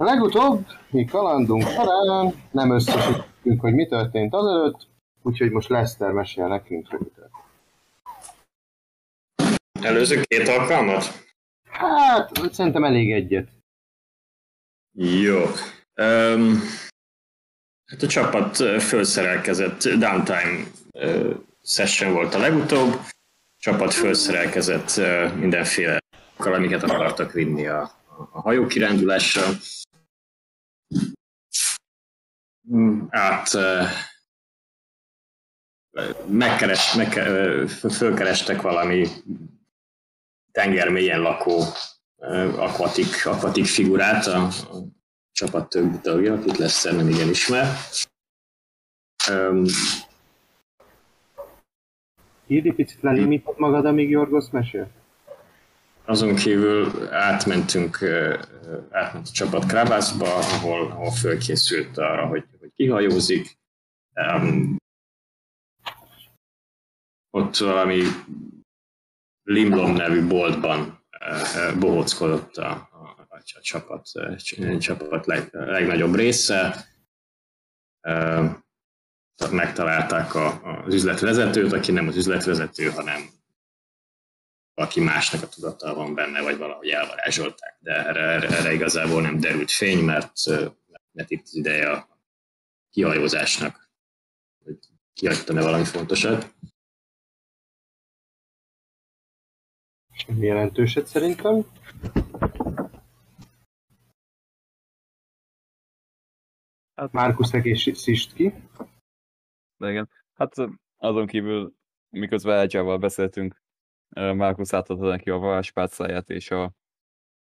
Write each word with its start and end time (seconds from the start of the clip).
A 0.00 0.04
legutóbb 0.04 0.66
mi 0.90 1.04
kalandunk 1.04 1.62
során 1.62 2.34
nem 2.50 2.70
összesítünk, 2.70 3.60
hogy 3.60 3.74
mi 3.74 3.86
történt 3.86 4.34
azelőtt, 4.34 4.86
úgyhogy 5.22 5.50
most 5.50 5.68
Lester 5.68 6.10
mesél 6.10 6.46
nekünk, 6.46 6.88
hogy 6.88 6.98
mi 6.98 7.10
történt. 7.14 7.44
Előző 9.80 10.20
két 10.20 10.48
alkalmat? 10.48 11.04
Hát, 11.70 12.30
szerintem 12.52 12.84
elég 12.84 13.12
egyet. 13.12 13.48
Jó. 14.92 15.38
Um, 15.96 16.60
hát 17.86 18.02
a 18.02 18.06
csapat 18.06 18.56
felszerelkezett, 18.82 19.82
downtime 19.82 20.62
uh, 20.92 21.34
session 21.62 22.12
volt 22.12 22.34
a 22.34 22.38
legutóbb. 22.38 22.92
A 22.92 23.58
csapat 23.58 23.94
felszerelkezett 23.94 24.90
uh, 24.96 25.34
mindenféle 25.34 25.98
amiket 26.36 26.82
akartak 26.82 27.32
vinni 27.32 27.66
a, 27.66 27.90
a 28.32 28.40
hajó 28.40 28.66
kirándulásra. 28.66 29.42
Át 33.08 33.54
uh, 33.54 33.86
megkeres, 36.26 36.94
meg, 36.94 37.08
fölkerestek 37.90 38.62
valami 38.62 39.06
tenger 40.52 40.88
mélyen 40.88 41.20
lakó 41.20 41.62
akvatik, 42.56 43.26
akvatik 43.26 43.66
figurát, 43.66 44.26
a, 44.26 44.42
a 44.46 44.84
csapat 45.32 45.68
több 45.68 46.00
tagja, 46.00 46.34
akit 46.34 46.56
lesz 46.56 46.84
nem 46.84 47.08
igen 47.08 47.28
ismer. 47.28 47.66
Um, 49.30 49.64
egy 52.46 52.74
picit 52.74 53.02
lelimítod 53.02 53.58
magad, 53.58 53.84
amíg 53.84 54.10
Jorgos 54.10 54.44
mesél? 54.50 54.88
Azon 56.04 56.34
kívül 56.34 57.08
átmentünk, 57.12 57.98
átment 58.90 59.26
a 59.28 59.32
csapat 59.32 59.66
Krabászba, 59.66 60.34
ahol, 60.34 60.90
ahol 60.90 61.10
fölkészült 61.10 61.98
arra, 61.98 62.26
hogy 62.26 62.44
kihajózik. 62.80 63.58
Um, 64.14 64.76
ott 67.30 67.56
valami 67.56 68.02
Limblom 69.42 69.92
nevű 69.92 70.26
boltban 70.26 71.04
bohóckodott 71.78 72.56
a, 72.56 72.70
a, 72.70 73.26
a 73.28 73.60
csapat, 73.60 74.08
a 74.14 74.78
csapat 74.78 75.26
leg, 75.26 75.48
legnagyobb 75.52 76.14
része. 76.14 76.86
Megtalálták 79.50 80.34
a, 80.34 80.62
az 80.84 80.94
üzletvezetőt, 80.94 81.72
aki 81.72 81.92
nem 81.92 82.08
az 82.08 82.16
üzletvezető, 82.16 82.90
hanem 82.90 83.28
aki 84.74 85.00
másnak 85.00 85.42
a 85.42 85.48
tudata 85.48 85.94
van 85.94 86.14
benne, 86.14 86.42
vagy 86.42 86.56
valahogy 86.56 86.88
elvarázsolták. 86.88 87.76
De 87.80 88.06
erre, 88.06 88.20
erre, 88.20 88.48
erre 88.48 88.72
igazából 88.72 89.22
nem 89.22 89.40
derült 89.40 89.70
fény, 89.70 90.04
mert, 90.04 90.32
mert 91.12 91.30
itt 91.30 91.42
az 91.42 91.54
ideje 91.54 91.90
a 91.90 92.09
kihajózásnak, 92.90 93.90
hogy 94.64 94.78
kihagytam-e 95.12 95.62
valami 95.62 95.84
fontosat. 95.84 96.54
Semmi 100.10 100.46
jelentőset 100.46 101.06
szerintem. 101.06 101.64
Hát, 106.94 107.12
Márkusz 107.12 107.52
egészítsd 107.52 108.32
ki. 108.32 108.54
De 109.76 109.90
igen. 109.90 110.10
Hát 110.32 110.54
azon 110.96 111.26
kívül, 111.26 111.74
miközben 112.08 112.56
Elcsával 112.56 112.98
beszéltünk, 112.98 113.62
Márkusz 114.14 114.72
átadta 114.72 115.06
neki 115.06 115.30
a 115.30 115.36
varázspálcáját 115.36 116.30
és 116.30 116.50
a 116.50 116.72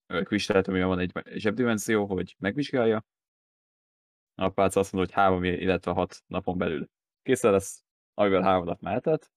kristályt, 0.06 0.68
amiben 0.68 0.88
van 0.88 0.98
egy 0.98 1.12
zsebdimenzió, 1.24 2.06
hogy 2.06 2.36
megvizsgálja. 2.38 3.04
A 4.38 4.48
pálca 4.48 4.80
azt 4.80 4.92
mondja, 4.92 5.14
hogy 5.14 5.24
három, 5.24 5.44
illetve 5.44 5.90
hat 5.90 6.22
napon 6.26 6.58
belül 6.58 6.88
készen 7.22 7.52
lesz, 7.52 7.84
amivel 8.14 8.42
három 8.42 8.64
nap 8.64 8.80
mehetett 8.80 9.34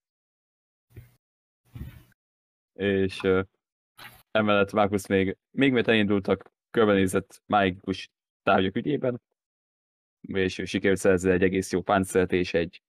és 2.79 3.21
uh, 3.21 3.43
emellett 4.31 4.71
Markus 4.71 5.07
még, 5.07 5.37
még 5.51 5.71
mert 5.71 5.87
elindultak, 5.87 6.51
körbenézett 6.71 7.41
mágikus 7.45 8.09
tárgyak 8.43 8.75
ügyében, 8.75 9.21
és 10.21 10.61
sikerült 10.65 10.99
szerzni 10.99 11.31
egy 11.31 11.43
egész 11.43 11.71
jó 11.71 11.81
páncélt 11.81 12.31
és 12.31 12.53
egy 12.53 12.81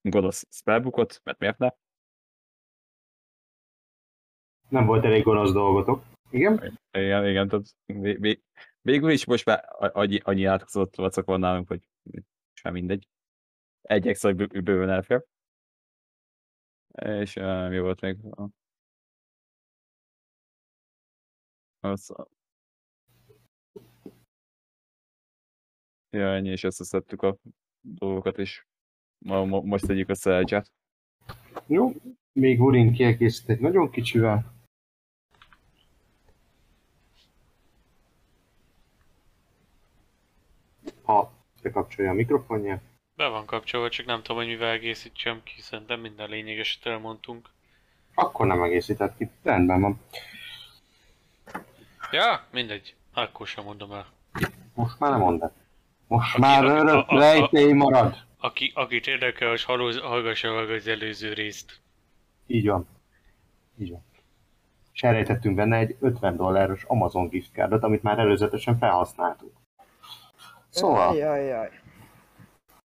gonosz 0.00 0.46
spellbookot, 0.50 1.20
mert 1.24 1.38
miért 1.38 1.58
ne? 1.58 1.68
Nem 4.68 4.86
volt 4.86 5.04
elég 5.04 5.22
gonosz 5.22 5.52
dolgotok. 5.52 6.04
Igen? 6.30 6.78
Igen, 6.90 7.26
igen, 7.26 7.48
tehát 7.48 7.76
végül 8.82 9.10
is 9.10 9.24
most 9.24 9.44
már 9.44 9.64
annyi, 9.78 10.18
annyi 10.18 10.44
átkozott 10.44 10.94
vacak 10.94 11.24
van 11.24 11.40
nálunk, 11.40 11.68
hogy 11.68 11.88
sem 12.52 12.72
mindegy. 12.72 13.08
Egy 13.80 14.08
extra 14.08 14.34
bőven 14.34 14.90
elfér. 14.90 15.24
És 17.02 17.36
uh, 17.36 17.68
mi 17.68 17.78
volt 17.78 18.00
még? 18.00 18.16
Az... 21.80 22.14
Ja, 26.10 26.34
ennyi, 26.34 26.48
és 26.48 26.62
összeszedtük 26.62 27.22
a 27.22 27.36
dolgokat, 27.80 28.38
és 28.38 28.64
most 29.26 29.86
tegyük 29.86 30.08
össze 30.08 30.36
egyet. 30.36 30.72
Jó, 31.66 31.90
még 32.32 32.60
Urin 32.60 32.92
kiegészít 32.92 33.48
egy 33.48 33.60
nagyon 33.60 33.90
kicsivel. 33.90 34.57
Ha 41.08 41.32
bekapcsolja 41.62 42.10
a 42.10 42.14
mikrofonja. 42.14 42.80
Be 43.16 43.28
van 43.28 43.46
kapcsolva, 43.46 43.88
csak 43.88 44.06
nem 44.06 44.22
tudom, 44.22 44.36
hogy 44.36 44.46
mivel 44.46 44.70
egészítsem 44.70 45.42
ki, 45.42 45.60
szerintem 45.60 46.00
minden 46.00 46.28
lényegeset 46.28 46.86
elmondtunk. 46.86 47.50
Akkor 48.14 48.46
nem 48.46 48.62
egészített 48.62 49.16
ki, 49.16 49.30
rendben 49.42 49.80
van. 49.80 50.00
Ja, 52.10 52.46
mindegy. 52.52 52.94
Akkor 53.14 53.46
sem 53.46 53.64
mondom 53.64 53.92
el. 53.92 54.06
Most 54.74 54.98
már 54.98 55.10
nem 55.10 55.20
mondod. 55.20 55.52
Most 56.06 56.32
aki, 56.32 56.40
már 56.40 56.64
örök 56.64 57.10
rejtély 57.10 57.72
marad. 57.72 58.16
Aki, 58.38 58.72
akit 58.74 59.06
érdekel, 59.06 59.50
az 59.50 59.64
hallgassa 60.02 60.52
meg 60.54 60.70
az 60.70 60.86
előző 60.86 61.32
részt. 61.32 61.80
Így 62.46 62.66
van. 62.66 62.88
Így 63.78 63.90
van. 63.90 64.04
És 64.92 65.02
elrejtettünk 65.02 65.56
benne 65.56 65.76
egy 65.76 65.96
50 66.00 66.36
dolláros 66.36 66.84
Amazon 66.84 67.28
giftcardot, 67.28 67.82
amit 67.82 68.02
már 68.02 68.18
előzetesen 68.18 68.78
felhasználtuk. 68.78 69.57
Szóval... 70.70 71.16
Jaj, 71.16 71.44
jaj. 71.44 71.80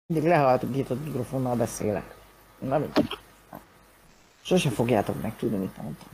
Mindig 0.06 0.28
lehaltok 0.28 0.76
itt 0.76 0.90
a 0.90 0.94
mikrofonnal 0.94 1.56
beszélek. 1.56 2.14
Na 2.58 2.78
mindegy. 2.78 3.18
Sose 4.40 4.70
fogjátok 4.70 5.22
meg 5.22 5.36
tudni, 5.36 5.56
mit 5.56 5.76
mondtam. 5.76 6.08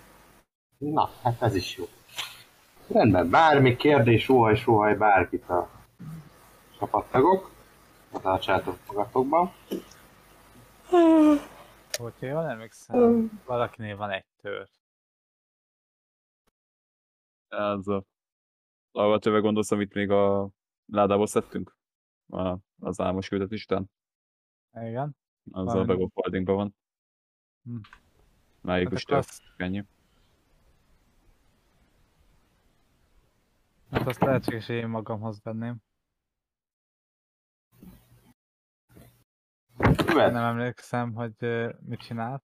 Na, 0.78 1.10
hát 1.22 1.43
ez 1.43 1.54
is 1.54 1.76
jó. 1.76 1.84
Rendben, 2.88 3.31
bármi 3.31 3.76
kérdés, 3.76 4.28
óhaj, 4.28 4.56
sóhaj 4.56 4.97
bárkit 4.97 5.48
a 5.48 5.70
csapattagok. 6.78 7.50
Tartsátok 8.22 8.78
magatokban. 8.87 9.53
Hogyha 11.98 12.26
jól 12.26 12.48
emlékszem, 12.48 13.31
valakinél 13.44 13.97
van 13.97 14.10
egy 14.10 14.25
tört. 14.43 14.70
Ez 17.48 17.87
a... 17.87 18.03
Arra 18.93 19.19
töve 19.19 19.38
gondolsz, 19.38 19.70
amit 19.70 19.94
még 19.94 20.10
a 20.10 20.48
ládából 20.87 21.27
szedtünk? 21.27 21.77
A, 22.27 22.56
az 22.78 23.00
álmos 23.00 23.28
küldetés 23.28 23.65
után? 23.65 23.91
Igen. 24.72 25.17
Az 25.50 25.75
a 25.75 25.84
Begop 25.84 26.12
van. 26.45 26.77
Hm. 27.62 27.77
Májikus 28.61 29.05
hát 29.09 29.27
tört. 29.27 29.43
Ennyi. 29.56 29.84
Hát 33.91 34.06
azt 34.06 34.21
lehet, 34.21 34.44
hogy 34.44 34.69
én 34.69 34.89
magamhoz 34.89 35.43
venném. 35.43 35.77
Nem 40.14 40.37
emlékszem, 40.37 41.14
hogy 41.14 41.35
mit 41.81 42.00
csinál. 42.00 42.43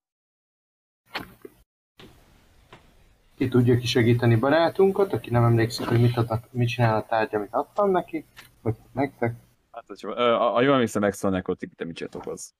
Ki 3.41 3.49
tudja 3.49 3.79
kisegíteni 3.79 4.37
barátunkat, 4.37 5.13
aki 5.13 5.31
nem 5.31 5.45
emlékszik, 5.45 5.87
hogy 5.87 6.01
mit, 6.01 6.17
adnak, 6.17 6.53
mit 6.53 6.69
csinál 6.69 6.97
a 6.97 7.07
tárgy, 7.07 7.35
amit 7.35 7.53
adtam 7.53 7.91
neki, 7.91 8.25
vagy 8.63 8.75
nektek. 8.93 9.35
Hát, 9.73 9.85
hogy, 9.87 10.11
a, 10.11 10.57
a 10.57 10.63
jól 10.63 10.73
emlékszem, 10.73 11.05
extra 11.05 11.29
nekrotik, 11.29 11.75
te 11.75 11.85
mit 11.85 12.15
okoz. 12.15 12.55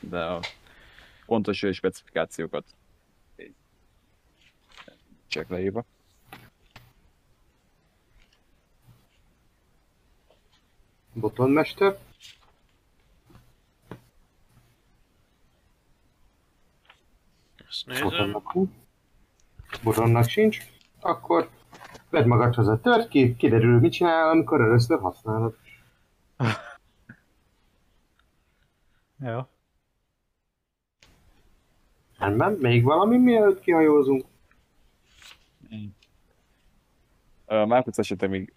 De 0.00 0.24
a 0.24 0.40
pontos 1.26 1.66
specifikációkat 1.72 2.64
csak 5.26 5.48
leírva. 5.48 5.84
Botonmester. 11.12 11.98
Ezt 17.68 17.86
nézem. 17.86 18.42
Botonnak 19.82 20.28
sincs. 20.28 20.58
Akkor 21.00 21.48
Vedd 22.12 22.26
magadhoz 22.26 22.68
a 22.68 22.80
tört 22.80 23.08
ki, 23.08 23.36
kiderül, 23.36 23.80
mit 23.80 23.92
csinál, 23.92 24.28
amikor 24.28 24.60
először 24.60 25.00
használod. 25.00 25.56
Jó. 29.26 29.40
Rendben, 32.18 32.52
még 32.52 32.82
valami, 32.82 33.18
mielőtt 33.18 33.60
kihajózunk? 33.60 34.24
Márkusz 37.46 37.98
esetén 37.98 38.28
még 38.28 38.52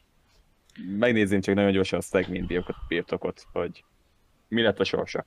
megnézném 0.97 1.41
csak 1.41 1.55
nagyon 1.55 1.71
gyorsan 1.71 1.99
a 1.99 2.01
szegmény 2.01 2.45
birtokot, 2.45 2.87
birtokot, 2.87 3.47
hogy 3.51 3.83
mi 4.47 4.61
lett 4.61 4.79
a 4.79 4.83
sorsa. 4.83 5.25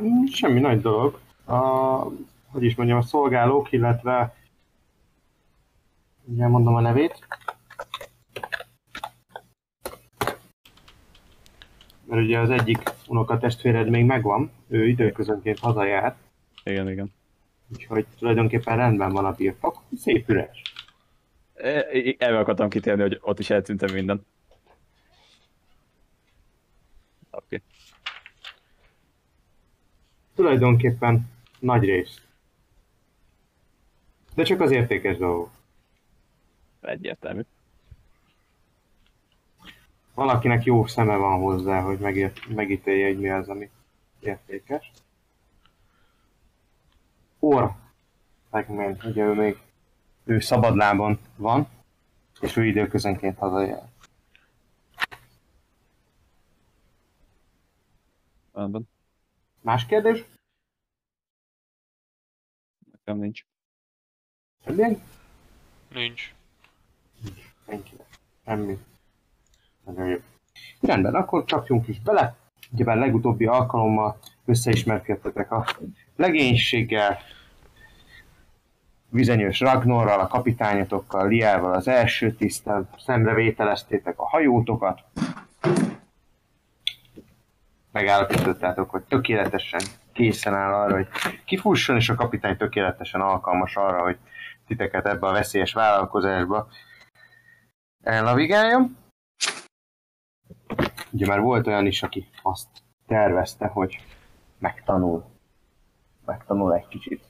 Mm, 0.00 0.24
Semmi 0.24 0.60
nagy 0.60 0.80
dolog. 0.80 1.20
A, 1.44 2.06
hogy 2.54 2.64
is 2.64 2.74
mondjam, 2.74 2.98
a 2.98 3.02
szolgálók, 3.02 3.72
illetve 3.72 4.36
ugye 6.24 6.46
mondom 6.46 6.74
a 6.74 6.80
nevét. 6.80 7.26
Mert 12.04 12.22
ugye 12.22 12.38
az 12.38 12.50
egyik 12.50 12.82
unokatestvéred 13.06 13.88
még 13.88 14.04
megvan, 14.04 14.50
ő 14.68 14.88
időközönként 14.88 15.58
hazajár, 15.58 16.16
Igen, 16.64 16.90
igen. 16.90 17.12
úgyhogy 17.72 18.06
tulajdonképpen 18.18 18.76
rendben 18.76 19.12
van 19.12 19.24
a 19.24 19.32
birtok, 19.32 19.82
szép 19.96 20.28
üres. 20.28 20.62
E- 21.54 21.86
e- 21.92 22.14
Erre 22.18 22.38
akartam 22.38 22.68
kitérni, 22.68 23.02
hogy 23.02 23.18
ott 23.22 23.38
is 23.38 23.50
eltűntem 23.50 23.92
minden. 23.94 24.26
Oké. 27.30 27.44
Okay. 27.44 27.62
Tulajdonképpen 30.34 31.30
nagy 31.58 31.84
rész. 31.84 32.22
De 34.34 34.42
csak 34.42 34.60
az 34.60 34.70
értékes 34.70 35.16
dolgok. 35.16 35.50
Egyértelmű. 36.80 37.42
Valakinek 40.14 40.64
jó 40.64 40.86
szeme 40.86 41.16
van 41.16 41.40
hozzá, 41.40 41.80
hogy 41.80 41.98
megért, 41.98 42.46
megítélje, 42.46 43.06
hogy 43.06 43.20
mi 43.20 43.30
az, 43.30 43.48
ami 43.48 43.70
értékes. 44.20 44.90
Orr, 47.38 47.70
Segment, 48.50 49.04
ugye 49.04 49.24
ő 49.24 49.32
még 49.32 49.58
ő 50.24 50.40
szabadlábon 50.40 51.18
van, 51.36 51.68
és 52.40 52.56
ő 52.56 52.64
időközönként 52.64 53.38
hazajár. 53.38 53.88
Rendben. 58.52 58.88
Más 59.60 59.86
kérdés? 59.86 60.24
Nekem 62.92 63.18
nincs. 63.18 63.44
Eddig? 64.64 64.98
Nincs. 65.94 66.34
Senkinek. 67.66 68.06
Semmi. 68.44 68.78
Nagyon 69.84 70.06
jó. 70.06 70.16
Rendben, 70.80 71.14
akkor 71.14 71.44
csapjunk 71.44 71.88
is 71.88 72.00
bele. 72.00 72.36
Ugyebár 72.72 72.96
legutóbbi 72.96 73.46
alkalommal 73.46 74.18
összeismerkedtetek 74.44 75.52
a 75.52 75.66
legénységgel, 76.16 77.18
bizonyos 79.08 79.60
Ragnorral, 79.60 80.20
a 80.20 80.26
kapitányotokkal, 80.26 81.28
Liával 81.28 81.74
az 81.74 81.88
első 81.88 82.32
tisztel, 82.32 82.88
szemrevételeztétek 82.98 84.18
a 84.18 84.28
hajótokat, 84.28 85.02
megállapítottátok, 87.92 88.90
hogy 88.90 89.02
tökéletesen 89.02 89.80
készen 90.12 90.54
áll 90.54 90.72
arra, 90.72 90.94
hogy 90.94 91.08
kifusson, 91.44 91.96
és 91.96 92.08
a 92.08 92.14
kapitány 92.14 92.56
tökéletesen 92.56 93.20
alkalmas 93.20 93.76
arra, 93.76 94.02
hogy 94.02 94.18
titeket 94.66 95.06
ebbe 95.06 95.26
a 95.26 95.32
veszélyes 95.32 95.72
vállalkozásba 95.72 96.68
elnavigáljon. 98.02 98.96
Ugye 101.12 101.26
már 101.26 101.40
volt 101.40 101.66
olyan 101.66 101.86
is, 101.86 102.02
aki 102.02 102.28
azt 102.42 102.68
tervezte, 103.06 103.66
hogy 103.66 103.96
megtanul. 104.58 105.24
Megtanul 106.24 106.74
egy 106.74 106.88
kicsit. 106.88 107.24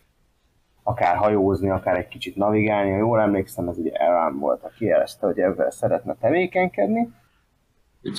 Akár 0.83 1.17
hajózni, 1.17 1.71
akár 1.71 1.97
egy 1.97 2.09
kicsit 2.09 2.37
navigálni. 2.37 2.91
Ha 2.91 2.97
jól 2.97 3.21
emlékszem, 3.21 3.69
ez 3.69 3.79
ugye 3.79 3.93
Elrám 3.93 4.39
volt, 4.39 4.63
aki 4.63 4.85
jelezte, 4.85 5.27
hogy 5.27 5.39
ebben 5.39 5.71
szeretne 5.71 6.15
tevékenykedni. 6.15 7.13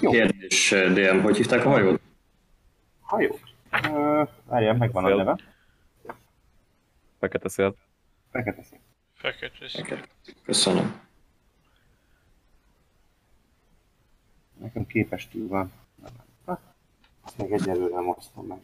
Jó. 0.01 0.11
Kérdés, 0.11 0.69
DM, 0.93 1.21
hogy 1.21 1.37
hívták 1.37 1.65
a 1.65 1.69
hajót? 1.69 2.01
Hajó. 3.01 3.35
Várjál, 4.45 4.73
megvan 4.75 5.03
a 5.03 5.07
Szél. 5.07 5.15
neve. 5.15 5.37
Fekete 7.19 7.49
szél. 7.49 7.75
Fekete 8.31 8.63
szín. 8.63 8.79
Fekete 9.25 9.67
szín. 9.67 9.85
Köszönöm. 10.43 11.01
Nekem 14.59 14.87
képestül 14.87 15.47
van. 15.47 15.71
Ha, 16.45 16.59
Azt 17.21 17.37
még 17.37 17.51
egyelőre 17.51 17.95
nem 17.95 18.07
osztom 18.07 18.47
meg. 18.47 18.59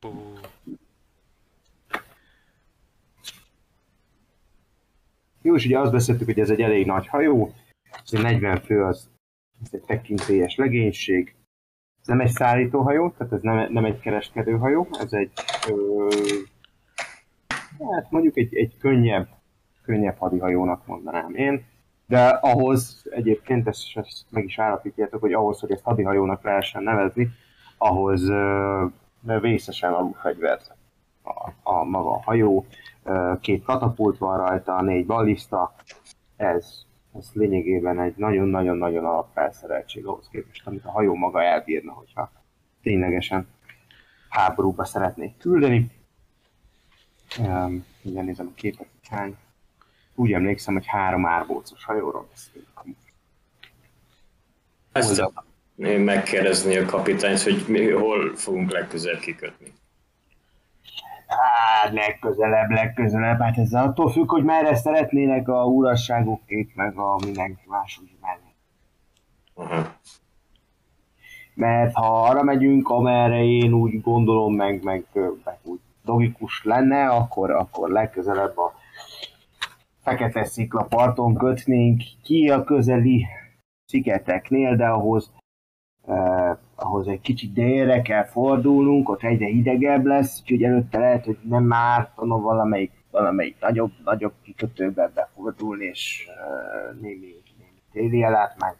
Bú. 0.00 0.38
Jó, 5.42 5.54
és 5.54 5.64
ugye 5.64 5.78
azt 5.78 5.92
beszéltük, 5.92 6.26
hogy 6.26 6.40
ez 6.40 6.50
egy 6.50 6.60
elég 6.60 6.86
nagy 6.86 7.06
hajó, 7.06 7.54
ez 8.04 8.12
egy 8.12 8.22
40 8.22 8.60
fő, 8.60 8.84
az 8.84 9.10
ez 9.64 9.68
egy 9.72 9.82
tekintélyes 9.84 10.56
legénység. 10.56 11.34
Ez 12.00 12.06
nem 12.06 12.20
egy 12.20 12.30
szállítóhajó, 12.30 13.10
tehát 13.10 13.32
ez 13.32 13.42
nem, 13.42 13.72
nem 13.72 13.84
egy 13.84 14.00
kereskedőhajó, 14.00 14.88
ez 14.92 15.12
egy, 15.12 15.32
ö, 15.68 16.08
hát 17.94 18.10
mondjuk 18.10 18.36
egy, 18.36 18.56
egy 18.56 18.76
könnyebb, 18.78 19.28
könnyebb 19.82 20.16
hadihajónak 20.18 20.86
mondanám 20.86 21.34
én. 21.34 21.64
De 22.06 22.26
ahhoz 22.28 23.06
egyébként, 23.10 23.66
ezt, 23.66 23.82
ezt 23.94 24.24
meg 24.30 24.44
is 24.44 24.58
állapítjátok, 24.58 25.20
hogy 25.20 25.32
ahhoz, 25.32 25.60
hogy 25.60 25.70
ezt 25.70 25.82
hadihajónak 25.82 26.42
lehessen 26.42 26.82
nevezni, 26.82 27.28
ahhoz 27.78 28.28
ö, 28.28 28.84
vészesen 29.40 29.92
alul 29.92 30.14
fegyvert 30.14 30.74
a, 31.22 31.50
a 31.62 31.84
maga 31.84 32.10
a 32.10 32.22
hajó, 32.22 32.66
két 33.40 33.64
katapult 33.64 34.18
van 34.18 34.36
rajta, 34.36 34.82
négy 34.82 35.06
ballista, 35.06 35.74
ez, 36.36 36.84
ez 37.18 37.30
lényegében 37.32 38.00
egy 38.00 38.14
nagyon-nagyon-nagyon 38.16 39.04
alapfelszereltség 39.04 40.06
ahhoz 40.06 40.28
képest, 40.28 40.66
amit 40.66 40.84
a 40.84 40.90
hajó 40.90 41.14
maga 41.14 41.42
elbírna, 41.42 41.92
hogyha 41.92 42.30
ténylegesen 42.82 43.48
háborúba 44.28 44.84
szeretnék 44.84 45.36
küldeni. 45.36 45.90
Um, 47.38 47.86
igen, 48.02 48.24
nézem 48.24 48.46
a 48.46 48.54
képet, 48.54 48.86
hány. 49.10 49.36
Úgy 50.14 50.32
emlékszem, 50.32 50.74
hogy 50.74 50.86
három 50.86 51.26
árbócos 51.26 51.84
hajóról 51.84 52.26
beszélünk. 52.30 52.68
Ezt 54.92 55.10
Oldal. 55.10 55.32
szeretném 55.76 56.04
megkérdezni 56.04 56.76
a 56.76 56.84
kapitányt, 56.84 57.42
hogy 57.42 57.64
mi, 57.68 57.90
hol 57.90 58.36
fogunk 58.36 58.70
legközelebb 58.70 59.20
kikötni. 59.20 59.72
Hát 61.26 61.92
legközelebb, 61.92 62.70
legközelebb, 62.70 63.40
hát 63.40 63.58
ez 63.58 63.72
attól 63.72 64.10
függ, 64.12 64.30
hogy 64.30 64.44
merre 64.44 64.76
szeretnének 64.76 65.48
a 65.48 65.64
urasságokkék, 65.64 66.74
meg 66.74 66.98
a 66.98 67.18
mindenki 67.24 67.62
más 67.66 67.98
úgy 68.02 68.16
menni. 68.20 68.54
Aha. 69.54 69.94
Mert 71.54 71.94
ha 71.94 72.22
arra 72.22 72.42
megyünk, 72.42 72.88
amerre 72.88 73.44
én 73.44 73.72
úgy 73.72 74.00
gondolom, 74.00 74.54
meg, 74.54 74.82
meg, 74.82 75.04
meg 75.44 75.58
úgy 75.62 75.80
logikus 76.06 76.64
lenne, 76.64 77.08
akkor, 77.08 77.50
akkor 77.50 77.90
legközelebb 77.90 78.58
a 78.58 78.72
fekete 80.02 80.44
szikla 80.44 80.82
parton 80.82 81.34
kötnénk 81.34 82.02
ki 82.22 82.48
a 82.48 82.64
közeli 82.64 83.26
szigeteknél, 83.84 84.76
de 84.76 84.86
ahhoz 84.86 85.30
eh, 86.06 86.56
ahhoz 86.76 87.08
egy 87.08 87.20
kicsit 87.20 87.52
délre 87.52 88.02
kell 88.02 88.24
fordulnunk, 88.24 89.08
ott 89.08 89.22
egyre 89.22 89.46
hidegebb 89.46 90.04
lesz, 90.04 90.40
úgyhogy 90.40 90.62
előtte 90.62 90.98
lehet, 90.98 91.24
hogy 91.24 91.38
nem 91.42 91.72
ártana 91.72 92.40
valamelyik, 92.40 92.92
valamelyik 93.10 93.56
nagyobb, 93.60 93.92
nagyobb 94.04 94.32
kikötőbe 94.42 95.10
befordulni, 95.14 95.84
és 95.84 96.28
uh, 96.28 97.00
némi, 97.00 97.34
némi 97.58 97.82
téli 97.92 98.22
elát 98.22 98.56
meg 98.58 98.76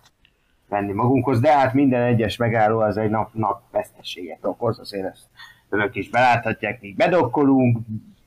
venni 0.68 0.92
magunkhoz, 0.92 1.40
de 1.40 1.52
hát 1.52 1.74
minden 1.74 2.02
egyes 2.02 2.36
megálló 2.36 2.78
az 2.78 2.96
egy 2.96 3.10
nap, 3.10 3.34
nap 3.34 3.62
veszteséget 3.70 4.44
okoz, 4.44 4.78
azért 4.78 5.06
ezt 5.06 5.28
önök 5.68 5.94
is 5.94 6.08
beláthatják, 6.08 6.80
míg 6.80 6.96
bedokkolunk, 6.96 7.78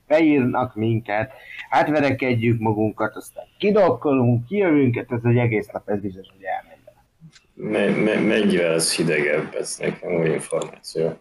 beírnak 0.06 0.74
minket, 0.74 1.32
átverekedjük 1.68 2.60
magunkat, 2.60 3.16
aztán 3.16 3.44
kidokkolunk, 3.58 4.46
kijövünk, 4.46 4.96
hát 4.96 5.12
ez 5.12 5.24
egy 5.24 5.36
egész 5.36 5.66
nap, 5.66 5.88
ez 5.88 6.00
biztos, 6.00 6.26
hogy 6.32 6.42
elmegy. 6.42 6.78
Me, 7.54 8.02
me, 8.02 8.20
mennyivel 8.20 8.72
az 8.72 8.96
hidegebb, 8.96 9.54
ez 9.54 9.76
nekem 9.78 10.12
új 10.12 10.28
információ. 10.28 11.18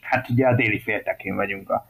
hát 0.00 0.28
ugye 0.30 0.46
a 0.46 0.54
déli 0.54 0.80
féltekén 0.80 1.34
vagyunk 1.34 1.70
a 1.70 1.86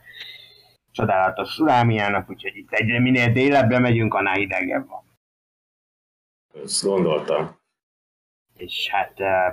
csodálatos 0.91 1.53
Surámiának, 1.53 2.31
úgyhogy 2.31 2.57
itt 2.57 2.73
egyre 2.73 3.00
minél 3.00 3.33
délebbre 3.33 3.79
megyünk, 3.79 4.15
annál 4.15 4.35
hidegebb 4.35 4.88
van. 4.88 5.05
Ezt 6.65 6.85
gondoltam. 6.85 7.59
És 8.57 8.88
hát, 8.91 9.21
eh, 9.21 9.53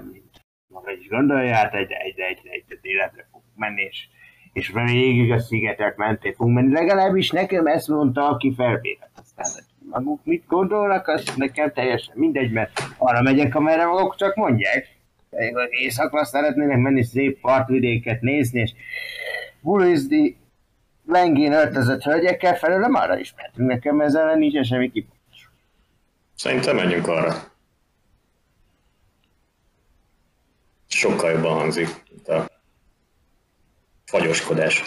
maga 0.68 0.92
is 0.92 1.08
gondolja, 1.08 1.54
hát 1.54 1.74
egyre, 1.74 1.98
egyre, 1.98 2.26
egyre, 2.26 2.50
egyre 2.50 2.76
délebbre 2.82 3.24
fogunk 3.24 3.33
menni, 3.56 3.82
és 3.82 4.08
és 4.54 4.72
végig 4.74 5.32
a 5.32 5.40
szigetek 5.40 5.96
mentén 5.96 6.34
fogunk 6.34 6.56
menni. 6.56 6.74
Legalábbis 6.74 7.30
nekem 7.30 7.66
ezt 7.66 7.88
mondta, 7.88 8.30
aki 8.30 8.54
felvétett. 8.54 9.12
Aztán 9.16 9.64
maguk 9.90 10.26
mit 10.26 10.44
gondolnak, 10.48 11.08
azt 11.08 11.38
nekem 11.38 11.74
teljesen 11.74 12.14
mindegy, 12.18 12.52
mert 12.52 12.82
arra 12.98 13.22
megyek, 13.22 13.56
amerre 13.56 13.86
maguk 13.86 14.16
csak 14.16 14.36
mondják. 14.36 14.88
Éjszakra 15.70 16.26
szeretnének 16.26 16.78
menni 16.78 17.04
szép 17.04 17.40
partvidéket 17.40 18.22
nézni, 18.22 18.60
és 18.60 18.72
bulizni 19.62 20.38
lengén 21.06 21.54
öltözött 21.54 22.04
hölgyekkel 22.04 22.56
felőlem 22.56 22.94
arra 22.94 23.18
is 23.18 23.34
mentünk. 23.38 23.70
Nekem 23.70 24.02
ezzel 24.02 24.36
nincs 24.36 24.68
semmi 24.68 24.92
kip. 24.92 25.08
Szerintem 26.36 26.76
menjünk 26.76 27.08
arra. 27.08 27.34
Sokkal 30.88 31.32
jobban 31.32 31.54
hangzik, 31.54 31.88
fagyoskodás. 34.14 34.84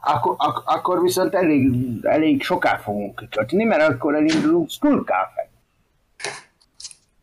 Akkor, 0.00 0.34
ak- 0.38 0.66
akkor 0.66 1.02
viszont 1.02 1.34
elég, 1.34 1.72
elég 2.02 2.42
soká 2.42 2.76
fogunk 2.76 3.16
kikötni, 3.16 3.64
mert 3.64 3.82
akkor 3.88 4.14
elindulunk 4.14 4.70
Skulkáfel. 4.70 5.48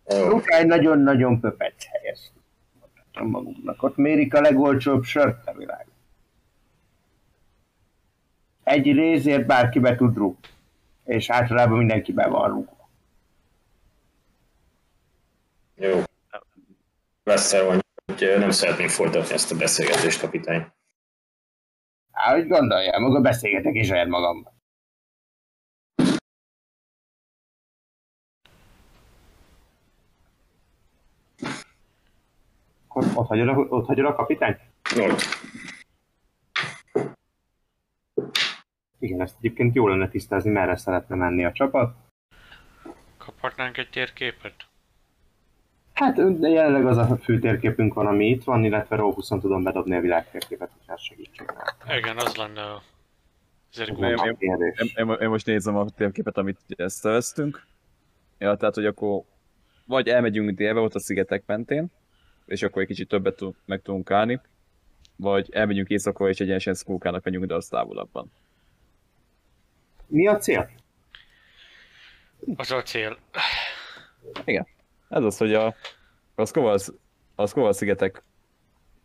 Jó, 0.09 0.17
Skulká 0.25 0.57
egy 0.57 0.65
nagyon-nagyon 0.67 1.39
pöpec 1.39 1.85
hely, 1.85 2.09
ezt 2.09 2.31
mondhatom 2.79 3.29
magunknak. 3.29 3.83
Ott 3.83 3.95
mérik 3.95 4.33
a 4.33 4.41
legolcsóbb 4.41 5.03
sört 5.03 5.47
a 5.47 5.53
világ. 5.53 5.87
Egy 8.63 8.91
részért 8.91 9.45
bárki 9.45 9.79
be 9.79 9.95
tud 9.95 10.17
rúgni. 10.17 10.47
És 11.03 11.29
általában 11.29 11.77
mindenki 11.77 12.11
be 12.11 12.27
van 12.27 12.49
rúgva. 12.49 12.89
jó. 15.75 16.03
Veszter 17.23 17.65
van, 17.65 17.84
hogy 18.05 18.39
nem 18.39 18.49
szeretném 18.49 18.87
folytatni 18.87 19.33
ezt 19.33 19.51
a 19.51 19.55
beszélgetést, 19.55 20.19
kapitány. 20.19 20.67
Á, 22.11 22.31
hogy 22.33 22.47
gondolja, 22.47 22.99
maga 22.99 23.21
beszélgetek 23.21 23.73
és 23.73 23.87
saját 23.87 24.07
magamban. 24.07 24.53
Akkor 32.87 33.11
ott 33.15 33.27
hagyod 33.27 33.47
a, 33.47 33.51
ott 33.51 33.85
hagyod 33.85 34.05
a 34.05 34.15
kapitányt? 34.15 34.59
Ott. 34.97 35.21
Igen, 38.99 39.21
ezt 39.21 39.35
egyébként 39.37 39.75
jó 39.75 39.87
lenne 39.87 40.09
tisztázni, 40.09 40.51
merre 40.51 40.75
szeretne 40.75 41.15
menni 41.15 41.45
a 41.45 41.51
csapat. 41.51 41.95
Kaphatnánk 43.17 43.77
egy 43.77 43.89
térképet? 43.89 44.53
Hát 45.95 46.39
de 46.39 46.47
jelenleg 46.47 46.85
az 46.85 46.97
a 46.97 47.17
fő 47.17 47.39
térképünk 47.39 47.93
van, 47.93 48.07
ami 48.07 48.29
itt 48.29 48.43
van, 48.43 48.63
illetve 48.63 48.95
Robuson 48.95 49.39
tudom 49.39 49.63
bedobni 49.63 49.95
a 49.95 49.99
világtérképet, 49.99 50.69
hogy 50.71 50.87
hát 50.87 50.99
segítsünk 50.99 51.53
rá. 51.53 51.97
Igen, 51.97 52.17
az 52.17 52.35
lenne 52.35 52.61
a... 52.61 52.81
Ez 53.73 53.79
egy 53.79 53.99
Én- 53.99 54.35
én-. 54.39 54.73
Én, 54.95 55.15
én, 55.19 55.29
most 55.29 55.45
nézem 55.45 55.75
a 55.75 55.89
térképet, 55.89 56.37
amit 56.37 56.59
ezt 56.67 56.97
szereztünk. 56.97 57.65
Ja, 58.37 58.55
tehát, 58.55 58.75
hogy 58.75 58.85
akkor 58.85 59.23
vagy 59.85 60.07
elmegyünk 60.07 60.49
délbe, 60.49 60.79
ott 60.79 60.95
a 60.95 60.99
szigetek 60.99 61.43
mentén, 61.45 61.87
és 62.45 62.63
akkor 62.63 62.81
egy 62.81 62.87
kicsit 62.87 63.07
többet 63.07 63.35
tud, 63.35 63.55
meg 63.65 63.81
tudunk 63.81 64.11
állni, 64.11 64.41
vagy 65.15 65.49
elmegyünk 65.51 65.89
éjszakra, 65.89 66.29
és 66.29 66.39
egyenesen 66.39 66.73
Skókának 66.73 67.23
megyünk, 67.23 67.45
de 67.45 67.55
az 67.55 67.67
távolabban. 67.67 68.31
Mi 70.07 70.27
a 70.27 70.37
cél? 70.37 70.69
Az 72.55 72.71
a 72.71 72.81
cél. 72.81 73.17
Ez 75.09 75.23
az, 75.23 75.37
hogy 75.37 75.53
a, 75.53 75.75
a 76.35 76.45
Skoval, 76.45 76.79
a 77.35 77.45
Skoval 77.47 77.73
szigetek 77.73 78.23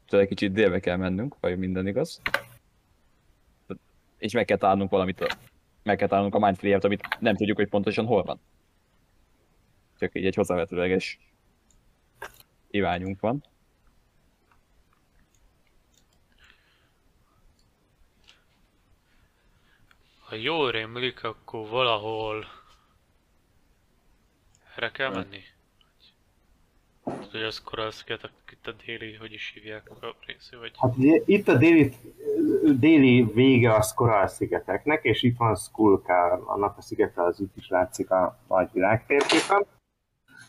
egy 0.09 0.29
kicsit 0.29 0.53
délbe 0.53 0.81
kell 0.81 0.97
mennünk, 0.97 1.37
vagy 1.41 1.59
minden 1.59 1.87
igaz. 1.87 2.21
És 4.19 4.33
meg 4.33 4.45
kell 4.45 4.57
találnunk 4.57 4.91
valamit, 4.91 5.37
meg 5.83 5.97
kell 5.97 6.09
találnunk 6.09 6.35
a 6.35 6.39
Mindflayer-t, 6.39 6.85
amit 6.85 7.17
nem 7.19 7.37
tudjuk, 7.37 7.57
hogy 7.57 7.69
pontosan 7.69 8.07
hol 8.07 8.23
van. 8.23 8.41
Csak 9.99 10.15
így 10.15 10.27
egy 10.27 10.35
hozzávetőleges 10.35 11.19
irányunk 12.71 13.21
van. 13.21 13.45
Ha 20.19 20.35
jól 20.35 20.71
rémlik, 20.71 21.25
akkor 21.25 21.69
valahol... 21.69 22.47
Erre 24.77 24.91
kell 24.91 25.11
menni? 25.11 25.43
Hogy 27.31 27.43
az 27.43 27.63
koralsziget, 27.63 28.31
itt 28.53 28.67
a 28.67 28.75
déli, 28.87 29.15
hogy 29.15 29.33
is 29.33 29.53
hívják 29.55 29.91
a 29.91 30.15
részé, 30.27 30.57
vagy... 30.61 30.73
Hát 30.79 30.95
itt 31.27 31.49
a 31.49 31.57
déli, 31.57 31.93
déli 32.79 33.31
vége 33.35 33.73
a 33.73 33.83
Skoral 33.83 34.27
szigeteknek, 34.27 35.05
és 35.05 35.23
itt 35.23 35.37
van 35.37 35.57
Skulka, 35.57 36.43
annak 36.47 36.77
a 36.79 36.83
szigete 36.83 37.23
az 37.23 37.41
itt 37.41 37.57
is 37.57 37.69
látszik 37.69 38.11
a 38.11 38.39
nagy 38.49 38.69
világtérképen. 38.73 39.67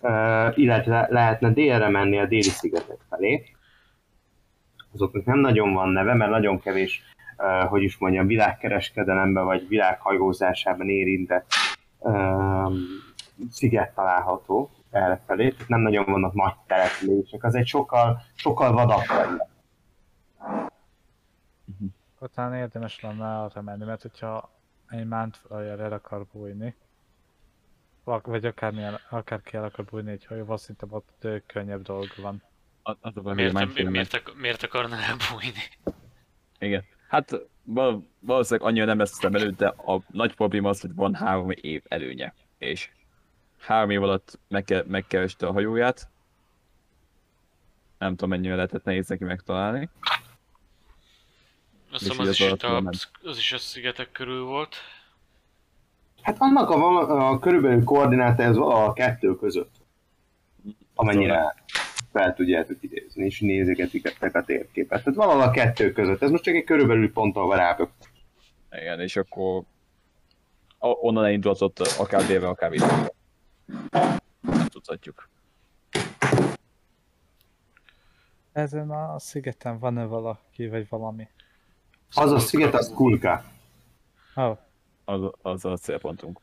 Uh, 0.01 0.57
illetve 0.57 1.07
lehetne 1.09 1.51
délre 1.51 1.89
menni 1.89 2.19
a 2.19 2.25
déli 2.25 2.41
szigetek 2.41 2.99
felé. 3.09 3.43
Azoknak 4.93 5.25
nem 5.25 5.39
nagyon 5.39 5.73
van 5.73 5.89
neve, 5.89 6.13
mert 6.13 6.31
nagyon 6.31 6.59
kevés, 6.59 7.01
uh, 7.37 7.69
hogy 7.69 7.83
is 7.83 7.97
mondjam, 7.97 8.27
világkereskedelemben 8.27 9.45
vagy 9.45 9.67
világhajózásában 9.67 10.89
érintett 10.89 11.45
uh, 11.99 12.73
sziget 13.49 13.95
található 13.95 14.69
errefelé, 14.91 15.49
tehát 15.49 15.67
nem 15.67 15.79
nagyon 15.79 16.05
vannak 16.05 16.33
nagy 16.33 16.53
települések, 16.67 17.43
az 17.43 17.55
egy 17.55 17.67
sokkal, 17.67 18.21
sokkal 18.35 18.71
vadabb 18.71 19.01
terület. 19.01 19.49
Utána 22.19 22.57
érdemes 22.57 22.99
lenne 22.99 23.41
arra 23.41 23.61
menni, 23.61 23.85
mert 23.85 24.01
hogyha 24.01 24.51
egy 24.89 25.07
Mountflyer 25.07 25.79
el 25.79 25.91
akar 25.93 26.25
bújni, 26.33 26.75
vagy 28.03 28.45
akármilyen, 28.45 28.99
akárki 29.09 29.57
el 29.57 29.63
akar 29.63 29.85
bújni 29.85 30.11
egy 30.11 30.25
hajóval, 30.25 30.57
szerintem 30.57 30.91
ott 30.91 31.27
könnyebb 31.45 31.81
dolga 31.81 32.13
van. 32.21 32.43
Az 32.83 32.95
az 33.01 33.17
a 33.17 33.29
a 33.29 33.33
Miért, 33.33 33.53
miért, 33.53 33.89
miért, 33.89 34.35
miért 34.35 34.63
akarna 34.63 34.95
elbújni? 34.95 35.63
Igen. 36.59 36.83
Hát 37.07 37.31
val- 37.63 38.03
valószínűleg 38.19 38.69
annyira 38.69 38.85
nem 38.85 38.97
lesz 38.97 39.11
szem 39.19 39.35
előtt, 39.35 39.57
de 39.57 39.67
a 39.67 40.01
nagy 40.07 40.35
probléma 40.35 40.69
az, 40.69 40.81
hogy 40.81 40.95
van 40.95 41.13
három 41.15 41.49
év 41.51 41.83
előnye. 41.87 42.33
És 42.57 42.89
három 43.61 43.89
év 43.89 44.03
alatt 44.03 44.39
meg 44.47 44.63
ke- 44.63 44.87
megkereste 44.87 45.47
a 45.47 45.51
hajóját. 45.51 46.09
Nem 47.97 48.09
tudom 48.09 48.29
mennyire 48.29 48.55
lehetett 48.55 48.83
nehéz 48.83 49.07
neki 49.07 49.23
megtalálni. 49.23 49.89
Azt 51.91 52.03
hiszem 52.03 52.19
az 52.19 52.27
az 52.27 52.39
is, 52.39 52.51
itt 52.51 52.63
a, 52.63 52.83
az 53.23 53.37
is 53.37 53.51
a 53.51 53.57
szigetek 53.57 54.11
körül 54.11 54.43
volt. 54.43 54.75
Hát 56.21 56.35
annak 56.39 56.69
a, 56.69 57.29
a 57.29 57.39
körülbelül 57.39 57.83
koordináta 57.83 58.43
ez 58.43 58.57
a 58.57 58.93
kettő 58.93 59.35
között. 59.35 59.75
Amennyire 60.95 61.55
fel 62.11 62.33
tudjátok 62.33 62.77
idézni, 62.83 63.25
és 63.25 63.39
nézegetitek 63.39 64.35
a 64.35 64.43
térképet. 64.43 65.03
Tehát 65.03 65.19
valahol 65.19 65.41
a 65.41 65.51
kettő 65.51 65.91
között. 65.91 66.21
Ez 66.21 66.29
most 66.29 66.43
csak 66.43 66.55
egy 66.55 66.63
körülbelül 66.63 67.11
pont, 67.11 67.35
ahol 67.35 67.55
rábök. 67.55 67.89
Igen, 68.71 68.99
és 68.99 69.15
akkor 69.15 69.63
onnan 70.79 71.25
elindulhatott 71.25 71.79
akár 71.79 72.25
délbe, 72.25 72.47
akár 72.47 72.69
vissza. 72.69 73.11
Nem 74.41 74.67
tudhatjuk. 74.67 75.29
Ezen 78.51 78.89
a 78.89 79.19
szigeten 79.19 79.79
van-e 79.79 80.05
valaki, 80.05 80.67
vagy 80.67 80.89
valami? 80.89 81.27
Az 82.13 82.31
a 82.31 82.39
sziget, 82.39 82.73
az 82.73 82.91
Kulka. 82.95 83.43
Oh, 84.35 84.57
Az, 85.05 85.21
az 85.41 85.65
a 85.65 85.77
célpontunk. 85.77 86.39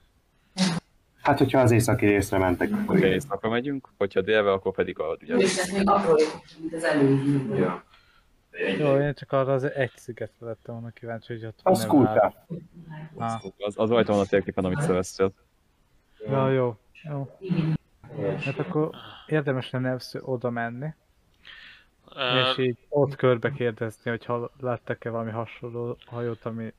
Hát, 1.23 1.39
hogyha 1.39 1.61
az 1.61 1.71
északi 1.71 2.07
részre 2.07 2.39
mentek, 2.39 2.73
akkor 2.73 3.01
Hogyha 3.29 3.49
megyünk, 3.49 3.89
hogyha 3.97 4.21
délbe, 4.21 4.53
akkor 4.53 4.75
pedig 4.75 4.99
a 4.99 5.17
ugye, 5.21 5.35
Ez 5.35 5.71
még 5.73 5.89
apró, 5.89 6.15
mint 6.59 6.75
az 6.75 6.85
előző. 6.85 7.55
Ja. 7.57 7.85
jó, 8.79 8.97
én 8.97 9.15
csak 9.15 9.33
arra 9.33 9.53
az 9.53 9.65
egy 9.65 9.93
szigetre 9.97 10.47
lettem 10.47 10.75
volna 10.75 10.91
kíváncsi, 10.91 11.33
hogy 11.33 11.45
ott 11.47 11.61
Az. 11.63 11.87
Kulka. 11.87 12.35
Ah, 13.17 13.45
az, 13.59 13.75
az 13.77 13.89
rajta 13.91 14.13
van 14.13 14.21
a 14.21 14.27
térképen, 14.27 14.65
amit 14.65 14.81
szereztél. 14.81 15.33
ja, 16.27 16.51
jó, 16.51 16.77
jó. 17.03 17.39
Hát 18.45 18.59
akkor 18.59 18.91
érdemes 19.27 19.71
lenne 19.71 19.89
először 19.89 20.21
oda 20.25 20.51
menni, 20.51 20.89
Ö, 22.15 22.41
és 22.41 22.59
így 22.59 22.79
ott 22.89 23.17
körbe 23.17 23.53
kérdezni, 23.53 24.11
hogy 24.11 24.25
ha 24.25 24.51
láttak-e 24.61 25.11
valami 25.11 25.31
hasonló 25.31 25.97
hajót, 26.07 26.45
ami 26.45 26.73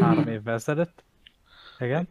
három 0.00 0.28
évvel 0.28 0.54
ezelőtt. 0.54 1.04
Igen? 1.78 2.08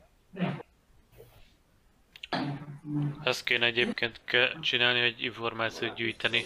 ezt 3.24 3.44
kéne 3.44 3.66
egyébként 3.66 4.22
ke- 4.24 4.60
csinálni, 4.62 5.02
hogy 5.02 5.16
információt 5.18 5.96
gyűjteni. 5.96 6.46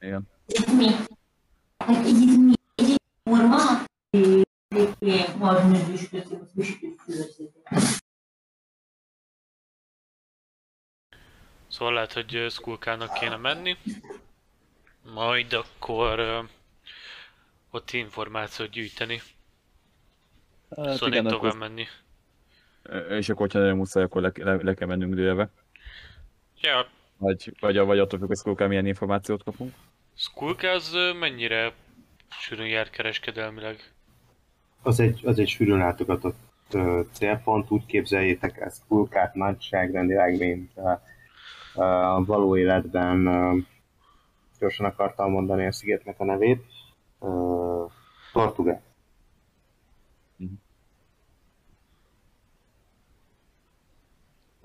Igen. 0.00 0.28
Szóval 11.82 11.96
lehet, 11.96 12.12
hogy 12.12 12.46
Skulkának 12.50 13.12
kéne 13.12 13.36
menni. 13.36 13.76
Majd 15.14 15.52
akkor 15.52 16.18
ö, 16.18 16.38
ott 17.70 17.90
információt 17.90 18.70
gyűjteni. 18.70 19.22
Hát 20.76 20.92
szóval 20.92 21.08
igen, 21.08 21.24
én 21.24 21.30
tovább 21.30 21.44
akkor, 21.44 21.58
menni. 21.58 21.86
és 23.08 23.28
akkor, 23.28 23.40
hogyha 23.40 23.58
nagyon 23.58 23.76
muszáj, 23.76 24.02
akkor 24.02 24.22
le, 24.22 24.32
le, 24.34 24.54
le 24.62 24.74
kell 24.74 24.88
mennünk 24.88 25.14
délbe. 25.14 25.50
Ja, 26.60 26.86
Vagy, 27.16 27.56
vagy, 27.60 27.78
vagy 27.78 27.98
attól 27.98 28.18
függ, 28.18 28.28
hogy 28.28 28.36
Skullkán 28.36 28.68
milyen 28.68 28.86
információt 28.86 29.42
kapunk. 29.42 29.74
Skulka 30.14 30.70
az 30.70 30.96
mennyire 31.18 31.72
sűrűn 32.40 32.68
jár 32.68 32.90
kereskedelmileg? 32.90 33.92
Az 34.82 35.00
egy, 35.00 35.20
az 35.24 35.38
egy 35.38 35.48
sűrűn 35.48 35.78
látogatott 35.78 36.36
célpont, 37.12 37.70
úgy 37.70 37.86
képzeljétek 37.86 38.60
ezt, 38.60 38.82
pulkát 38.88 39.34
nagyságrendileg, 39.34 40.38
mint 40.38 40.76
a, 40.76 41.02
a 41.74 42.24
való 42.24 42.56
életben 42.56 43.26
gyorsan 44.58 44.86
akartam 44.86 45.30
mondani 45.30 45.66
a 45.66 45.72
szigetnek 45.72 46.20
a 46.20 46.24
nevét. 46.24 46.64
Tortuga. 48.32 48.80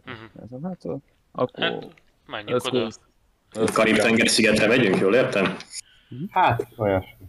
Mhm. 0.03 0.25
Ez, 0.41 0.49
hát, 0.63 0.85
akkor... 1.31 1.63
Hát, 1.63 1.87
menjünk 2.25 2.61
ez- 2.65 2.65
oda. 2.65 2.89
Karib-tenger 3.73 4.27
szigetre 4.27 4.67
megyünk, 4.67 4.97
jól 4.99 5.15
értem? 5.15 5.57
Hát, 6.29 6.67
olyasmi. 6.75 7.25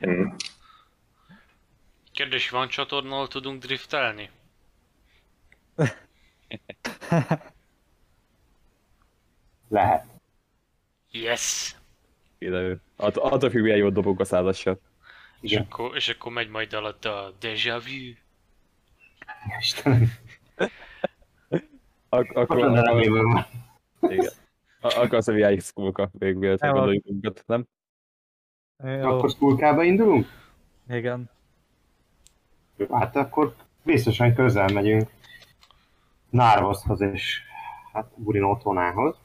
Hm. 0.00 0.28
Kérdés, 2.12 2.50
van 2.50 2.68
csatorna, 2.68 3.14
ahol 3.14 3.28
tudunk 3.28 3.62
driftelni? 3.62 4.30
Lehet. 9.68 10.06
Yes! 11.10 11.76
Kiderül. 12.38 12.80
Att- 12.96 13.16
Attól 13.16 13.50
függ, 13.50 13.62
milyen 13.62 13.76
jót 13.78 13.92
dobunk 13.92 14.20
a 14.20 14.24
százassal. 14.24 14.80
És 15.40 15.56
akkor, 15.56 15.96
és 15.96 16.08
akkor 16.08 16.32
megy 16.32 16.48
majd 16.48 16.72
alatt 16.72 17.04
a 17.04 17.32
déjà 17.40 17.80
vu. 17.84 18.12
Istenem. 19.60 20.10
Ak- 22.08 22.36
Akkor 22.36 22.70
lévő 22.94 23.22
van. 23.22 23.46
igen. 24.00 24.32
A- 24.80 24.94
akkor 24.98 25.14
az 25.14 25.28
a 25.28 25.32
VI 25.32 25.58
Skullka 25.60 26.08
végül, 26.12 26.54
Nem, 26.58 26.72
gondoljuk 26.72 27.04
minket, 27.04 27.42
nem? 27.46 27.66
Jó, 28.84 28.90
Akkor 29.16 29.30
Skulkába 29.30 29.82
indulunk? 29.82 30.26
igen. 30.88 31.30
Hát 32.90 33.16
akkor 33.16 33.54
biztosan 33.82 34.34
közel 34.34 34.68
megyünk 34.72 35.10
Nárvaszhoz 36.30 37.00
és 37.00 37.40
hát 37.92 38.10
Burin 38.16 38.42
otthonához. 38.42 39.16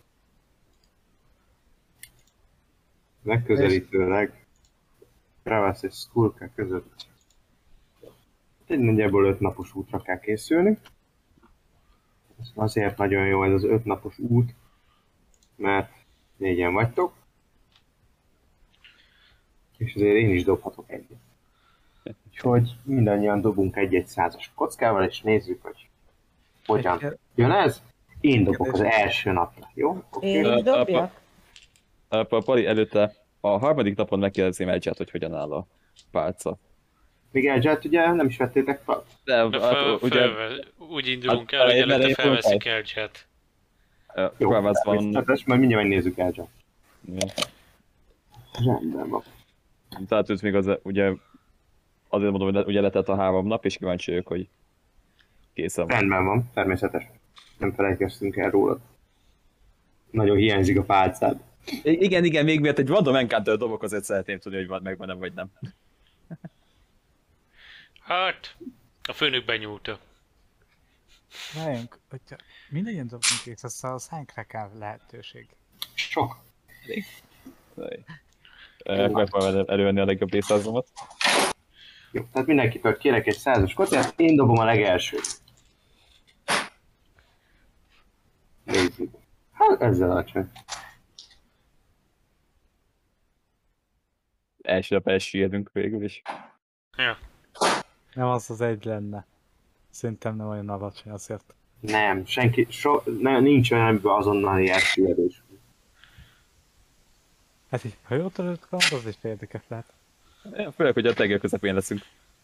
Megközelítőleg 3.23 4.45
Ravasz 5.43 5.83
és 5.83 5.93
Skulka 5.93 6.49
között 6.55 7.11
egy 8.67 8.79
nagyjából 8.79 9.25
öt 9.25 9.39
napos 9.39 9.75
útra 9.75 10.01
kell 10.01 10.19
készülni. 10.19 10.77
Ez 12.41 12.51
azért 12.55 12.97
nagyon 12.97 13.25
jó 13.25 13.43
ez 13.43 13.53
az 13.53 13.63
öt 13.63 13.85
napos 13.85 14.19
út, 14.19 14.53
mert 15.55 15.91
négyen 16.37 16.73
vagytok. 16.73 17.13
És 19.77 19.95
azért 19.95 20.15
én 20.15 20.29
is 20.29 20.43
dobhatok 20.43 20.91
egyet. 20.91 21.19
Úgyhogy 22.27 22.75
mindannyian 22.83 23.41
dobunk 23.41 23.75
egy-egy 23.75 24.07
százas 24.07 24.51
kockával, 24.55 25.03
és 25.03 25.21
nézzük, 25.21 25.61
hogy 25.61 25.89
hogyan 26.65 27.19
jön 27.35 27.51
ez. 27.51 27.81
Én 28.19 28.43
dobok 28.43 28.73
az 28.73 28.81
első 28.81 29.31
napra, 29.31 29.69
jó? 29.73 30.03
Oké? 30.11 30.27
Én 30.27 30.63
dobjak? 30.63 31.21
Pali 32.21 32.65
előtte 32.65 33.15
a 33.39 33.57
harmadik 33.57 33.95
napon 33.95 34.19
megkérdezném 34.19 34.69
Elcsát, 34.69 34.97
hogy 34.97 35.11
hogyan 35.11 35.33
áll 35.33 35.51
a 35.51 35.67
pálca. 36.11 36.57
Még 37.31 37.47
Elzsát 37.47 37.85
ugye 37.85 38.11
nem 38.11 38.27
is 38.27 38.37
vettétek 38.37 38.81
fel? 38.83 39.03
De, 39.23 39.47
De 39.47 39.59
hát, 39.61 39.73
fel, 39.73 39.97
ugye 40.01 40.19
felve, 40.19 40.63
úgy 40.77 41.07
indulunk 41.07 41.51
Hát, 41.51 41.59
el, 41.59 41.65
hogy 41.65 41.91
előtte 41.91 42.21
felveszik 42.21 42.65
Elcset. 42.65 43.27
Jó, 44.37 44.49
van, 44.49 44.73
majd 45.45 45.59
mindjárt 45.59 45.83
megnézzük 45.83 46.17
Elzsát. 46.17 46.47
igen. 47.07 47.29
Rendben 48.65 49.09
van. 49.09 49.23
tehát 50.07 50.29
őt 50.29 50.41
még 50.41 50.55
az, 50.55 50.69
ugye 50.83 51.11
azért 52.09 52.31
mondom, 52.31 52.53
hogy 52.53 52.65
ugye 52.67 52.81
letett 52.81 53.09
a 53.09 53.15
három 53.15 53.47
nap, 53.47 53.65
és 53.65 53.77
kíváncsi 53.77 54.11
vagyok, 54.11 54.27
hogy 54.27 54.49
készen 55.53 55.87
van. 55.87 55.97
Rendben 55.97 56.25
van, 56.25 56.49
természetes. 56.53 57.03
Nem 57.57 57.73
felejtkeztünk 57.73 58.35
el 58.35 58.49
rólad. 58.49 58.79
Nagyon 60.11 60.37
hiányzik 60.37 60.77
a 60.79 60.83
pálcád. 60.83 61.41
Igen, 61.83 62.23
igen, 62.23 62.45
még 62.45 62.59
miatt 62.59 62.77
egy 62.77 62.87
random 62.87 63.15
encounter 63.15 63.57
dobok, 63.57 63.83
azért 63.83 64.03
szeretném 64.03 64.39
tudni, 64.39 64.57
hogy 64.57 64.67
van 64.67 64.81
megvan 64.81 65.19
vagy 65.19 65.33
nem. 65.33 65.51
Hát, 67.99 68.55
a 69.03 69.13
főnök 69.13 69.45
benyúlta. 69.45 69.99
Várjunk, 71.55 71.99
hogyha 72.09 72.35
mindegyen 72.69 73.07
dobunk 73.07 73.63
aztán 73.63 73.93
az 73.93 74.07
hány 74.07 74.25
kell 74.47 74.69
lehetőség? 74.77 75.47
Sok. 75.93 76.37
Eh, 78.83 79.09
Megpróbálom 79.09 79.65
elővenni 79.67 79.99
a 79.99 80.05
legjobb 80.05 80.31
részszázomat. 80.31 80.87
Jó, 82.11 82.23
tehát 82.31 82.47
mindenkitől 82.47 82.97
kérek 82.97 83.27
egy 83.27 83.37
százas 83.37 83.73
kockát, 83.73 84.19
én 84.19 84.35
dobom 84.35 84.57
a 84.57 84.65
legelsőt. 84.65 85.41
Nézzük. 88.63 89.15
Hát 89.51 89.81
ezzel 89.81 90.11
alacsony. 90.11 90.51
Első 94.63 94.95
nap 94.95 95.07
elsüllyedünk 95.07 95.69
végül 95.73 96.03
is. 96.03 96.21
Ja. 96.97 97.17
Nem 98.13 98.27
az 98.27 98.49
az 98.49 98.61
egy 98.61 98.85
lenne. 98.85 99.25
Szerintem 99.89 100.35
nem 100.35 100.47
olyan 100.47 100.69
alacsony 100.69 101.11
azért. 101.11 101.53
Nem, 101.79 102.25
senki, 102.25 102.67
so, 102.69 103.01
ne, 103.19 103.39
nincs 103.39 103.71
olyan, 103.71 103.87
amiben 103.87 104.11
azonnali 104.11 104.69
elsüllyedés. 104.69 105.41
Hát 107.69 107.83
így, 107.83 107.97
ha 108.03 108.15
jól 108.15 108.31
tudod, 108.31 108.59
az 108.69 109.05
is 109.07 109.15
érdekes 109.21 109.61
lehet. 109.67 109.93
Eh, 110.51 110.71
Főleg, 110.75 110.93
hogy 110.93 111.05
a 111.05 111.13
tenger 111.13 111.39
közepén 111.39 111.73
leszünk. 111.73 112.01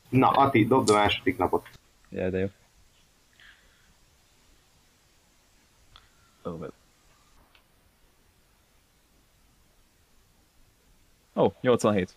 Na, 0.10 0.29
Ati, 0.29 0.65
dobd 0.65 0.89
a 0.89 0.93
második 0.93 1.38
napot. 1.38 1.67
Ja, 2.10 2.29
de 2.29 2.39
jó. 2.39 2.47
Ó, 11.39 11.43
oh, 11.43 11.52
oh, 11.52 11.62
87. 11.62 12.15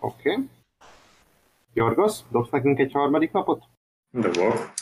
Oké. 0.00 0.30
Okay. 0.32 0.48
Jorgos, 1.72 2.18
dobsz 2.30 2.50
nekünk 2.50 2.78
egy 2.78 2.92
harmadik 2.92 3.32
napot? 3.32 3.64
Dobok. 4.10 4.72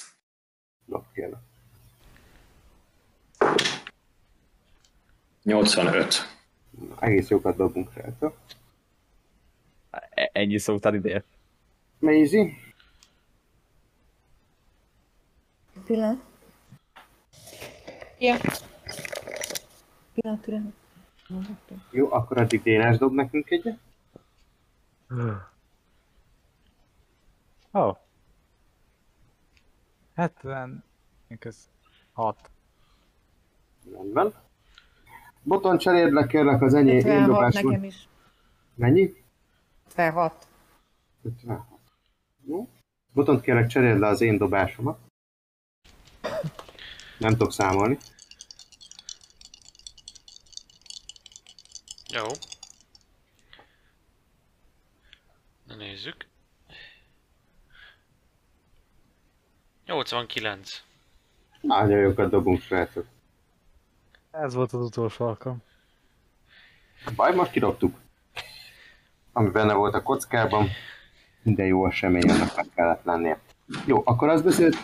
Dob, 0.85 1.05
kérlek. 1.13 1.41
85. 5.43 6.15
Egész 6.99 7.29
jókat 7.29 7.57
dobunk 7.57 7.93
rajta. 7.95 8.35
E- 9.91 10.31
Ennyi 10.33 10.59
szó 10.59 10.75
után 10.75 10.95
ideje. 10.95 11.25
Maisie, 11.99 12.55
Pillanat. 15.85 16.21
Ja. 18.19 18.37
Pillanat, 20.15 20.45
pillanat. 20.45 20.82
Jó, 21.91 22.13
akkor 22.13 22.39
addig 22.39 22.63
Dénes 22.63 22.99
dob 22.99 23.13
nekünk 23.15 23.51
egyet. 23.51 23.79
Ó. 27.73 27.81
Oh. 27.81 27.97
70... 30.15 30.85
Ez 31.39 31.69
6. 32.13 32.51
Rendben. 33.93 34.33
Boton 35.43 35.79
cseréld 35.79 36.13
le 36.13 36.27
kérlek 36.27 36.63
az 36.63 36.75
enyém 36.75 36.97
én 36.97 37.07
56 37.07 37.27
dobásom. 37.27 37.71
nekem 37.71 37.85
is. 37.85 38.09
Mennyi? 38.75 39.15
56. 39.87 40.47
56. 41.23 41.67
Jó. 42.45 42.69
Botont 43.13 43.41
kérlek 43.41 43.67
cseréld 43.67 43.99
le 43.99 44.07
az 44.07 44.21
én 44.21 44.37
dobásomat. 44.37 44.99
Nem 47.19 47.31
tudok 47.31 47.53
számolni. 47.53 47.99
Jó. 52.15 52.25
Na 55.67 55.75
nézzük. 55.75 56.27
89. 59.87 60.71
Nagyon 61.61 61.99
jókat 61.99 62.31
dobunk, 62.31 62.61
srácok. 62.61 63.07
Ez 64.31 64.55
volt 64.55 64.73
az 64.73 64.85
utolsó 64.85 65.27
alkalom. 65.27 65.63
Baj, 67.17 67.35
most 67.35 67.51
kidobtuk. 67.51 67.99
Ami 69.33 69.51
benne 69.51 69.73
volt 69.73 69.95
a 69.95 70.03
kockában, 70.03 70.69
minden 71.43 71.67
jó 71.67 71.87
esemény 71.87 72.31
annak 72.31 72.57
meg 72.57 72.67
kellett 72.75 73.05
lennie. 73.05 73.41
Jó, 73.87 74.03
akkor 74.05 74.29
azt 74.29 74.45
beszélt, 74.45 74.77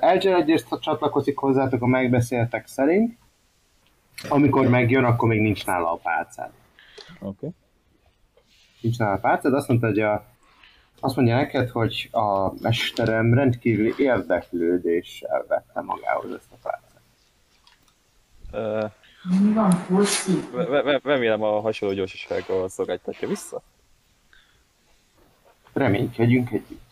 Elgyer 0.00 0.34
egyrészt 0.34 0.80
csatlakozik 0.80 1.38
hozzátok 1.38 1.82
a 1.82 1.86
megbeszéltek 1.86 2.66
szerint. 2.66 3.18
Amikor 4.28 4.68
megjön, 4.68 5.04
akkor 5.04 5.28
még 5.28 5.40
nincs 5.40 5.66
nála 5.66 5.92
a 5.92 5.96
pálcád. 5.96 6.52
Oké. 7.22 7.28
Okay. 7.28 7.50
nincs 8.80 8.98
nála 8.98 9.38
de 9.42 9.56
azt 9.56 9.68
mondta, 9.68 9.86
hogy 9.86 10.00
a, 10.00 10.24
azt 11.00 11.16
mondja 11.16 11.36
neked, 11.36 11.68
hogy 11.68 12.08
a 12.12 12.52
mesterem 12.62 13.34
rendkívüli 13.34 13.94
érdeklődéssel 13.96 15.44
vette 15.48 15.80
magához 15.80 16.32
ezt 16.32 16.52
a 16.52 16.56
pálcát. 16.62 17.00
Ö, 18.52 18.86
Mi 19.40 19.52
van, 19.52 19.86
Remélem 21.02 21.42
a 21.42 21.60
hasonló 21.60 21.94
gyorsasággal 21.94 22.68
szolgáltatja 22.68 23.28
vissza. 23.28 23.62
Reménykedjünk 25.72 26.50
együtt. 26.50 26.91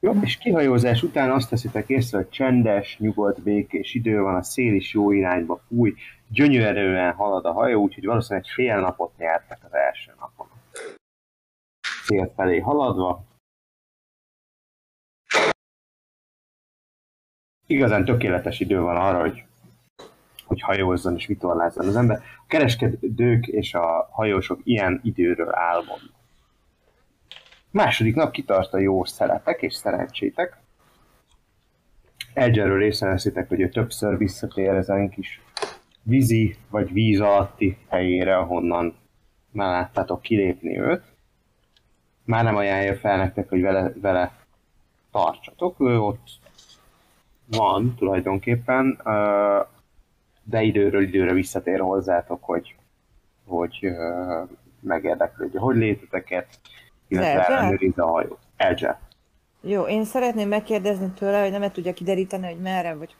Jó, 0.00 0.12
és 0.22 0.36
kihajózás 0.36 1.02
után 1.02 1.30
azt 1.30 1.48
teszitek 1.48 1.88
észre, 1.88 2.16
hogy 2.16 2.28
csendes, 2.28 2.98
nyugodt, 2.98 3.42
békés 3.42 3.94
idő 3.94 4.20
van, 4.20 4.34
a 4.34 4.42
szél 4.42 4.74
is 4.74 4.92
jó 4.94 5.12
irányba 5.12 5.60
fúj, 5.68 5.94
gyönyörűen 6.28 7.12
halad 7.12 7.44
a 7.44 7.52
hajó, 7.52 7.82
úgyhogy 7.82 8.04
valószínűleg 8.04 8.44
egy 8.44 8.54
fél 8.54 8.80
napot 8.80 9.16
nyertek 9.16 9.58
az 9.64 9.74
első 9.74 10.14
napon. 10.20 10.46
Szél 12.04 12.32
felé 12.36 12.58
haladva. 12.58 13.24
Igazán 17.66 18.04
tökéletes 18.04 18.60
idő 18.60 18.80
van 18.80 18.96
arra, 18.96 19.20
hogy, 19.20 19.44
hogy 20.44 20.60
hajózzon 20.60 21.14
és 21.14 21.26
vitorlázzon 21.26 21.86
az 21.86 21.96
ember. 21.96 22.16
A 22.16 22.46
kereskedők 22.46 23.46
és 23.46 23.74
a 23.74 24.08
hajósok 24.10 24.60
ilyen 24.64 25.00
időről 25.02 25.54
álmodnak. 25.54 26.17
Második 27.70 28.14
nap 28.14 28.32
kitart 28.32 28.74
a 28.74 28.78
jó 28.78 29.04
szeletek 29.04 29.62
és 29.62 29.74
szerencsétek. 29.74 30.56
Egyelőre 32.34 32.84
észreveszitek, 32.84 33.48
hogy 33.48 33.60
ő 33.60 33.68
többször 33.68 34.18
visszatér 34.18 34.68
ezen 34.68 35.08
kis 35.08 35.40
vízi 36.02 36.56
vagy 36.70 36.92
víz 36.92 37.20
alatti 37.20 37.78
helyére, 37.88 38.36
ahonnan 38.36 38.96
már 39.50 39.70
láttátok 39.70 40.22
kilépni 40.22 40.78
őt. 40.78 41.02
Már 42.24 42.44
nem 42.44 42.56
ajánlja 42.56 42.96
fel 42.96 43.16
nektek, 43.16 43.48
hogy 43.48 43.60
vele, 43.60 43.92
vele 44.00 44.32
tartsatok. 45.10 45.80
Ő 45.80 45.98
ott 45.98 46.28
van 47.46 47.94
tulajdonképpen, 47.94 49.00
de 50.42 50.62
időről 50.62 51.02
időre 51.02 51.32
visszatér 51.32 51.80
hozzátok, 51.80 52.44
hogy, 52.44 52.76
hogy 53.46 53.88
megérdeklődje, 54.80 55.60
hogy 55.60 55.76
léteteket, 55.76 56.46
illetve 57.08 57.46
ellenőrizze 57.46 58.02
a 58.02 58.06
hajót. 58.10 58.38
Elzsel. 58.56 59.00
Jó, 59.60 59.82
én 59.82 60.04
szeretném 60.04 60.48
megkérdezni 60.48 61.08
tőle, 61.10 61.42
hogy 61.42 61.58
nem 61.58 61.70
tudja 61.70 61.92
kideríteni, 61.92 62.46
hogy 62.46 62.60
merre, 62.60 62.94
vagy 62.94 63.14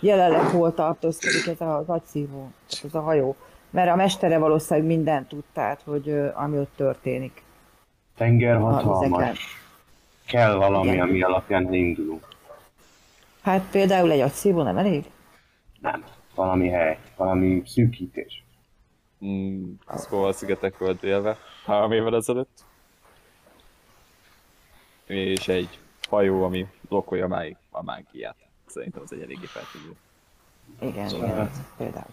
jelenleg 0.00 0.40
hol 0.40 0.74
tartózkodik 0.74 1.46
ez 1.46 1.60
a 1.66 1.84
nagyszívó, 1.86 2.50
ez 2.84 2.94
a 2.94 3.00
hajó. 3.00 3.36
Mert 3.70 3.90
a 3.90 3.94
mestere 3.96 4.38
valószínűleg 4.38 4.88
mindent 4.88 5.28
tud, 5.28 5.44
tehát, 5.52 5.82
hogy 5.82 6.30
ami 6.34 6.58
ott 6.58 6.72
történik. 6.76 7.42
Tenger 8.16 8.56
hatalmas. 8.56 9.60
Kell 10.26 10.54
valami, 10.54 10.88
Igen. 10.88 11.00
ami 11.00 11.22
alapján 11.22 11.66
elindulunk. 11.66 12.26
Hát 13.42 13.62
például 13.70 14.10
egy 14.10 14.20
agyszívó 14.20 14.62
nem 14.62 14.76
elég? 14.78 15.04
Nem. 15.80 16.04
Valami 16.34 16.68
hely, 16.68 16.98
valami 17.16 17.62
szűkítés. 17.66 18.44
Mm, 19.24 19.72
Szóval 19.86 20.28
a 20.28 20.32
szigetekről 20.32 20.96
délve, 21.00 21.36
három 21.66 21.92
évvel 21.92 22.14
ezelőtt. 22.16 22.64
És 25.12 25.48
egy 25.48 25.78
hajó, 26.08 26.44
ami 26.44 26.66
blokkolja 26.88 27.28
máig 27.28 27.56
a 27.70 27.82
mágiát. 27.82 28.36
Szerintem 28.66 29.02
az 29.04 29.12
egy 29.12 29.22
eléggé 29.22 29.44
feltűnő. 29.46 29.96
Igen, 30.80 31.08
Szóval- 31.08 31.28
igen, 31.28 31.50
például. 31.76 32.06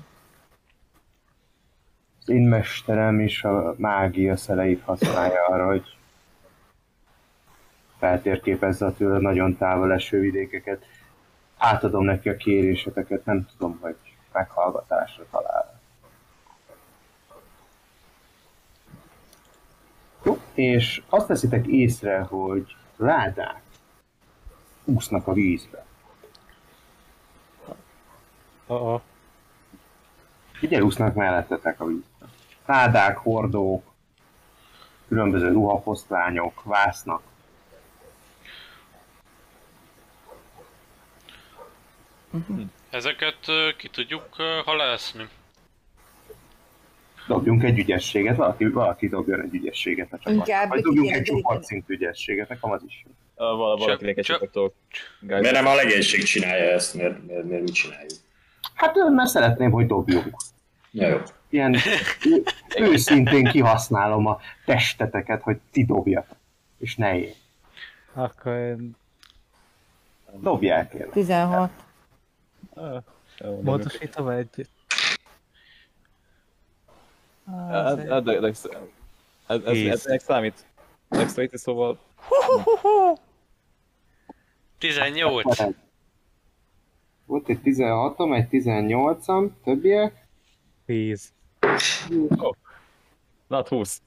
Az 2.22 2.30
én 2.30 2.42
mesterem 2.42 3.20
is 3.20 3.44
a 3.44 3.76
mágia 3.78 4.38
szeleit 4.38 4.82
használja 4.84 5.46
arra, 5.46 5.66
hogy 5.66 5.98
feltérképezze 7.98 8.86
a 8.86 8.94
tőle 8.94 9.20
nagyon 9.20 9.58
távol 9.58 9.94
eső 9.94 10.20
vidékeket. 10.20 10.86
Átadom 11.58 12.04
neki 12.04 12.30
a 12.30 12.38
kéréseteket, 12.38 13.26
nem 13.26 13.48
tudom, 13.58 13.78
hogy 13.82 13.96
meghallgatásra 14.32 15.26
talál. 15.32 15.80
Jó, 20.24 20.38
és 20.54 21.02
azt 21.10 21.28
veszitek 21.28 21.68
észre, 21.68 22.20
hogy 22.20 22.76
ládák 23.00 23.62
úsznak 24.84 25.28
a 25.28 25.34
vízbe. 25.34 25.86
Uh-oh. 28.68 29.02
Ugye 30.62 30.84
úsznak 30.84 31.14
mellettetek 31.14 31.80
a 31.80 31.86
vízbe. 31.86 32.26
Ládák, 32.66 33.18
hordók, 33.18 33.94
különböző 35.08 35.52
ruhafoszlányok, 35.52 36.64
vásznak. 36.64 37.22
Ezeket 42.90 43.48
ö, 43.48 43.70
ki 43.78 43.90
tudjuk 43.90 44.36
halászni. 44.66 45.30
Dobjunk 47.30 47.64
egy 47.64 47.80
ügyességet, 47.80 48.36
valaki, 48.36 48.68
valaki 48.68 49.08
dobjon 49.08 49.42
egy 49.42 49.54
ügyességet 49.54 50.14
a 50.14 50.18
csapatnak. 50.18 50.48
Inkább 50.48 50.70
Vagy 50.70 50.82
dobjunk 50.82 51.12
egy 51.16 51.22
kéne 51.22 51.38
csapatszintű 51.42 51.94
ügyességet, 51.94 52.50
nekem 52.50 52.72
az 52.72 52.82
is 52.88 53.04
jó. 53.06 53.12
Uh, 53.52 53.58
val- 53.58 53.80
valakinek 53.80 54.18
egy 54.18 54.24
csak- 54.26 54.40
csapattól. 54.40 54.74
Miért 55.20 55.52
nem 55.52 55.66
a 55.66 55.76
legénység 55.76 56.24
csinálja 56.24 56.72
ezt, 56.72 56.94
miért, 56.94 57.26
miért, 57.28 57.44
miért 57.44 57.64
mit 57.64 57.74
csináljuk? 57.74 58.10
Hát 58.74 58.96
mert 59.16 59.30
szeretném, 59.30 59.72
hogy 59.72 59.86
dobjunk. 59.88 60.36
Ja, 60.92 61.08
jó. 61.08 61.18
Ilyen 61.50 61.76
ő- 62.26 62.44
őszintén 62.92 63.44
kihasználom 63.46 64.26
a 64.26 64.40
testeteket, 64.66 65.42
hogy 65.42 65.58
ti 65.72 65.86
dobjatok. 65.86 66.38
És 66.78 66.96
ne 66.96 67.20
én. 67.20 67.34
Akkor 68.14 68.54
én 68.54 68.96
Dobják 70.42 70.90
kérlek. 70.90 71.10
16. 71.10 71.72
Uh, 72.74 72.98
jó, 73.40 73.62
módosítom 73.62 74.28
egyet. 74.28 74.70
Hát, 77.50 78.08
hát, 78.08 78.24
de, 78.24 78.40
de, 78.40 78.48
ez, 78.48 78.68
ez, 79.66 80.06
ez, 80.06 80.24
számít. 80.24 80.66
Dexterity, 81.10 81.56
szóval 81.56 82.00
18. 84.78 85.58
Volt 87.26 87.50
egy 87.50 87.60
16-om, 87.64 88.36
egy 88.36 88.48
18-am, 88.52 89.50
többiek? 89.64 90.28
10. 90.86 91.34
nat 93.48 93.68
20. 93.68 94.02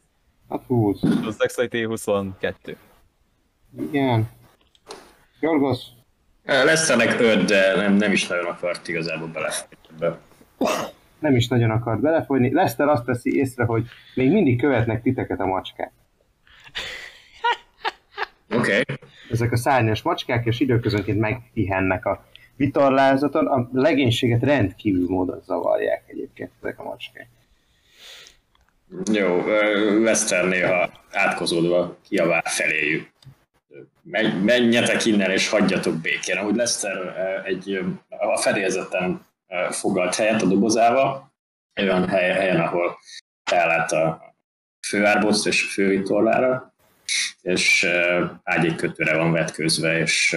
Hát 0.48 0.62
20. 0.66 1.02
Az 1.02 1.36
Dexterity 1.36 1.84
22. 1.84 2.76
Igen. 3.78 4.30
Jorgos, 5.40 5.78
Lesz 6.44 6.88
ennek 6.88 7.20
öt, 7.20 7.44
de 7.44 7.76
nem, 7.76 7.92
nem 7.92 8.12
is 8.12 8.26
nagyon 8.26 8.46
akart 8.46 8.88
igazából 8.88 9.28
beleférni. 9.28 10.18
Nem 11.22 11.36
is 11.36 11.48
nagyon 11.48 11.70
akart 11.70 12.00
belefolyni. 12.00 12.52
Lester 12.52 12.88
azt 12.88 13.04
teszi 13.04 13.36
észre, 13.36 13.64
hogy 13.64 13.86
még 14.14 14.32
mindig 14.32 14.60
követnek 14.60 15.02
titeket 15.02 15.40
a 15.40 15.46
macskák. 15.46 15.92
Oké. 18.54 18.80
Okay. 18.80 18.96
Ezek 19.30 19.52
a 19.52 19.56
szárnyas 19.56 20.02
macskák, 20.02 20.46
és 20.46 20.60
időközönként 20.60 21.18
megpihennek 21.18 22.06
a 22.06 22.24
vitorlázaton. 22.56 23.46
A 23.46 23.68
legénységet 23.72 24.42
rendkívül 24.42 25.08
módon 25.08 25.40
zavarják 25.44 26.04
egyébként 26.06 26.50
ezek 26.60 26.78
a 26.78 26.82
macskák. 26.82 27.28
Jó, 29.12 29.44
Lester 30.02 30.44
néha 30.44 30.90
átkozódva 31.10 31.96
kiabál 32.08 32.42
feléjük. 32.44 33.10
Menj, 34.02 34.42
menjetek 34.44 35.04
innen 35.04 35.30
és 35.30 35.48
hagyjatok 35.48 35.94
békén. 35.94 36.36
Ahogy 36.36 36.54
Lester 36.54 37.16
egy 37.44 37.84
a 38.08 38.36
fedélzeten 38.36 39.26
foglalt 39.70 40.14
helyet 40.14 40.42
a 40.42 40.46
dobozával, 40.46 41.32
olyan 41.80 42.08
hely, 42.08 42.30
helyen, 42.30 42.60
ahol 42.60 42.98
ellát 43.50 43.92
a 43.92 44.34
főárbóc 44.86 45.44
és 45.44 45.64
a 45.64 45.68
fővitorlára, 45.68 46.74
és 47.40 47.88
ágyékkötőre 48.42 49.16
van 49.16 49.32
vetközve, 49.32 49.98
és 49.98 50.36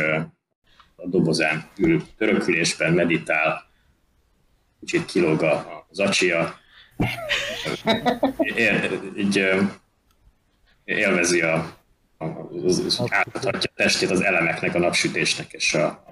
a 0.95 1.07
dobozán 1.07 1.69
ül 1.77 2.03
törökülésben, 2.17 2.93
meditál, 2.93 3.63
kicsit 4.79 5.05
kilóg 5.05 5.43
az 5.89 5.99
acsia, 5.99 6.55
él, 8.55 9.01
így 9.17 9.49
élvezi 10.83 11.41
a, 11.41 11.77
az, 12.65 12.79
az, 12.79 13.01
átadhatja 13.09 13.69
a 13.73 13.75
testét 13.75 14.09
az 14.09 14.21
elemeknek, 14.21 14.75
a 14.75 14.79
napsütésnek 14.79 15.53
és 15.53 15.73
a, 15.73 15.85
a 15.85 16.03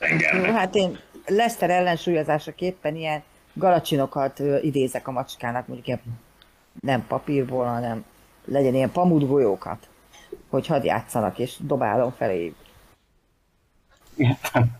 Jó, 0.00 0.06
tengernek. 0.06 0.50
hát 0.50 0.74
én 0.74 0.98
Lester 1.28 1.70
ellensúlyozásaképpen 1.70 2.96
ilyen 2.96 3.22
galacsinokat 3.52 4.42
idézek 4.62 5.08
a 5.08 5.10
macskának, 5.10 5.66
mondjuk 5.66 5.86
ilyen 5.86 6.00
nem 6.80 7.06
papírból, 7.06 7.64
hanem 7.64 8.04
legyen 8.44 8.74
ilyen 8.74 8.92
pamutgolyókat, 8.92 9.88
hogy 10.48 10.66
hadd 10.66 10.84
játszanak, 10.84 11.38
és 11.38 11.56
dobálom 11.60 12.10
felé. 12.10 12.54
Értem. 14.16 14.76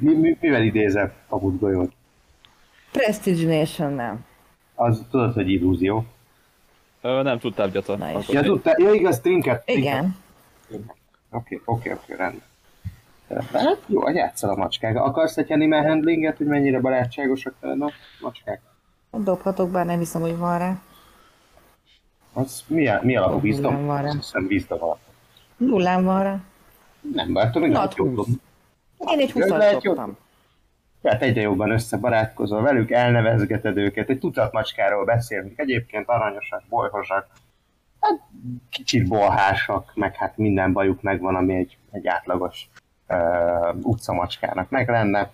Mi, 0.00 0.14
mi, 0.14 0.36
mivel 0.40 0.62
idézem 0.62 1.12
a 1.28 1.38
budgolyót? 1.38 1.92
Prestige 2.92 3.58
Nation 3.58 3.92
nem. 3.92 4.24
Az 4.74 5.02
tudod, 5.10 5.34
hogy 5.34 5.50
illúzió. 5.50 6.04
Ö, 7.00 7.22
nem 7.22 7.38
tudtál 7.38 7.68
gyata. 7.68 7.98
Ja, 8.28 8.42
tudtál, 8.42 8.74
ja 8.78 8.92
igaz, 8.92 9.20
trinket. 9.20 9.64
trinket. 9.64 9.86
Igen. 9.86 10.16
Oké, 11.30 11.60
oké, 11.64 11.92
oké, 11.92 12.14
rendben. 12.14 12.50
Hát 13.52 13.78
jó, 13.86 14.08
játszol 14.08 14.50
a 14.50 14.56
macskák. 14.56 14.96
Akarsz 14.96 15.36
egy 15.36 15.52
animal 15.52 15.82
handlinget, 15.82 16.36
hogy 16.36 16.46
mennyire 16.46 16.80
barátságosak 16.80 17.54
a 17.60 17.90
macskák? 18.20 18.60
Dobhatok, 19.10 19.70
bár 19.70 19.86
nem 19.86 19.98
hiszem, 19.98 20.20
hogy 20.20 20.36
van 20.36 20.58
rá. 20.58 20.80
Az 22.32 22.62
mi, 22.66 22.88
a- 22.88 23.00
mi 23.02 23.16
alapú 23.16 23.40
vízdom? 23.40 23.86
van 23.86 24.02
rá. 24.02 24.08
Azt 24.08 24.16
hiszem 24.16 24.46
vízdom 24.46 24.82
alapú. 24.82 25.00
Nullán 25.56 26.04
van 26.04 26.22
rá. 26.22 26.40
Nem, 27.12 27.32
bár 27.32 27.50
tudom, 27.50 27.74
hogy 27.74 27.88
dobni. 28.14 28.34
Én 28.98 29.18
egy 29.18 29.32
Lehet 29.34 29.72
20 29.72 29.82
jót 29.82 29.82
dobtam. 29.96 30.16
Tehát 31.02 31.22
egyre 31.22 31.40
jobban 31.40 31.70
összebarátkozol 31.70 32.62
velük, 32.62 32.90
elnevezgeted 32.90 33.76
őket, 33.76 34.08
egy 34.08 34.18
tucat 34.18 34.52
macskáról 34.52 35.04
beszélünk, 35.04 35.58
egyébként 35.58 36.08
aranyosak, 36.08 36.62
bolyhosak, 36.68 37.26
hát 38.00 38.20
kicsit 38.70 39.08
bolhásak, 39.08 39.92
meg 39.94 40.14
hát 40.16 40.36
minden 40.36 40.72
bajuk 40.72 41.02
megvan, 41.02 41.34
ami 41.34 41.54
egy, 41.54 41.76
egy 41.90 42.06
átlagos 42.06 42.68
uh, 43.12 43.76
utcamacskának 43.82 44.70
meg 44.70 44.88
lenne. 44.88 45.30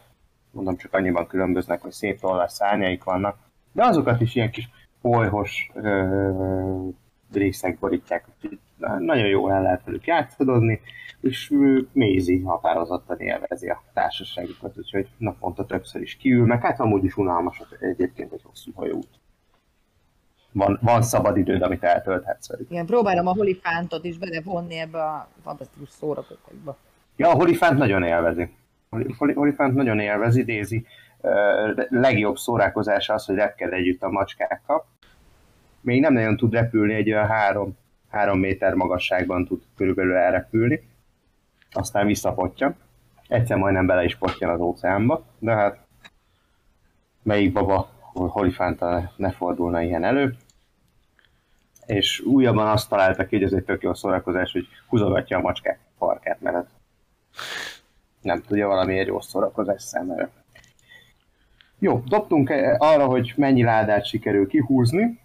Mondom, 0.50 0.76
csak 0.76 0.94
annyiban 0.94 1.26
különböznek, 1.26 1.82
hogy 1.82 1.92
szép 1.92 2.20
tollas 2.20 2.52
szárnyaik 2.52 3.04
vannak, 3.04 3.36
de 3.72 3.84
azokat 3.84 4.20
is 4.20 4.34
ilyen 4.34 4.50
kis 4.50 4.68
bolyhos 5.02 5.70
uh, 5.74 6.94
részek 7.32 7.78
borítják, 7.78 8.24
úgyhogy 8.34 8.58
na- 8.76 8.98
nagyon 8.98 9.26
jól 9.26 9.52
el 9.52 9.62
lehet 9.62 9.84
velük 9.84 10.06
játszadozni, 10.06 10.80
és 11.20 11.52
Mézi 11.92 12.40
határozottan 12.40 13.18
élvezi 13.18 13.68
a 13.68 13.82
társaságukat, 13.92 14.78
úgyhogy 14.78 15.08
naponta 15.16 15.66
többször 15.66 16.02
is 16.02 16.16
kiül, 16.16 16.46
meg 16.46 16.60
hát 16.60 16.80
amúgy 16.80 17.04
is 17.04 17.16
unalmas 17.16 17.62
egyébként 17.80 18.32
egy 18.32 18.42
hosszú 18.44 18.72
hajóút. 18.74 19.08
Van, 20.52 20.78
van 20.82 21.02
szabad 21.02 21.36
időd, 21.36 21.62
amit 21.62 21.82
eltölthetsz 21.82 22.48
velük. 22.48 22.70
Igen, 22.70 22.86
próbálom 22.86 23.26
a 23.26 23.32
holifántot 23.32 24.04
is 24.04 24.18
belevonni 24.18 24.78
ebbe 24.78 25.02
a 25.02 25.28
fantasztikus 25.42 25.88
szórakozásba. 25.88 26.76
Ja, 27.18 27.28
a 27.30 27.34
Holifánt 27.34 27.78
nagyon 27.78 28.02
élvezi. 28.02 28.50
Holi- 28.90 29.14
Holi- 29.18 29.34
Holifánt 29.34 29.74
nagyon 29.74 30.00
élvezi, 30.00 30.86
uh, 31.20 31.86
legjobb 31.88 32.36
szórakozása 32.36 33.14
az, 33.14 33.24
hogy 33.24 33.34
repked 33.34 33.72
együtt 33.72 34.02
a 34.02 34.10
macskákkal. 34.10 34.86
Még 35.80 36.00
nem 36.00 36.12
nagyon 36.12 36.36
tud 36.36 36.52
repülni, 36.52 36.94
egy 36.94 37.12
olyan 37.12 37.26
három, 37.26 37.76
három 38.08 38.38
méter 38.38 38.74
magasságban 38.74 39.44
tud 39.44 39.62
körülbelül 39.76 40.14
elrepülni. 40.16 40.88
Aztán 41.70 42.06
visszapotja. 42.06 42.74
Egyszer 43.28 43.56
majdnem 43.56 43.86
bele 43.86 44.04
is 44.04 44.16
potjan 44.16 44.50
az 44.50 44.60
óceánba, 44.60 45.24
de 45.38 45.52
hát 45.54 45.78
melyik 47.22 47.52
baba 47.52 47.90
Holifánta 48.12 49.12
ne 49.16 49.30
fordulna 49.30 49.82
ilyen 49.82 50.04
elő. 50.04 50.34
És 51.86 52.20
újabban 52.20 52.66
azt 52.66 52.88
találta 52.88 53.26
ki, 53.26 53.36
hogy 53.36 53.44
ez 53.44 53.52
egy 53.52 53.64
tök 53.64 53.82
jó 53.82 53.94
szórakozás, 53.94 54.52
hogy 54.52 54.66
húzogatja 54.88 55.36
a 55.36 55.40
macskák 55.40 55.78
farkát, 55.98 56.40
mert 56.40 56.56
ez 56.56 56.77
nem 58.20 58.42
tudja 58.42 58.66
valami 58.66 58.98
egy 58.98 59.06
jó 59.06 59.20
szórakozás 59.20 59.82
számára. 59.82 60.30
Jó, 61.78 62.02
dobtunk 62.06 62.50
eh, 62.50 62.74
arra, 62.78 63.06
hogy 63.06 63.32
mennyi 63.36 63.62
ládát 63.62 64.06
sikerül 64.06 64.46
kihúzni. 64.46 65.20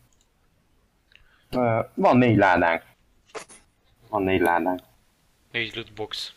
Van 1.94 2.18
négy 2.18 2.38
ládánk. 2.38 2.84
Van 4.10 4.24
négy 4.24 4.42
ládánk. 4.42 4.80
Négy 5.52 5.76
lootbox. 5.76 6.34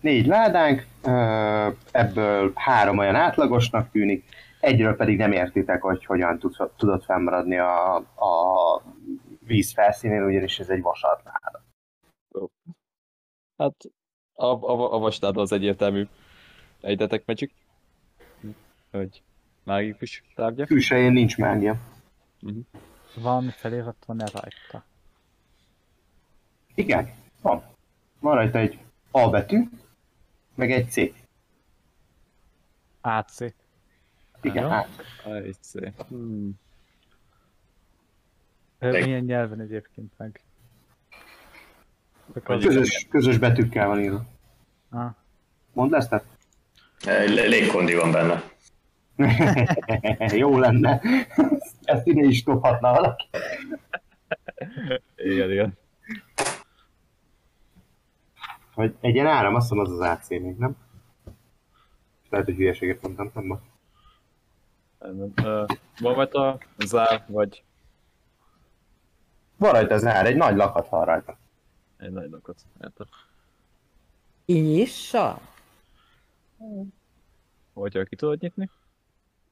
Négy 0.00 0.26
ládánk, 0.26 0.86
ebből 1.90 2.52
három 2.54 2.98
olyan 2.98 3.14
átlagosnak 3.14 3.90
tűnik, 3.90 4.24
egyről 4.60 4.96
pedig 4.96 5.18
nem 5.18 5.32
értitek, 5.32 5.82
hogy 5.82 6.04
hogyan 6.04 6.38
tud- 6.38 6.70
tudott 6.76 7.04
fennmaradni 7.04 7.58
a, 7.58 7.94
a 7.96 8.82
víz 9.46 9.72
felszínén, 9.72 10.22
ugyanis 10.22 10.58
ez 10.58 10.68
egy 10.68 10.82
vasalt 10.82 11.22
láda. 11.24 11.64
Hát 13.56 13.74
a, 14.34 14.44
a, 14.44 14.94
a 14.94 14.98
vastád 14.98 15.36
az 15.36 15.52
egyértelmű. 15.52 16.06
Ejtetek 16.80 17.26
Magic. 17.26 17.52
Hogy 18.90 19.22
mágikus 19.62 20.22
tárgya. 20.34 20.66
Külsején 20.66 21.12
nincs 21.12 21.36
mágia. 21.36 21.76
Van 23.14 23.50
felirat, 23.50 24.04
van-e 24.06 24.26
rajta? 24.32 24.84
Igen, 26.74 27.14
van. 27.42 27.62
Van 28.20 28.34
rajta 28.34 28.58
egy 28.58 28.78
A 29.10 29.28
betű, 29.28 29.68
meg 30.54 30.72
egy 30.72 30.90
C. 30.90 30.96
AC. 33.00 33.40
Igen, 34.40 34.62
Jó. 34.62 34.68
hát. 34.68 34.88
Egy 35.24 35.56
C. 35.60 35.72
Hmm. 36.08 36.52
Milyen 38.78 39.24
nyelven 39.24 39.60
egyébként 39.60 40.12
meg? 40.16 40.40
Közös, 42.42 43.06
közös 43.10 43.38
betűkkel 43.38 43.86
van 43.88 44.00
írva. 44.00 44.24
Ah, 44.90 45.10
Mondd 45.72 45.94
ezt? 45.94 46.12
L- 47.04 47.48
Légkondi 47.48 47.94
van 47.94 48.12
benne. 48.12 48.42
Jó 50.42 50.58
lenne. 50.58 51.00
Ezt 51.82 52.06
ide 52.06 52.22
is 52.22 52.44
dobhatna 52.44 52.92
valaki. 52.92 53.28
Igen, 55.16 55.50
igen. 55.50 55.78
Vagy 58.74 58.94
egy 59.00 59.14
ilyen 59.14 59.26
áram, 59.26 59.54
azt 59.54 59.70
mondom, 59.70 59.92
az 59.92 60.00
az 60.00 60.06
AC 60.08 60.28
még, 60.28 60.56
nem? 60.56 60.76
Lehet, 62.30 62.46
hogy 62.46 62.56
hülyeséget 62.56 63.02
mondtam, 63.02 63.30
nem 63.34 63.44
ma. 63.44 63.60
Van 66.00 66.14
majd 66.14 66.34
a 66.34 66.58
zár, 66.78 67.24
vagy 67.28 67.62
Van 69.56 69.72
rajta 69.72 69.94
az 69.94 70.06
ár, 70.06 70.26
egy 70.26 70.36
nagy 70.36 70.56
lakat 70.56 70.88
van 70.88 71.04
rajta. 71.04 71.38
Egy 71.96 72.10
nagy 72.10 72.30
lakot. 72.30 72.60
Érted? 72.82 73.06
És 74.44 75.14
a? 75.14 75.40
Hogyha 77.72 78.04
ki 78.04 78.16
tudod 78.16 78.40
nyitni? 78.40 78.70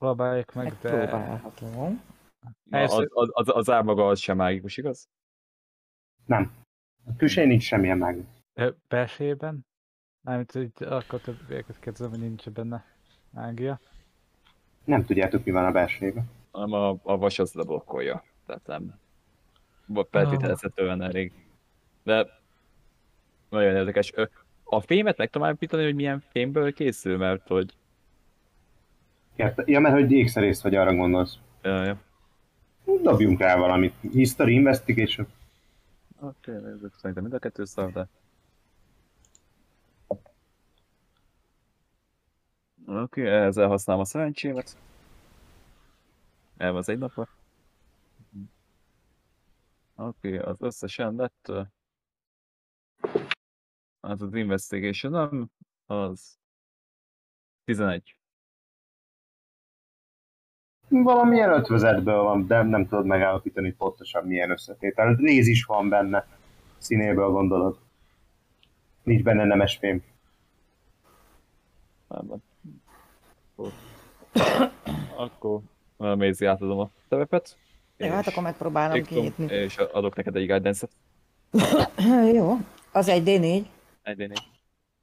próbáljuk 0.02 0.52
meg, 0.52 0.76
de... 0.80 0.96
Megpróbálhatom. 0.96 2.02
Na, 2.62 2.78
az, 2.78 3.06
az, 3.08 3.28
az, 3.32 3.48
az 3.48 3.70
ár 3.70 3.82
maga 3.82 4.08
az 4.08 4.18
sem 4.18 4.36
mágikus, 4.36 4.76
igaz? 4.76 5.08
Nem. 6.24 6.52
A 7.06 7.16
külsején 7.16 7.48
nincs 7.48 7.62
semmilyen 7.62 7.98
mágia. 7.98 8.24
Ö, 8.54 8.70
Belsejében? 8.88 9.66
Mármint, 10.20 10.52
hogy 10.52 10.72
akkor 10.78 11.20
többieket 11.20 11.78
kérdezem, 11.78 12.10
hogy 12.10 12.18
nincs 12.18 12.50
benne 12.50 12.84
mágia. 13.30 13.80
Nem 14.84 15.04
tudjátok, 15.04 15.44
mi 15.44 15.50
van 15.50 15.64
a 15.64 15.70
belsejében. 15.70 16.30
hanem 16.50 16.72
a, 16.72 16.98
a 17.02 17.16
vas 17.16 17.38
az 17.38 17.52
leblokkolja. 17.52 18.24
Tehát 18.46 18.66
nem. 18.66 18.98
Vagy 19.86 20.06
feltételezhetően 20.10 21.02
elég. 21.02 21.32
De 22.02 22.40
nagyon 23.48 23.76
érdekes. 23.76 24.12
A 24.64 24.80
fémet 24.80 25.16
meg 25.16 25.30
tudom 25.30 25.46
állapítani, 25.46 25.84
hogy 25.84 25.94
milyen 25.94 26.22
fémből 26.30 26.72
készül, 26.72 27.16
mert 27.16 27.48
hogy... 27.48 27.74
Ja, 29.64 29.80
mert 29.80 29.94
hogy 29.94 30.12
ékszerész 30.12 30.62
vagy 30.62 30.74
arra 30.74 30.94
gondolsz. 30.94 31.38
Ja, 31.62 31.84
ja. 31.84 32.00
Dobjunk 33.02 33.40
rá 33.40 33.56
valamit. 33.56 33.94
History, 34.12 34.52
Investigation. 34.52 35.26
Oké, 36.20 36.56
okay, 36.56 36.70
nézzük, 36.70 36.94
szerintem 36.94 37.22
mind 37.22 37.34
a 37.34 37.38
kettő 37.38 37.64
szar, 37.64 37.92
de... 37.92 38.08
Oké, 42.86 43.20
okay, 43.20 43.26
ezzel 43.26 43.68
használom 43.68 44.02
a 44.02 44.04
szerencsémet. 44.04 44.76
El 46.56 46.76
az 46.76 46.88
egy 46.88 46.98
napra. 46.98 47.28
Oké, 49.94 50.36
okay, 50.36 50.52
az 50.52 50.56
összesen 50.58 51.14
lett... 51.14 51.52
Hát 54.02 54.20
az 54.20 54.34
investigation 54.34 55.12
nem, 55.12 55.50
az 55.86 56.38
11. 57.64 58.16
Valamilyen 60.88 61.52
ötvözetből 61.52 62.22
van, 62.22 62.46
de 62.46 62.62
nem 62.62 62.88
tudod 62.88 63.06
megállapítani 63.06 63.72
pontosan 63.72 64.26
milyen 64.26 64.50
összetétel. 64.50 65.14
Réz 65.14 65.46
is 65.46 65.64
van 65.64 65.88
benne. 65.88 66.26
Színéből 66.78 67.28
gondolod. 67.30 67.78
Nincs 69.02 69.22
benne 69.22 69.44
nemes 69.44 69.76
fém. 69.76 70.02
Nem, 72.08 72.26
nem. 72.26 72.42
Akkor, 75.16 75.60
Mézi 75.96 76.46
átadom 76.46 76.78
a 76.78 76.90
terepet. 77.08 77.56
Jó, 77.96 78.08
hát 78.08 78.26
akkor 78.26 78.42
megpróbálom 78.42 79.02
kinyitni. 79.02 79.44
És 79.44 79.76
adok 79.76 80.16
neked 80.16 80.36
egy 80.36 80.46
guidance-et. 80.46 80.92
Jó, 82.36 82.56
az 82.92 83.08
egy 83.08 83.22
D4. 83.26 83.64
Egy 84.02 84.16
d 84.16 84.20
Egy 84.20 84.42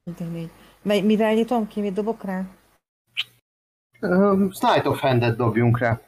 D4. 0.06 0.50
Mely- 0.82 1.02
Mivel 1.02 1.34
nyitom 1.34 1.68
ki, 1.68 1.82
mit 1.82 1.94
dobok 1.94 2.24
rá? 2.24 2.44
Um, 4.02 4.52
Sleight 4.52 4.86
of 4.86 5.00
Hand-et 5.00 5.36
dobjunk 5.36 5.78
rá. 5.80 6.02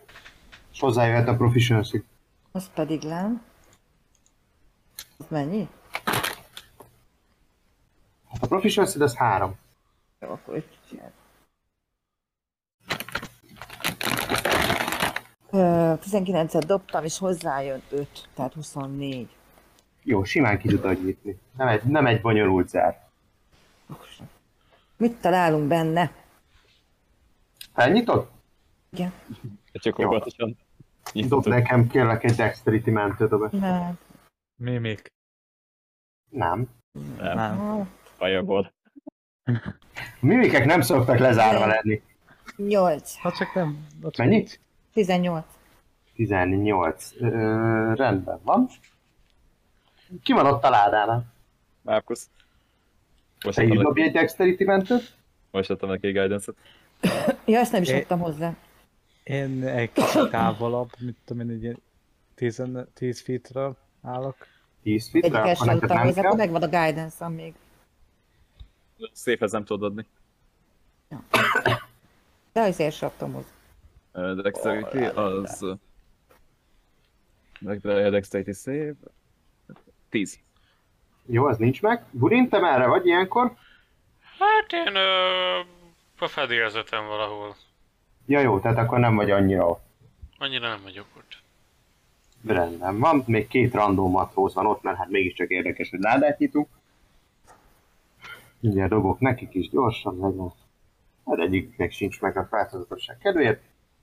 És 0.72 0.80
hozzájöhet 0.80 1.28
a 1.28 1.36
Proficiency. 1.36 2.04
Az 2.52 2.70
pedig 2.74 3.02
lám. 3.02 3.44
Az 5.18 5.26
mennyi? 5.30 5.70
A 8.40 8.48
Proficiency 8.48 9.00
az 9.02 9.16
három. 9.16 9.56
Jó, 10.20 10.30
akkor 10.30 10.56
öt 10.56 10.78
csinál. 10.90 11.12
Ö, 15.50 15.94
19-et 16.04 16.64
dobtam, 16.66 17.04
és 17.04 17.18
hozzájön 17.18 17.82
5, 17.90 18.30
tehát 18.36 18.54
24. 18.54 19.30
Jó, 20.04 20.24
simán 20.24 20.58
ki 20.58 20.68
tudod 20.68 21.04
nyitni. 21.04 21.40
Nem 21.58 21.68
egy, 21.68 21.84
nem 21.84 22.06
egy 22.06 22.22
bonyolult 22.22 22.70
zár. 22.70 23.10
Mit 24.98 25.22
találunk 25.22 25.68
benne? 25.68 26.12
Felnyitod? 27.74 28.30
Igen. 28.90 29.14
Csak 29.72 29.98
Jó. 30.00 30.08
óvatosan. 30.08 30.58
Dob 31.14 31.46
nekem 31.46 31.88
kérlek 31.88 32.24
egy 32.24 32.36
dexterity 32.36 32.90
mentőt. 32.90 33.52
Nem. 33.52 33.98
Mimik. 34.56 35.12
Nem. 36.30 36.68
Nem, 37.18 37.36
Nem. 37.36 37.90
A 38.20 38.72
mimikek 40.20 40.66
nem 40.66 40.82
szoktak 40.82 41.18
lezárva 41.18 41.66
lenni. 41.66 42.02
8. 42.56 43.18
Ha 43.18 43.32
csak 43.32 43.54
nem... 43.54 43.88
ha 44.02 44.10
csak 44.12 44.26
Mennyi? 44.26 44.38
így. 44.38 44.60
18. 44.94 45.46
18. 46.14 47.12
Ö, 47.20 47.28
rendben 47.96 48.40
van. 48.44 48.70
Ki 50.24 50.34
van 50.34 50.46
ott 50.46 50.64
a 50.64 50.70
ládánál? 50.70 51.34
Márkusz. 51.82 52.30
Most 53.46 53.58
Te 53.58 53.66
dobj 53.66 53.84
neki, 53.84 54.02
egy 54.02 54.12
dexterity 54.12 54.64
mentőt? 54.64 55.16
most 55.52 55.70
adtam 55.70 55.90
neki 55.90 56.08
egy 56.08 56.14
guidance-et. 56.14 56.58
Ja, 57.46 57.60
ezt 57.60 57.72
nem 57.72 57.82
is 57.82 57.90
É- 57.90 58.02
adtam 58.02 58.20
hozzá. 58.20 58.56
Én 59.24 59.64
egy 59.64 59.92
kicsit 59.92 60.30
távolabb, 60.30 60.90
mit 61.00 61.18
tudom 61.26 61.50
én, 61.50 61.56
egy 61.56 61.64
ilyen 61.64 61.82
10, 62.36 62.62
10 62.94 63.22
feetről 63.22 63.78
állok. 64.02 64.36
10 64.84 65.10
fitre, 65.10 65.44
Egyik 65.44 65.62
adtam 65.62 65.88
nem 65.88 66.06
hozzá, 66.06 66.22
akkor 66.22 66.38
megvan 66.38 66.62
a 66.62 66.68
guidance 66.68 67.28
még. 67.28 67.54
Széfhez 69.14 69.52
nem 69.52 69.66
tudod 69.66 69.92
adni. 69.92 70.06
De 72.54 72.62
azért 72.62 72.96
sem 72.96 73.10
adtam 73.10 73.34
hozzá. 73.34 74.34
Dexterity 74.42 75.04
az... 75.16 75.66
Dexterity 77.84 78.52
save. 78.52 78.94
10. 80.12 80.40
Jó, 81.26 81.46
az 81.46 81.58
nincs 81.58 81.82
meg. 81.82 82.04
Burin, 82.12 82.50
te 82.50 82.60
merre 82.60 82.88
vagy 82.88 83.06
ilyenkor? 83.06 83.54
Hát 84.40 84.88
én 84.88 84.96
ö, 84.96 85.60
a 86.20 86.28
fedélzeten 86.28 87.08
valahol. 87.08 87.56
Ja 88.26 88.40
jó, 88.40 88.60
tehát 88.60 88.78
akkor 88.78 89.00
nem 89.00 89.16
vagy 89.16 89.32
annyira 89.32 89.68
ott. 89.68 89.84
Annyira 90.38 90.68
nem 90.68 90.82
vagyok 90.84 91.06
ott. 91.18 91.38
Rendben 92.46 93.00
van, 93.00 93.24
még 93.28 93.48
két 93.48 93.74
random 93.74 94.12
matróz 94.12 94.54
van 94.54 94.66
ott, 94.66 94.82
mert 94.82 94.98
hát 94.98 95.10
mégiscsak 95.10 95.50
érdekes, 95.50 95.90
hogy 95.90 96.00
ládát 96.00 96.40
nyitunk. 96.40 96.68
Mindjárt 98.60 98.90
dobok 98.90 99.20
nekik 99.20 99.54
is 99.54 99.70
gyorsan, 99.70 100.20
legyen. 100.20 100.52
Hát 101.26 101.40
egyiknek 101.40 101.92
sincs 101.92 102.22
meg 102.22 102.38
a 102.38 102.48
változatosság 102.50 103.18
kedvéért. 103.18 103.62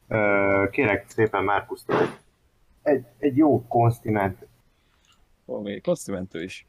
Ö, 0.08 0.64
kérek 0.70 1.04
szépen 1.08 1.44
Márkusztól 1.44 2.00
egy, 2.00 2.10
egy, 2.82 3.04
egy 3.18 3.36
jó 3.36 3.66
konstiment. 3.66 4.46
Ó, 5.48 5.60
még 5.60 5.82
kosztümentő 5.82 6.42
is. 6.42 6.66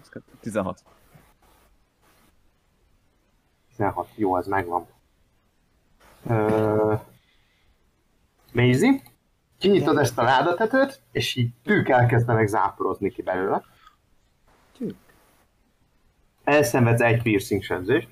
Ez 0.00 0.08
16. 0.40 0.82
16, 3.68 4.08
jó, 4.14 4.34
az 4.34 4.46
megvan. 4.46 4.86
Ö, 6.26 6.94
Maisie, 8.52 9.02
kinyitod 9.58 9.98
ezt 9.98 10.18
a 10.18 10.22
ládatetőt, 10.22 11.00
és 11.12 11.36
így 11.36 11.50
tűk 11.62 11.88
elkezdenek 11.88 12.46
záporozni 12.46 13.10
ki 13.10 13.22
belőle. 13.22 13.64
Tűk. 14.76 14.96
Elszenvedsz 16.44 17.00
egy 17.00 17.22
piercing 17.22 17.62
sebzést, 17.62 18.08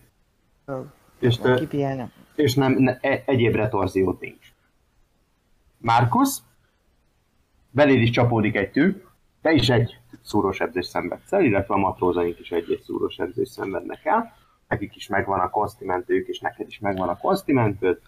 Ó, 0.68 0.72
és, 1.18 1.36
te, 1.36 1.54
Kipielnem. 1.54 2.12
És 2.34 2.54
nem, 2.54 2.72
ne, 2.72 2.98
e- 3.00 3.22
egyéb 3.26 3.54
retorziót 3.54 4.20
nincs. 4.20 4.52
Markus, 5.78 6.38
beléd 7.70 8.00
is 8.00 8.10
csapódik 8.10 8.56
egy 8.56 8.70
tű, 8.70 9.02
te 9.40 9.52
is 9.52 9.68
egy 9.68 9.98
szúrósebzés 10.22 10.86
szenvedsz 10.86 11.32
el, 11.32 11.44
illetve 11.44 11.74
a 11.74 11.78
matrózaink 11.78 12.38
is 12.38 12.50
egy-egy 12.50 12.82
szúrósebzés 12.82 13.48
szenvednek 13.48 14.04
el. 14.04 14.34
Nekik 14.68 14.96
is 14.96 15.06
megvan 15.06 15.40
a 15.40 15.50
konstimentőjük, 15.50 16.28
és 16.28 16.38
neked 16.40 16.66
is 16.66 16.78
megvan 16.78 17.08
a 17.08 17.16
konstimentőd. 17.16 18.00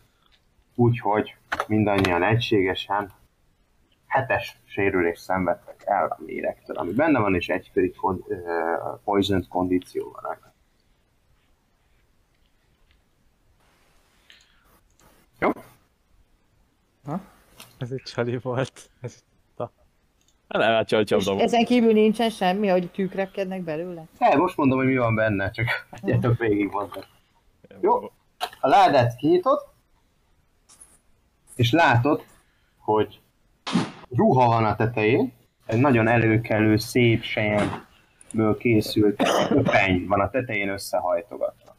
Úgyhogy 0.75 1.37
mindannyian 1.67 2.23
egységesen 2.23 3.13
hetes 4.07 4.57
sérülést 4.65 5.23
szenvedtek 5.23 5.83
el 5.85 6.07
a 6.07 6.23
méregtől, 6.27 6.77
ami 6.77 6.93
benne 6.93 7.19
van, 7.19 7.35
és 7.35 7.49
egy 7.49 7.71
fői 7.73 7.93
kon- 7.93 8.27
poisoned 9.05 9.49
kondíció 9.49 10.19
van 10.23 10.53
Jó? 15.45 15.51
Ez 17.79 17.91
egy 17.91 18.03
csali 18.03 18.39
volt. 18.43 18.91
Ez 19.01 19.23
Hát 20.49 20.63
nem, 20.63 20.73
hát 20.73 20.93
És 20.93 21.05
csapdom. 21.05 21.39
ezen 21.39 21.65
kívül 21.65 21.93
nincsen 21.93 22.31
semmi, 22.31 22.69
hogy 22.69 22.91
tűkrepkednek 22.91 23.63
belőle? 23.63 24.05
Hát 24.19 24.37
most 24.37 24.57
mondom, 24.57 24.79
hogy 24.79 24.87
mi 24.87 24.97
van 24.97 25.15
benne, 25.15 25.51
csak 25.51 25.67
hagyjátok 26.01 26.39
végig 26.39 26.71
mondani. 26.71 27.05
Jó. 27.81 27.95
A 28.61 28.69
ládát 28.69 29.17
kinyitod, 29.17 29.59
és 31.57 31.73
látod, 31.73 32.25
hogy 32.79 33.21
ruha 34.11 34.47
van 34.47 34.65
a 34.65 34.77
tetején, 34.77 35.33
egy 35.67 35.81
nagyon 35.81 36.09
előkelő, 36.09 36.77
szép 36.77 37.23
sejemből 37.23 38.57
készült 38.59 39.23
köpeny 39.49 40.07
van 40.07 40.21
a 40.21 40.31
tetején 40.31 40.69
összehajtogatva. 40.69 41.77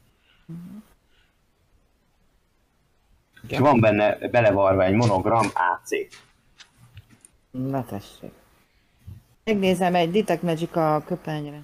És 3.47 3.57
van 3.57 3.79
benne 3.79 4.17
belevarva 4.31 4.83
egy 4.83 4.93
monogram 4.93 5.45
AC. 5.53 5.89
Na 7.51 7.85
tessék. 7.85 8.31
Megnézem 9.43 9.95
egy 9.95 10.11
Detect 10.11 10.41
Magic 10.41 10.75
a 10.75 11.03
köpenyre. 11.05 11.61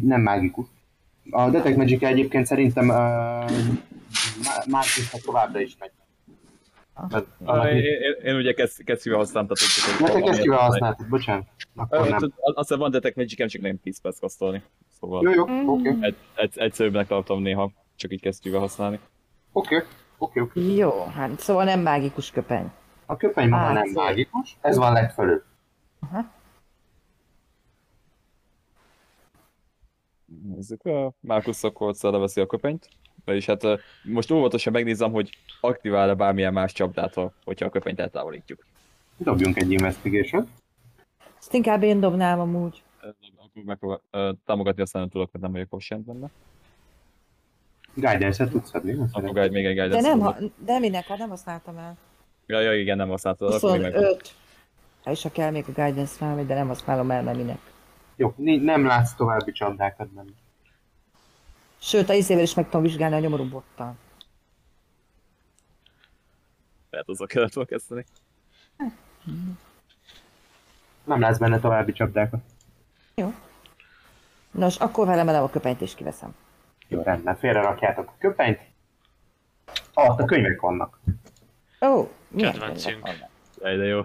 Nem 0.00 0.20
mágikus. 0.20 0.66
A 1.30 1.50
Detect 1.50 1.76
Magic 1.76 2.02
egyébként 2.02 2.46
szerintem 2.46 2.88
uh, 2.88 2.94
Márkusznak 4.66 5.20
továbbra 5.24 5.60
is 5.60 5.76
megy. 5.78 5.90
Mert 7.10 7.26
Ah, 7.44 7.68
Én, 7.70 7.76
én, 7.76 8.16
én 8.24 8.34
ugye 8.36 8.52
kezd, 8.52 8.84
kesztyűvel 8.84 9.18
használtam. 9.18 9.56
tehát 9.56 10.00
Ja, 10.14 10.20
te 10.20 10.26
kesztyűvel 10.30 10.58
használtad, 10.58 11.08
bocsánat. 11.08 11.46
Akkor 11.76 12.08
nem. 12.08 12.18
tud- 12.18 12.32
Azt 12.36 12.56
hiszem 12.58 12.78
van 12.78 12.90
Detect 12.90 13.16
Magic-em, 13.16 13.48
csak 13.48 13.62
nem 13.62 13.80
10 13.80 14.00
perc 14.00 14.18
kasztolni. 14.18 14.62
Szóval 15.00 15.22
Jó, 15.22 15.32
jó, 15.32 15.72
oké, 15.72 15.88
egy, 16.00 16.16
egy, 16.34 16.52
egyszerűbbnek 16.58 17.06
tartom 17.06 17.42
néha, 17.42 17.70
csak 17.96 18.12
így 18.12 18.20
kesztyűvel 18.20 18.60
használni. 18.60 18.98
Oké, 19.54 19.82
oké, 20.18 20.40
oké. 20.40 20.74
Jó, 20.74 21.04
hát 21.04 21.38
szóval 21.40 21.64
nem 21.64 21.80
mágikus 21.80 22.30
köpeny. 22.30 22.70
A 23.06 23.16
köpeny 23.16 23.48
maga 23.48 23.72
nem 23.72 23.88
mágikus, 23.94 24.56
ez 24.60 24.76
van 24.76 24.92
legfelül. 24.92 25.44
Nézzük, 30.42 30.84
a 30.84 31.12
Márkusz 31.20 31.64
akkor 31.64 31.94
leveszi 32.00 32.40
a 32.40 32.46
köpenyt. 32.46 32.88
Vagyis 33.24 33.46
hát 33.46 33.62
most 34.04 34.30
óvatosan 34.30 34.72
megnézem, 34.72 35.12
hogy 35.12 35.38
aktivál-e 35.60 36.14
bármilyen 36.14 36.52
más 36.52 36.72
csapdát, 36.72 37.14
ha- 37.14 37.32
hogyha 37.44 37.66
a 37.66 37.70
köpenyt 37.70 38.00
eltávolítjuk. 38.00 38.64
Dobjunk 39.16 39.56
egy 39.56 39.70
investigation. 39.70 40.48
Ezt 41.38 41.54
inkább 41.54 41.82
én 41.82 42.00
dobnám 42.00 42.40
amúgy. 42.40 42.82
Akkor 43.66 44.00
ö, 44.10 44.32
támogatni 44.44 44.82
aztán 44.82 45.02
nem 45.02 45.10
tudok, 45.10 45.32
mert 45.32 45.44
nem 45.44 45.52
vagyok 45.52 45.68
proficient 45.68 46.04
benne. 46.04 46.30
Guidance-et 47.94 48.50
tudsz 48.50 48.74
adni, 48.74 48.92
nem 48.92 49.08
Akkor 49.12 49.38
egy 49.38 49.50
még 49.50 49.66
egy 49.66 49.76
De 49.76 49.82
guidance 49.82 50.08
nem, 50.08 50.18
dobok. 50.18 50.34
ha, 50.34 50.44
de 50.64 50.78
minek, 50.78 51.06
ha 51.06 51.16
nem 51.16 51.28
használtam 51.28 51.78
el. 51.78 51.96
Ja, 52.46 52.60
ja, 52.60 52.80
igen, 52.80 52.96
nem 52.96 53.08
használtad, 53.08 53.52
akkor 53.52 53.70
még 53.70 53.80
meg... 53.80 53.92
25. 53.94 54.34
Ha 55.04 55.10
is 55.10 55.22
ha 55.22 55.30
kell 55.30 55.50
még 55.50 55.64
a 55.68 55.72
guidance 55.72 56.24
rá, 56.24 56.34
de 56.34 56.54
nem 56.54 56.66
használom 56.66 57.10
el, 57.10 57.22
mert 57.22 57.36
minek. 57.36 57.58
Jó, 58.16 58.34
nem 58.36 58.86
látsz 58.86 59.14
további 59.14 59.52
csapdákat 59.52 60.08
benne. 60.08 60.30
Sőt, 61.78 62.08
a 62.08 62.12
izével 62.12 62.42
is 62.42 62.54
meg 62.54 62.64
tudom 62.64 62.82
vizsgálni 62.82 63.14
a 63.16 63.18
nyomorúbottal. 63.18 63.94
Lehet 66.90 67.08
azzal 67.08 67.26
kellett 67.26 67.52
volna 67.52 67.70
kezdeni. 67.70 68.04
Nem 71.04 71.20
látsz 71.20 71.38
benne 71.38 71.60
további 71.60 71.92
csapdákat. 71.92 72.40
Nos, 74.50 74.76
akkor 74.76 75.06
velem 75.06 75.28
elem 75.28 75.42
a 75.42 75.50
köpenyt 75.50 75.80
és 75.80 75.94
kiveszem. 75.94 76.34
Jó, 76.88 77.02
rendben, 77.02 77.36
félre 77.36 77.60
rakjátok 77.60 78.08
a 78.08 78.14
köpenyt. 78.18 78.60
Ah, 79.94 80.10
ott 80.10 80.20
a 80.20 80.24
könyvek 80.24 80.60
vannak. 80.60 81.00
Ó, 81.80 82.08
milyen 82.28 82.52
Kedvencünk. 82.52 82.94
könyvek 82.94 83.16
vannak? 83.18 83.30
Jaj, 83.60 83.76
de 83.76 83.84
jó. 83.84 84.00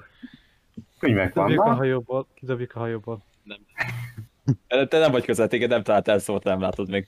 Könyvek 1.00 1.28
Kidobjuk 1.34 1.60
a 1.60 1.64
vannak. 1.64 1.78
hajóból, 1.80 2.28
kidobjuk 2.34 2.76
a 2.76 2.80
hajóból. 2.80 3.20
Te 4.68 4.98
nem 5.00 5.12
vagy 5.12 5.26
közel, 5.26 5.48
téged 5.48 5.70
nem 5.70 5.84
talált 5.84 6.08
el, 6.08 6.20
szóval 6.20 6.42
nem 6.46 6.62
látod 6.62 6.90
még. 6.90 7.08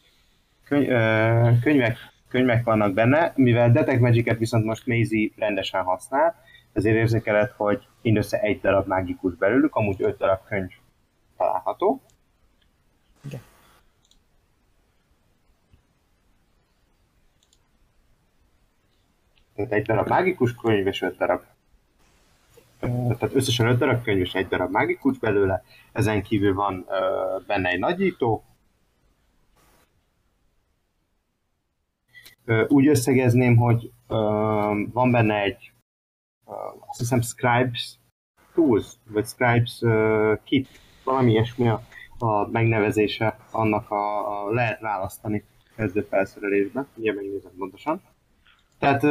Köny- 0.64 0.90
ö, 0.90 1.50
könyvek, 1.62 1.98
könyvek 2.28 2.64
vannak 2.64 2.94
benne, 2.94 3.32
mivel 3.36 3.72
Detect 3.72 4.00
Magic-et 4.00 4.38
viszont 4.38 4.66
most 4.66 4.86
Maisie 4.88 5.30
rendesen 5.38 5.84
használ, 5.84 6.36
ezért 6.74 6.96
érzékeled, 6.96 7.52
hogy 7.58 7.88
mindössze 8.02 8.40
egy 8.40 8.60
darab 8.60 8.88
mágikus 8.88 9.36
belőlük, 9.36 9.76
amúgy 9.76 10.02
öt 10.02 10.18
darab 10.18 10.44
könyv 10.48 10.70
található. 11.38 12.02
Igen. 13.26 13.40
Tehát 19.68 19.80
egy 19.80 19.86
darab 19.86 20.08
mágikus 20.08 20.56
könyv 20.56 20.88
és 20.88 21.02
öt 21.02 21.18
darab 21.18 21.42
tehát 22.82 23.36
összesen 23.36 23.68
öt 23.68 23.78
darab 23.78 24.04
könyv 24.04 24.20
és 24.20 24.34
egy 24.34 24.48
darab 24.48 24.72
mágikus 24.72 25.18
belőle. 25.18 25.64
Ezen 25.92 26.24
kívül 26.24 26.54
van 26.54 26.86
benne 27.48 27.70
egy 27.70 27.80
nagyító. 27.80 28.44
Úgy 32.68 32.88
összegezném, 32.88 33.56
hogy 33.56 33.92
van 34.92 35.12
benne 35.12 35.42
egy 35.42 35.72
ö, 36.48 36.52
azt 36.88 37.00
hiszem 37.00 37.22
Scribes 37.22 37.96
Tools, 38.54 38.86
vagy 39.10 39.26
Scribes 39.26 39.82
Kit, 40.44 40.68
valami 41.04 41.32
ilyesmi 41.32 41.68
a, 41.68 41.82
a 42.18 42.48
megnevezése 42.48 43.38
annak 43.52 43.92
a, 43.92 44.46
a 44.46 44.52
lehet 44.52 44.80
választani 44.80 45.44
kezdő 45.76 46.02
felszerelésbe, 46.02 46.86
ugye 46.96 47.14
megnézem 47.14 47.52
pontosan. 47.58 48.02
Tehát 48.82 49.06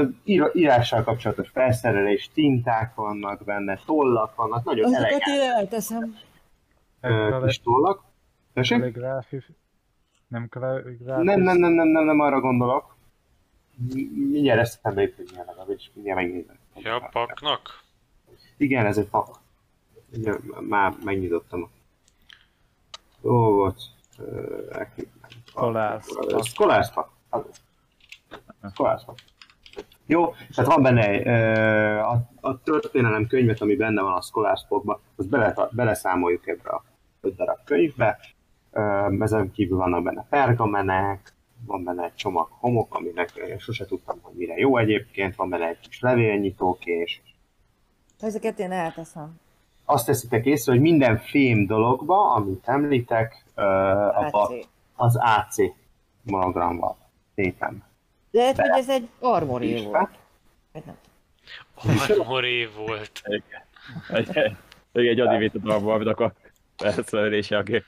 írással 0.53 1.03
kapcsolatos 1.03 1.49
felszerelés, 1.49 2.31
tinták 2.35 2.95
vannak 2.95 3.45
benne, 3.45 3.79
tollak 3.87 4.35
vannak, 4.35 4.65
nagyon 4.65 4.85
Azokat 4.85 5.05
elegáns 5.05 5.25
én 5.43 5.51
elteszem. 5.51 6.17
ö, 7.01 7.43
kis 7.47 7.61
tollak. 7.61 8.03
Tessék? 8.53 8.79
Nem 10.29 10.49
kalligráfi... 10.49 11.25
Nem, 11.25 11.41
nem, 11.41 11.57
nem, 11.57 11.73
nem, 11.73 11.87
nem, 11.89 12.05
nem 12.05 12.21
arra 12.21 12.41
gondolok. 12.41 12.97
Mi- 13.93 14.11
Mindjárt 14.31 14.61
eszembe 14.61 15.03
jut, 15.03 15.17
hogy 15.17 15.29
milyen 15.31 15.47
legalábbis, 15.47 15.91
mindjárt 15.95 16.19
megnézem. 16.21 16.59
Ja, 16.75 16.97
a 16.97 17.09
paknak? 17.13 17.83
Igen, 18.57 18.87
ez 18.87 18.99
egy 18.99 19.09
pak. 19.09 19.39
Ugye, 20.17 20.33
Már 20.69 20.95
megnyitottam 21.05 21.63
a 21.63 21.69
dolgot. 23.23 23.81
Ö, 24.19 24.65
equipment. 24.73 25.35
Scholars 28.73 29.03
Jó, 30.11 30.35
tehát 30.55 30.73
van 30.73 30.83
benne 30.83 31.09
egy, 31.09 31.27
a, 31.99 32.23
a 32.41 32.63
történelem 32.63 33.27
könyvet, 33.27 33.61
ami 33.61 33.77
benne 33.77 34.03
van 34.03 34.13
a 34.13 34.21
Scholars 34.21 34.65
pakban, 34.69 35.01
azt 35.17 35.29
bele, 35.29 35.55
beleszámoljuk 35.71 36.49
ebbe 36.49 36.69
a 36.71 36.85
öt 37.21 37.37
darab 37.37 37.59
könyvbe. 37.65 38.19
Ezen 39.21 39.51
kívül 39.53 39.79
vannak 39.79 40.03
benne 40.03 40.27
pergamenek, 40.31 41.33
van 41.67 41.85
benne 41.85 42.05
egy 42.05 42.15
csomag 42.15 42.49
homok, 42.51 42.95
aminek 42.95 43.57
sose 43.59 43.85
tudtam, 43.87 44.19
hogy 44.23 44.35
mire 44.37 44.55
jó 44.57 44.77
egyébként, 44.77 45.37
van 45.37 45.49
benne 45.49 45.69
egy 45.69 45.79
kis 45.79 46.01
levélnyitókés, 46.01 47.23
Ezeket 48.21 48.59
én 48.59 48.73
elteszem. 48.73 49.41
azt 49.85 50.07
teszitek 50.07 50.47
észre, 50.47 50.73
hogy 50.73 50.81
minden 50.81 51.19
fém 51.19 51.67
dologba, 51.67 52.33
amit 52.35 52.69
említek, 52.69 53.45
abba 54.15 54.53
az 54.97 55.17
AC 55.17 55.57
monogrammal 56.23 56.97
tétem. 57.35 57.89
Lehet, 58.31 58.61
hogy 58.61 58.71
ez 58.73 58.89
egy 58.89 59.09
armoré 59.19 59.85
volt. 59.85 60.11
Vagy 60.73 60.83
nem 60.87 60.97
Armoré 62.09 62.67
volt. 62.67 63.21
Egy, 63.23 63.43
egy, 64.93 65.07
egy 65.07 65.21
adivét 65.21 65.55
a 65.55 65.59
darabban, 65.59 65.95
amit 65.95 66.07
akar 66.07 66.33
felszerelése, 66.77 67.57
aki... 67.59 67.85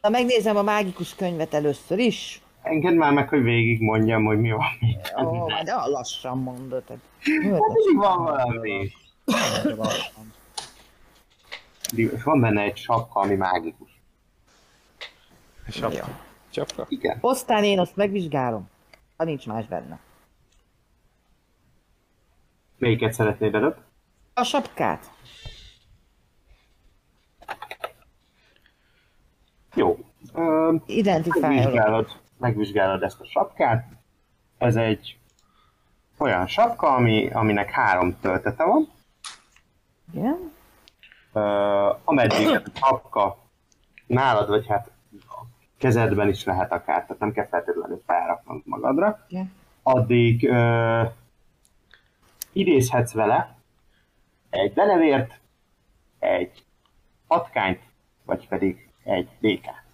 Na 0.00 0.08
megnézem 0.08 0.56
a 0.56 0.62
mágikus 0.62 1.14
könyvet 1.14 1.54
először 1.54 1.98
is. 1.98 2.42
Engedd 2.62 2.94
már 2.94 3.12
meg, 3.12 3.28
hogy 3.28 3.42
végig 3.42 3.80
mondjam, 3.80 4.24
hogy 4.24 4.40
mi 4.40 4.50
van 4.50 4.66
még. 4.80 4.96
Ó, 5.24 5.46
de 5.64 5.74
lassan 5.74 6.38
mondod. 6.38 6.82
Mindig 7.24 7.96
van 7.96 8.22
valami. 8.22 8.90
És 11.96 12.22
van 12.22 12.40
benne 12.40 12.62
egy 12.62 12.76
sapka, 12.76 13.20
ami 13.20 13.34
mágikus. 13.34 14.00
És 15.66 15.80
a 15.80 15.90
Ja. 15.92 16.20
Csapka? 16.54 16.86
Igen. 16.88 17.18
Aztán 17.20 17.64
én 17.64 17.78
azt 17.78 17.96
megvizsgálom. 17.96 18.68
Ha 19.16 19.24
nincs 19.24 19.46
más 19.46 19.66
benne. 19.66 19.98
Melyiket 22.78 23.12
szeretnéd 23.12 23.54
előbb? 23.54 23.76
A 24.34 24.42
sapkát. 24.42 25.10
Jó. 29.74 29.98
Identifálok. 30.86 31.56
megvizsgálod, 31.56 32.20
megvizsgálod 32.38 33.02
ezt 33.02 33.20
a 33.20 33.24
sapkát. 33.24 33.86
Ez 34.58 34.76
egy 34.76 35.18
olyan 36.18 36.46
sapka, 36.46 36.94
ami, 36.94 37.30
aminek 37.30 37.70
három 37.70 38.20
töltete 38.20 38.64
van. 38.64 38.88
Igen. 40.12 40.52
Uh, 41.32 41.98
ameddig 42.04 42.48
a 42.48 42.62
sapka 42.74 43.38
nálad, 44.06 44.48
vagy 44.48 44.66
hát 44.66 44.90
kezedben 45.84 46.28
is 46.28 46.44
lehet 46.44 46.72
akár, 46.72 47.00
tehát 47.02 47.18
nem 47.18 47.32
kell 47.32 47.46
feltétlenül 47.46 48.02
felraknod 48.06 48.60
magadra, 48.64 49.24
Igen. 49.28 49.52
addig 49.82 50.48
uh, 50.50 51.10
idézhetsz 52.52 53.12
vele 53.12 53.56
egy 54.50 54.72
denevért, 54.72 55.40
egy 56.18 56.64
patkányt, 57.26 57.80
vagy 58.24 58.48
pedig 58.48 58.88
egy 59.02 59.28
békát. 59.40 59.84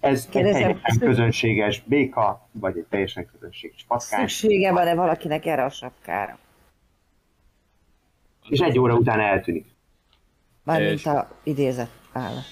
Ez 0.00 0.24
egy 0.24 0.30
Kérdezem, 0.30 0.60
teljesen 0.60 0.90
szü- 0.90 1.04
közönséges 1.04 1.82
béka, 1.82 2.48
vagy 2.52 2.76
egy 2.78 2.86
teljesen 2.88 3.26
közönséges 3.32 3.84
patkány, 3.88 4.20
Szüksége 4.28 4.72
van-e 4.72 4.94
valakinek 4.94 5.46
erre 5.46 5.64
a 5.64 5.70
sapkára? 5.70 6.38
és 8.48 8.58
egy 8.60 8.78
óra 8.78 8.94
után 8.94 9.20
eltűnik. 9.20 9.66
Mármint 10.62 10.92
És- 10.92 11.06
a 11.06 11.30
idézett 11.42 11.90
állat. 12.12 12.44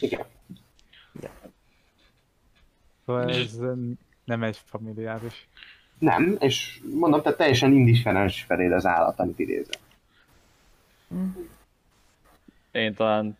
Igen. 0.00 0.24
Szóval 3.06 3.30
ez 3.30 3.58
nem 4.24 4.42
egy 4.42 4.56
familiáris. 4.64 5.48
Nem, 5.98 6.36
és 6.40 6.80
mondom, 6.94 7.22
tehát 7.22 7.38
teljesen 7.38 7.72
indifferens 7.72 8.42
feléd 8.42 8.72
az 8.72 8.86
állat, 8.86 9.18
amit 9.18 9.38
idézel. 9.38 9.80
Én 12.70 12.94
talán 12.94 13.38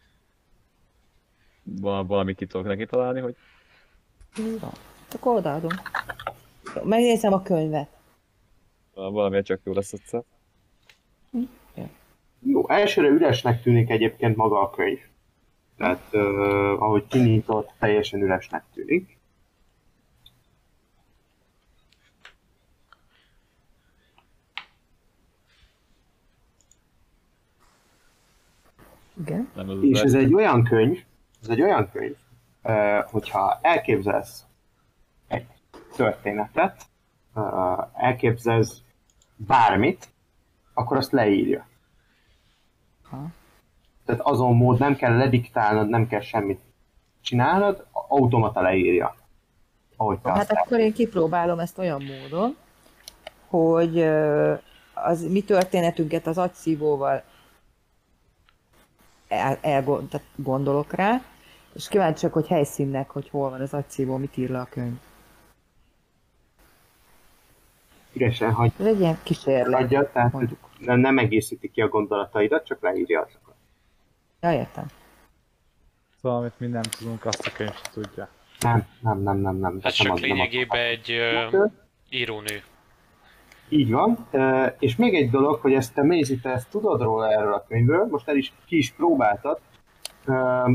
val- 1.63 2.07
valamit 2.07 2.37
ki 2.37 2.47
tudok 2.47 2.67
neki 2.67 2.87
találni, 2.87 3.21
hogy 3.21 3.37
Jó. 4.37 4.69
Akkor 5.15 5.37
odaadom. 5.37 5.71
Megnézem 6.85 7.33
a 7.33 7.43
könyvet. 7.43 7.89
valamiért 8.95 9.47
csak 9.47 9.61
jó 9.65 9.73
lesz 9.73 9.93
egyszer. 9.93 10.23
Jó, 12.41 12.69
elsőre 12.69 13.09
üresnek 13.09 13.63
tűnik 13.63 13.91
egyébként 13.91 14.37
maga 14.37 14.61
a 14.61 14.71
könyv. 14.71 14.99
Tehát, 15.79 16.09
uh, 16.13 16.83
ahogy 16.83 17.07
kinyitott, 17.07 17.73
teljesen 17.79 18.21
üresnek 18.21 18.65
tűnik. 18.75 19.19
Igen. 29.21 29.51
És 29.81 30.01
ez 30.01 30.15
egy 30.15 30.35
olyan 30.35 30.65
könyv, 30.65 31.05
ez 31.43 31.49
egy 31.49 31.63
olyan 31.63 31.91
könyv, 31.91 32.17
uh, 32.63 32.99
hogyha 33.11 33.59
elképzelsz 33.63 34.47
egy 35.29 35.47
történetet, 35.97 36.87
uh, 37.35 37.85
elképzelsz 37.93 38.83
bármit, 39.37 40.09
akkor 40.75 40.97
azt 40.97 41.13
leírja. 41.13 41.67
Ha. 43.03 43.27
Tehát 44.09 44.23
azon 44.23 44.57
mód 44.57 44.79
nem 44.79 44.97
kell 44.97 45.17
lediktálnod, 45.17 45.89
nem 45.89 46.07
kell 46.07 46.21
semmit 46.21 46.61
csinálnod, 47.21 47.87
automata 47.93 48.61
leírja. 48.61 49.15
Ahogy 49.97 50.19
te 50.19 50.31
Hát 50.31 50.41
azt 50.41 50.51
akkor 50.51 50.79
én 50.79 50.93
kipróbálom 50.93 51.59
ezt 51.59 51.79
olyan 51.79 52.03
módon, 52.03 52.57
hogy 53.49 54.01
az 54.95 55.31
mi 55.31 55.43
történetünket 55.43 56.27
az 56.27 56.39
agyszívóval 56.39 57.23
el, 59.29 59.59
el, 59.61 59.85
tehát 59.85 60.27
gondolok 60.37 60.93
rá, 60.93 61.21
és 61.75 61.89
kíváncsiak, 61.89 62.33
hogy 62.33 62.47
helyszínnek, 62.47 63.11
hogy 63.11 63.29
hol 63.29 63.51
van 63.51 63.61
az 63.61 63.75
agyszívó, 63.75 64.17
mit 64.17 64.37
ír 64.37 64.51
le 64.51 64.61
a 64.61 64.69
könyv. 64.71 64.99
üresen 68.13 68.53
hagy, 68.53 68.73
Ez 68.79 68.87
egy 68.87 69.01
ilyen 69.01 69.19
kísérlet. 69.23 69.81
hagyja, 69.81 70.11
tehát 70.13 70.33
nem, 70.79 71.01
nem 71.01 71.19
egészíti 71.19 71.71
ki 71.71 71.81
a 71.81 71.89
gondolataidat, 71.89 72.67
csak 72.67 72.83
leírja 72.83 73.21
azokat. 73.21 73.48
Ja, 74.41 74.53
értem. 74.53 74.87
Szóval 76.21 76.39
amit 76.39 76.59
mi 76.61 76.67
nem 76.67 76.83
tudunk, 76.83 77.25
azt 77.25 77.47
a 77.47 77.53
könyv 77.53 77.75
se 77.75 77.91
tudja. 77.93 78.29
Nem, 78.61 78.87
nem, 79.01 79.19
nem, 79.23 79.37
nem, 79.37 79.57
nem. 79.57 79.79
Ez 79.83 79.99
nem 79.99 80.07
csak 80.07 80.19
lényegében 80.19 80.81
egy 80.81 81.11
ö, 81.11 81.49
Ö, 81.51 81.65
írónő. 82.11 82.63
Így 83.69 83.91
van. 83.91 84.27
Ö, 84.31 84.67
És 84.79 84.97
még 84.97 85.15
egy 85.15 85.31
dolog, 85.31 85.61
hogy 85.61 85.73
ezt 85.75 85.95
te 85.95 86.03
Mézi, 86.03 86.41
te 86.41 86.51
ezt 86.51 86.69
tudod 86.71 87.01
róla 87.01 87.31
erről 87.31 87.53
a 87.53 87.65
könyvről, 87.69 88.07
most 88.07 88.29
el 88.29 88.37
is 88.37 88.53
ki 88.67 88.77
is 88.77 88.91
próbáltad, 88.93 89.61
Ö, 90.25 90.71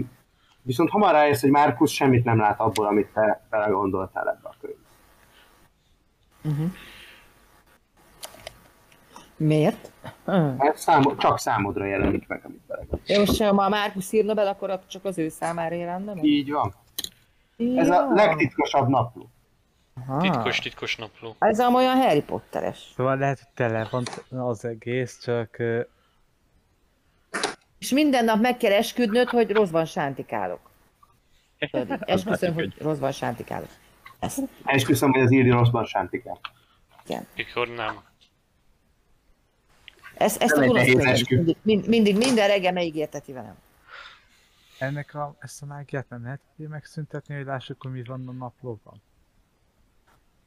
viszont 0.61 0.89
hamar 0.89 1.11
rájössz, 1.11 1.41
hogy 1.41 1.49
Márkusz 1.49 1.91
semmit 1.91 2.23
nem 2.23 2.37
lát 2.39 2.59
abból, 2.59 2.85
amit 2.85 3.07
te 3.13 3.45
belegondoltál 3.49 4.29
ebbe 4.29 4.49
a 4.49 4.55
könyvbe. 4.61 4.87
Miért? 9.37 9.91
Mert 10.25 10.77
számod, 10.77 11.17
csak 11.17 11.39
számodra 11.39 11.85
jelenik 11.85 12.27
meg, 12.27 12.41
amit 12.45 12.61
belegondoltál. 12.67 13.15
Jó, 13.15 13.19
most 13.25 13.41
ha 13.43 13.63
a 13.63 13.69
Márkusz 13.69 14.11
írna 14.11 14.33
bele, 14.33 14.49
akkor 14.49 14.79
csak 14.87 15.05
az 15.05 15.17
ő 15.17 15.29
számára 15.29 15.75
jelenne 15.75 16.13
meg? 16.13 16.23
Így 16.23 16.51
van. 16.51 16.73
Ez 17.75 17.89
a 17.89 17.93
Ja. 17.93 18.13
legtitkosabb 18.13 18.87
napló. 18.87 19.29
Aha. 20.07 20.17
Titkos, 20.21 20.59
titkos 20.59 20.95
napló. 20.95 21.35
Ez 21.39 21.59
a 21.59 21.67
olyan 21.69 21.95
Harry 21.97 22.21
Potteres. 22.21 22.91
Szóval 22.95 23.17
lehet, 23.17 23.37
hogy 23.37 23.47
tele 23.53 23.87
van 23.91 24.03
az 24.47 24.65
egész, 24.65 25.19
csak 25.21 25.57
És 27.79 27.89
minden 27.89 28.25
nap 28.25 28.41
meg 28.41 28.57
kell 28.57 28.71
esküdnöd, 28.71 29.29
hogy 29.29 29.51
rosszban 29.51 29.85
sántikálok. 29.85 30.59
Tudod, 31.71 31.99
Esküszöm, 32.05 32.53
hogy 32.53 32.73
rosszban 32.77 33.11
sántikálok. 33.11 33.69
Ezt. 34.19 34.41
Esküszöm, 34.65 35.11
hogy 35.11 35.21
az 35.21 35.31
írni 35.31 35.49
rosszban 35.49 35.85
sántikál. 35.85 36.39
Mikor 37.35 37.67
nem. 37.67 38.01
Ezt, 40.17 40.41
ezt 40.41 40.53
a 40.55 40.59
Nem 40.59 40.75
egy 40.75 40.91
gonosz 40.91 41.27
mindig, 41.29 41.57
mind- 41.61 41.87
mindig, 41.87 42.17
minden 42.17 42.47
reggel 42.47 42.71
megígérteti 42.71 43.33
velem. 43.33 43.55
ennek 44.79 45.13
a, 45.15 45.35
ezt 45.39 45.61
a 45.61 45.65
mágiát 45.65 46.09
nem 46.09 46.23
lehet 46.23 46.39
megszüntetni, 46.55 47.35
hogy 47.35 47.45
lássuk, 47.45 47.81
hogy 47.81 47.91
mi 47.91 48.03
van 48.03 48.27
a 48.27 48.31
naplóban. 48.31 49.01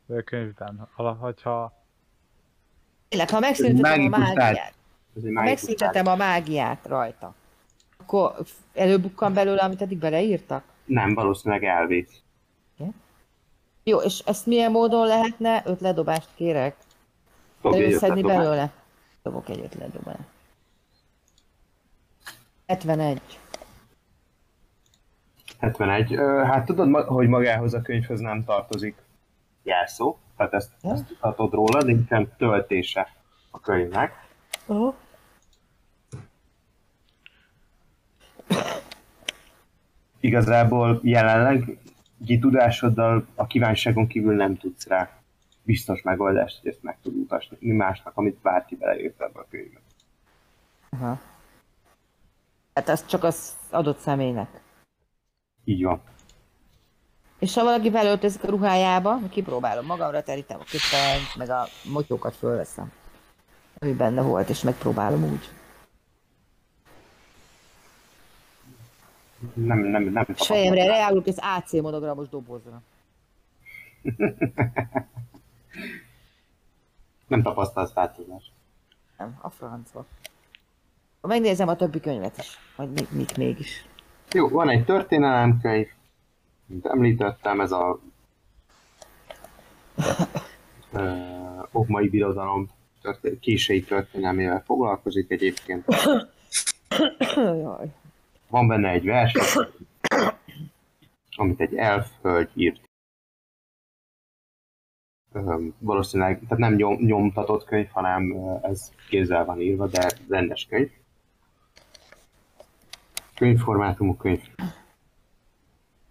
Vagy 0.06 0.18
a 0.18 0.22
könyvben. 0.22 0.88
Hogyha 0.94 1.84
Tényleg, 3.08 3.30
ha 3.30 3.40
megszüntetem 3.40 4.12
a 4.12 4.18
mágiát, 4.18 4.74
ha 5.14 5.42
megszüntetem 5.42 6.06
a 6.06 6.16
mágiát 6.16 6.86
rajta, 6.86 7.34
akkor 7.96 8.34
előbukkan 8.74 9.32
belőle, 9.34 9.62
amit 9.62 9.82
eddig 9.82 9.98
beleírtak? 9.98 10.64
Nem, 10.84 11.14
valószínűleg 11.14 11.64
elvész. 11.64 12.20
Jó, 13.88 13.98
és 13.98 14.18
ezt 14.18 14.46
milyen 14.46 14.70
módon 14.70 15.06
lehetne? 15.06 15.62
Ötledobást 15.66 16.28
kérek. 16.34 16.76
Dobj 17.62 17.76
egy 17.76 17.82
Előszedni 17.82 18.22
belőle. 18.22 18.72
Dobok 19.26 19.48
egy 19.48 19.60
ötletdobást. 19.60 20.18
71. 22.66 23.20
71. 25.58 26.14
Ö, 26.14 26.42
Hát 26.44 26.64
tudod, 26.64 27.04
hogy 27.06 27.28
magához 27.28 27.74
a 27.74 27.82
könyvhöz 27.82 28.20
nem 28.20 28.44
tartozik 28.44 28.96
jelszó, 29.62 30.16
tehát 30.36 30.54
ezt, 30.54 30.72
Ja. 30.82 30.92
ezt 30.92 31.06
tudhatod 31.06 31.52
róla, 31.52 31.82
nincsen 31.82 32.32
töltése 32.36 33.12
a 33.50 33.60
könyvnek. 33.60 34.26
Oh. 34.66 34.94
Igazából 40.20 41.00
jelenleg 41.02 41.78
tudásoddal 42.40 43.26
a 43.34 43.46
kívánságon 43.46 44.06
kívül 44.06 44.34
nem 44.34 44.56
tudsz 44.56 44.86
rá 44.86 45.10
biztos 45.66 46.02
megoldást, 46.02 46.60
hogy 46.60 46.70
ezt 46.70 46.82
meg 46.82 46.98
tud 47.02 47.16
utasni 47.16 47.72
másnak, 47.72 48.16
amit 48.16 48.38
bárki 48.42 48.76
beleírt 48.76 49.20
ebbe 49.20 49.40
a 49.40 49.46
könyvbe. 49.50 49.80
Aha. 50.90 51.20
Hát 52.74 52.88
az 52.88 53.06
csak 53.06 53.24
az 53.24 53.56
adott 53.70 53.98
személynek. 53.98 54.60
Így 55.64 55.82
van. 55.82 56.00
És 57.38 57.54
ha 57.54 57.64
valaki 57.64 57.90
belöltözik 57.90 58.44
a 58.44 58.48
ruhájába, 58.48 59.18
kipróbálom 59.30 59.86
magamra, 59.86 60.22
terítem 60.22 60.60
a 60.60 60.64
köpenyt, 60.64 61.36
meg 61.36 61.50
a 61.50 61.66
motyókat 61.92 62.34
fölveszem. 62.34 62.92
Ami 63.78 63.92
benne 63.92 64.22
volt, 64.22 64.48
és 64.48 64.62
megpróbálom 64.62 65.24
úgy. 65.24 65.48
Nem, 69.54 69.78
nem, 69.78 70.02
nem. 70.02 70.26
És 70.28 70.46
fejemre 70.46 70.84
leállok 70.84 71.26
az 71.26 71.38
AC 71.38 71.72
monogramos 71.72 72.28
dobozra. 72.28 72.82
Nem 77.26 77.42
tapasztalsz 77.42 77.92
változást. 77.92 78.50
Nem, 79.18 79.38
a 79.40 79.50
francba. 79.50 80.06
Megnézem 81.20 81.68
a 81.68 81.76
többi 81.76 82.00
könyvet 82.00 82.38
is, 82.38 82.58
hogy 82.76 82.90
mi, 82.90 83.06
mik 83.10 83.36
mégis. 83.36 83.84
Jó, 84.32 84.48
van 84.48 84.68
egy 84.68 84.84
történelemkönyv, 84.84 85.86
mint 86.66 86.86
említettem, 86.86 87.60
ez 87.60 87.72
a 87.72 88.00
ö, 90.92 91.12
okmai 91.72 92.08
birodalom 92.08 92.68
történ- 93.02 93.40
késői 93.40 93.84
történelmével 93.84 94.62
foglalkozik 94.66 95.30
egyébként. 95.30 95.84
Jaj. 97.36 97.92
Van 98.48 98.68
benne 98.68 98.88
egy 98.88 99.04
vers, 99.04 99.58
amit 101.36 101.60
egy 101.60 101.74
elf 101.74 102.08
hölgy 102.22 102.50
írt. 102.54 102.85
Valószínűleg, 105.78 106.40
tehát 106.40 106.58
nem 106.58 106.74
nyom, 106.74 106.94
nyomtatott 106.94 107.64
könyv, 107.64 107.88
hanem 107.88 108.34
ez 108.62 108.92
kézzel 109.08 109.44
van 109.44 109.60
írva, 109.60 109.86
de 109.86 110.12
rendes 110.28 110.66
könyv. 110.70 110.90
Könyvformátumú 113.34 114.16
könyv. 114.16 114.42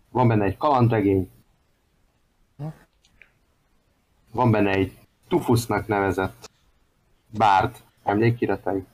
Van 0.10 0.28
benne 0.28 0.44
egy 0.44 0.58
kalandregény. 0.58 1.30
Van 4.32 4.52
benne 4.52 4.72
egy 4.72 5.00
Tufusznak 5.28 5.88
nevezett 5.88 6.50
bárd 7.30 7.84
emlékiratai. 8.04 8.86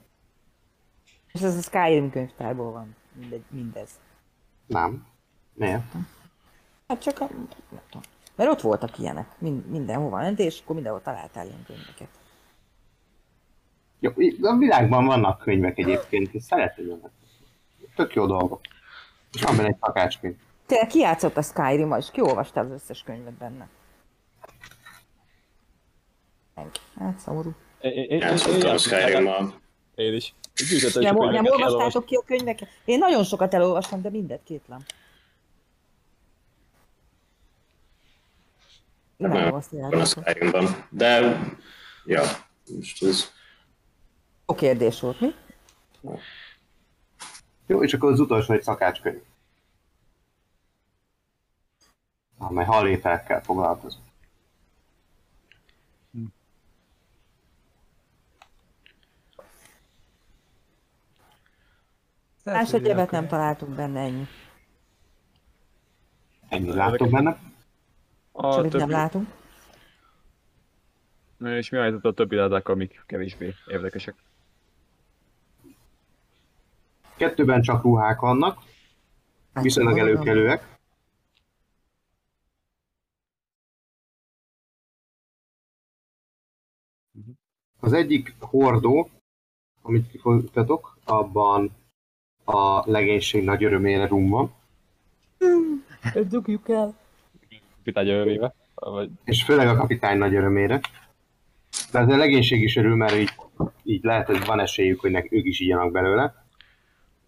És 1.33 1.41
ez 1.41 1.57
a 1.57 1.61
Skyrim 1.61 2.09
könyvtárból 2.09 2.71
van. 2.71 2.95
Mindegy, 3.13 3.43
mindez. 3.49 3.89
Nem. 4.65 5.05
Miért? 5.53 5.93
Hát 6.87 7.01
csak 7.01 7.19
a... 7.19 7.27
Nem 7.69 7.81
tudom. 7.89 8.01
Mert 8.35 8.49
ott 8.49 8.61
voltak 8.61 8.99
ilyenek. 8.99 9.27
Mind, 9.37 9.65
mindenhova 9.65 10.17
mentél, 10.17 10.45
és 10.45 10.59
akkor 10.63 10.75
mindenhol 10.75 11.01
találtál 11.01 11.45
ilyen 11.45 11.63
könyveket. 11.67 12.09
Jó, 13.99 14.11
a 14.41 14.57
világban 14.57 15.05
vannak 15.05 15.39
könyvek 15.39 15.77
egyébként, 15.77 16.33
és 16.33 16.43
szeretem 16.43 16.85
önök. 16.85 17.09
Tök 17.95 18.13
jó 18.13 18.25
dolgok. 18.25 18.61
És 19.33 19.41
van 19.41 19.55
benne 19.55 19.67
egy 19.67 19.77
szakácskönyv. 19.81 20.35
Tényleg 20.65 20.87
ki 20.87 20.99
játszott 20.99 21.37
a 21.37 21.41
skyrim 21.41 21.95
és 21.97 22.11
ki 22.11 22.21
olvasta 22.21 22.59
az 22.59 22.71
összes 22.71 23.03
könyvet 23.03 23.33
benne? 23.33 23.67
Hát 26.99 27.19
szomorú. 27.19 27.53
Játszottam 27.81 28.71
a 28.71 28.77
Skyrim-mal. 28.77 29.53
Én 29.95 30.13
is. 30.13 30.33
Gyűjtöttem 30.69 31.15
Nem, 31.15 31.31
nem 31.31 31.45
olvastátok 31.45 32.05
ki 32.05 32.15
a 32.15 32.23
könyveket? 32.25 32.69
Én 32.85 32.97
nagyon 32.97 33.23
sokat 33.23 33.53
elolvastam, 33.53 34.01
de 34.01 34.09
mindet 34.09 34.41
kétlem. 34.43 34.79
Nem 39.21 39.49
Van 40.51 40.65
a. 40.65 40.87
De, 40.89 41.39
ja, 42.05 42.21
most 42.75 43.03
ez... 43.03 43.31
Jó 44.47 44.55
kérdés 44.55 44.99
volt, 44.99 45.19
mi? 45.19 45.33
Jó, 47.65 47.83
és 47.83 47.93
akkor 47.93 48.11
az 48.11 48.19
utolsó 48.19 48.53
egy 48.53 48.63
szakácskönyv. 48.63 49.21
Amely 52.37 52.65
hallételekkel 52.65 53.41
foglalkozik. 53.43 53.99
Más 62.43 62.73
egyebet 62.73 63.11
nem 63.11 63.27
találtunk 63.27 63.75
benne 63.75 63.99
ennyi. 63.99 64.27
Ennyit 66.49 66.73
láttok 66.73 67.09
benne. 67.09 67.50
A 68.31 68.51
Semmit 68.51 68.71
nem 68.71 68.79
többi, 68.81 68.91
látunk. 68.91 69.27
és 71.39 71.69
mi 71.69 71.77
a 71.77 71.81
helyzet 71.81 72.05
a 72.05 72.13
többi 72.13 72.35
ládákkal, 72.35 72.73
amik 72.73 73.03
kevésbé 73.05 73.53
érdekesek? 73.67 74.15
Kettőben 77.15 77.61
csak 77.61 77.83
ruhák 77.83 78.19
vannak, 78.19 78.59
Hát, 79.53 79.63
viszonylag 79.63 79.97
előkelőek. 79.97 80.79
Az 87.79 87.93
egyik 87.93 88.35
hordó, 88.39 89.09
amit 89.81 90.09
kifolytatok, 90.11 90.97
abban 91.05 91.75
a 92.43 92.91
legénység 92.91 93.43
nagy 93.43 93.63
örömére 93.63 94.07
rum 94.07 94.29
van, 94.29 94.53
Dugjuk 96.27 96.69
el. 96.69 97.00
Pitágy 97.83 98.09
örömébe? 98.09 98.53
Vagy 98.75 99.09
és 99.23 99.43
főleg 99.43 99.67
a 99.67 99.75
kapitány 99.75 100.17
nagy 100.17 100.35
örömére. 100.35 100.79
De 101.91 101.99
az 101.99 102.07
a 102.07 102.17
legénység 102.17 102.61
is 102.61 102.75
örül, 102.75 102.95
mert 102.95 103.13
így, 103.13 103.33
így 103.83 104.03
lehet, 104.03 104.25
hogy 104.25 104.45
van 104.45 104.59
esélyük, 104.59 104.99
hogy 104.99 105.11
nek, 105.11 105.31
ők 105.31 105.45
is 105.45 105.59
igyanak 105.59 105.91
belőle. 105.91 106.45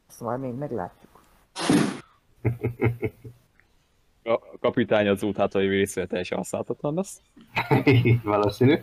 Szóval 0.08 0.38
még 0.38 0.54
meglátjuk. 0.54 1.24
a 4.24 4.58
kapitány 4.60 5.08
az 5.08 5.24
út 5.24 5.38
hátai 5.38 5.68
részére 5.68 6.06
teljesen 6.06 6.38
használhatatlan 6.38 6.94
lesz. 6.94 7.22
Valószínű. 8.24 8.80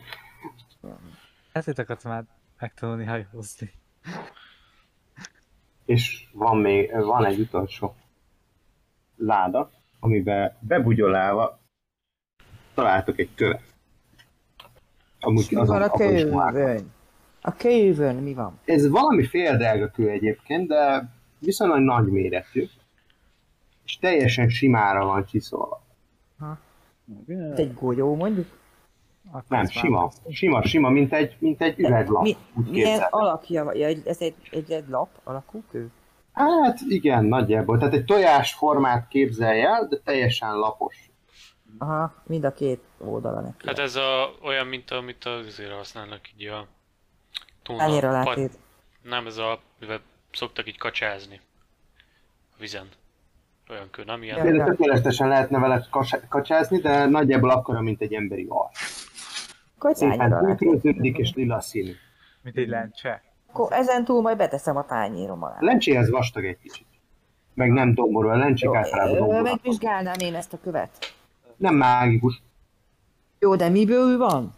Ezért 1.52 1.78
akartam 1.78 2.12
már 2.12 2.24
megtanulni 2.58 3.04
hajózni. 3.04 3.72
És 5.84 6.28
van 6.32 6.58
még, 6.58 6.92
van 6.92 7.24
egy 7.24 7.40
utolsó 7.40 7.94
láda, 9.16 9.70
amiben 10.00 10.56
bebugyolálva 10.60 11.59
találtok 12.80 13.18
egy 13.18 13.34
követ. 13.34 13.62
Amúgy 15.20 15.46
Mi 15.50 15.66
van 15.66 15.82
a 15.82 15.90
könyvön? 15.90 16.92
A 17.42 17.56
könyvön 17.56 18.16
mi 18.16 18.34
van? 18.34 18.58
Ez 18.64 18.88
valami 18.88 19.26
fél 19.26 19.56
drága 19.56 19.88
kő 19.88 20.08
egyébként, 20.08 20.68
de 20.68 21.08
viszonylag 21.38 21.78
nagy 21.78 22.06
méretű. 22.06 22.66
És 23.84 23.98
teljesen 23.98 24.48
simára 24.48 25.04
van 25.04 25.24
csiszolva. 25.24 25.82
Mint 27.26 27.58
egy 27.58 27.74
golyó 27.74 28.14
mondjuk. 28.14 28.46
Akkor 29.30 29.44
Nem, 29.48 29.66
sima. 29.66 30.10
Sima, 30.30 30.62
sima, 30.62 30.88
mint 30.88 31.12
egy, 31.12 31.36
mint 31.38 31.62
egy 31.62 31.78
üveglap. 31.78 32.22
Mi, 32.22 32.36
milyen 32.70 33.06
alakja 33.10 33.64
van? 33.64 33.76
Ja, 33.76 33.88
ez 34.04 34.20
egy, 34.20 34.34
egy, 34.50 34.70
egy 34.70 34.88
lap 34.88 35.08
alakú 35.24 35.62
kő? 35.70 35.90
Hát 36.32 36.78
igen, 36.88 37.24
nagyjából. 37.24 37.78
Tehát 37.78 37.94
egy 37.94 38.04
tojás 38.04 38.54
formát 38.54 39.08
képzelj 39.08 39.62
el, 39.62 39.86
de 39.88 39.96
teljesen 40.04 40.54
lapos. 40.54 41.09
Aha, 41.78 42.14
mind 42.26 42.44
a 42.44 42.52
két 42.52 42.80
oldala 42.98 43.40
neki. 43.40 43.66
Hát 43.66 43.78
ez 43.78 43.96
a, 43.96 44.34
olyan, 44.42 44.66
mint 44.66 44.90
amit 44.90 45.24
azért 45.24 45.72
használnak 45.72 46.20
így 46.36 46.46
a... 46.46 46.66
Tuna, 47.62 47.84
Annyira. 47.84 48.34
Nem, 49.02 49.26
ez 49.26 49.36
a, 49.36 49.60
mivel 49.78 50.00
szoktak 50.32 50.68
így 50.68 50.78
kacsázni. 50.78 51.40
A 52.52 52.56
vizen. 52.58 52.88
Olyan 53.70 53.90
kő, 53.90 54.04
nem 54.04 54.22
ilyen? 54.22 54.54
Ja. 54.54 54.64
Tökéletesen 54.64 55.28
lehetne 55.28 55.58
vele 55.58 55.86
kacsázni, 56.28 56.78
de 56.78 57.06
nagyjából 57.06 57.50
akkora, 57.50 57.80
mint 57.80 58.00
egy 58.00 58.14
emberi 58.14 58.46
arc. 58.48 59.08
Látét. 60.00 60.56
tükröződik 60.56 61.18
és 61.18 61.34
lila 61.34 61.60
színű. 61.60 61.92
Mint 62.42 62.56
egy 62.56 62.68
lencse. 62.68 63.22
Akkor 63.52 63.72
ezen 63.72 64.04
túl 64.04 64.22
majd 64.22 64.36
beteszem 64.36 64.76
a 64.76 64.84
tányérom 64.84 65.42
alá. 65.42 65.56
Lencséhez 65.60 66.10
vastag 66.10 66.44
egy 66.44 66.58
kicsit. 66.62 66.86
Meg 67.54 67.70
nem 67.70 67.94
domború, 67.94 68.28
a 68.28 68.36
lencsék 68.36 68.74
általában 68.74 69.14
ö, 69.14 69.18
domború. 69.18 69.42
megvizsgálnám 69.42 70.18
én 70.18 70.34
ezt 70.34 70.52
a 70.52 70.58
követ. 70.62 71.14
Nem 71.60 71.74
mágikus. 71.74 72.42
Jó, 73.38 73.56
de 73.56 73.68
miből 73.68 74.18
van? 74.18 74.54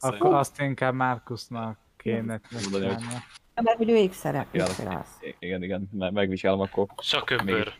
Akkor 0.00 0.34
azt 0.34 0.60
inkább 0.60 0.94
Márkusznak 0.94 1.78
kéne 1.96 2.40
Mondani, 2.50 2.86
hogy- 2.86 2.96
csinálni. 2.98 3.22
Mert 3.54 3.76
hogy 3.76 3.90
ő 3.90 3.96
ékszere, 3.96 4.46
Ja. 4.52 4.64
ékszerász. 4.64 5.18
Igen, 5.38 5.62
igen, 5.62 5.88
me- 5.92 6.10
megvizsgálom 6.12 6.60
akkor. 6.60 6.86
Szakömbör. 6.96 7.72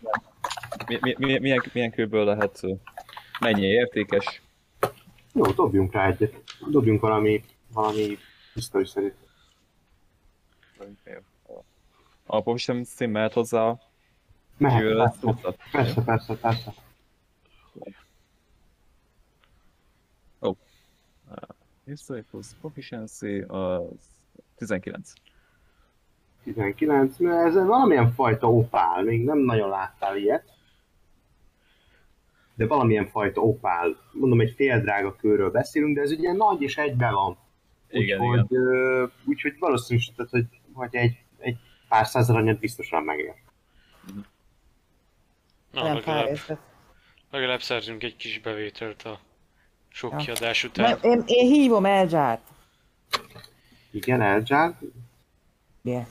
Mi, 0.86 0.98
mi, 1.00 1.14
mi, 1.18 1.38
milyen, 1.38 1.64
milyen 1.72 1.90
kőből 1.90 2.24
lehet, 2.24 2.60
mennyi 3.40 3.66
értékes, 3.66 4.42
Jó, 5.32 5.42
dobjunk 5.52 5.92
rá 5.92 6.06
egyet. 6.06 6.42
Dobjunk 6.70 7.00
valami, 7.00 7.44
valami 7.72 8.18
hisztoriszerű. 8.54 9.12
a 12.26 12.40
professzionál 12.42 12.84
szín 12.84 13.08
mehet 13.08 13.32
hozzá 13.32 13.60
a 13.68 13.78
Mehet, 14.56 14.82
persze, 15.20 15.48
persze, 15.72 16.02
persze, 16.02 16.34
persze. 16.34 16.74
History 21.84 22.22
plus 22.30 22.46
proficiency 22.60 23.44
az 23.46 23.82
19. 24.56 25.12
19, 26.42 27.18
mert 27.18 27.46
ez 27.46 27.54
valamilyen 27.54 28.12
fajta 28.12 28.50
opál, 28.52 29.02
még 29.02 29.24
nem 29.24 29.38
nagyon 29.38 29.68
láttál 29.68 30.16
ilyet. 30.16 30.52
De 32.54 32.66
valamilyen 32.66 33.06
fajta 33.06 33.40
opál, 33.40 33.96
mondom 34.12 34.40
egy 34.40 34.52
fél 34.56 34.80
drága 34.80 35.16
körről 35.16 35.50
beszélünk, 35.50 35.94
de 35.94 36.00
ez 36.00 36.10
ugye 36.10 36.32
nagy 36.32 36.62
és 36.62 36.76
egyben 36.76 37.12
van. 37.12 37.38
Igen, 37.90 38.20
úgyhogy, 38.20 38.46
ö, 38.56 39.04
úgyhogy 39.24 39.58
valószínűsített, 39.58 40.28
hogy, 40.28 40.46
hogy 40.72 40.94
egy, 40.96 41.24
egy 41.38 41.56
pár 41.88 42.06
száz 42.06 42.30
aranyat 42.30 42.58
biztosan 42.58 43.02
megér. 43.02 43.34
Na, 45.70 45.82
Nem 45.82 45.94
legalább, 45.94 46.38
legalább 47.30 47.62
szerzünk 47.62 48.02
egy 48.02 48.16
kis 48.16 48.40
bevételt 48.40 49.02
a 49.02 49.20
sok 49.94 50.10
Ja. 50.10 50.16
kiadás 50.16 50.64
után. 50.64 50.98
Na, 51.02 51.08
Én, 51.08 51.22
én 51.26 51.46
hívom 51.52 51.84
Elzsát. 51.84 52.40
Igen, 53.90 54.20
Elzsár. 54.20 54.78
Miért? 55.80 56.08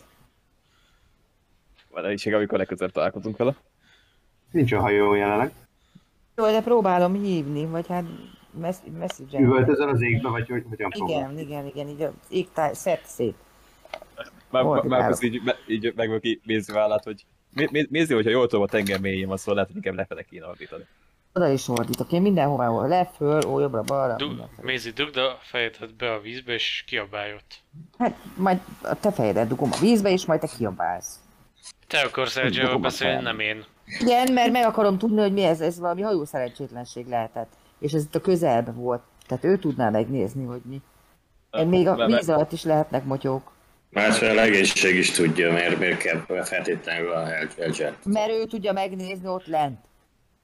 Van 1.89 2.05
egység, 2.05 2.33
amikor 2.33 2.57
legközelebb 2.57 2.93
találkozunk 2.93 3.37
vele. 3.37 3.55
Nincs 4.51 4.71
a 4.71 4.79
hajó 4.79 5.13
jelenleg. 5.13 5.51
Jó, 6.35 6.45
de 6.45 6.61
próbálom 6.61 7.13
hívni, 7.13 7.65
vagy 7.65 7.87
hát 7.87 8.03
mess- 8.51 8.97
message 8.97 9.39
Üvöltözel 9.39 9.89
az 9.89 10.01
égbe, 10.01 10.29
vagy 10.29 10.47
hogy, 10.49 10.63
hogyan 10.69 10.89
próbál? 10.89 11.17
Igen, 11.31 11.39
igen, 11.39 11.65
igen, 11.65 11.87
így 11.87 12.01
az 12.01 12.11
égtáj 12.29 12.73
szert 12.73 13.05
szét. 13.05 13.35
Már, 14.49 14.63
Hol 14.63 14.73
már 14.73 14.81
kiváló. 14.81 15.15
így, 15.21 15.41
így 15.67 15.93
meg 15.95 16.07
vagyok 16.07 16.25
így 16.25 16.41
nézni 16.43 16.73
vállát, 16.73 17.03
hogy 17.03 17.25
nézni, 17.89 18.13
hogyha 18.13 18.29
jól 18.29 18.47
tudom 18.47 18.63
a 18.63 18.67
tenger 18.67 18.99
mélyén 18.99 19.27
van, 19.27 19.37
szóval 19.37 19.53
lehet, 19.53 19.69
hogy 19.69 19.77
inkább 19.77 19.95
lefele 19.95 20.23
kéne 20.23 20.45
ordítani. 20.47 20.85
Oda 21.35 21.47
is 21.47 21.67
ordítok, 21.67 22.11
én 22.11 22.21
mindenhová, 22.21 22.67
hol 22.67 22.87
le, 22.87 23.11
föl, 23.15 23.41
ó, 23.45 23.59
jobbra, 23.59 23.81
balra, 23.81 24.15
Du-. 24.15 24.49
Mézi, 24.61 24.91
dugd 24.91 25.17
a 25.17 25.37
fejedet 25.41 25.95
be 25.95 26.11
a 26.11 26.19
vízbe, 26.19 26.53
és 26.53 26.83
kiabálj 26.87 27.33
ott. 27.33 27.61
Hát 27.97 28.15
majd 28.35 28.59
a 28.81 28.99
te 28.99 29.11
fejedet 29.11 29.47
dugom 29.47 29.69
a 29.71 29.77
vízbe, 29.79 30.09
és 30.09 30.25
majd 30.25 30.39
te 30.39 30.47
kiabálsz. 30.57 31.19
Te 31.87 31.99
akarsz 31.99 32.35
a 32.35 32.77
beszélni, 32.77 33.21
nem 33.21 33.39
én. 33.39 33.65
Igen, 33.99 34.33
mert 34.33 34.51
meg 34.51 34.65
akarom 34.65 34.97
tudni, 34.97 35.21
hogy 35.21 35.33
mi 35.33 35.43
ez, 35.43 35.61
ez 35.61 35.79
valami 35.79 36.01
hajó 36.01 36.25
szerencsétlenség 36.25 37.07
lehetett. 37.07 37.51
És 37.79 37.91
ez 37.91 38.03
itt 38.03 38.15
a 38.15 38.21
közelben 38.21 38.75
volt. 38.75 39.01
Tehát 39.27 39.43
ő 39.43 39.57
tudná 39.57 39.89
megnézni, 39.89 40.45
hogy 40.45 40.61
mi. 40.65 40.81
Meg 41.51 41.67
még 41.67 41.87
a 41.87 42.05
víz 42.05 42.29
alatt 42.29 42.51
is 42.51 42.63
lehetnek 42.63 43.03
motyók. 43.03 43.51
Másfél 43.89 44.29
a 44.29 44.33
legénység 44.33 44.95
is 44.95 45.11
tudja, 45.11 45.53
miért, 45.53 45.79
miért 45.79 45.97
kell 45.97 46.43
feltétlenül 46.43 47.11
a 47.11 47.33
Elcser. 47.57 47.97
Mert 48.05 48.31
ő 48.31 48.45
tudja 48.45 48.73
megnézni 48.73 49.27
ott 49.27 49.45
lent. 49.45 49.79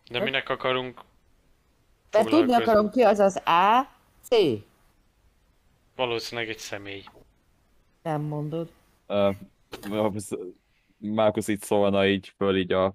De 0.10 0.20
minek 0.24 0.50
akarunk 0.50 1.02
Tehát 2.10 2.28
tudni 2.28 2.40
Foglalkozni. 2.40 2.72
akarom 2.72 2.90
ki 2.92 3.02
az 3.02 3.20
az 3.20 3.36
A, 3.46 3.88
C. 4.22 4.36
valószínűleg 5.96 6.50
egy 6.50 6.58
személy. 6.58 7.04
Nem 8.02 8.22
mondod. 8.22 8.72
Uh, 9.08 9.36
Márkusz 10.98 11.48
így 11.48 11.62
szólna 11.62 12.08
így 12.08 12.34
föl 12.38 12.58
így 12.58 12.72
a 12.72 12.94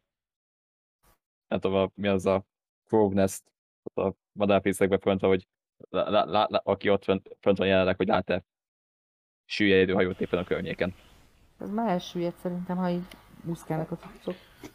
nem 1.48 1.60
tudom, 1.60 1.76
a, 1.82 1.90
mi 1.94 2.08
az 2.08 2.26
a 2.26 2.44
Frog 2.84 3.12
Nest, 3.12 3.42
ott 3.82 4.06
a 4.06 4.14
madárfészekbe 4.32 4.98
fönt 4.98 5.20
hogy 5.20 5.46
lá, 5.90 6.08
lá, 6.08 6.24
lá, 6.24 6.46
lá, 6.50 6.60
aki 6.64 6.90
ott 6.90 7.04
fönt, 7.04 7.36
fönt 7.40 7.58
van 7.58 7.66
jelenleg, 7.66 7.96
hogy 7.96 8.06
lát-e 8.06 8.44
süllyedő 9.44 9.92
hajót 9.92 10.20
éppen 10.20 10.38
a 10.38 10.44
környéken. 10.44 10.94
Ez 11.60 11.70
már 11.70 11.88
elsüllyedt 11.88 12.38
szerintem, 12.38 12.76
ha 12.76 12.88
így 12.88 13.06
muszkálnak 13.44 13.90
a 13.90 13.96
cuccok. 13.96 14.34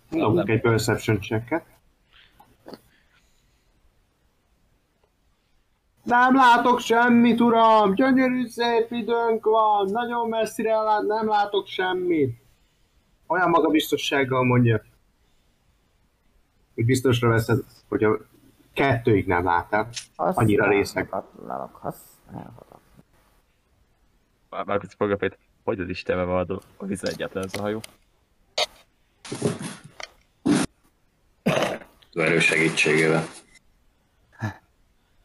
Dobunk 0.09 0.35
nem. 0.35 0.55
egy 0.55 0.61
perception 0.61 1.21
checket. 1.21 1.65
Nem 6.03 6.35
látok 6.35 6.79
semmit, 6.79 7.39
uram! 7.41 7.93
Gyönyörű 7.93 8.47
szép 8.47 8.91
időnk 8.91 9.45
van! 9.45 9.85
Nagyon 9.91 10.29
messzire 10.29 10.75
lát, 10.81 11.01
nem 11.01 11.27
látok 11.27 11.67
semmit! 11.67 12.41
Olyan 13.27 13.49
magabiztossággal 13.49 14.43
mondja, 14.43 14.81
hogy 16.75 16.85
biztosra 16.85 17.29
veszed, 17.29 17.63
hogy 17.87 18.03
a 18.03 18.17
kettőig 18.73 19.27
nem 19.27 19.43
láttál. 19.43 19.89
Annyira 20.15 20.63
használhatatlanok. 21.81 22.81
Már- 24.49 24.65
Márkusz 24.65 24.93
fogja 24.97 25.17
fejt, 25.17 25.37
hogy 25.63 25.79
az 25.79 25.89
Istenbe 25.89 26.23
van 26.23 26.45
a- 26.77 26.85
vízre 26.85 27.07
egyáltalán 27.09 27.47
ez 27.53 27.59
a 27.59 27.61
hajó. 27.61 27.81
Erő 32.13 32.39
segítségével. 32.39 33.23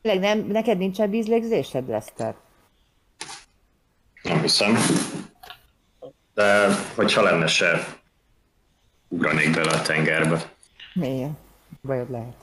Tényleg 0.04 0.36
nem, 0.36 0.46
neked 0.46 0.78
nincsen 0.78 1.10
vízlégzésed, 1.10 1.88
Leszter? 1.88 2.34
Nem 4.22 4.40
hiszem. 4.40 4.74
De 6.34 6.68
hogyha 6.94 7.22
lenne 7.22 7.46
se, 7.46 7.86
ugranék 9.08 9.54
bele 9.54 9.70
a 9.70 9.82
tengerbe. 9.82 10.52
Miért? 10.94 11.30
Bajod 11.82 12.10
lehet. 12.10 12.34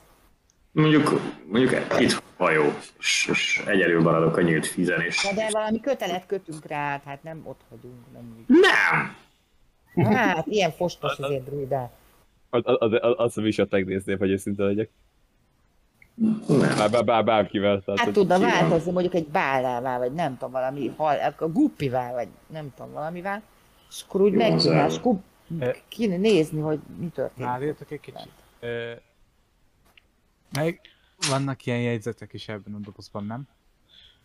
Mondjuk, 0.72 1.20
mondjuk 1.46 1.86
itt 1.98 2.22
hajó, 2.36 2.72
és, 2.98 3.28
és 3.30 3.62
egyedül 3.66 4.00
maradok 4.00 4.36
a 4.36 4.42
nyílt 4.42 4.74
vízen, 4.74 5.00
és... 5.00 5.22
Na 5.22 5.32
de 5.32 5.48
valami 5.50 5.80
kötelet 5.80 6.26
kötünk 6.26 6.66
rá, 6.66 7.00
hát 7.04 7.22
nem 7.22 7.42
ott 7.44 7.60
hagyunk, 7.70 8.04
nem 8.12 8.44
Nem! 8.46 9.16
Hát, 10.14 10.46
ilyen 10.46 10.72
fostos 10.72 11.18
azért 11.18 11.44
druidák. 11.44 11.92
Az, 12.50 12.62
az, 12.64 12.76
az, 12.78 12.92
az, 13.16 13.36
az 13.36 13.44
is 13.44 13.58
ott 13.58 13.70
megnézném, 13.70 14.18
hogy 14.18 14.30
őszinte 14.30 14.62
legyek. 14.62 14.90
Nem. 16.14 16.42
Bár, 16.76 16.90
bár, 16.90 17.04
bár, 17.04 17.24
bárkivel. 17.24 17.82
Tehát, 17.84 18.00
Hát 18.00 18.12
tudna 18.12 18.38
változni 18.38 18.92
mondjuk 18.92 19.14
egy 19.14 19.26
bálával, 19.28 19.98
vagy 19.98 20.12
nem 20.12 20.32
tudom, 20.36 20.50
valami 20.52 20.92
hal, 20.96 21.16
a 21.38 21.46
guppival, 21.48 22.12
vagy 22.12 22.28
nem 22.46 22.72
tudom, 22.76 22.92
valamivel, 22.92 23.42
és 23.90 24.02
akkor 24.08 24.20
úgy 24.20 24.32
Jó, 24.32 24.38
megcsinál, 24.38 24.84
az 24.86 24.92
és 24.92 24.98
akkor 24.98 25.14
el- 25.58 25.76
kéne 25.88 26.16
nézni, 26.16 26.60
hogy 26.60 26.80
mi 26.98 27.06
történik. 27.06 27.48
Már 27.50 27.62
írtok 27.62 27.90
egy 27.90 28.00
kicsit. 28.00 28.28
Ö, 28.60 28.92
meg 30.52 30.80
vannak 31.30 31.66
ilyen 31.66 31.80
jegyzetek 31.80 32.32
is 32.32 32.48
ebben 32.48 32.74
a 32.74 32.78
dobozban, 32.78 33.24
nem? 33.24 33.48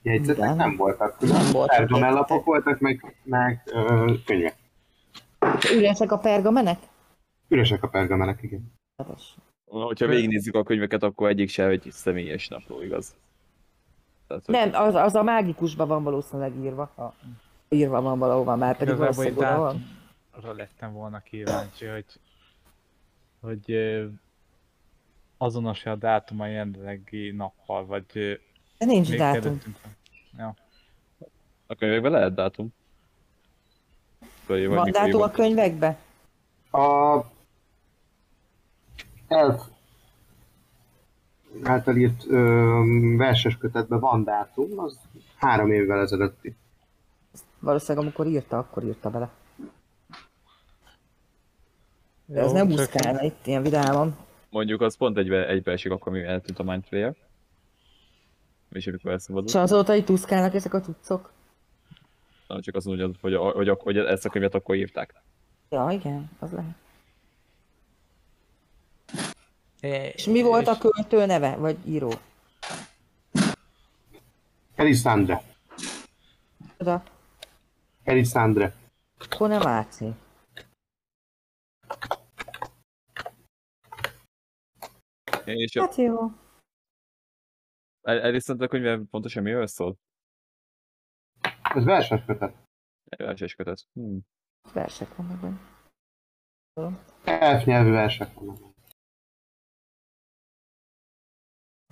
Jegyzetek 0.02 0.44
Igen. 0.44 0.56
nem 0.56 0.76
voltak. 0.76 1.20
Nem 1.20 1.52
voltak 1.52 1.78
Pergamellapok 1.78 2.30
jegyzetek. 2.30 2.44
voltak, 2.46 2.80
meg, 2.80 3.16
meg 3.24 3.62
ö, 3.66 4.14
könyvek. 4.26 4.56
Üresek 5.74 6.12
a 6.12 6.18
pergamenek? 6.18 6.80
Üresek 7.48 7.84
a 7.84 7.88
pergamenek, 7.88 8.44
igen. 8.44 8.74
Keres. 8.96 9.36
Hogyha 9.68 10.08
végignézzük 10.08 10.56
a 10.56 10.64
könyveket, 10.64 11.04
akkor 11.04 11.30
egyik 11.30 11.50
se 11.50 11.68
egy 11.68 11.88
személyes 11.92 12.48
napló, 12.48 12.82
igaz? 12.82 13.16
Tehát, 14.28 14.46
hogy 14.46 14.56
Nem, 14.56 14.70
az, 14.74 14.96
az 14.96 15.16
a 15.16 15.24
mágikusban 15.24 15.88
van 15.88 16.04
valószínűleg 16.04 16.56
írva. 16.56 16.92
Ha 16.96 17.14
írva 17.70 18.02
van 18.02 18.20
valahova, 18.20 18.56
már 18.56 18.78
pedig 18.78 18.96
valószínűleg 18.96 19.58
van. 19.58 19.86
dátumra 20.32 20.54
lettem 20.54 20.94
volna 20.94 21.20
kíváncsi, 21.20 21.86
hogy 21.86 22.06
hogy 23.40 23.76
azonos 25.38 25.86
a 25.86 25.96
dátum 25.96 26.40
a 26.40 26.48
jelenlegi 26.48 27.32
nappal, 27.32 27.86
vagy 27.86 28.06
De 28.78 28.86
nincs 28.86 29.16
dátum. 29.16 29.62
Ja. 30.38 30.56
A 31.68 31.76
könyvekben 31.76 32.12
lehet 32.12 32.34
dátum. 32.34 32.74
Vagy- 34.48 34.68
Van 34.68 34.92
dátum 34.92 35.22
a 35.22 35.26
írva. 35.26 35.32
könyvekbe? 35.32 35.98
A 36.72 37.18
elf 39.28 39.62
által 41.64 41.96
írt 41.96 42.26
ö, 42.28 42.82
verses 43.18 43.58
kötetben 43.58 44.00
van 44.00 44.24
dátum, 44.24 44.80
az 44.80 45.00
három 45.36 45.72
évvel 45.72 46.00
ezelőtti. 46.00 46.56
Valószínűleg 47.60 48.04
amikor 48.04 48.26
írta, 48.28 48.58
akkor 48.58 48.84
írta 48.84 49.10
bele. 49.10 49.30
De 52.26 52.42
ez 52.42 52.52
nem 52.52 52.70
csak- 52.70 52.80
úszkálna 52.80 53.22
itt 53.24 53.46
ilyen 53.46 53.62
vidáman. 53.64 54.16
Mondjuk 54.50 54.82
az 54.82 54.98
pont 54.98 55.18
egybe, 55.18 55.48
egybeesik 55.48 55.92
akkor, 55.92 56.12
mi 56.12 56.22
eltűnt 56.24 56.60
a 56.60 56.64
Mind 56.64 56.84
Flayer. 56.84 57.16
És 58.70 58.88
amikor 58.88 59.12
elszabadult. 59.12 59.50
És 59.50 59.56
azóta 59.56 59.96
itt 59.96 60.10
úszkálnak 60.10 60.54
ezek 60.54 60.74
a 60.74 60.80
cuccok. 60.80 61.32
Na, 62.48 62.62
csak 62.62 62.76
azt 62.76 62.86
mondja, 62.86 63.06
hogy, 63.22 63.36
hogy, 63.36 63.54
hogy, 63.54 63.78
hogy 63.80 63.98
ezt 63.98 64.26
a 64.26 64.30
könyvet 64.30 64.56
akkor 64.56 64.76
írták. 64.76 65.14
Ja, 65.70 65.88
igen, 65.92 66.30
az 66.40 66.52
lehet. 66.52 66.76
És 69.82 70.26
mi 70.26 70.42
volt 70.42 70.68
a 70.68 70.78
költő 70.78 71.26
neve, 71.26 71.56
vagy 71.56 71.88
író? 71.88 72.12
Elisandre. 74.76 75.42
Oda, 76.78 77.04
Elisandre. 78.04 78.74
akkor 79.20 79.50
nem 79.50 79.62
látszik. 79.62 80.14
És 85.46 85.76
a, 85.76 85.82
Hát 85.82 85.96
jó. 85.96 86.32
el, 88.02 88.20
elisztent 88.22 88.62
a 88.62 88.68
könyve 88.68 89.00
pontosan 89.10 89.44
miről 89.44 89.68
szól? 89.68 89.98
Ez 91.62 91.84
verses 91.84 92.26
kötet. 92.26 92.56
Verses 93.18 93.56
kötet. 93.56 93.80
Hmm. 93.94 94.20
Versek 94.74 95.16
vannak 95.16 95.40
benne. 95.40 95.60
Elf 97.24 97.66
nyelvű 97.66 97.90
versek 97.90 98.34
vannak. 98.34 98.67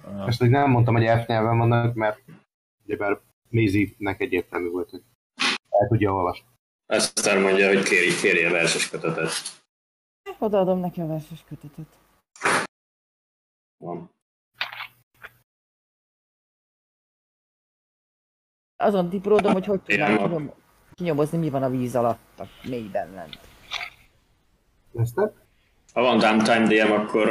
Ah, 0.06 0.28
Ezt 0.28 0.40
még 0.40 0.50
nem 0.50 0.70
mondtam, 0.70 0.94
hogy 0.94 1.06
elf 1.06 1.28
nyelven 1.28 1.58
vannak, 1.58 1.94
mert 1.96 2.22
ugyebár 2.84 3.20
Mézinek 3.50 4.22
egyértelmű 4.22 4.70
volt, 4.70 4.90
hogy 4.90 5.04
el 5.70 5.88
tudja 5.88 6.14
olvasni. 6.14 6.46
Aztán 6.86 7.42
mondja, 7.42 7.68
hogy 7.68 7.84
kéri, 7.84 8.16
kérje 8.22 8.50
verses 8.50 8.90
kötetet. 8.90 9.32
Odaadom 10.40 10.80
neki 10.80 11.02
a 11.02 11.08
verses 11.08 11.44
kötetet. 11.48 11.98
Van. 13.78 14.10
Azon 18.76 19.10
tipródom, 19.10 19.54
hogy 19.54 19.66
hogy 19.66 19.82
tudnám 19.82 20.54
kinyomozni, 20.94 21.38
mi 21.38 21.50
van 21.50 21.64
a 21.64 21.70
víz 21.70 21.96
alatt, 21.96 22.40
a 22.40 22.44
mélyben 22.68 23.12
lent. 23.14 23.40
Te? 25.14 25.34
Ha 25.94 26.02
van 26.02 26.18
downtime 26.18 26.68
DM, 26.68 26.92
akkor 26.92 27.28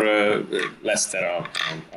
Lester 0.82 1.22
a, 1.24 1.36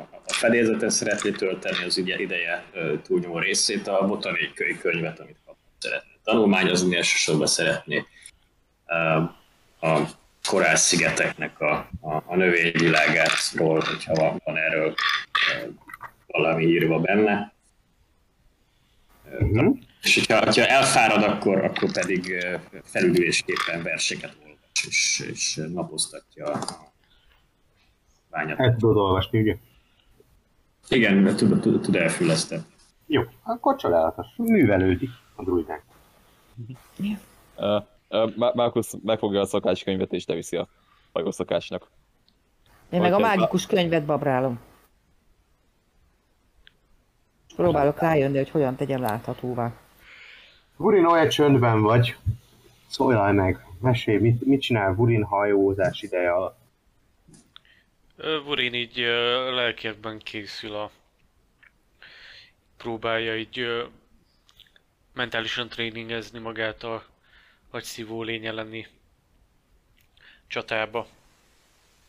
a 0.16 0.17
fedélzeten 0.38 0.90
szeretné 0.90 1.30
tölteni 1.30 1.84
az 1.84 1.96
ide- 1.98 2.20
ideje 2.20 2.64
túlnyomó 3.02 3.38
részét, 3.38 3.86
a 3.86 4.06
botanikai 4.06 4.78
könyvet, 4.78 5.20
amit 5.20 5.36
kapott 5.46 5.58
szeretné 5.78 6.10
tanulmányozni, 6.24 6.96
elsősorban 6.96 7.46
szeretné 7.46 8.04
a 9.80 10.00
korál-szigeteknek 10.48 11.60
a, 11.60 11.72
a, 12.00 12.22
a 12.26 12.36
növényvilágátról, 12.36 13.80
hogyha 13.80 14.14
van, 14.14 14.40
van 14.44 14.56
erről 14.56 14.94
valami 16.26 16.64
írva 16.64 16.98
benne. 16.98 17.52
Ö, 19.30 19.44
Mhm. 19.44 19.70
És 20.02 20.14
hogyha, 20.14 20.44
hogyha 20.44 20.66
elfárad, 20.66 21.22
akkor, 21.22 21.64
akkor 21.64 21.92
pedig 21.92 22.46
felüdülésképpen 22.84 23.82
verseket 23.82 24.36
olvas, 24.42 24.86
és, 24.88 25.22
és 25.30 25.60
napoztatja 25.72 26.46
a 26.46 26.92
bányát. 28.30 28.58
El 28.58 28.76
tudod 28.76 28.96
olvasni, 28.96 29.40
ugye? 29.40 29.56
Igen, 30.88 31.36
tud, 31.36 31.60
tud, 31.60 31.80
tud 31.80 31.96
elfüleszteni. 31.96 32.62
Jó, 33.06 33.22
akkor 33.42 33.76
csodálatos. 33.76 34.26
Művelődik 34.36 35.10
a 35.34 35.42
druidánk. 35.42 35.82
Uh, 37.56 37.82
uh, 38.08 38.54
Markus 38.54 38.92
megfogja 39.02 39.40
a 39.40 39.46
szakácskönyvet 39.46 40.12
és 40.12 40.26
leviszi 40.26 40.56
a 40.56 40.68
hajó 41.12 41.30
szakácsnak. 41.30 41.90
Én 42.90 43.00
meg 43.00 43.12
a 43.12 43.18
mágikus 43.18 43.66
könyvet 43.66 44.04
babrálom. 44.04 44.58
Próbálok 47.56 47.98
rájönni, 47.98 48.36
hogy 48.36 48.50
hogyan 48.50 48.76
tegyem 48.76 49.00
láthatóvá. 49.00 49.72
Vurin, 50.76 51.04
olyan 51.04 51.28
csöndben 51.28 51.82
vagy. 51.82 52.16
Szóljál 52.86 53.32
meg, 53.32 53.66
mesélj, 53.80 54.18
mit, 54.18 54.46
mit 54.46 54.60
csinál 54.60 54.94
Vurin 54.94 55.24
hajózás 55.24 56.02
ideje 56.02 56.32
alatt? 56.32 56.58
Ö, 58.20 58.40
Vurin 58.42 58.74
így 58.74 59.00
ö, 59.00 59.54
lelkiekben 59.54 60.18
készül 60.18 60.74
a... 60.74 60.90
Próbálja 62.76 63.36
így 63.36 63.86
mentálisan 65.12 65.68
tréningezni 65.68 66.38
magát 66.38 66.82
a 66.82 67.04
agyszívó 67.70 68.22
lénye 68.22 68.52
lenni 68.52 68.86
csatába. 70.46 71.08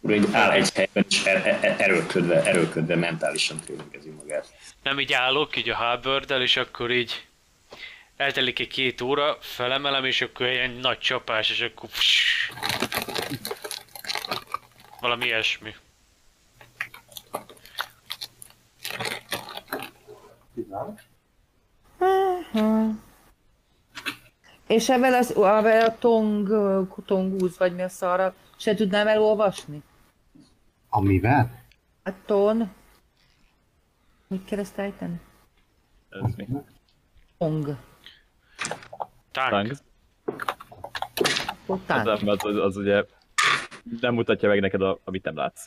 Így 0.10 0.28
áll 0.32 0.51
egy 0.51 0.74
helyben, 0.74 1.05
és 1.10 1.24
er, 1.24 1.47
er, 1.47 1.82
erőlködve, 1.82 2.43
erőlködve 2.43 2.95
mentálisan 2.95 3.60
tréningezi 3.60 4.10
magát. 4.10 4.53
Nem 4.84 4.99
így 4.99 5.14
állok, 5.14 5.55
így 5.55 5.70
a 5.70 5.76
halberd 5.76 6.30
és 6.30 6.57
akkor 6.57 6.91
így 6.91 7.28
eltelik 8.18 8.60
egy 8.60 8.68
két 8.68 9.01
óra, 9.01 9.38
felemelem, 9.41 10.05
és 10.05 10.22
akkor 10.22 10.45
egy 10.45 10.80
nagy 10.80 10.97
csapás, 10.97 11.49
és 11.49 11.62
akkor 11.62 11.89
pss, 11.89 12.51
valami 14.99 15.26
ilyesmi. 15.26 15.76
És 24.68 24.89
ebben 24.89 25.14
az, 25.14 25.36
ebben 25.36 25.86
a 25.86 25.97
tong, 25.97 26.47
tongúz, 27.05 27.57
vagy 27.57 27.76
mi 27.76 27.82
a 27.82 27.89
szarra, 27.89 28.34
se 28.57 28.76
tudnám 28.76 29.07
elolvasni? 29.07 29.84
Amivel? 30.89 31.64
A 32.03 32.12
ton... 32.26 32.72
Hogy 34.28 34.43
kell 34.45 34.60
ezt 34.60 34.78
ejteni? 34.78 35.20
Ez 36.10 36.36
mi? 36.36 36.47
Tong. 37.38 37.78
Tánk. 39.32 39.51
Tánk. 39.51 39.72
Ott 41.66 41.89
Az, 41.89 42.07
az, 42.07 42.45
az, 42.45 42.55
az 42.55 42.78
ugye 42.78 43.05
nem 43.99 44.14
mutatja 44.14 44.49
meg 44.49 44.60
neked, 44.60 44.82
a, 44.82 44.99
amit 45.03 45.24
nem 45.24 45.36
látsz. 45.36 45.66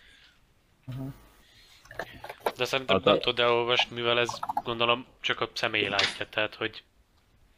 De 2.56 2.64
szerintem 2.64 2.96
Hát 2.96 3.06
a- 3.06 3.10
nem 3.10 3.20
tudod 3.20 3.38
elolvasni, 3.38 3.94
mivel 3.94 4.18
ez 4.18 4.38
gondolom 4.64 5.06
csak 5.20 5.40
a 5.40 5.48
személy 5.54 5.88
látja, 5.88 6.28
tehát 6.28 6.54
hogy 6.54 6.84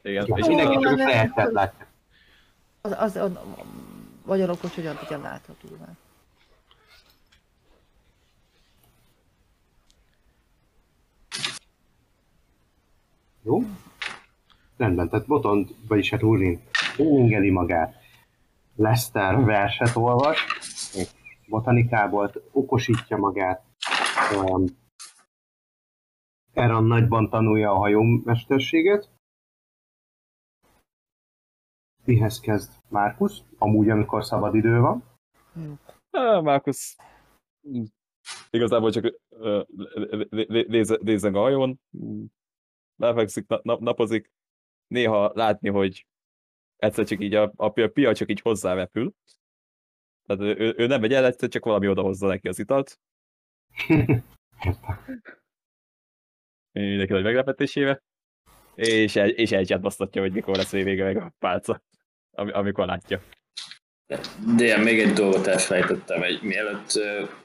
Igen, 0.02 0.26
és 0.26 0.46
mindenki 0.46 0.78
csak 0.82 0.92
a 0.92 0.94
nem. 0.94 1.52
látja. 1.52 1.86
Az, 2.80 2.92
az, 2.98 3.16
az, 3.16 3.38
vagyok 4.24 4.50
okos, 4.50 4.74
hogyan 4.74 4.96
tegyem 4.98 5.22
láthatóvá. 5.22 5.86
Jó? 13.42 13.62
Rendben, 14.76 15.08
tehát 15.08 15.26
Botond, 15.26 15.68
vagyis 15.88 16.10
hát 16.10 16.20
Vurin 16.20 16.60
tréningeli 16.94 17.50
magát. 17.50 17.94
Lester 18.76 19.44
verset 19.44 19.96
olvas, 19.96 20.46
botanikából 21.46 22.32
okosítja 22.52 23.16
magát. 23.16 23.62
Um, 24.36 24.64
Eran 26.54 26.84
nagyban 26.84 27.28
tanulja 27.28 27.70
a 27.70 27.76
hajómesterséget. 27.76 29.10
Mihez 32.04 32.40
kezd 32.40 32.72
Márkusz? 32.88 33.42
Amúgy, 33.58 33.88
amikor 33.90 34.24
szabad 34.24 34.54
idő 34.54 34.80
van. 34.80 35.04
Markus 36.42 36.96
mm, 37.68 37.82
igazából 38.50 38.90
csak 38.90 39.14
lézeng 41.02 41.34
a 41.34 41.40
hajón, 41.40 41.80
lefekszik, 42.96 43.46
na- 43.46 43.60
nap- 43.62 43.80
napozik, 43.80 44.32
néha 44.86 45.32
látni, 45.34 45.68
hogy 45.68 46.06
egyszer 46.76 47.06
csak 47.06 47.20
így 47.20 47.34
a, 47.34 47.52
a, 47.56 47.68
pi- 47.68 47.82
a 47.82 47.88
pia 47.88 48.14
csak 48.14 48.30
így 48.30 48.40
hozzárepül. 48.40 49.14
Tehát 50.26 50.42
ő, 50.42 50.74
ő, 50.76 50.86
nem 50.86 51.00
megy 51.00 51.12
el, 51.12 51.24
egyszer 51.24 51.48
csak 51.48 51.64
valami 51.64 51.88
odahozza 51.88 52.26
neki 52.26 52.48
az 52.48 52.58
italt, 52.58 53.00
mindenki 56.80 57.12
nagy 57.12 57.22
meglepetésével, 57.22 58.02
és, 58.74 59.16
el, 59.16 59.28
és 59.28 59.52
elcsátbasztatja, 59.52 60.22
hogy 60.22 60.32
mikor 60.32 60.56
lesz 60.56 60.70
vége 60.70 61.04
meg 61.04 61.16
a 61.16 61.34
pálca, 61.38 61.82
ami, 62.30 62.50
amikor 62.52 62.86
látja. 62.86 63.20
De 64.56 64.76
még 64.76 65.00
egy 65.00 65.12
dolgot 65.12 65.46
elfelejtettem, 65.46 66.22
egy, 66.22 66.42
mielőtt 66.42 66.92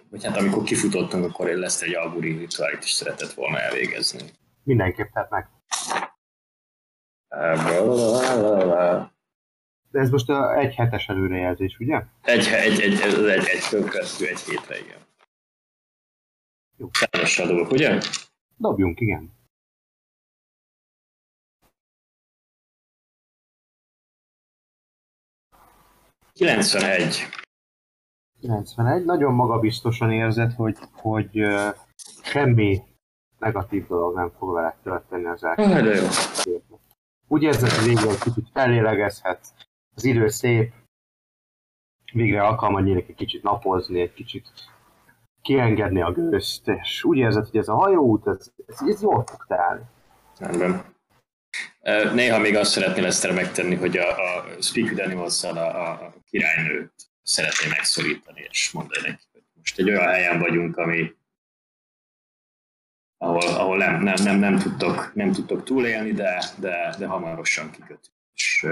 vagy 0.09 0.25
hát 0.25 0.37
amikor 0.37 0.63
kifutottunk, 0.63 1.25
akkor 1.25 1.47
lesz 1.47 1.81
egy 1.81 1.95
alburi 1.95 2.37
rituálit 2.37 2.83
is 2.83 2.89
szeretett 2.89 3.33
volna 3.33 3.59
elvégezni. 3.59 4.29
Mindenképp 4.63 5.11
tett 5.11 5.29
meg. 5.29 5.47
De 9.91 9.99
ez 9.99 10.09
most 10.09 10.29
a 10.29 10.57
egy 10.57 10.75
hetes 10.75 11.07
előrejelzés, 11.07 11.77
ugye? 11.79 12.03
Egy, 12.21 12.47
egy, 12.47 12.79
egy, 12.79 12.99
egy, 12.99 13.29
egy, 13.29 13.45
egy 13.45 13.67
következő 13.69 14.27
egy 14.27 14.39
hétre, 14.39 14.79
igen. 14.79 14.97
Jó. 16.77 16.89
Számossal 16.91 17.47
dolgok, 17.47 17.71
ugye? 17.71 17.99
Dobjunk, 18.59 18.99
igen. 18.99 19.33
Kilencvenegy. 26.33 27.15
91. 28.39 29.05
Nagyon 29.05 29.33
magabiztosan 29.33 30.11
érzed, 30.11 30.53
hogy, 30.53 30.77
hogy 30.91 31.43
uh, 31.43 31.75
semmi 32.23 32.81
negatív 33.37 33.87
dolog 33.87 34.15
nem 34.15 34.31
fog 34.37 34.53
veled 34.53 34.75
történni 34.83 35.25
az 35.25 35.43
elkövetkező 35.43 36.07
Úgy 37.27 37.43
érzed, 37.43 37.69
hogy 37.69 37.85
végül 37.85 38.17
kicsit 38.19 38.49
felélegezhetsz, 38.53 39.53
az 39.95 40.03
idő 40.03 40.27
szép, 40.27 40.73
végre 42.13 42.43
alkalma 42.43 42.79
nyílik 42.79 43.09
egy 43.09 43.15
kicsit 43.15 43.43
napozni, 43.43 44.01
egy 44.01 44.13
kicsit 44.13 44.51
kiengedni 45.49 46.01
a 46.01 46.11
gőzt, 46.11 46.67
és 46.67 47.03
úgy 47.03 47.17
érzed, 47.17 47.47
hogy 47.47 47.59
ez 47.59 47.67
a 47.67 47.75
hajóút, 47.75 48.27
ez, 48.27 48.51
ez, 48.67 48.81
ez 48.87 49.01
jól 49.01 49.23
fog 49.25 49.45
telni. 49.47 49.81
Rendben. 50.37 50.83
Néha 52.13 52.39
még 52.39 52.55
azt 52.55 52.71
szeretné 52.71 53.01
Leszter 53.01 53.33
megtenni, 53.33 53.75
hogy 53.75 53.97
a, 53.97 54.09
a 54.09 54.61
Speak 54.61 54.89
with 54.89 55.05
animals 55.05 55.43
a, 55.43 56.03
a 56.03 56.13
királynőt 56.29 56.91
szeretné 57.23 57.67
megszorítani, 57.67 58.47
és 58.49 58.71
mondani 58.71 59.07
neki, 59.07 59.23
hogy 59.31 59.43
most 59.55 59.79
egy 59.79 59.89
olyan 59.89 60.07
helyen 60.07 60.39
vagyunk, 60.39 60.77
ami 60.77 61.15
ahol, 63.17 63.47
ahol 63.47 63.77
nem, 63.77 64.01
nem, 64.03 64.23
nem, 64.23 64.39
nem, 64.39 64.57
tudtok, 64.57 65.11
nem 65.13 65.31
tudtok 65.31 65.63
túlélni, 65.63 66.11
de, 66.11 66.43
de, 66.59 66.95
de 66.97 67.05
hamarosan 67.05 67.71
kikötünk. 67.71 68.15
És 68.33 68.65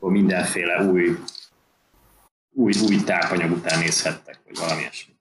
uh, 0.00 0.10
mindenféle 0.10 0.82
új, 0.82 1.16
új, 2.56 2.72
új 2.88 3.04
tápanyag 3.04 3.50
után 3.50 3.78
nézhettek, 3.78 4.40
vagy 4.44 4.58
valami 4.58 4.80
ilyesmi. 4.80 5.14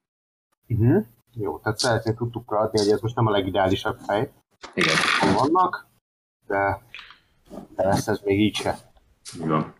Uh-huh. 0.68 1.06
Jó, 1.34 1.60
tehát 1.60 1.78
szeretnék 1.80 2.16
tudtukra 2.16 2.60
adni, 2.60 2.80
hogy 2.80 2.90
ez 2.90 3.00
most 3.02 3.16
nem 3.16 3.28
a 3.28 3.32
legideálisabb 3.32 4.00
hely, 4.08 4.32
Igen, 4.74 4.96
vannak, 5.36 5.88
de, 6.48 6.82
de 7.76 7.86
lesz 7.86 8.08
ez 8.08 8.20
még 8.24 8.40
így 8.40 8.56
se. 8.56 8.78
van. 9.40 9.74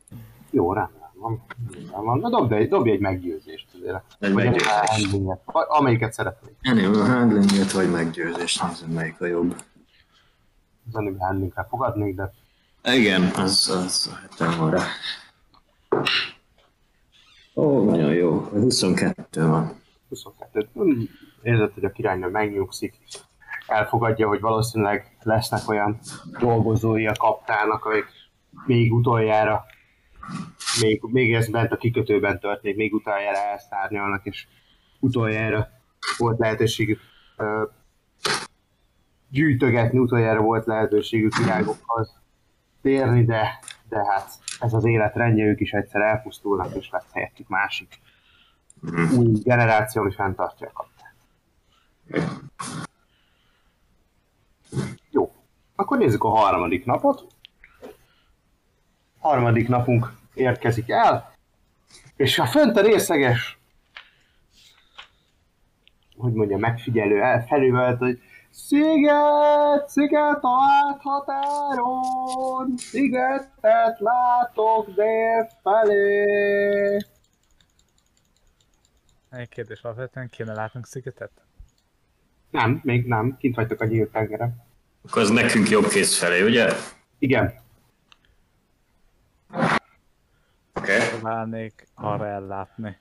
Jó, 0.52 0.74
rendben 0.74 1.10
van. 1.14 1.44
Rendben 1.72 2.04
van. 2.04 2.20
Na 2.20 2.30
dobj 2.30 2.56
egy, 2.56 2.70
dobj 2.70 2.90
egy 2.92 3.00
meggyőzést 3.00 3.68
azért. 3.76 4.04
Egy 4.20 4.34
Vagy 4.34 4.44
meggyőzést. 4.44 4.70
handlinget. 4.70 5.42
Vagy 5.46 5.66
Amelyiket 5.68 6.14
szeretnék. 6.14 6.56
Ennél 6.62 7.00
a 7.00 7.06
handlinget 7.06 7.72
vagy 7.72 7.92
meggyőzést, 7.92 8.64
nézzük 8.68 8.88
melyik 8.94 9.22
a 9.22 9.26
jobb. 9.26 9.56
Az 10.88 10.96
ennél 10.96 11.16
handlingre 11.18 11.66
fogadnék, 11.70 12.16
de 12.16 12.32
Igen, 12.84 13.22
az, 13.36 13.70
az 13.70 14.18
hetem 14.22 14.58
van 14.60 14.70
rá. 14.72 14.84
Ó, 17.56 17.84
nagyon 17.84 18.14
jó. 18.14 18.40
22 18.40 19.48
van. 19.48 19.82
22. 20.10 20.68
Hmm, 20.74 21.10
Érzed, 21.42 21.74
hogy 21.74 21.86
a 21.86 21.92
királynő 21.92 22.28
megnyugszik. 22.28 22.98
Elfogadja, 23.68 24.28
hogy 24.28 24.40
valószínűleg 24.40 25.18
lesznek 25.22 25.70
olyan 25.70 26.00
dolgozói 26.40 27.08
a 27.08 27.14
kaptának, 27.20 27.86
akik 27.86 28.06
még 28.66 28.94
utoljára, 28.94 29.64
még, 30.82 31.02
még 31.02 31.34
ez 31.34 31.50
bent 31.50 31.72
a 31.72 31.78
kikötőben 31.78 32.40
történik, 32.40 32.78
még 32.78 32.94
utoljára 32.94 33.38
elszárnyalnak, 33.38 34.26
és 34.26 34.48
utoljára 35.00 35.68
volt 36.18 36.40
lehetőségük 36.40 37.00
ö, 37.38 37.64
gyűjtögetni, 39.30 40.00
utoljára 40.00 40.42
volt 40.42 40.66
lehetőségük 40.66 41.38
virágokhoz 41.38 42.20
térni, 42.82 43.24
de, 43.24 43.60
de 43.90 44.06
hát 44.12 44.30
ez 44.60 44.74
az 44.74 44.86
életrendje, 44.86 45.46
ők 45.46 45.60
is 45.60 45.72
egyszer 45.72 46.02
elpusztulnak, 46.02 46.76
és 46.76 46.90
lesz 46.90 47.12
helyettük 47.12 47.48
másik 47.48 48.00
új 49.18 49.32
generáció, 49.44 50.02
ami 50.02 50.12
fenntartja 50.12 50.68
a 50.68 50.72
kapitát. 50.72 51.14
Jó, 55.10 55.36
akkor 55.76 55.98
nézzük 55.98 56.24
a 56.24 56.30
harmadik 56.30 56.86
napot. 56.86 57.28
Harmadik 59.20 59.68
napunk 59.68 60.14
érkezik 60.34 60.90
el, 60.90 61.34
és 62.16 62.40
a 62.40 62.46
fönt 62.46 62.78
a 62.78 62.82
részeges, 62.82 63.60
hogy 66.18 66.34
mondja, 66.34 66.58
megfigyelő 66.58 67.22
el 67.22 67.46
felüvelt, 67.46 67.98
hogy 67.98 68.22
Sziget, 68.58 69.90
sziget 69.90 70.40
a 70.42 70.58
áthatáron, 70.88 72.78
szigetet 72.78 74.00
látok 74.00 74.90
dél 74.90 75.50
felé. 75.64 76.98
Egy 79.30 79.50
kérdés, 79.50 79.82
alapvetően 79.82 80.30
kéne 80.30 80.54
látnunk 80.54 80.86
szigetet? 80.86 81.32
Nem, 82.50 82.80
még 82.84 83.06
nem, 83.06 83.38
kint 83.38 83.56
vagytok 83.56 83.82
a 83.82 83.86
nyílt 83.86 84.12
tengeren. 84.12 84.64
Akkor 85.08 85.22
az 85.22 85.30
nekünk 85.30 85.70
jobb 85.70 85.88
kész 85.88 86.18
felé, 86.18 86.44
ugye? 86.44 86.70
Igen, 87.20 87.54
Oké. 90.74 90.96
Okay. 90.96 91.10
Próbálnék 91.10 91.88
arra 91.94 92.28
ellátni. 92.28 92.98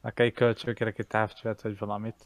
Akár 0.00 0.32
kölcsökérek 0.32 0.98
egy 0.98 1.06
távcsövet, 1.06 1.62
vagy 1.62 1.78
valamit. 1.78 2.24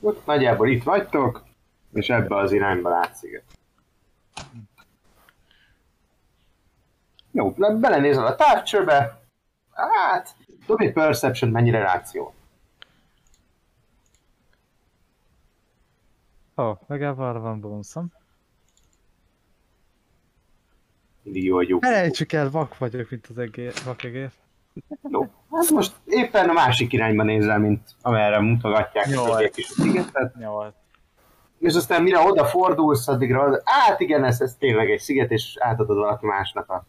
Ott 0.00 0.26
nagyjából 0.26 0.68
itt 0.68 0.82
vagytok, 0.82 1.44
és 1.92 2.08
ebbe 2.08 2.36
az 2.36 2.52
irányba 2.52 2.88
látszik. 2.88 3.44
Jó, 7.30 7.54
le- 7.56 7.74
belenézel 7.74 8.26
a 8.26 8.34
távcsőbe, 8.34 9.20
hát, 9.72 10.36
dobj 10.66 10.84
egy 10.84 10.92
perception, 10.92 11.50
mennyire 11.50 11.78
ráció. 11.78 12.34
Ó, 16.56 16.62
oh, 16.62 16.78
legalább 16.86 17.18
arra 17.18 17.40
van 17.40 17.60
bónuszom. 17.60 18.12
Mindig 21.22 21.44
jó, 21.44 21.56
hogy 21.56 21.68
jó. 21.68 21.78
Felejtsük 21.78 22.32
el, 22.32 22.50
vak 22.50 22.78
vagyok, 22.78 23.10
mint 23.10 23.26
az 23.26 23.38
egér, 23.38 23.72
vakegér. 23.84 24.32
Jó. 25.10 25.20
Hát 25.50 25.70
most 25.70 25.92
éppen 26.06 26.48
a 26.48 26.52
másik 26.52 26.92
irányba 26.92 27.22
nézel, 27.22 27.58
mint 27.58 27.80
amerre 28.02 28.40
mutogatják 28.40 29.06
a 29.06 29.10
Nyolc. 29.10 29.30
többiek 29.30 29.56
is 29.56 29.70
a 29.70 29.72
szigetet. 29.72 30.34
Nyolc. 30.34 30.74
És 31.58 31.74
aztán 31.74 32.02
mire 32.02 32.18
odafordulsz, 32.18 33.08
addigra, 33.08 33.46
oda, 33.46 33.60
hát 33.64 34.00
igen, 34.00 34.24
ez, 34.24 34.40
ez 34.40 34.56
tényleg 34.58 34.90
egy 34.90 35.00
sziget, 35.00 35.30
és 35.30 35.56
átadod 35.60 35.96
valaki 35.96 36.26
másnak 36.26 36.70
a 36.70 36.86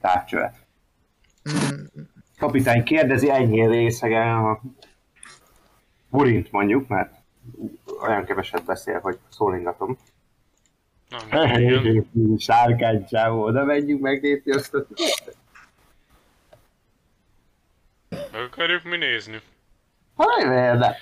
távcsövet. 0.00 0.54
Kapitány 2.38 2.82
kérdezi 2.82 3.30
enyhén 3.30 3.68
részegen 3.68 4.36
a 4.36 4.60
Burint 6.10 6.52
mondjuk, 6.52 6.88
mert 6.88 7.12
olyan 8.02 8.24
keveset 8.24 8.64
beszél, 8.64 9.00
hogy 9.00 9.18
szólingatom. 9.28 9.98
Sárkány 12.36 13.06
csávó, 13.06 13.42
oda 13.42 13.64
menjünk 13.64 14.00
megnézni 14.00 14.52
azt 14.52 14.74
a 14.74 14.86
Meg 18.38 18.46
akarjuk 18.46 18.82
mi 18.82 18.96
nézni? 18.96 19.40
Haj, 20.14 20.44
de 20.78 20.96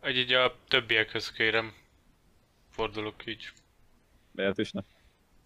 Egy 0.00 0.16
így 0.16 0.32
a 0.32 0.54
többiekhez 0.68 1.32
kérem. 1.32 1.72
Fordulok 2.70 3.26
így. 3.26 3.52
Miért 4.30 4.58
is 4.58 4.72
ne? 4.72 4.80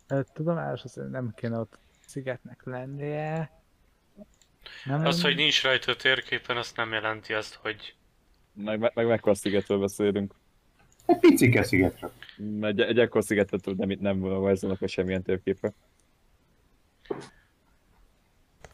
Ö, 0.09 0.21
Tudományos, 0.33 0.83
az 0.85 1.01
nem 1.11 1.33
kéne 1.37 1.59
ott 1.59 1.79
szigetnek 2.07 2.61
lennie. 2.65 3.51
Nem 4.85 5.07
Az, 5.07 5.23
hogy 5.23 5.37
nincs 5.37 5.63
rajta 5.63 5.93
a 5.93 5.97
térképen, 5.97 6.57
azt 6.57 6.77
nem 6.77 6.93
jelenti 6.93 7.33
azt, 7.33 7.55
hogy 7.55 7.95
Meg, 8.53 8.79
meg, 8.79 8.93
meg 8.95 9.07
mekkora 9.07 9.35
szigetről 9.35 9.79
beszélünk. 9.79 10.35
egy 11.07 11.19
picike 11.19 11.63
sziget 11.63 11.99
csak. 11.99 12.13
Egy, 12.61 12.81
egy 12.81 12.99
ekkor 12.99 13.25
szigetet 13.25 13.77
nem, 13.77 13.97
nem 14.01 14.25
rajzolnak 14.25 14.81
le 14.81 14.87
semmilyen 14.87 15.23
térképre. 15.23 15.73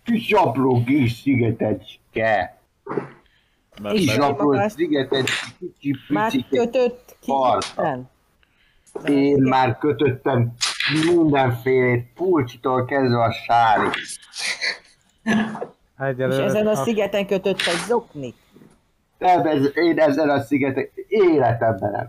Kis 0.02 0.32
apró 0.32 0.84
kis 0.84 1.12
szigetecske. 1.12 2.00
Mert, 2.22 2.56
Kis 2.56 2.57
mert, 3.82 4.18
apró 4.18 4.46
magát- 4.46 4.70
szigetet, 4.70 5.28
kicsi 5.58 5.96
Már 6.08 6.32
kötött 6.50 7.16
ki? 7.20 7.32
Én 9.04 9.42
már 9.42 9.78
kötöttem 9.78 10.52
mindenfélét, 11.04 12.12
pulcsitól 12.14 12.84
kezdve 12.84 13.22
a 13.22 13.32
sárig. 13.32 13.92
Hát 15.96 16.10
És 16.10 16.14
Egyelőre 16.14 16.44
ezen 16.44 16.66
a 16.66 16.74
szigeten 16.74 17.26
kötött 17.26 17.60
egy 17.60 17.86
zokni. 17.86 18.34
Nem, 19.18 19.46
ez, 19.46 19.76
én 19.76 19.98
ezen 19.98 20.30
a 20.30 20.40
szigeten 20.40 20.88
életemben 21.08 21.90
nem. 21.90 22.08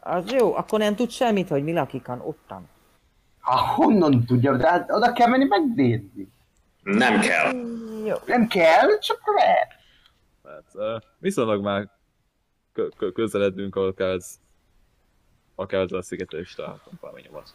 Az 0.00 0.32
jó, 0.32 0.54
akkor 0.54 0.78
nem 0.78 0.94
tud 0.94 1.10
semmit, 1.10 1.48
hogy 1.48 1.64
mi 1.64 1.72
lakik 1.72 2.08
ottan. 2.08 2.68
Ha 3.40 3.56
honnan 3.56 4.24
tudja, 4.24 4.56
de 4.56 4.68
hát 4.68 4.90
oda 4.90 5.12
kell 5.12 5.28
menni 5.28 5.44
megnézni. 5.44 6.28
Nem 6.82 7.20
kell. 7.20 7.52
Jó. 8.06 8.14
Nem 8.26 8.46
kell, 8.46 8.98
csak 8.98 9.20
lehet. 9.36 9.74
Hát, 10.44 10.64
uh, 10.74 11.02
viszonylag 11.18 11.62
már 11.62 11.90
kö- 12.72 12.94
kö- 12.96 13.14
közeledünk, 13.14 13.76
akár 13.76 14.08
ez, 14.10 14.40
akár 15.54 15.80
ez 15.80 15.92
a 15.92 16.02
szigetre 16.02 16.40
is 16.40 16.54
találhatunk 16.54 17.00
valami 17.00 17.20
nyomot. 17.24 17.54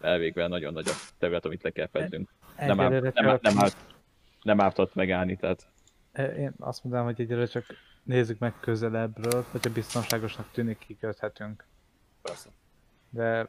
Elvégve 0.00 0.46
nagyon 0.46 0.72
nagy 0.72 0.88
a 0.88 0.92
terület, 1.18 1.44
amit 1.44 1.62
le 1.62 1.70
kell 1.70 1.88
fednünk. 1.88 2.30
Nem, 2.58 2.80
Egyelőre 2.80 3.10
nem, 3.14 3.24
csak- 3.24 3.42
nem, 3.42 3.58
árt, 3.58 3.76
nem 4.42 4.60
ártott 4.60 4.94
megállni, 4.94 5.36
tehát 5.36 5.66
E, 6.12 6.24
Én 6.34 6.52
azt 6.58 6.84
mondanám, 6.84 7.06
hogy 7.06 7.20
egyelőre 7.20 7.46
csak 7.46 7.64
nézzük 8.02 8.38
meg 8.38 8.54
közelebbről, 8.60 9.44
hogyha 9.50 9.72
biztonságosnak 9.72 10.50
tűnik, 10.52 10.78
kiköthetünk. 10.78 11.64
persze. 12.22 12.48
De 13.10 13.48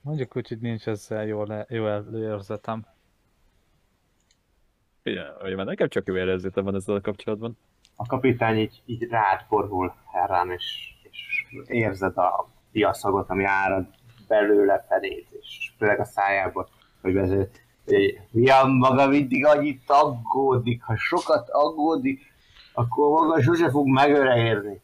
mondjuk 0.00 0.36
úgy, 0.36 0.48
hogy 0.48 0.58
nincs 0.58 0.88
ezzel 0.88 1.26
jó, 1.26 1.44
le, 1.44 1.66
jó 1.68 1.86
előérzetem. 1.86 2.86
Hogy 5.40 5.56
már 5.56 5.66
nekem 5.66 5.88
csak 5.88 6.06
jó 6.06 6.16
érzétem 6.16 6.64
van 6.64 6.74
ezzel 6.74 6.94
a 6.94 7.00
kapcsolatban. 7.00 7.58
A 7.96 8.06
kapitány 8.06 8.58
így, 8.58 8.82
így 8.86 9.08
rád 9.10 9.40
fordul 9.48 9.94
herrán, 10.12 10.50
és, 10.50 10.94
és 11.10 11.46
érzed 11.66 12.16
a 12.16 12.48
piaszagot, 12.72 13.30
ami 13.30 13.44
árad 13.44 13.86
belőle 14.28 14.84
feléd, 14.88 15.26
és 15.40 15.72
főleg 15.78 16.00
a 16.00 16.04
szájából, 16.04 16.68
hogy 17.00 17.12
vezet. 17.12 17.60
Milyen 18.30 18.70
maga 18.70 19.06
mindig 19.06 19.46
annyit 19.46 19.82
aggódik, 19.86 20.82
ha 20.82 20.96
sokat 20.96 21.48
aggódik, 21.50 22.20
akkor 22.72 23.10
maga 23.10 23.42
sose 23.42 23.70
fog 23.70 23.88
megöregedni. 23.88 24.80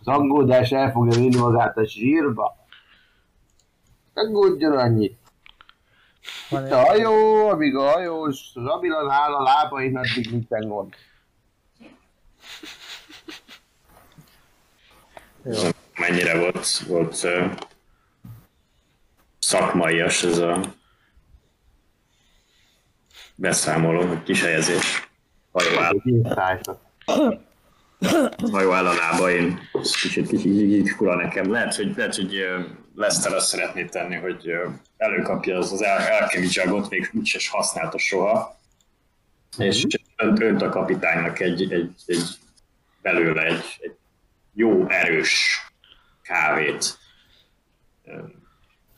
Az 0.00 0.08
aggódás 0.08 0.70
el 0.72 0.90
fogja 0.90 1.18
vinni 1.18 1.36
magát 1.36 1.76
a 1.76 1.84
zsírba. 1.84 2.56
Aggódjon 4.14 4.78
annyit. 4.78 5.18
Van 6.50 6.66
Itt 6.66 6.72
a 6.72 6.84
hajó, 6.84 7.48
amíg 7.48 7.76
a 7.76 7.90
hajós 7.90 8.52
Zabilan 8.54 9.10
áll 9.10 9.34
a 9.34 9.42
lábain, 9.42 9.96
addig 9.96 10.30
nincsen 10.30 10.68
gond. 10.68 10.94
Mennyire 15.98 16.38
volt, 16.38 16.78
volt 16.86 17.22
uh, 17.22 17.52
szakmaias 19.38 20.22
ez 20.22 20.38
a 20.38 20.60
beszámoló, 23.34 24.06
vagy 24.06 24.22
kishelyezés. 24.22 25.08
Hajó 25.52 25.78
áll, 25.78 25.94
hajó 28.50 28.72
áll 28.72 28.86
a 28.86 28.94
lábain, 28.94 29.60
kicsit, 29.72 30.28
kicsit 30.28 30.46
így 30.46 30.90
fura 30.90 31.14
nekem. 31.14 31.50
Lehet, 31.50 31.74
hogy, 31.74 31.96
lehet, 31.96 32.14
hogy 32.14 32.34
ö, 32.36 32.60
Lester 33.00 33.32
azt 33.32 33.46
szeretné 33.46 33.84
tenni, 33.84 34.16
hogy 34.16 34.52
előkapja 34.96 35.56
az, 35.56 35.72
az 35.72 35.82
Alchemy 36.20 36.46
Jugot, 36.50 36.90
még 36.90 37.10
úgyse 37.12 37.38
használta 37.50 37.98
soha, 37.98 38.58
és 39.58 39.86
önt, 40.16 40.40
önt 40.40 40.62
a 40.62 40.68
kapitánynak 40.68 41.40
egy, 41.40 41.72
egy, 41.72 41.94
egy 42.06 42.22
belőle 43.02 43.42
egy, 43.42 43.78
egy 43.80 43.96
jó, 44.54 44.88
erős 44.88 45.64
kávét. 46.22 46.98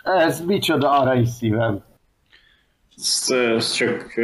Ez 0.02 0.40
micsoda 0.40 0.90
arra 0.90 1.14
is 1.14 1.28
szívem. 1.28 1.84
Ezt, 2.96 3.30
ezt 3.30 3.76
csak, 3.76 4.14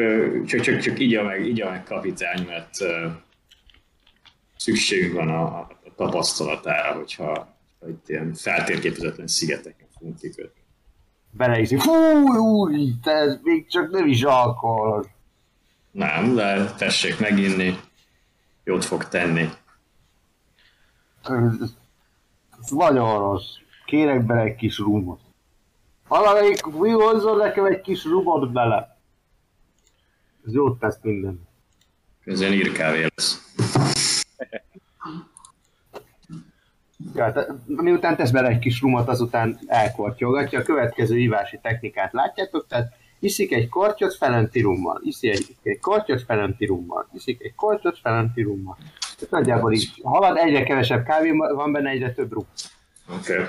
csak, 0.47 0.61
csak, 0.61 0.79
csak 0.79 0.99
igya 0.99 1.22
meg, 1.22 1.47
igya 1.47 1.70
meg 1.70 1.85
kapitány, 1.85 2.47
mert 2.47 2.74
szükségünk 4.57 5.14
van 5.14 5.29
a, 5.29 5.59
a 5.59 5.68
tapasztalatára, 5.97 6.93
hogyha 6.93 7.58
itt 7.87 8.09
ilyen 8.09 8.35
feltérképezetlen 8.35 9.26
szigeteken 9.26 9.87
fogunk 9.99 10.18
kikötni. 10.18 10.61
Beleiszik. 11.31 11.81
Fú, 11.81 11.93
új, 12.37 12.93
te 13.03 13.11
ez 13.11 13.39
még 13.43 13.68
csak 13.68 13.91
nem 13.91 14.07
is 14.07 14.22
alkohol. 14.22 15.07
Nem, 15.91 16.35
de 16.35 16.74
tessék 16.74 17.18
meginni, 17.18 17.79
jót 18.64 18.85
fog 18.85 19.09
tenni. 19.09 19.49
Ez, 21.22 21.53
ez 22.61 22.70
nagyon 22.70 23.18
rossz. 23.18 23.57
Kérek 23.87 24.26
bele 24.26 24.41
egy 24.41 24.55
kis 24.55 24.79
rumot. 24.79 25.20
Valamelyik 26.09 26.64
mi 26.64 26.91
hozzon 26.91 27.37
nekem 27.37 27.64
egy 27.64 27.81
kis 27.81 28.05
rumot 28.05 28.53
bele. 28.53 28.99
Ez 30.47 30.53
jót 30.53 30.79
tesz 30.79 30.99
minden. 31.03 31.49
Közben 32.24 32.53
írkávé 32.53 33.07
lesz. 33.14 33.47
Ja, 37.19 37.33
te, 37.33 37.47
miután 37.66 38.16
tesz 38.16 38.31
bele 38.31 38.49
egy 38.49 38.59
kis 38.59 38.81
rumot, 38.81 39.09
azután 39.09 39.59
elkortyogatja. 39.66 40.61
A 40.61 40.62
következő 40.62 41.19
ívási 41.19 41.59
technikát 41.62 42.12
látjátok, 42.12 42.66
tehát 42.66 42.93
iszik 43.19 43.53
egy 43.53 43.69
kortyot 43.69 44.14
felenti 44.14 44.61
rummal, 44.61 45.01
iszik 45.05 45.31
egy, 45.33 45.57
egy 45.62 45.81
kortyot 45.81 46.23
felenti 46.23 46.66
rummal, 46.66 47.09
iszik 47.12 47.43
egy 47.43 47.55
kortyot 47.55 47.99
felenti 47.99 48.43
rummal. 48.43 48.77
Tehát 49.19 49.31
nagyjából 49.31 49.73
így 49.73 49.91
halad, 50.03 50.37
egyre 50.37 50.62
kevesebb 50.62 51.05
kávé 51.05 51.31
van 51.31 51.73
benne, 51.73 51.91
egyre 51.91 52.12
több 52.12 52.33
rum. 52.33 52.47
Oké. 53.19 53.33
Okay. 53.33 53.45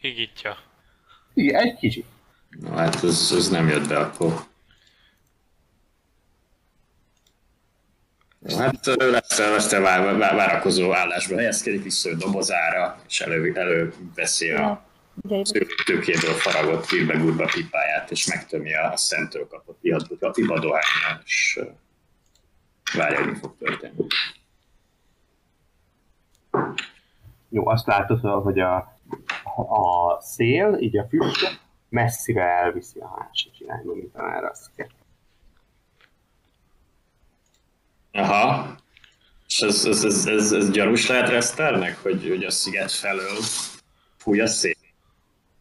Higítja. 0.00 0.56
Igen, 1.34 1.62
egy 1.62 1.76
kicsit. 1.76 2.06
Na 2.60 2.76
hát 2.76 3.04
ez, 3.04 3.32
ez 3.36 3.48
nem 3.48 3.68
jött 3.68 3.88
be 3.88 3.98
akkor. 3.98 4.32
Hát 8.48 8.86
lesz, 8.96 9.38
lesz 9.38 9.72
a 9.72 9.80
vár, 9.80 10.16
vár, 10.16 10.34
várakozó 10.34 10.92
állásba 10.92 11.36
helyezkedik, 11.36 11.82
vissza 11.82 12.10
a 12.10 12.14
dobozára, 12.14 13.00
és 13.08 13.20
elő, 13.20 13.52
előveszi 13.54 14.50
a 14.50 14.84
tőkéből 15.84 16.32
faragott 16.32 16.88
hírbe 16.88 17.50
pipáját, 17.54 18.10
és 18.10 18.26
megtömi 18.26 18.74
a 18.74 18.96
szentől 18.96 19.46
kapott 19.46 19.78
a 20.20 20.30
pipadohányjal, 20.30 21.22
és 21.24 21.60
várja, 22.94 23.18
hogy 23.18 23.32
mi 23.32 23.38
fog 23.38 23.54
történni. 23.58 24.06
Jó, 27.48 27.68
azt 27.68 27.86
látod, 27.86 28.20
hogy 28.20 28.58
a, 28.58 28.76
a 29.54 30.20
szél, 30.20 30.76
így 30.80 30.98
a 30.98 31.06
füst 31.08 31.60
messzire 31.88 32.42
elviszi 32.42 32.98
a 33.00 33.14
másik 33.18 33.60
irányba, 33.60 33.94
mint 33.94 34.16
amerre 34.16 34.48
azt 34.48 34.70
kell. 34.76 34.86
Aha. 38.16 38.76
És 39.46 39.60
ez, 39.60 39.84
ez, 39.84 40.04
ez, 40.04 40.26
ez, 40.26 40.52
ez 40.52 40.70
gyanús 40.70 41.06
lehet 41.06 41.28
Reszternek, 41.28 42.02
hogy, 42.02 42.28
hogy 42.28 42.44
a 42.44 42.50
sziget 42.50 42.92
felől 42.92 43.36
fúj 44.16 44.40
a 44.40 44.46
szél? 44.46 44.74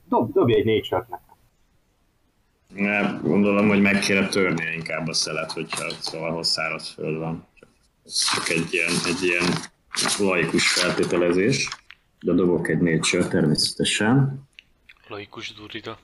Dob, 0.07 0.33
dobj 0.33 0.53
egy 0.53 0.65
nature 0.65 1.07
nekem. 1.09 1.23
Ne, 2.75 3.19
gondolom, 3.21 3.67
hogy 3.67 3.81
meg 3.81 3.99
kéne 3.99 4.27
törnie 4.27 4.73
inkább 4.73 5.07
a 5.07 5.13
szelet, 5.13 5.51
hogyha 5.51 5.89
szóval 5.99 6.29
ahol 6.29 6.43
száraz 6.43 6.89
föld 6.89 7.17
van. 7.17 7.47
Ez 8.05 8.33
csak 8.33 8.49
egy 8.49 8.73
ilyen, 8.73 8.91
egy 9.05 9.23
ilyen 9.23 9.45
laikus 10.19 10.73
feltételezés. 10.73 11.69
De 12.19 12.33
dobok 12.33 12.67
egy 12.69 12.79
nature 12.79 13.27
természetesen. 13.27 14.43
Laikus 15.07 15.53
durida. 15.53 15.97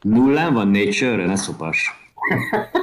Nullán 0.00 0.54
van 0.54 0.68
nature 0.68 1.26
ne 1.26 1.36
szopas. 1.36 1.90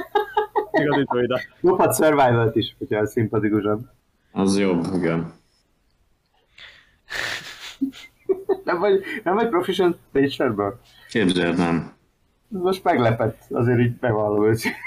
Igazító 0.72 1.18
ide. 1.18 1.40
Dobhat 1.60 1.94
survival 1.96 2.50
is, 2.54 2.74
hogyha 2.78 2.96
ez 2.98 3.10
szimpatikusabb. 3.10 3.80
Az 4.32 4.58
jobb, 4.58 4.86
igen. 4.94 5.32
Nem 8.64 8.78
vagy, 8.78 9.02
nem 9.24 9.34
vagy 9.34 9.48
proficient 9.48 9.96
nature-ből? 10.12 10.80
Képzeld, 11.08 11.56
nem. 11.56 11.92
Most 12.48 12.84
meglepett, 12.84 13.42
azért 13.50 13.78
így 13.80 13.92
bevallom 13.92 14.44
őszintén. 14.46 14.78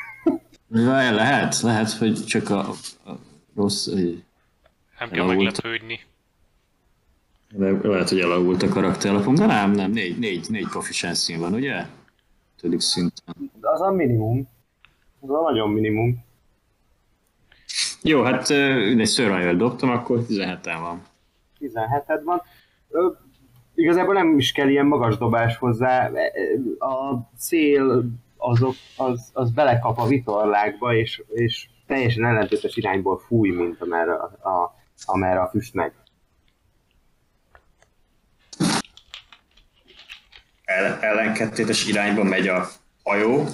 Le- 0.69 1.11
Lehet, 1.11 1.59
lehet, 1.61 1.91
hogy 1.91 2.25
csak 2.25 2.49
a, 2.49 2.59
a 3.05 3.11
rossz, 3.55 3.87
hogy 3.91 4.23
Nem 4.99 5.09
kell 5.09 5.23
Elavult. 5.23 5.37
meglepődni. 5.37 5.99
Le- 7.57 7.79
lehet, 7.89 8.09
hogy 8.09 8.19
elavult 8.19 8.63
a 8.63 8.67
karakterlapom, 8.67 9.35
de 9.35 9.45
nem, 9.45 9.71
nem, 9.71 9.91
négy, 9.91 10.19
négy, 10.19 10.45
négy 10.49 10.67
proficiency 10.67 11.35
van, 11.35 11.53
ugye? 11.53 11.85
Tödik 12.61 12.79
szinten. 12.79 13.35
Az 13.61 13.81
a 13.81 13.91
minimum. 13.91 14.47
Az 15.23 15.29
a 15.29 15.41
nagyon 15.41 15.69
minimum. 15.69 16.25
Jó, 18.01 18.23
hát 18.23 18.49
ö, 18.49 18.89
egy 18.99 19.07
survival 19.07 19.55
dobtam, 19.55 19.89
akkor 19.89 20.19
17-en 20.29 20.77
van. 20.81 21.01
17 21.57 22.23
van. 22.23 22.41
Ö, 22.89 23.09
igazából 23.75 24.13
nem 24.13 24.37
is 24.37 24.51
kell 24.51 24.69
ilyen 24.69 24.85
magas 24.85 25.17
dobás 25.17 25.57
hozzá. 25.57 26.11
A 26.79 27.15
cél 27.37 28.03
azok, 28.37 28.75
az, 28.97 29.29
az 29.33 29.51
belekap 29.51 29.97
a 29.97 30.07
vitorlákba, 30.07 30.95
és, 30.95 31.23
és 31.33 31.67
teljesen 31.87 32.25
ellentétes 32.25 32.75
irányból 32.75 33.17
fúj, 33.17 33.49
mint 33.49 33.81
amerre 33.81 34.13
a, 34.13 34.49
a, 34.49 34.75
amerre 35.05 35.41
a 35.41 35.47
füst 35.47 35.73
megy. 35.73 35.91
El, 40.63 40.99
ellenkettőtes 40.99 41.87
irányba 41.87 42.23
megy 42.23 42.47
a 42.47 42.67
hajó. 43.03 43.45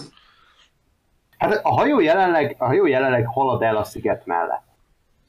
Hát 1.40 1.60
a 1.64 1.70
hajó 1.70 2.00
jelenleg, 2.00 2.56
a 2.58 2.66
hajó 2.66 2.86
jelenleg 2.86 3.26
halad 3.26 3.62
el 3.62 3.78
a 3.78 3.84
sziget 3.84 4.26
mellett. 4.26 4.64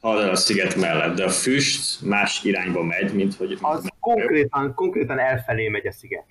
halad 0.01 0.25
el 0.25 0.31
a 0.31 0.37
sziget 0.37 0.77
mellett, 0.77 1.15
de 1.15 1.25
a 1.25 1.29
füst 1.29 2.03
más 2.03 2.45
irányba 2.45 2.83
megy, 2.83 3.15
mint 3.15 3.35
hogy... 3.35 3.59
Az 3.61 3.89
konkrétan, 4.01 4.75
konkrétan 4.75 5.19
elfelé 5.19 5.69
megy 5.69 5.87
a 5.87 5.93
sziget. 5.93 6.25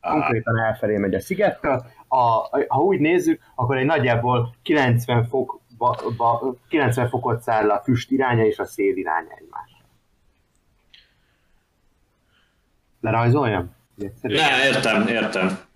Konkrétan 0.00 0.58
elfelé 0.58 0.96
megy 0.96 1.14
a 1.14 1.20
szigettől. 1.20 1.86
A, 2.08 2.18
ha 2.68 2.80
úgy 2.80 2.98
nézzük, 3.00 3.40
akkor 3.54 3.76
egy 3.76 3.84
nagyjából 3.84 4.54
90, 4.62 5.24
fok, 5.24 5.60
ba, 5.78 5.96
ba, 6.16 6.54
90 6.68 7.08
fokot 7.08 7.40
száll 7.40 7.70
a 7.70 7.82
füst 7.82 8.10
iránya 8.10 8.44
és 8.46 8.58
a 8.58 8.64
szél 8.64 8.96
iránya 8.96 9.34
egymás. 9.38 9.70
Lerajzoljam? 13.00 13.74
Ne, 14.20 14.66
értem, 14.66 15.06
értem. 15.06 15.70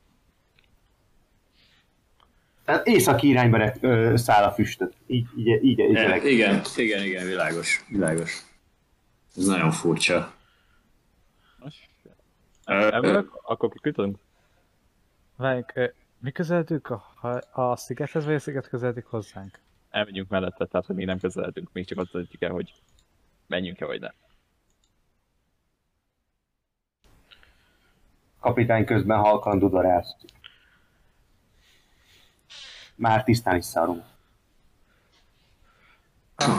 Tehát 2.66 2.86
északi 2.86 3.28
irányba 3.28 3.56
re- 3.56 3.76
ö, 3.80 4.12
száll 4.16 4.44
a 4.44 4.52
füstöt. 4.52 4.94
Így, 5.06 5.26
így, 5.36 5.46
így, 5.46 5.78
így, 5.78 5.96
E, 5.96 6.16
igen, 6.16 6.62
igen, 6.76 7.04
igen, 7.04 7.26
világos, 7.26 7.84
világos. 7.88 8.42
Ez 9.36 9.46
nagyon 9.46 9.70
furcsa. 9.70 10.34
Emelök? 12.64 13.38
Akkor 13.42 13.68
kikütünk? 13.70 14.18
Várjunk, 15.36 15.72
mi 16.18 16.30
közeledünk 16.30 16.90
a, 16.90 17.40
a 17.52 17.76
szigethez, 17.76 18.24
vagy 18.24 18.34
a 18.34 18.38
sziget 18.38 18.68
közeledik 18.68 19.04
hozzánk? 19.04 19.58
Elmegyünk 19.90 20.28
mellette, 20.28 20.66
tehát 20.66 20.86
hogy 20.86 20.96
még 20.96 21.06
nem 21.06 21.18
közeledünk, 21.18 21.68
még 21.72 21.86
csak 21.86 21.98
azt 21.98 22.10
tudjuk 22.10 22.42
el, 22.42 22.50
hogy 22.50 22.72
menjünk-e 23.46 23.86
vagy 23.86 24.00
nem. 24.00 24.12
kapitány 28.46 28.84
közben 28.84 29.18
halkan 29.18 29.58
dudorász. 29.58 30.16
Már 32.96 33.24
tisztán 33.24 33.56
is 33.56 33.64
szarunk. 33.64 34.04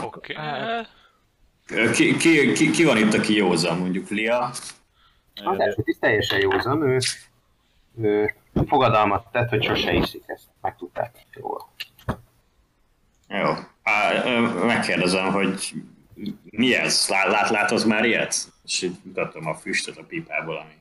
Oké. 0.02 0.34
Ki, 1.92 2.16
ki, 2.16 2.52
ki, 2.52 2.70
ki, 2.70 2.84
van 2.84 2.96
itt, 2.96 3.14
aki 3.14 3.36
józan, 3.36 3.78
mondjuk 3.78 4.08
Lia? 4.08 4.50
Az 5.44 5.58
eset 5.58 5.86
is 5.86 5.98
teljesen 5.98 6.40
józan, 6.40 6.82
ő, 6.82 6.98
ő 8.00 8.34
fogadalmat 8.66 9.26
tett, 9.32 9.48
hogy 9.48 9.64
sose 9.64 9.92
iszik 9.92 10.22
ezt. 10.26 10.44
Megtudták 10.60 11.26
róla. 11.32 11.68
Jó. 13.28 13.52
Á, 13.82 14.24
megkérdezem, 14.64 15.32
hogy 15.32 15.72
mi 16.42 16.74
ez? 16.74 17.08
Lát, 17.08 17.50
lát, 17.50 17.70
az 17.70 17.84
már 17.84 18.04
ilyet? 18.04 18.34
És 18.64 18.82
így 18.82 18.96
mutatom 19.02 19.46
a 19.46 19.54
füstöt 19.54 19.96
a 19.96 20.04
pipából, 20.04 20.56
ami 20.56 20.74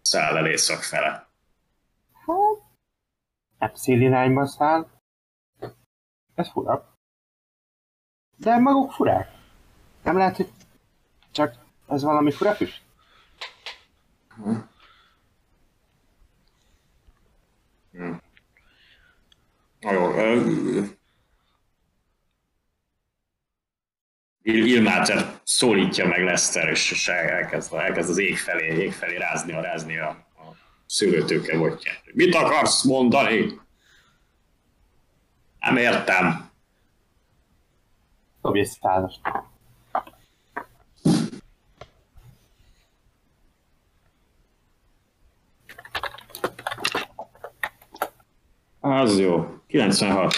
száll 0.00 0.36
el 0.36 0.46
észak 0.46 0.82
fele. 0.82 1.26
Nem 3.62 3.76
szélirányba 3.76 4.46
száll. 4.46 4.86
Ez 6.34 6.50
fura. 6.50 6.96
De 8.36 8.58
maguk 8.58 8.92
furák. 8.92 9.28
Nem 10.02 10.16
lehet, 10.16 10.36
hogy 10.36 10.52
csak 11.30 11.54
ez 11.88 12.02
valami 12.02 12.30
fura 12.30 12.54
füst? 12.54 12.82
Na 19.80 19.92
Jó. 19.92 20.10
ö, 20.10 20.82
Il- 24.42 24.66
Ilmáter 24.66 25.40
szólítja 25.44 26.06
meg 26.06 26.24
Lester, 26.24 26.68
és, 26.68 26.90
elkezd, 27.08 27.72
elkezd 27.72 28.10
az 28.10 28.18
ég 28.18 28.38
felé, 28.38 28.76
ég 28.76 28.92
felé 28.92 29.16
rázni, 29.16 29.52
rázni 29.52 29.98
a, 29.98 30.26
a 30.92 30.94
szőlőtőke 30.94 31.58
botját. 31.58 32.02
Mit 32.12 32.34
akarsz 32.34 32.84
mondani? 32.84 33.60
Nem 35.60 35.76
értem. 35.76 36.50
Dobj 38.42 38.58
egy 38.60 38.66
százast. 38.66 39.20
Az 48.80 49.18
jó. 49.18 49.60
96. 49.66 50.32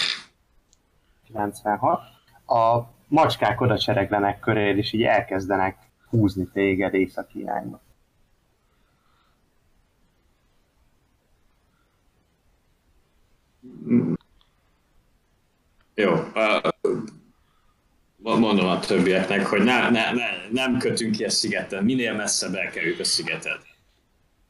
96. 1.25 2.01
A 2.47 2.81
macskák 3.09 3.61
oda 3.61 3.79
csereglenek 3.79 4.41
köréd, 4.41 4.77
és 4.77 4.93
így 4.93 5.03
elkezdenek 5.03 5.77
húzni 6.11 6.49
téged 6.53 6.95
északi 6.95 7.39
irányba. 7.39 7.84
Jó. 15.95 16.13
ö, 16.35 16.59
Mondom 18.17 18.67
a 18.67 18.79
többieknek, 18.81 19.47
hogy 19.47 19.63
ne, 19.63 19.91
ne, 19.91 20.13
ne, 20.13 20.49
nem 20.51 20.79
kötünk 20.79 21.13
ki 21.15 21.25
a 21.25 21.31
szigeten, 21.31 21.85
minél 21.85 22.15
messzebb 22.15 22.55
elkerüljük 22.55 22.99
a 22.99 23.05
szigetet. 23.05 23.63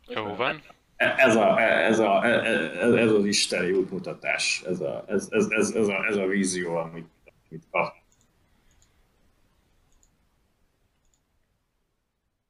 Jó 0.07 0.35
van. 0.35 0.63
E- 0.97 1.15
Ez, 1.17 1.37
a, 1.37 1.61
ez, 1.61 1.99
a, 1.99 2.25
ez, 2.25 2.93
ez 2.93 3.11
az 3.11 3.25
isteni 3.25 3.73
útmutatás, 3.73 4.63
ez 4.67 4.81
a, 4.81 5.05
ez, 5.07 5.27
ez, 5.31 5.47
ez, 5.51 5.71
ez, 5.71 5.89
a, 5.89 6.07
ez 6.07 6.17
a 6.17 6.27
vízió, 6.27 6.77
amit, 6.77 7.09
amit 7.51 7.65
kap. 7.71 7.95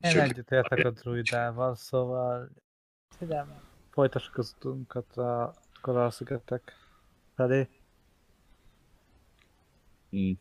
Én 0.00 0.20
egyetértek 0.20 0.84
a 0.84 0.90
druidával, 0.90 1.74
szóval 1.74 2.48
igen, 3.20 3.60
folytassuk 3.90 4.38
az 4.38 4.54
utunkat 4.56 5.16
a 5.16 5.54
koralszigetek 5.80 6.72
felé. 7.36 7.68
Hmm. 10.14 10.38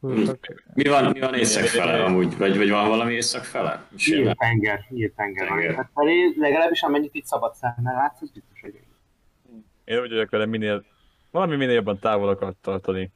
Húzok. 0.00 0.38
Mi 0.74 0.88
van, 0.88 1.10
mi 1.10 1.20
van 1.20 1.34
észak 1.34 1.64
fele 1.64 2.04
amúgy? 2.04 2.36
Vagy, 2.36 2.56
vagy 2.56 2.70
van 2.70 2.88
valami 2.88 3.12
észak 3.12 3.44
fele? 3.44 3.86
Nyílt 4.06 4.38
tenger, 4.38 4.86
nyílt 4.88 5.14
tenger. 5.14 5.46
Tenger. 5.46 5.70
Tehát 5.70 5.90
felé, 5.94 6.34
legalábbis 6.36 6.82
amennyit 6.82 7.14
itt 7.14 7.24
szabad 7.24 7.54
szemmel 7.54 7.94
látsz, 7.94 8.20
az 8.22 8.30
biztos, 8.30 8.60
hogy 8.60 8.80
Én 9.84 10.00
úgy 10.00 10.10
vagyok 10.10 10.30
vele, 10.30 10.46
minél, 10.46 10.84
valami 11.30 11.56
minél 11.56 11.74
jobban 11.74 11.98
távol 11.98 12.28
akart 12.28 12.56
tartani 12.56 13.12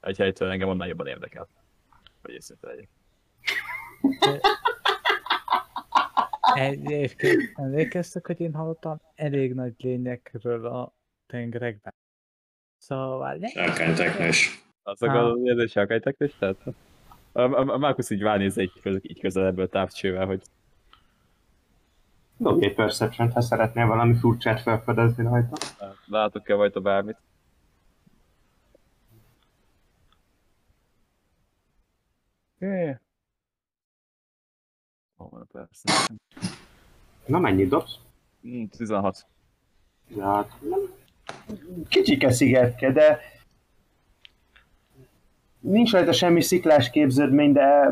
egy 0.00 0.16
helytől 0.16 0.50
engem 0.50 0.68
onnan 0.68 0.86
jobban 0.86 1.06
érdekel. 1.06 1.48
Hogy 2.22 2.34
őszinte 2.34 2.66
legyek. 2.66 2.88
Egyébként 6.54 7.52
emlékeztek, 7.54 8.26
hogy 8.26 8.40
én 8.40 8.54
hallottam 8.54 9.00
elég 9.14 9.54
nagy 9.54 9.74
lényekről 9.78 10.66
a 10.66 10.94
tengerekben. 11.26 11.89
Szóval... 12.90 13.38
Sárkányteknős. 13.46 14.62
Azok 14.82 15.08
Á. 15.08 15.14
az 15.14 15.38
érzés 15.42 15.76
elkejtek, 15.76 16.16
tehát 16.38 16.56
a, 17.32 17.40
a, 17.40 17.68
a 17.68 17.78
Markus 17.78 18.10
így 18.10 18.20
ránéz 18.20 18.58
egy 18.58 18.72
köz, 18.82 18.98
így 19.02 19.20
közelebből 19.20 19.68
távcsővel, 19.68 20.26
hogy 20.26 20.42
Dobj 22.36 22.64
egy 22.64 22.74
perception 22.74 23.32
ha 23.32 23.40
szeretnél 23.40 23.86
valami 23.86 24.14
furcsát 24.14 24.60
felfedezni 24.60 25.24
rajta. 25.24 25.56
látok-e 26.06 26.54
rajta 26.54 26.80
bármit. 26.80 27.16
Van 35.16 35.40
a 35.40 35.44
persze? 35.52 36.14
Na 37.26 37.38
mennyit 37.38 37.68
dobsz? 37.68 37.98
Hmm, 38.40 38.68
16. 38.68 39.26
Kicsike 41.88 42.30
szigetke, 42.30 42.92
de 42.92 43.18
nincs 45.60 45.92
rajta 45.92 46.12
semmi 46.12 46.40
sziklás 46.42 46.90
képződmény, 46.90 47.52
de 47.52 47.90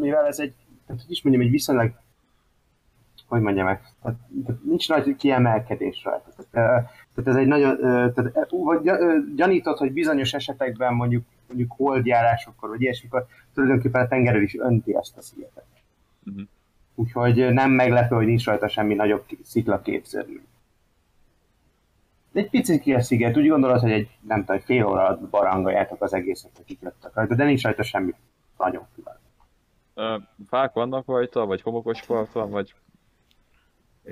mivel 0.00 0.26
ez 0.26 0.38
egy, 0.38 0.52
hát 0.88 1.00
hogy 1.00 1.10
is 1.10 1.22
mondjam, 1.22 1.44
egy 1.44 1.50
viszonylag, 1.50 1.92
hogy 3.26 3.40
mondjam 3.40 3.66
meg, 3.66 3.80
tehát, 4.02 4.18
tehát 4.46 4.62
nincs 4.64 4.88
nagy 4.88 5.16
kiemelkedés 5.16 6.04
rajta. 6.04 6.30
Tehát, 6.50 6.90
tehát 7.14 7.30
ez 7.30 7.36
egy 7.36 7.46
nagyon, 7.46 7.78
tehát, 8.14 8.50
vagy 8.50 8.80
gy- 8.80 9.00
ö, 9.00 9.16
gyanítod, 9.36 9.78
hogy 9.78 9.92
bizonyos 9.92 10.32
esetekben 10.32 10.94
mondjuk, 10.94 11.24
mondjuk 11.46 11.72
holdjárásokkor, 11.76 12.68
vagy 12.68 12.80
ilyesmikor 12.82 13.26
tulajdonképpen 13.54 14.02
a 14.02 14.08
tengerrel 14.08 14.42
is 14.42 14.56
önti 14.58 14.96
ezt 14.96 15.16
a 15.16 15.22
szigetet. 15.22 15.64
Mhm. 16.22 16.40
Úgyhogy 16.94 17.52
nem 17.52 17.70
meglepő, 17.70 18.14
hogy 18.14 18.26
nincs 18.26 18.44
rajta 18.44 18.68
semmi 18.68 18.94
nagyobb 18.94 19.24
szikla 19.42 19.80
képződmény. 19.80 20.46
Egy 22.36 22.50
picit 22.50 23.00
sziget, 23.02 23.36
úgy 23.36 23.48
gondolod, 23.48 23.80
hogy 23.80 23.90
egy, 23.90 24.08
nem 24.20 24.38
tudom, 24.40 24.56
egy 24.56 24.62
fél 24.64 24.86
óra 24.86 25.04
alatt 25.04 25.20
barangoljátok 25.28 26.02
az 26.02 26.12
egészet, 26.12 26.50
hogy 26.56 26.64
kiköttek 26.64 27.14
rajta, 27.14 27.34
de 27.34 27.44
nincs 27.44 27.62
rajta 27.62 27.82
semmi 27.82 28.14
nagyon 28.58 28.86
külön. 28.94 29.18
Ö, 29.94 30.16
Fák 30.48 30.72
vannak 30.72 31.06
rajta, 31.06 31.46
vagy 31.46 31.62
homokos 31.62 32.02
part 32.02 32.32
van, 32.32 32.50
vagy... 32.50 32.74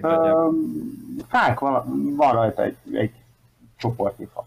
Um, 0.02 0.86
fák 1.28 1.58
van, 1.60 2.14
van 2.16 2.32
rajta 2.32 2.62
egy, 2.62 2.76
egy 2.92 3.12
csoportnyi 3.76 4.24
fa. 4.32 4.46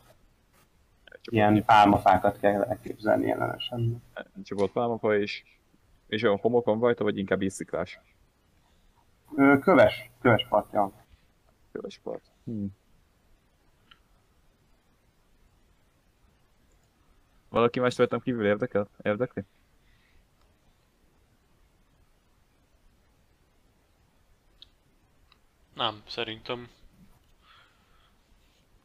Ilyen 1.31 1.65
pálmafákat 1.65 2.39
kell 2.39 2.61
elképzelni 2.63 3.25
jelenesen. 3.25 4.01
ott- 4.15 4.43
Csak 4.43 4.59
ott 4.59 4.71
pálmafa 4.71 5.17
és... 5.17 5.43
És 6.07 6.23
olyan 6.23 6.37
homokon 6.37 6.79
rajta, 6.79 7.03
vagy 7.03 7.17
inkább 7.17 7.41
ízsziklás? 7.41 7.99
Ö, 9.35 9.59
Köves, 9.59 10.09
köves 10.21 10.45
partja. 10.49 10.91
Köves 11.71 11.99
part. 12.03 12.23
Hmm. 12.45 12.67
Valaki 17.49 17.79
más 17.79 17.97
rajtam 17.97 18.19
kívül 18.19 18.45
érdekel? 18.45 18.87
Érdekli? 19.03 19.43
Nem, 25.73 26.01
szerintem. 26.07 26.69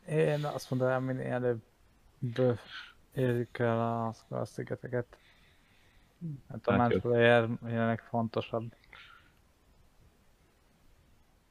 Én 0.08 0.44
azt 0.44 0.70
mondanám, 0.70 1.02
minél 1.02 1.32
előbb 1.32 1.62
érjük 3.14 3.58
el 3.58 4.14
a, 4.28 4.44
szigeteket. 4.44 5.06
Hát 6.48 6.66
a 6.66 6.72
Hát 6.72 6.80
Mind 6.80 6.92
jó. 6.92 7.10
Player 7.10 7.48
jelenleg 7.66 8.00
fontosabb. 8.00 8.74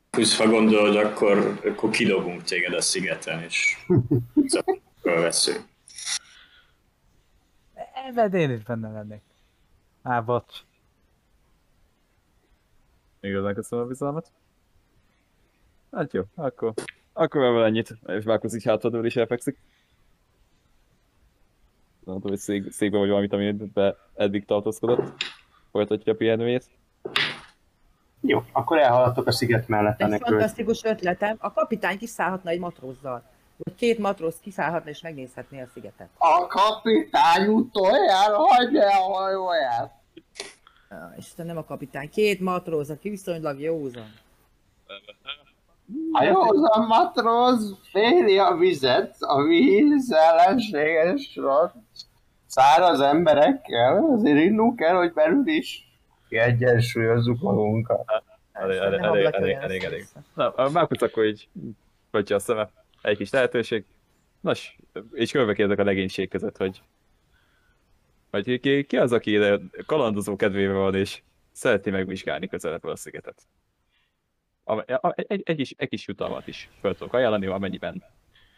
Plusz 0.09 0.37
ha 0.37 0.47
gondolod, 0.47 0.95
akkor, 0.95 1.59
akkor 1.63 1.89
kidobunk 1.89 2.43
téged 2.43 2.73
a 2.73 2.81
szigeten, 2.81 3.43
és 3.43 3.85
fölveszünk. 5.01 5.70
Ebben 8.07 8.33
én 8.33 8.51
is 8.51 8.63
benne 8.63 8.91
lennék. 8.91 9.21
Á, 10.01 10.19
bocs. 10.21 10.59
Igazán 13.19 13.53
köszönöm 13.53 13.85
a 13.85 13.87
bizalmat. 13.87 14.31
Hát 15.91 16.13
jó, 16.13 16.23
akkor... 16.35 16.73
Akkor 17.13 17.43
ebből 17.43 17.63
ennyit. 17.63 17.97
És 18.05 18.23
Márkusz 18.23 18.55
így 18.55 18.63
hátradől 18.63 19.05
is 19.05 19.15
elfekszik. 19.15 19.57
Nem 22.03 22.15
tudom, 22.15 22.29
hogy 22.31 22.39
szék, 22.39 22.71
székben 22.71 22.99
vagy 22.99 23.09
valamit, 23.09 23.33
ami 23.33 23.51
be 23.51 23.95
eddig 24.15 24.45
tartózkodott. 24.45 25.13
Folytatja 25.71 26.13
a 26.13 26.15
pihenőjét. 26.15 26.69
Jó, 28.21 28.43
akkor 28.51 28.77
elhaladtok 28.77 29.27
a 29.27 29.31
sziget 29.31 29.67
mellett 29.67 30.01
Egy 30.01 30.21
fantasztikus 30.21 30.83
ötletem. 30.83 31.37
A 31.39 31.53
kapitány 31.53 31.97
kiszállhatna 31.97 32.49
egy 32.49 32.59
matrózzal. 32.59 33.30
Vagy 33.63 33.75
két 33.75 33.97
matróz 33.97 34.39
kiszállhatna 34.39 34.89
és 34.89 35.01
megnézhetné 35.01 35.61
a 35.61 35.67
szigetet. 35.73 36.09
A 36.17 36.47
kapitány 36.47 37.47
utoljára 37.47 38.37
hagyja 38.37 38.87
a 38.87 39.13
hajóját. 39.13 39.93
Isten, 41.17 41.45
nem 41.45 41.57
a 41.57 41.63
kapitány. 41.63 42.09
Két 42.09 42.39
matróz, 42.39 42.89
aki 42.89 43.09
viszonylag 43.09 43.59
józan. 43.59 44.13
A 46.11 46.23
józan 46.23 46.85
matróz 46.87 47.75
féli 47.91 48.37
a 48.37 48.55
vizet, 48.55 49.15
a 49.19 49.43
víz 49.43 50.11
ellenséges 50.11 51.35
rossz. 51.35 51.71
Száraz 52.45 52.99
emberekkel, 52.99 54.03
azért 54.11 54.37
innunk 54.37 54.75
kell, 54.75 54.95
hogy 54.95 55.13
belül 55.13 55.47
is 55.47 55.91
kiegyensúlyozzuk 56.29 57.41
magunkat. 57.41 58.23
Elég, 58.51 58.77
elég, 58.77 58.99
elég, 58.99 59.25
elég, 59.25 59.55
elég, 59.55 59.83
elég. 59.83 60.07
akkor 61.01 61.25
így 61.25 61.49
vagy 62.11 62.33
a 62.33 62.39
szeme. 62.39 62.69
Egy 63.01 63.17
kis 63.17 63.29
lehetőség. 63.29 63.85
Nos, 64.39 64.77
és 65.11 65.31
körbekérdek 65.31 65.79
a 65.79 65.83
legénység 65.83 66.29
között, 66.29 66.57
hogy 66.57 66.81
hogy 68.31 68.59
ki, 68.59 68.85
ki 68.85 68.97
az, 68.97 69.11
aki 69.11 69.31
ide 69.31 69.59
kalandozó 69.85 70.35
kedvével 70.35 70.75
van, 70.75 70.95
és 70.95 71.21
szereti 71.51 71.89
megvizsgálni 71.89 72.47
közelebbről 72.47 72.91
a 72.91 72.95
szigetet. 72.95 73.41
A, 74.63 74.73
a, 75.07 75.13
egy, 75.15 75.41
egy, 75.45 75.55
kis, 75.55 75.73
egy 75.77 75.89
kis 75.89 76.07
jutalmat 76.07 76.47
is 76.47 76.69
fel 76.81 76.93
tudok 76.93 77.13
ajánlani, 77.13 77.45
amennyiben 77.45 78.03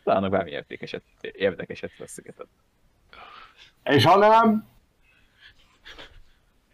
találnak 0.03 0.31
bármi 0.31 0.51
értékeset, 0.51 1.03
érdekeset 1.21 1.91
a 1.99 2.07
szigetet. 2.07 2.47
És 3.83 4.05
ha 4.05 4.17
nem, 4.17 4.67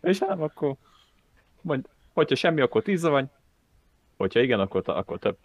És 0.02 0.20
nem, 0.20 0.42
akkor 0.42 0.76
mondj, 1.62 1.88
hogyha 2.14 2.36
semmi, 2.36 2.62
akkor 2.62 2.84
tíz 2.84 3.00
zavany, 3.00 3.30
hogyha 4.18 4.40
igen, 4.40 4.60
akkor, 4.60 4.82
akkor 4.86 5.20
több. 5.20 5.38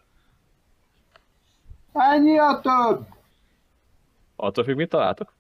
Ennyi 1.94 2.38
a 2.38 2.60
több. 2.60 3.06
Attól 4.36 4.64
függ, 4.64 4.76
mit 4.76 4.88
találtok. 4.88 5.32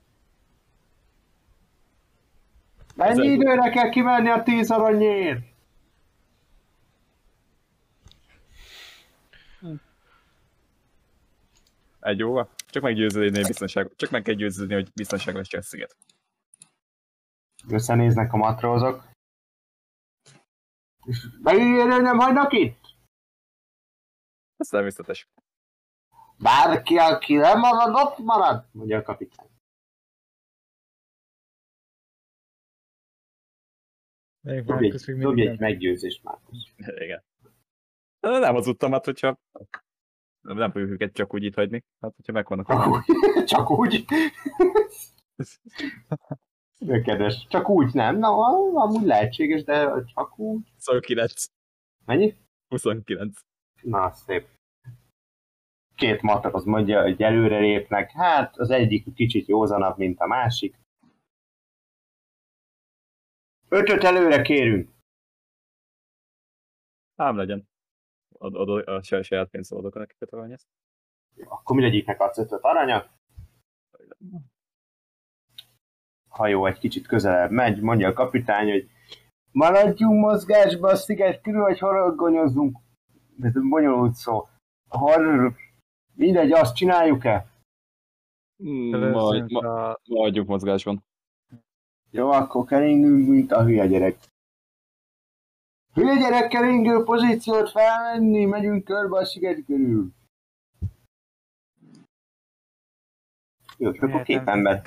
Mennyi 2.94 3.26
Ez- 3.26 3.32
időre 3.32 3.70
kell 3.70 3.88
kimenni 3.88 4.28
a 4.28 4.42
tíz 4.42 4.70
aranyért? 4.70 5.52
Egy 12.00 12.22
óra? 12.22 12.48
Csak 12.66 12.82
meggyőződni, 12.82 13.36
hogy 13.38 13.46
biztonság, 13.46 13.90
csak 13.96 14.10
meg 14.10 14.22
kell 14.22 14.34
győződni, 14.34 14.74
hogy 14.74 14.92
biztonságos 14.94 15.48
csak 15.48 15.62
sziget. 15.62 15.96
Összenéznek 17.68 18.32
a 18.32 18.36
matrózok. 18.36 19.04
És 21.04 21.26
hogy 21.42 21.56
nem 21.86 22.18
hagynak 22.18 22.52
itt? 22.52 22.94
Ez 24.56 24.68
természetes. 24.68 25.28
Bárki, 26.44 26.96
aki 26.96 27.34
nem 27.34 27.58
marad, 27.58 27.94
ott 27.94 28.18
marad, 28.18 28.64
mondja 28.72 28.98
a 28.98 29.02
kapitány. 29.02 29.48
Dobj 34.40 34.72
Márkusz 34.72 35.08
egy, 35.08 35.18
dobj 35.18 35.40
egy 35.40 35.46
nem. 35.46 35.56
meggyőzést 35.58 36.22
már. 36.22 36.38
Igen. 36.76 37.24
Nem 38.20 38.54
hazudtam, 38.54 38.92
hát 38.92 39.04
hogyha 39.04 39.38
nem, 40.40 40.56
nem 40.56 40.70
fogjuk 40.70 40.90
őket 40.90 41.12
csak 41.12 41.34
úgy 41.34 41.44
itt 41.44 41.54
hagyni. 41.54 41.84
Hát, 42.00 42.14
hogyha 42.16 42.32
megvannak 42.32 42.66
Csak 42.66 42.86
úgy. 42.86 43.04
Csak 43.54 43.70
úgy. 43.70 44.04
Kedves. 47.04 47.46
Csak 47.48 47.68
úgy 47.68 47.94
nem. 47.94 48.18
Na, 48.18 48.28
amúgy 48.74 49.06
lehetséges, 49.06 49.64
de 49.64 50.04
csak 50.14 50.38
úgy. 50.38 50.72
29. 50.74 51.44
Mennyi? 52.04 52.36
29. 52.68 53.40
Na, 53.82 54.12
szép. 54.12 54.53
Két 56.04 56.22
matróz 56.22 56.64
mondja, 56.64 57.02
hogy 57.02 57.22
előre 57.22 57.58
lépnek. 57.58 58.10
Hát, 58.10 58.56
az 58.56 58.70
egyik 58.70 59.14
kicsit 59.14 59.46
józanabb, 59.46 59.98
mint 59.98 60.20
a 60.20 60.26
másik. 60.26 60.78
Ötöt 63.68 64.04
előre 64.04 64.42
kérünk. 64.42 64.90
Ám 67.16 67.36
legyen. 67.36 67.68
Ad, 68.38 68.54
ad, 68.54 68.68
a 68.88 69.02
saját, 69.02 69.24
saját 69.24 69.50
pénzzel 69.50 69.78
adok 69.78 69.94
nekik 69.94 70.16
a 70.20 70.36
aranyat. 70.36 70.62
Akkor 71.44 71.76
mindegyiknek 71.76 72.20
adsz 72.20 72.38
ötöt 72.38 72.62
aranyat. 72.62 73.10
hajó 76.28 76.66
egy 76.66 76.78
kicsit 76.78 77.06
közelebb 77.06 77.50
megy, 77.50 77.80
mondja 77.80 78.08
a 78.08 78.12
kapitány, 78.12 78.70
hogy 78.70 78.90
maradjunk 79.52 80.20
mozgásba 80.20 80.88
a 80.88 80.96
sziget 80.96 81.40
körül, 81.40 81.60
vagy 81.60 81.78
haragonyozzunk. 81.78 82.78
Ez 83.40 83.52
bonyolult 83.68 84.14
szó. 84.14 84.48
Har... 84.88 85.62
Mindegy, 86.14 86.52
azt 86.52 86.74
csináljuk-e? 86.74 87.46
Majd, 88.56 88.94
Előzzünk 88.94 89.50
ma, 89.50 89.90
a... 89.90 90.00
maradjunk 90.08 90.48
mozgásban. 90.48 91.04
Jó, 92.10 92.30
akkor 92.30 92.64
keringünk, 92.64 93.28
mint 93.28 93.52
a 93.52 93.64
hülye 93.64 93.86
gyerek. 93.86 94.18
Hülye 95.92 96.16
gyerek 96.16 96.48
keringő 96.48 97.02
pozíciót 97.02 97.70
felvenni, 97.70 98.44
megyünk 98.44 98.84
körbe 98.84 99.16
a 99.16 99.24
sziget 99.24 99.64
körül. 99.64 100.12
Jó, 103.78 103.90
és 103.90 103.98
akkor 103.98 104.22
két 104.22 104.48
ember 104.48 104.82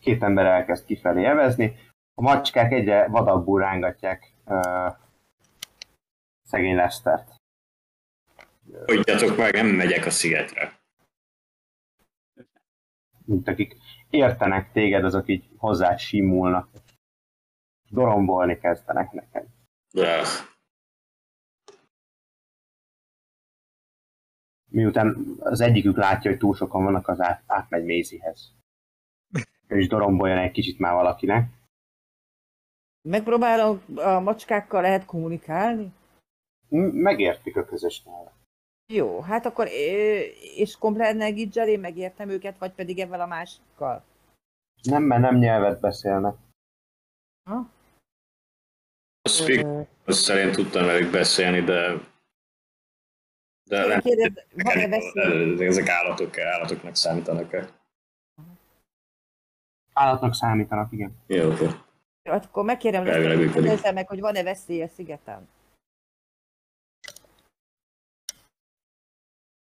két 0.00 0.22
ember 0.22 0.46
elkezd 0.46 0.84
kifelé 0.84 1.24
evezni, 1.24 1.76
a 2.14 2.22
macskák 2.22 2.72
egyre 2.72 3.08
vadabbul 3.08 3.60
rángatják 3.60 4.34
uh, 4.44 4.96
szegény 6.42 6.74
Lesztert. 6.74 7.35
Hagyjatok 8.86 9.36
meg, 9.36 9.52
nem 9.52 9.66
megyek 9.66 10.06
a 10.06 10.10
szigetre. 10.10 10.80
Mint 13.24 13.48
akik 13.48 13.76
értenek 14.10 14.72
téged, 14.72 15.04
azok 15.04 15.28
így 15.28 15.48
hozzá 15.56 15.96
simulnak. 15.96 16.68
Dorombolni 17.90 18.58
kezdenek 18.58 19.12
neked. 19.12 19.46
Ugh. 19.92 20.54
Miután 24.70 25.36
az 25.38 25.60
egyikük 25.60 25.96
látja, 25.96 26.30
hogy 26.30 26.38
túl 26.38 26.54
sokan 26.54 26.84
vannak, 26.84 27.08
az 27.08 27.20
át, 27.20 27.42
átmegy 27.46 27.84
Mézihez. 27.84 28.54
Ő 29.66 29.78
is 29.78 29.88
doromboljon 29.88 30.38
egy 30.38 30.50
kicsit 30.50 30.78
már 30.78 30.92
valakinek. 30.92 31.50
Megpróbálom, 33.02 33.82
a 33.94 34.20
macskákkal 34.20 34.82
lehet 34.82 35.04
kommunikálni? 35.04 35.92
Megértik 36.92 37.56
a 37.56 37.64
közös 37.64 38.02
nyelvet. 38.04 38.35
Jó, 38.92 39.20
hát 39.20 39.46
akkor, 39.46 39.68
és 40.56 40.76
komplet 40.78 41.16
negidzsel 41.16 41.68
én 41.68 41.80
megértem 41.80 42.28
őket, 42.28 42.58
vagy 42.58 42.72
pedig 42.72 42.98
ebben 42.98 43.20
a 43.20 43.26
másikkal? 43.26 44.04
Nem, 44.82 45.02
mert 45.02 45.20
nem 45.20 45.38
nyelvet 45.38 45.80
beszélnek. 45.80 46.34
Ha? 47.50 47.70
A 49.22 49.28
speak 49.28 49.88
szerint 50.06 50.54
tudtam 50.54 50.84
velük 50.84 51.10
beszélni, 51.10 51.60
de... 51.60 51.94
De 53.68 53.86
nem, 53.86 54.00
Kérdez, 54.00 54.44
van-e 54.54 54.88
veszély? 54.88 55.66
ezek 55.66 55.88
állatok, 55.88 56.38
állatoknak 56.38 56.96
számítanak-e? 56.96 57.68
Állatnak 59.92 60.34
számítanak, 60.34 60.92
igen. 60.92 61.16
Jó, 61.26 61.50
oké. 61.50 61.66
Hát 62.28 62.44
akkor 62.44 62.64
megkérem, 62.64 63.04
hogy 63.04 63.52
kérdezzem 63.52 63.94
meg, 63.94 64.08
hogy 64.08 64.20
van-e 64.20 64.42
veszély 64.42 64.82
a 64.82 64.88
szigeten? 64.88 65.48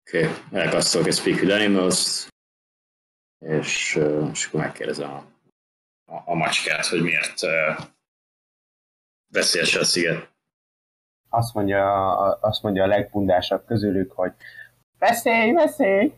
Oké, 0.08 0.28
elkasztolok 0.52 1.08
egy 1.08 1.14
speak 1.14 1.40
with 1.42 1.54
animals. 1.54 2.28
és, 3.46 3.96
ö, 3.96 4.30
és 4.32 4.46
akkor 4.46 4.60
megkérdezem 4.60 5.12
a, 5.12 5.26
a, 6.12 6.24
a 6.26 6.34
macskát, 6.34 6.86
hogy 6.86 7.02
miért 7.02 7.44
ö, 7.44 7.72
veszélyes 9.34 9.76
a 9.76 9.84
sziget. 9.84 10.34
Azt 11.30 11.54
mondja, 11.54 12.16
azt 12.18 12.64
mondja 12.64 12.84
a 12.84 12.88
legpundásabb 12.88 13.66
közülük, 13.66 14.12
hogy 14.12 14.34
veszély, 15.00 15.52
veszély! 15.52 16.14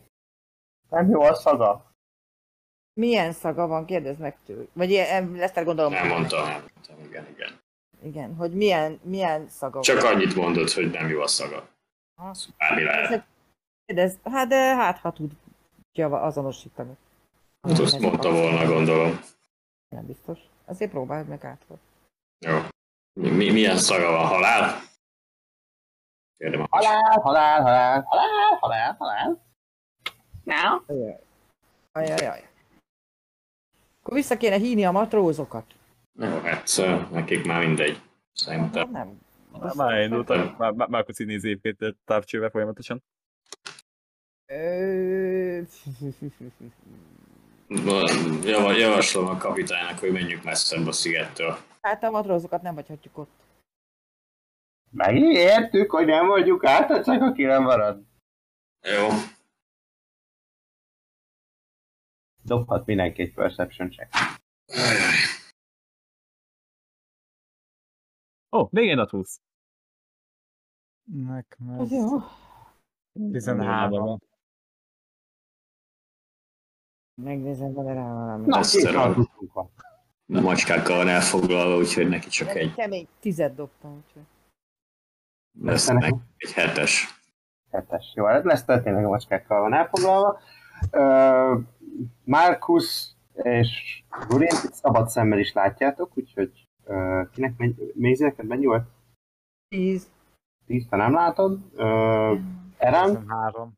Nem 0.90 1.08
jó 1.10 1.20
a 1.22 1.34
szaga. 1.34 1.92
Milyen 2.92 3.32
szaga 3.32 3.66
van, 3.66 3.86
kérdezd 3.86 4.18
meg 4.20 4.38
tőle. 4.46 4.64
Vagy 4.72 4.90
ilyen, 4.90 5.32
Leszter 5.32 5.64
gondolom. 5.64 5.92
Nem 5.92 6.06
mondtam, 6.08 6.46
nem 6.48 6.60
mondtam, 6.74 7.04
igen, 7.04 7.26
igen. 7.28 7.60
Igen, 8.02 8.34
hogy 8.34 8.52
milyen, 8.54 9.00
milyen 9.02 9.48
szaga 9.48 9.80
Csak 9.80 10.00
van. 10.00 10.12
annyit 10.14 10.34
mondod, 10.34 10.70
hogy 10.70 10.90
nem 10.90 11.08
jó 11.08 11.20
a 11.20 11.26
szaga. 11.26 11.68
Bármi 12.58 12.82
lehet. 12.82 13.26
Kérdezd, 13.88 14.18
hát 14.24 14.48
de 14.48 14.74
hát 14.74 14.98
ha 14.98 15.12
tudja 15.12 16.22
azonosítani. 16.22 16.96
Hát 17.60 17.78
azt 17.78 17.98
mondta 17.98 18.30
volna, 18.30 18.66
gondolom. 18.66 19.20
Nem 19.88 20.06
biztos. 20.06 20.38
Azért 20.64 20.90
próbáld 20.90 21.28
meg 21.28 21.44
át. 21.44 21.66
Jó. 22.46 22.58
Mi, 23.12 23.30
mi, 23.30 23.50
milyen 23.50 23.76
szaga 23.76 24.10
van? 24.10 24.26
Halál? 24.26 24.80
Kérdem 26.36 26.66
Halál, 26.70 27.20
halál, 27.20 27.62
halál, 27.62 28.02
halál, 28.08 28.56
halál, 28.60 28.94
halál. 28.98 29.42
Now. 30.44 30.80
Ajajaj. 31.92 32.48
Akkor 34.00 34.14
vissza 34.14 34.36
kéne 34.36 34.56
hívni 34.56 34.84
a 34.84 34.90
matrózokat. 34.90 35.74
Jó, 36.12 36.40
hát 36.40 37.10
nekik 37.10 37.46
már 37.46 37.66
mindegy. 37.66 38.00
Szerintem. 38.32 38.90
Nem. 38.90 39.20
Már 39.74 40.00
indultak, 40.00 40.58
már, 40.58 40.72
már, 40.72 40.88
már 40.88 41.04
nézi 41.16 41.48
épített 41.48 41.96
távcsővel 42.04 42.50
folyamatosan. 42.50 43.02
Javaslom 48.78 49.26
a 49.26 49.36
kapitánynak, 49.36 49.98
hogy 49.98 50.12
menjünk 50.12 50.44
messzebb 50.44 50.86
a 50.86 50.92
szigettől. 50.92 51.56
Hát 51.80 52.02
a 52.02 52.10
matrózokat 52.10 52.62
nem 52.62 52.74
hagyhatjuk 52.74 53.18
ott. 53.18 53.30
Megértük, 54.90 55.90
hogy 55.90 56.06
nem 56.06 56.26
vagyunk 56.26 56.64
át, 56.64 57.04
csak 57.04 57.22
aki 57.22 57.44
nem 57.44 57.62
marad. 57.62 58.04
Jó. 58.80 59.08
Dobhat 62.42 62.86
mindenki 62.86 63.22
egy 63.22 63.32
perception 63.32 63.90
check. 63.90 64.14
Ó, 68.50 68.58
oh, 68.58 68.68
még 68.70 68.88
egy 68.88 68.96
nat 68.96 69.10
20. 69.10 69.40
Nekem 71.04 71.68
ez 71.68 71.90
jó. 71.90 72.18
13 73.32 74.04
van. 74.04 74.27
Megnézem 77.22 77.74
vele 77.74 77.92
rá 77.92 78.12
valami. 78.12 78.46
Na, 78.46 78.60
van. 79.52 79.70
A 80.34 80.40
macskákkal 80.40 80.96
van 80.96 81.08
elfoglalva, 81.08 81.76
úgyhogy 81.76 82.08
neki 82.08 82.28
csak 82.28 82.48
egy, 82.48 82.74
Kemény 82.74 83.08
tizet 83.20 83.54
dobtam. 83.54 84.04
Úgyhogy. 84.06 84.22
lesz 85.60 85.86
neki 85.86 86.14
egy 86.36 86.52
hetes. 86.52 87.20
Hetes. 87.70 88.12
Jó, 88.14 88.26
ez 88.26 88.44
lesz 88.44 88.64
tényleg 88.64 89.04
a 89.04 89.08
macskákkal 89.08 89.60
van 89.60 89.74
elfoglalva. 89.74 90.40
Uh, 90.92 91.60
Markus 92.24 93.12
és 93.32 94.02
Rurint 94.28 94.62
itt 94.64 94.72
szabad 94.72 95.08
szemmel 95.08 95.38
is 95.38 95.52
látjátok, 95.52 96.10
úgyhogy 96.14 96.66
uh, 96.84 97.30
kinek 97.30 97.56
menj, 97.56 97.74
Mézi, 97.94 98.24
neked 98.24 98.46
mennyi 98.46 98.66
volt? 98.66 98.88
Tíz. 99.68 100.10
Tíz, 100.66 100.86
te 100.88 100.96
nem 100.96 101.12
látod. 101.12 101.60
Uh, 101.74 102.38
Eren, 102.76 103.24
3. 103.28 103.72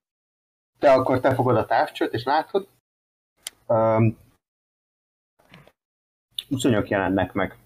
te 0.78 0.92
akkor 0.92 1.20
te 1.20 1.34
fogod 1.34 1.56
a 1.56 1.66
távcsőt, 1.66 2.12
és 2.12 2.24
látod. 2.24 2.68
Um, 3.70 4.18
Uszonyok 6.48 6.88
jelennek 6.88 7.32
meg 7.32 7.58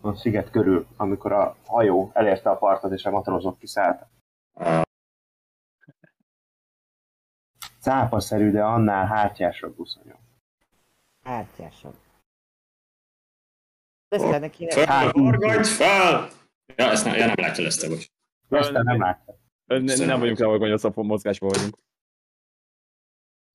a 0.00 0.14
sziget 0.14 0.50
körül, 0.50 0.86
amikor 0.96 1.32
a 1.32 1.56
hajó 1.66 2.10
elérte 2.14 2.50
a 2.50 2.56
partot, 2.56 2.92
és 2.92 3.04
a 3.04 3.10
matrózok 3.10 3.58
kiszálltak. 3.58 4.08
Cápaszerű, 7.80 8.50
de 8.50 8.64
annál 8.64 9.06
hátyásabb 9.06 9.78
uszonyok. 9.78 10.18
Ártyásabb. 11.22 11.94
Leszternek 14.08 14.50
kéne. 14.50 14.70
Fel, 14.72 15.08
forgagy 15.08 15.66
fel! 15.66 16.28
Ja, 16.76 16.90
ezt 16.90 17.04
nem, 17.04 17.14
ja, 17.14 17.26
nem 17.26 17.34
látja 17.36 17.64
lesz 17.64 17.76
te, 17.76 17.88
bocs. 17.88 18.06
Te 18.48 18.82
nem. 18.82 18.98
Ne, 19.66 20.06
nem 20.06 20.20
vagyunk 20.20 20.38
rá, 20.38 20.46
hogy 20.46 20.72
a 20.94 21.02
mozgásban 21.02 21.48
vagyunk. 21.48 21.78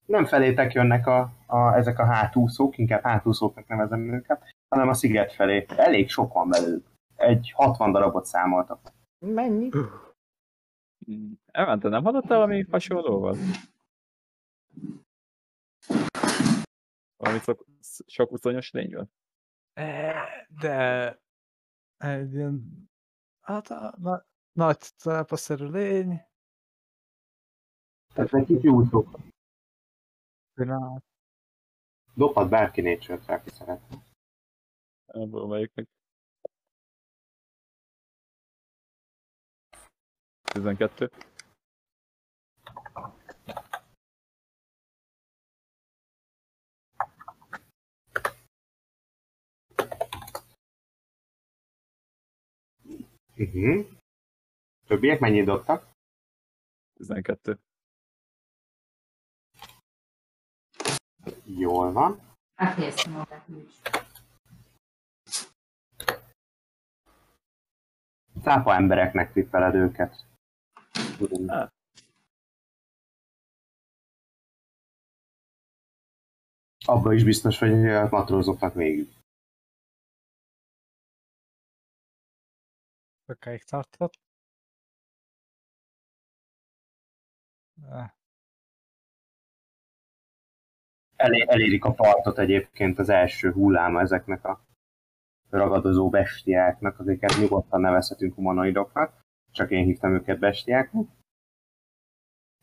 Nem 0.05 0.25
felétek 0.25 0.73
jönnek 0.73 1.07
a, 1.07 1.31
a, 1.45 1.75
ezek 1.75 1.99
a 1.99 2.05
hátúszók, 2.05 2.77
inkább 2.77 3.03
hátúszóknak 3.03 3.67
nevezem 3.67 4.13
őket, 4.13 4.55
hanem 4.69 4.87
a 4.89 4.93
sziget 4.93 5.33
felé. 5.33 5.65
Elég 5.77 6.09
sok 6.09 6.33
van 6.33 6.49
belőlük. 6.49 6.85
Egy 7.15 7.51
60 7.55 7.91
darabot 7.91 8.25
számoltak. 8.25 8.91
Mennyi? 9.19 9.69
Evan, 11.45 11.79
te 11.79 11.89
nem 11.89 12.03
hallottál 12.03 12.37
valami 12.37 12.65
hasonlóval? 12.71 13.35
Valami 17.17 17.39
szok, 17.39 17.65
sok 18.05 18.31
uszonyos 18.31 18.71
lényről? 18.71 19.07
E, 19.73 20.15
De 20.61 21.19
egy 21.97 22.33
ilyen, 22.33 22.89
hát 23.41 23.67
a, 23.67 23.95
na, 23.97 24.25
nagy 24.51 24.77
cápaszerű 24.79 25.65
lény, 25.65 26.21
Tehát 28.13 28.33
egy 28.33 28.45
kicsi 28.45 28.67
pillanat, 30.53 31.03
Dobhat 32.13 32.49
bárki 32.49 32.81
nature 32.81 33.33
aki 33.33 33.49
szeret. 33.49 33.81
Ebből 35.05 35.45
melyiknek? 35.47 35.87
12. 40.41 41.09
Uh-huh. 53.37 53.85
Többiek 54.87 55.19
mennyit 55.19 55.45
dobtak? 55.45 55.87
12. 56.93 57.59
Jól 61.57 61.91
van. 61.91 62.19
Elkezdtem 62.55 63.11
magát 63.11 63.47
is. 63.47 63.81
Cápa 68.41 68.73
embereknek 68.75 69.33
tippeled 69.33 69.75
őket. 69.75 70.25
Tudom. 71.17 71.49
Ah. 71.49 71.69
Abba 76.85 77.13
is 77.13 77.23
biztos, 77.23 77.59
hogy 77.59 77.87
a 77.87 78.07
matrózoknak 78.09 78.73
végük. 78.73 79.19
sokáig 83.31 83.63
tartott. 83.63 84.19
Elé, 91.21 91.45
elérik 91.47 91.85
a 91.85 91.91
partot 91.91 92.37
egyébként 92.39 92.99
az 92.99 93.09
első 93.09 93.51
hulláma 93.51 93.99
ezeknek 94.01 94.45
a 94.45 94.65
ragadozó 95.49 96.09
bestiáknak, 96.09 96.99
akiket 96.99 97.37
nyugodtan 97.39 97.81
nevezhetünk 97.81 98.35
humanoidoknak, 98.35 99.21
csak 99.51 99.71
én 99.71 99.85
hívtam 99.85 100.13
őket 100.13 100.39
bestiáknak. 100.39 101.09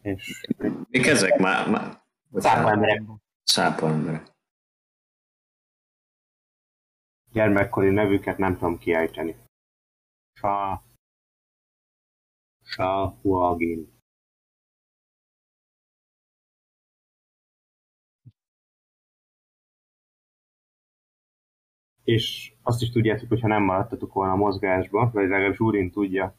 És 0.02 0.46
Mik 0.90 1.06
ezek 1.06 1.38
már? 1.38 1.70
már 1.70 2.02
cápa 2.40 2.70
emberek, 2.70 3.02
Szápa 3.42 3.88
emberek. 3.88 4.26
gyermekkori 7.32 7.90
nevüket 7.90 8.38
nem 8.38 8.52
tudom 8.52 8.78
kiejteni. 8.78 9.36
Sa... 10.32 10.82
Sa 12.62 13.08
Huagin. 13.22 13.97
És 22.08 22.52
azt 22.62 22.82
is 22.82 22.90
tudjátok, 22.90 23.28
hogyha 23.28 23.48
nem 23.48 23.62
maradtatok 23.62 24.12
volna 24.12 24.32
a 24.32 24.36
mozgásba, 24.36 25.10
vagy 25.12 25.28
legalábbis 25.28 25.60
Úrin 25.60 25.90
tudja, 25.90 26.34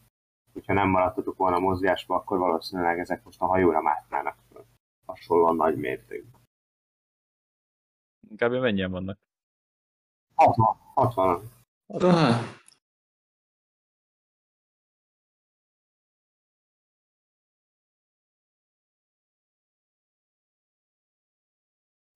hogyha 0.54 0.74
nem 0.74 0.90
maradtatok 0.90 1.38
volna 1.38 1.56
a 1.56 1.60
mozgásba, 1.60 2.16
akkor 2.16 2.38
valószínűleg 2.38 3.00
ezek 3.00 3.24
most 3.24 3.42
a 3.42 3.46
hajóra 3.46 3.82
mátnának. 3.82 4.38
Hasonlóan 5.06 5.56
nagy 5.56 5.78
mértékben. 5.78 6.42
Kb. 8.36 8.52
mennyien 8.62 8.92
vannak? 8.92 9.18
60, 10.36 10.76
60 10.94 11.42
Ah, 11.88 12.58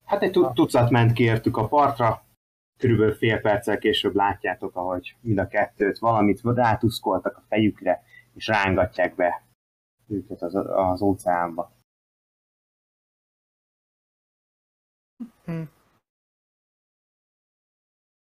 Hát 0.05 0.21
egy 0.21 0.31
tu- 0.31 0.53
tucat 0.53 0.89
ment 0.89 1.13
ki 1.13 1.23
értük 1.23 1.57
a 1.57 1.67
partra, 1.67 2.23
körülbelül 2.77 3.13
fél 3.13 3.39
perccel 3.39 3.77
később 3.77 4.15
látjátok, 4.15 4.75
ahogy 4.75 5.15
mind 5.21 5.37
a 5.37 5.47
kettőt 5.47 5.97
valamit 5.97 6.41
rátuszkoltak 6.43 7.37
a 7.37 7.45
fejükre, 7.47 8.03
és 8.33 8.47
rángatják 8.47 9.15
be 9.15 9.47
őket 10.07 10.41
az, 10.41 10.55
az 10.65 11.01
óceánba. 11.01 11.71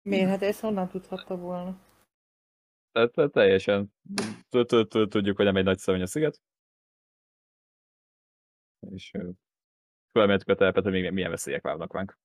Miért? 0.01 0.29
Hát 0.29 0.41
ezt 0.41 0.59
honnan 0.59 0.87
tudhatta 0.89 1.37
volna? 1.37 1.79
Tehát 2.91 3.31
teljesen 3.31 3.93
tudjuk, 5.09 5.35
hogy 5.35 5.45
nem 5.45 5.55
egy 5.55 5.63
nagy 5.63 5.77
szörny 5.77 6.01
a 6.01 6.07
sziget. 6.07 6.41
És 8.89 9.11
felmértük 10.11 10.47
a 10.47 10.55
telepet, 10.55 10.83
hogy 10.83 10.91
még 10.91 11.11
milyen 11.11 11.29
veszélyek 11.29 11.61
várnak 11.61 11.93
ránk. 11.93 12.17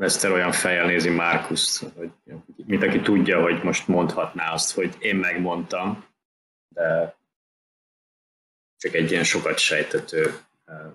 Veszter 0.00 0.30
olyan 0.30 0.52
fejjel 0.52 0.86
nézi 0.86 1.10
Márkuszt, 1.10 1.92
hogy 1.94 2.12
mint 2.66 2.82
aki 2.82 3.00
tudja, 3.00 3.40
hogy 3.40 3.62
most 3.62 3.88
mondhatná 3.88 4.52
azt, 4.52 4.74
hogy 4.74 4.96
én 4.98 5.16
megmondtam, 5.16 6.04
de 6.68 7.16
csak 8.76 8.94
egy 8.94 9.10
ilyen 9.10 9.24
sokat 9.24 9.58
sejtető 9.58 10.38
eh, 10.64 10.92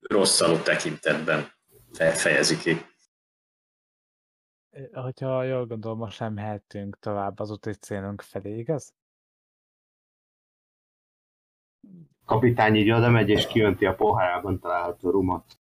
rosszaló 0.00 0.56
tekintetben 0.56 1.52
fe- 1.92 2.18
fejezi 2.18 2.56
ki. 2.56 2.86
Hogyha 4.92 5.42
jól 5.42 5.66
gondolom, 5.66 5.98
most 5.98 6.20
nem 6.20 6.32
mehetünk 6.32 6.98
tovább 6.98 7.38
az 7.38 7.50
úti 7.50 7.72
célunk 7.72 8.22
felé, 8.22 8.58
igaz? 8.58 8.94
Kapitány 12.24 12.74
így 12.74 12.90
oda 12.90 13.10
megy, 13.10 13.28
és 13.28 13.46
kijönti 13.46 13.86
a 13.86 13.94
pohárában 13.94 14.60
található 14.60 15.10
rumot. 15.10 15.61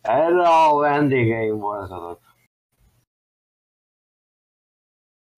Erre 0.00 0.48
a 0.48 0.76
vendégeim 0.76 1.58
voltatok. 1.58 2.20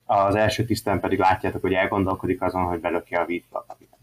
Az 0.04 0.34
első 0.34 0.64
tisztán 0.64 1.00
pedig 1.00 1.18
látjátok, 1.18 1.60
hogy 1.60 1.72
elgondolkodik 1.72 2.42
azon, 2.42 2.64
hogy 2.64 2.80
belöki 2.80 3.14
a 3.14 3.24
vítva 3.24 3.58
a 3.58 3.64
kapitány. 3.66 4.00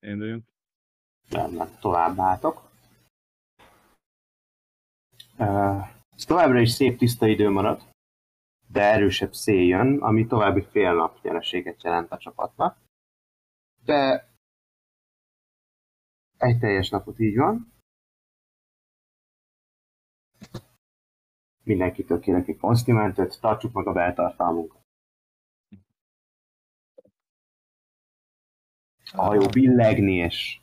Induljunk. 0.00 0.44
Rendben, 1.30 1.78
tovább 1.80 2.16
látok. 2.16 2.70
Uh, 5.38 5.86
továbbra 6.26 6.60
is 6.60 6.70
szép 6.70 6.98
tiszta 6.98 7.26
idő 7.26 7.48
marad, 7.48 7.82
de 8.72 8.82
erősebb 8.82 9.32
szél 9.32 9.66
jön, 9.66 10.02
ami 10.02 10.26
további 10.26 10.62
fél 10.62 10.94
nap 10.94 11.22
nyereséget 11.22 11.82
jelent 11.82 12.10
a 12.10 12.18
csapatnak. 12.18 12.78
De 13.84 14.28
egy 16.36 16.58
teljes 16.58 16.88
napot 16.88 17.18
így 17.18 17.36
van. 17.36 17.72
Mindenkitől 21.62 22.20
kérek 22.20 22.48
egy 22.48 22.56
konsztimentet, 22.56 23.40
tartsuk 23.40 23.72
meg 23.72 23.86
a 23.86 23.92
beltartalmunkat. 23.92 24.86
A 29.12 29.22
hajó 29.22 29.46
billegni 29.48 30.14
és 30.14 30.60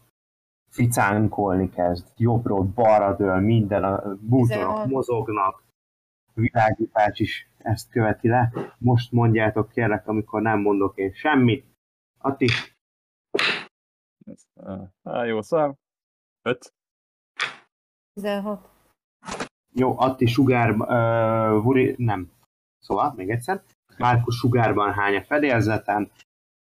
ficánkolni 0.69 1.69
kezd, 1.69 2.07
jobbról 2.17 2.63
balra 2.63 3.15
dől, 3.15 3.39
minden 3.39 3.83
a 3.83 4.15
bútorok 4.15 4.47
16. 4.47 4.87
mozognak, 4.87 5.63
világítás 6.33 7.19
is 7.19 7.49
ezt 7.65 7.89
követi 7.89 8.27
le. 8.27 8.51
Most 8.77 9.11
mondjátok 9.11 9.69
kérlek, 9.69 10.07
amikor 10.07 10.41
nem 10.41 10.59
mondok 10.59 10.97
én 10.97 11.13
semmit. 11.13 11.65
Ati, 12.17 12.47
á, 15.03 15.25
jó 15.25 15.41
szám. 15.41 15.75
Öt. 16.41 16.73
16. 18.13 18.69
jó, 19.73 19.99
Atti 19.99 20.25
sugár, 20.25 20.69
uh, 20.71 21.63
Vuri, 21.63 21.95
nem. 21.97 22.31
Szóval, 22.79 23.13
még 23.15 23.29
egyszer. 23.29 23.63
Márkus 23.97 24.35
sugárban 24.35 24.93
hány 24.93 25.15
a 25.15 25.23
fedélzeten. 25.23 26.11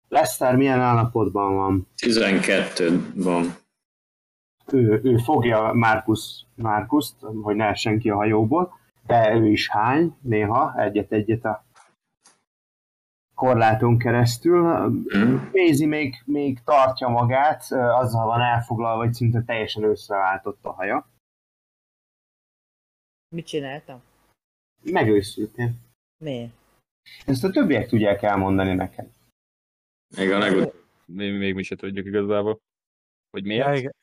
Leszter 0.08 0.56
milyen 0.56 0.80
állapotban 0.80 1.54
van? 1.54 1.88
12 1.96 3.12
van. 3.14 3.54
ő, 4.72 5.00
ő 5.04 5.16
fogja 5.16 5.72
Márkusz, 5.72 6.44
Márkuszt, 6.54 7.20
hogy 7.42 7.56
ne 7.56 7.64
essen 7.64 7.98
ki 7.98 8.10
a 8.10 8.16
hajóból, 8.16 8.78
de 9.06 9.34
ő 9.34 9.46
is 9.50 9.68
hány, 9.68 10.16
néha 10.20 10.80
egyet-egyet 10.80 11.44
a 11.44 11.64
korláton 13.34 13.98
keresztül. 13.98 14.88
Mm. 15.16 15.36
Mézi 15.52 15.86
még, 15.86 16.22
még 16.24 16.62
tartja 16.62 17.08
magát, 17.08 17.72
azzal 17.72 18.26
van 18.26 18.40
elfoglalva, 18.40 19.04
hogy 19.04 19.12
szinte 19.14 19.42
teljesen 19.42 19.82
összeváltott 19.82 20.64
a 20.64 20.72
haja. 20.72 21.08
Mit 23.34 23.46
csináltam? 23.46 24.02
Megőszültél. 24.82 25.72
Miért? 26.24 26.52
Ezt 27.26 27.44
a 27.44 27.50
többiek 27.50 27.88
tudják 27.88 28.22
elmondani 28.22 28.74
neked. 28.74 29.08
Még 30.16 30.30
a 30.32 30.38
legut- 30.38 30.82
Még, 31.06 31.38
még 31.38 31.54
mi 31.54 31.62
se 31.62 31.76
tudjuk 31.76 32.06
igazából. 32.06 32.60
Hogy 33.30 33.44
miért? 33.44 33.76
Igen. 33.76 33.94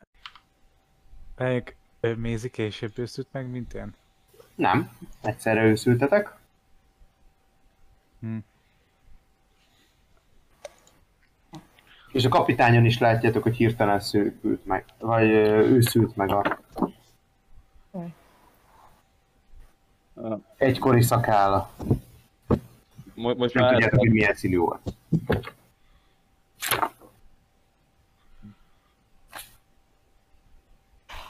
Melyik 1.38 1.76
ö, 1.99 2.15
Mézi 2.15 2.49
később 2.49 2.91
őszült 2.98 3.28
meg, 3.32 3.49
mint 3.49 3.73
én? 3.73 3.95
Nem, 4.61 4.89
egyszerre 5.21 5.63
őszültetek. 5.63 6.35
Hm. 8.19 8.38
És 12.11 12.25
a 12.25 12.29
kapitányon 12.29 12.85
is 12.85 12.97
látjátok, 12.99 13.43
hogy 13.43 13.55
hirtelen 13.55 13.99
szőkült 13.99 14.65
meg, 14.65 14.85
vagy 14.99 15.29
őszült 15.29 16.15
meg 16.15 16.29
a 16.29 16.59
egykori 20.57 21.01
szakálla. 21.01 21.71
mo- 23.13 23.38
most 23.38 23.53
Nem 23.53 23.63
már 23.63 23.73
tudjátok, 23.73 23.99
hogy 23.99 24.11
milyen 24.11 24.33
színű 24.33 24.57
volt. 24.57 24.93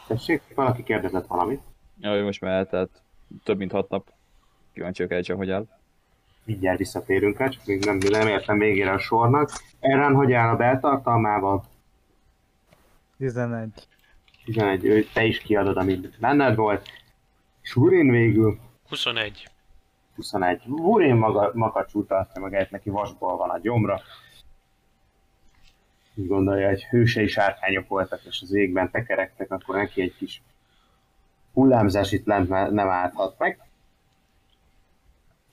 Tessék, 0.07 0.41
valaki 0.55 0.83
kérdezett 0.83 1.27
valamit. 1.27 1.61
Ja, 1.99 2.11
hogy 2.11 2.23
most 2.23 2.41
már 2.41 2.53
eltelt 2.53 3.01
több 3.43 3.57
mint 3.57 3.71
hat 3.71 3.89
nap. 3.89 4.11
Kíváncsiak 4.73 5.11
el 5.11 5.21
csak, 5.21 5.37
hogy 5.37 5.51
áll. 5.51 5.67
Mindjárt 6.43 6.77
visszatérünk 6.77 7.37
rá, 7.37 7.47
csak 7.47 7.65
még 7.65 7.85
nem, 7.85 7.97
nem 8.09 8.27
értem 8.27 8.57
végére 8.57 8.91
a 8.91 8.99
sornak. 8.99 9.51
Erán, 9.79 10.13
hogy 10.13 10.33
áll 10.33 10.49
a 10.49 10.55
beltartalmával? 10.55 11.63
11. 13.17 13.69
11, 14.45 14.85
ő, 14.85 15.05
te 15.13 15.23
is 15.23 15.39
kiadod, 15.39 15.77
amit 15.77 16.19
benned 16.19 16.55
volt. 16.55 16.87
És 17.61 17.75
Urin 17.75 18.11
végül 18.11 18.59
21. 18.89 19.47
21. 20.15 20.61
Urin 20.67 21.15
maga, 21.15 21.51
makacsú 21.53 22.05
tartja 22.05 22.41
magát, 22.41 22.71
neki 22.71 22.89
vasból 22.89 23.37
van 23.37 23.49
a 23.49 23.59
gyomra. 23.59 24.01
Úgy 26.15 26.27
gondolja, 26.27 26.67
hogy 26.67 26.83
hősei 26.83 27.27
sárkányok 27.27 27.87
voltak, 27.87 28.23
és 28.23 28.41
az 28.41 28.53
égben 28.53 28.91
tekerektek, 28.91 29.51
akkor 29.51 29.75
neki 29.75 30.01
egy 30.01 30.15
kis 30.17 30.41
hullámzás 31.53 32.11
itt 32.11 32.25
lent 32.25 32.49
ne- 32.49 32.69
nem 32.69 32.89
állhat 32.89 33.35
meg. 33.37 33.59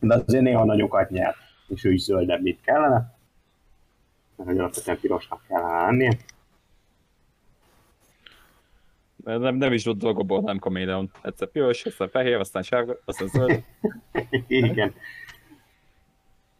De 0.01 0.15
azért 0.27 0.43
néha 0.43 0.65
nagyokat 0.65 1.11
nyer, 1.11 1.35
és 1.69 1.85
ő 1.85 1.93
is 1.93 2.03
zöldebb, 2.03 2.43
mint 2.43 2.61
kellene. 2.61 3.16
Mert 4.37 4.51
hogy 4.51 4.59
alapvetően 4.59 5.01
pirosnak 5.01 5.41
kellene 5.49 5.85
lennie. 5.85 6.16
Nem, 9.25 9.55
nem 9.55 9.73
is 9.73 9.87
ott 9.87 9.99
dolgokból, 9.99 10.41
nem 10.41 10.59
kaméleon. 10.59 11.11
Egyszer 11.23 11.49
piros, 11.49 11.85
aztán 11.85 12.09
fehér, 12.09 12.37
aztán 12.37 12.62
sárga, 12.62 12.97
aztán 13.05 13.29
zöld. 13.29 13.65
Igen. 14.47 14.95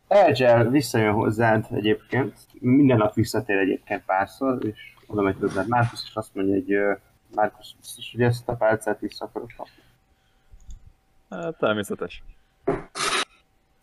Elgel 0.09 0.69
visszajön 0.69 1.13
hozzád 1.13 1.67
egyébként, 1.71 2.37
minden 2.61 2.97
nap 2.97 3.15
visszatér 3.15 3.57
egyébként 3.57 4.05
párszor, 4.05 4.65
és 4.65 4.95
oda 5.07 5.23
megy 5.23 5.37
hozzád 5.41 5.69
Márkusz, 5.69 6.05
és 6.05 6.15
azt 6.15 6.35
mondja, 6.35 6.55
hogy 6.55 6.99
ö, 7.31 7.35
Márkusz, 7.35 7.75
biztos, 7.81 8.11
hogy 8.13 8.23
ezt 8.23 8.49
a 8.49 8.57
pálcát 8.57 9.01
vissza 9.01 9.25
akarod 9.25 9.53
kapni. 9.57 9.83
Hát, 11.31 11.59
természetes. 11.59 12.23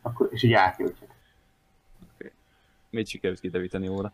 Akkor, 0.02 0.30
és 0.32 0.44
így 0.44 0.54
átnyújtja. 0.54 1.08
Mit 2.90 3.08
sikerült 3.08 3.40
kidevíteni 3.40 3.88
óra? 3.88 4.14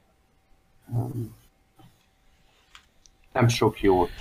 Nem 3.31 3.47
sok 3.47 3.81
jót. 3.81 4.11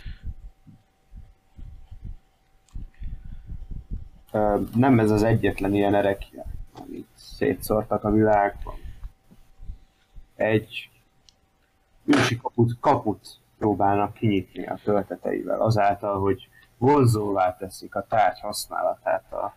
Nem 4.75 4.99
ez 4.99 5.11
az 5.11 5.23
egyetlen 5.23 5.75
ilyen 5.75 5.95
erekje, 5.95 6.47
amit 6.73 7.09
szétszórtak 7.15 8.05
a 8.05 8.11
világban. 8.11 8.75
Egy 10.35 10.91
ősi 12.05 12.37
kaput, 12.37 12.77
kaput 12.81 13.40
próbálnak 13.61 14.15
kinyitni 14.15 14.67
a 14.67 14.79
tölteteivel, 14.85 15.61
azáltal, 15.61 16.21
hogy 16.21 16.49
vonzóvá 16.79 17.57
teszik 17.57 17.95
a 17.95 18.07
tárgy 18.07 18.41
használatát 18.41 19.33
a 19.33 19.57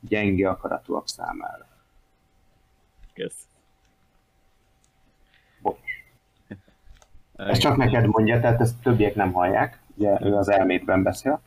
gyenge 0.00 0.48
akaratúak 0.48 1.08
számára. 1.08 1.66
Kész. 3.12 3.48
Bocs. 5.62 5.90
Ezt 7.36 7.60
csak 7.60 7.76
neked 7.76 8.06
mondja, 8.06 8.40
tehát 8.40 8.60
ezt 8.60 8.82
többiek 8.82 9.14
nem 9.14 9.32
hallják. 9.32 9.80
Ugye 9.94 10.18
ő 10.20 10.36
az 10.36 10.48
elmétben 10.48 11.02
beszél. 11.02 11.40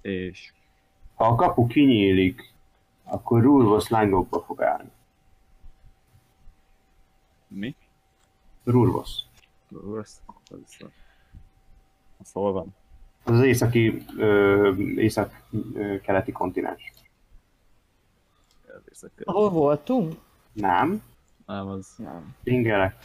És 0.00 0.52
Ha 1.14 1.24
a 1.24 1.34
kapu 1.34 1.66
kinyílik, 1.66 2.52
akkor 3.04 3.42
Rulvos 3.42 3.88
lángokba 3.88 4.40
fog 4.40 4.62
állni. 4.62 4.90
mi? 7.48 7.76
Rulvos. 8.64 9.10
Rossz. 9.70 10.16
Az, 12.18 12.32
hol 12.32 12.52
van? 12.52 12.74
Az 13.24 13.34
az 13.34 13.42
északi, 13.44 14.04
ö, 14.18 14.74
észak-keleti 14.76 16.32
kontinens. 16.32 16.92
Ahol 19.24 19.50
voltunk? 19.50 20.14
Nem, 20.52 21.02
Nem, 21.46 21.68
az... 21.68 21.94
Nem. 21.96 22.36
Ingerek. 22.42 22.96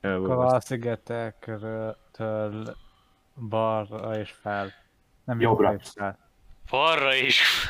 El 0.00 0.16
Akkor 0.22 0.34
volt. 0.36 0.52
a 0.52 0.60
szigetekről 0.60 1.96
balra 3.48 4.18
és 4.18 4.30
fel. 4.30 4.70
Nem 5.24 5.40
Jobbra. 5.40 5.74
és 5.74 5.88
fel. 5.88 6.18
Balra 6.70 7.14
is. 7.14 7.68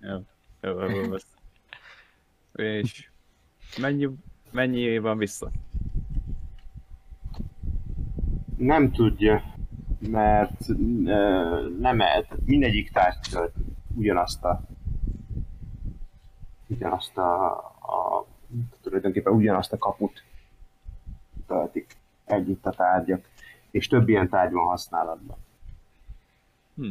Jó, 0.00 0.18
jó, 0.60 0.80
jó, 0.80 1.00
jó. 1.02 1.16
És 2.56 3.08
mennyi, 3.78 4.08
mennyi 4.50 4.98
van 4.98 5.18
vissza? 5.18 5.50
Nem 8.56 8.92
tudja, 8.92 9.42
mert 9.98 10.68
ö, 11.04 11.68
nem 11.78 12.00
el, 12.00 12.26
tehát 12.26 12.46
mindegyik 12.46 12.90
tárgy 12.90 13.18
tölt 13.30 13.54
ugyanazt 13.94 14.44
a 14.44 14.62
ugyanazt 16.66 17.18
a, 17.18 17.52
a 17.56 18.26
tulajdonképpen 18.82 19.32
ugyanazt 19.32 19.72
a 19.72 19.78
kaput 19.78 20.24
töltik 21.46 21.96
együtt 22.24 22.66
a 22.66 22.70
tárgyak, 22.70 23.28
és 23.70 23.86
több 23.86 24.08
ilyen 24.08 24.28
tárgy 24.28 24.52
van 24.52 24.66
használatban. 24.66 25.36
Hm. 26.74 26.90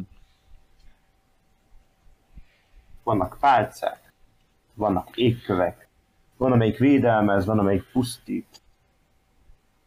Vannak 3.03 3.37
pálcák, 3.39 4.04
vannak 4.75 5.17
égkövek, 5.17 5.87
van 6.37 6.51
amelyik 6.51 6.77
védelmez, 6.77 7.45
van 7.45 7.59
amelyik 7.59 7.91
pusztít. 7.91 8.61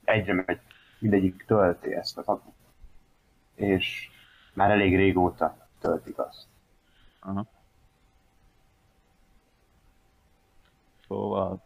Egyre 0.05 0.33
megy, 0.47 0.61
mindegyik 0.99 1.45
tölti 1.47 1.95
ezt 1.95 2.19
a 2.19 2.25
kaput. 2.25 2.55
És 3.55 4.11
már 4.53 4.71
elég 4.71 4.97
régóta 4.97 5.69
töltik 5.81 6.19
azt. 6.19 6.47
Aha. 7.21 7.47
Szóval... 11.07 11.63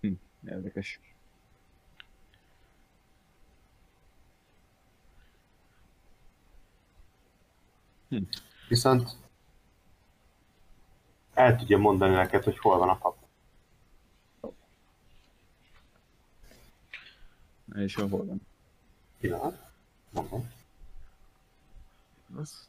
Hm, 0.00 0.12
érdekes. 0.48 1.00
Viszont 8.68 9.25
el 11.36 11.56
tudja 11.56 11.78
mondani 11.78 12.14
neked, 12.14 12.44
hogy 12.44 12.58
hol 12.58 12.78
van 12.78 12.88
a 12.88 12.98
kapu. 12.98 13.24
És 17.74 17.94
hol 17.94 18.08
van? 18.08 18.40
Pillanat. 19.20 19.70
Mondom. 20.10 20.50
Az? 22.36 22.68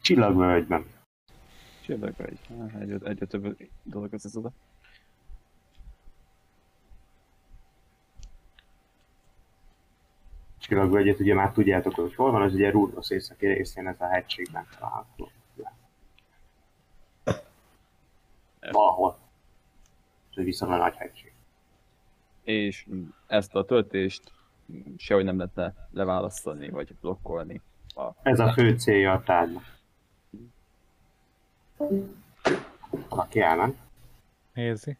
Csillagvölgyben. 0.00 0.86
Csillag 1.82 2.20
egy. 2.20 2.40
Ah, 2.58 2.80
Egyre, 2.80 3.26
több 3.26 3.56
dolog 3.82 4.14
az 4.14 4.24
ez 4.24 4.34
oda. 10.70 10.80
Csillagvölgyet 10.80 11.20
ugye 11.20 11.34
már 11.34 11.52
tudjátok, 11.52 11.94
hogy 11.94 12.14
hol 12.14 12.30
van, 12.30 12.42
az 12.42 12.54
ugye 12.54 12.70
Rúdrosz 12.70 13.10
északi 13.10 13.46
részén 13.46 13.86
ez 13.86 14.00
a 14.00 14.06
hegységben 14.06 14.66
található. 14.78 15.30
Valahol. 18.70 19.18
Ez 20.30 20.36
egy 20.36 20.44
viszonylag 20.44 20.78
nagy 20.78 20.94
hegység. 20.94 21.32
És 22.42 22.86
ezt 23.26 23.54
a 23.54 23.64
töltést 23.64 24.32
sehogy 24.96 25.24
nem 25.24 25.36
lehetne 25.36 25.74
leválasztani, 25.92 26.68
vagy 26.68 26.94
blokkolni. 27.00 27.60
A, 27.94 28.08
Ez 28.22 28.40
a 28.40 28.52
fő 28.52 28.76
célja 28.78 29.12
a 29.12 29.22
tárgynak. 29.22 29.78
Valaki 33.08 33.40
elment? 33.40 33.76
Nézi. 34.54 34.96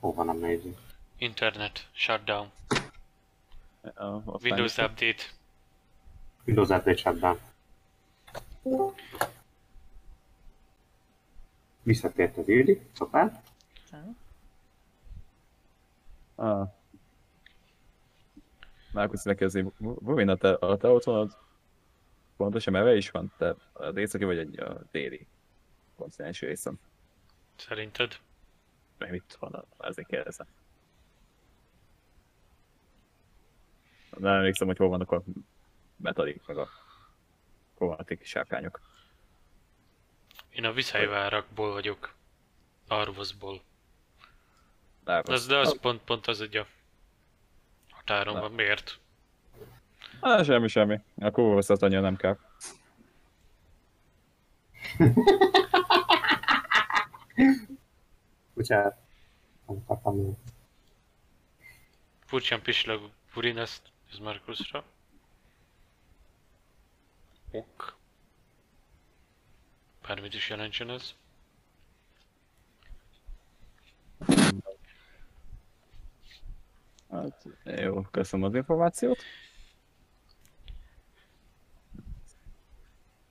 Hol 0.00 0.12
van 0.12 0.28
a 0.28 0.32
néző? 0.32 0.76
Internet. 1.18 1.88
Shutdown. 1.92 2.50
A, 3.94 4.04
a 4.04 4.38
Windows 4.42 4.78
Update. 4.78 5.22
Windows 6.44 6.68
Update 6.68 6.96
Shutdown. 6.96 7.38
Visszatért 11.82 12.36
az 12.36 12.48
Ildi, 12.48 12.80
szopán. 12.92 13.42
Ah. 16.34 16.68
Márkusz 18.92 19.24
megkezdeni, 19.24 19.72
Bovin, 19.78 20.28
a 20.28 20.36
te, 20.36 20.52
a 20.54 20.76
te 20.76 20.88
otthonod 20.88 21.36
pontosan 22.36 22.72
meve 22.72 22.96
is 22.96 23.10
van? 23.10 23.32
Te 23.38 23.54
az 23.72 23.96
északi 23.96 24.24
vagy 24.24 24.38
egy 24.38 24.60
a 24.60 24.80
déli 24.90 25.26
kontinens 25.96 26.40
részen? 26.40 26.80
Szerinted? 27.56 28.16
Meg 28.98 29.10
mit 29.10 29.36
van, 29.40 29.64
ezért 29.78 30.08
kérdezem. 30.08 30.46
Nem 34.18 34.34
emlékszem, 34.34 34.66
hogy 34.66 34.76
hol 34.76 34.88
vannak 34.88 35.12
a 35.12 35.22
metalik, 35.96 36.46
meg 36.46 36.58
a 36.58 36.68
kovatik 37.74 38.24
sárkányok. 38.24 38.80
Én 40.50 40.64
a 40.64 40.72
Viszályvárakból 40.72 41.72
vagyok. 41.72 42.14
De 45.04 45.22
az, 45.24 45.46
de 45.46 45.56
az 45.56 45.80
pont, 45.80 46.02
pont 46.02 46.26
az 46.26 46.40
egy 46.40 46.56
a 46.56 46.66
határon 47.90 48.40
van. 48.40 48.52
Miért? 48.52 48.98
Ah, 50.20 50.44
semmi, 50.44 50.68
semmi. 50.68 51.00
A 51.18 51.30
kóvasszat 51.30 51.82
annyira 51.82 52.00
nem 52.00 52.16
kell. 52.16 52.38
Bocsánat. 58.54 58.96
Nem 59.66 59.84
kaptam. 59.86 60.36
Furcsán 62.24 62.62
pislag 62.62 63.10
Purin 63.32 63.58
ezt, 63.58 63.82
ez 64.14 64.20
Markusra. 64.20 64.84
Ok. 67.50 67.96
Bármit 70.06 70.34
is 70.34 70.48
jelentsen 70.48 70.90
ez. 70.90 71.14
Hát, 77.10 77.44
jó, 77.64 78.02
köszönöm 78.02 78.46
az 78.46 78.54
információt. 78.54 79.18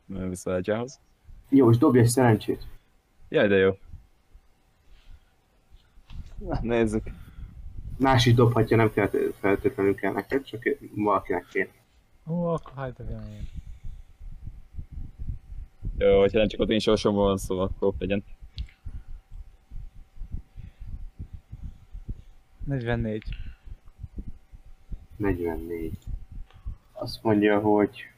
Mert 0.06 0.30
vissza 0.30 0.56
Egyához. 0.56 1.00
Jó, 1.50 1.70
és 1.72 1.78
dobj 1.78 2.00
egy 2.00 2.08
szerencsét. 2.08 2.68
Jaj, 3.30 3.48
de 3.48 3.56
jó. 3.56 3.78
Na, 6.38 6.60
nézzük. 6.62 7.04
Más 7.98 8.26
is 8.26 8.34
dobhatja, 8.34 8.78
nem 8.78 8.94
kell, 8.94 9.10
feltétlenül 9.40 9.96
kell 9.96 10.12
neked, 10.12 10.44
csak 10.44 10.62
valakinek 10.96 11.46
kéne. 11.52 11.70
Ó, 12.28 12.46
akkor 12.46 12.72
hagyd 12.76 12.96
legyen 12.98 13.28
én. 13.28 13.48
Jó, 15.98 16.20
hogyha 16.20 16.38
nem 16.38 16.48
csak 16.48 16.60
ott 16.60 16.70
én 16.70 16.80
sorsomban 16.80 17.24
van 17.24 17.38
szó, 17.38 17.60
akkor 17.60 17.94
legyen. 18.00 18.24
44. 22.66 23.24
44. 25.18 25.98
Azt 26.94 27.24
mondja, 27.24 27.60
hogy 27.60 28.10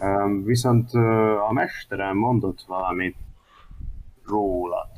um, 0.00 0.44
viszont 0.44 0.94
uh, 0.94 1.48
a 1.48 1.52
mesterem 1.52 2.16
mondott 2.16 2.62
valamit 2.62 3.16
rólad. 4.26 4.88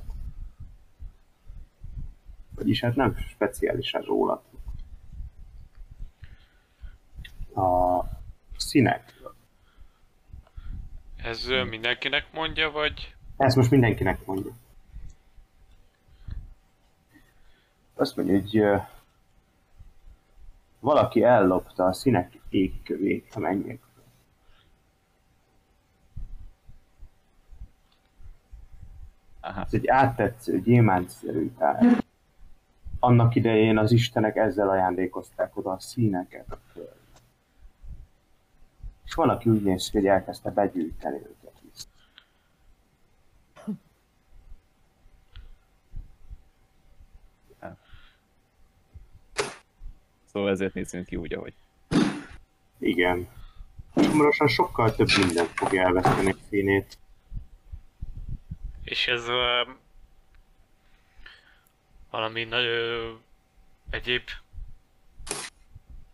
Vagyis 2.58 2.80
hát 2.80 2.94
nem 2.94 3.16
speciálisan 3.16 4.02
rólad. 4.02 4.40
A 7.54 8.00
színekről. 8.56 9.34
Ez 11.16 11.46
mindenkinek 11.70 12.32
mondja, 12.32 12.70
vagy... 12.70 13.16
Ezt 13.36 13.56
most 13.56 13.70
mindenkinek 13.70 14.26
mondja. 14.26 14.52
Azt 17.94 18.16
mondja, 18.16 18.34
hogy 18.34 18.82
valaki 20.80 21.22
ellopta 21.22 21.84
a 21.84 21.92
színek 21.92 22.38
égkövét 22.48 23.34
a 23.34 23.38
mennyekből. 23.38 24.04
Aha. 29.40 29.60
Ez 29.60 29.74
egy 29.74 29.86
áttetsző, 29.86 30.60
gyémántszerű 30.60 31.50
tárgy. 31.58 32.06
Annak 32.98 33.34
idején 33.34 33.78
az 33.78 33.92
istenek 33.92 34.36
ezzel 34.36 34.68
ajándékozták 34.68 35.56
oda 35.56 35.70
a 35.70 35.80
színeket. 35.80 36.56
És 39.04 39.14
van, 39.14 39.28
aki 39.28 39.50
úgy 39.50 39.62
néz 39.62 39.90
ki, 39.90 39.96
hogy 39.96 40.06
elkezdte 40.06 40.50
begyűjteni 40.50 41.16
őket 41.16 41.60
vissza. 41.62 41.86
Szóval 50.24 50.50
ezért 50.50 50.74
nézzünk 50.74 51.06
ki 51.06 51.16
úgy, 51.16 51.34
ahogy. 51.34 51.54
Igen. 52.78 53.28
Hamarosan 53.92 54.48
sokkal 54.48 54.94
több 54.94 55.08
minden 55.18 55.46
fogja 55.46 55.82
elveszteni 55.82 56.30
a 56.30 56.36
színét. 56.48 56.98
És 58.82 59.06
ez 59.06 59.28
ö, 59.28 59.62
valami 62.10 62.44
nagy 62.44 62.64
ö, 62.64 63.10
egyéb 63.90 64.22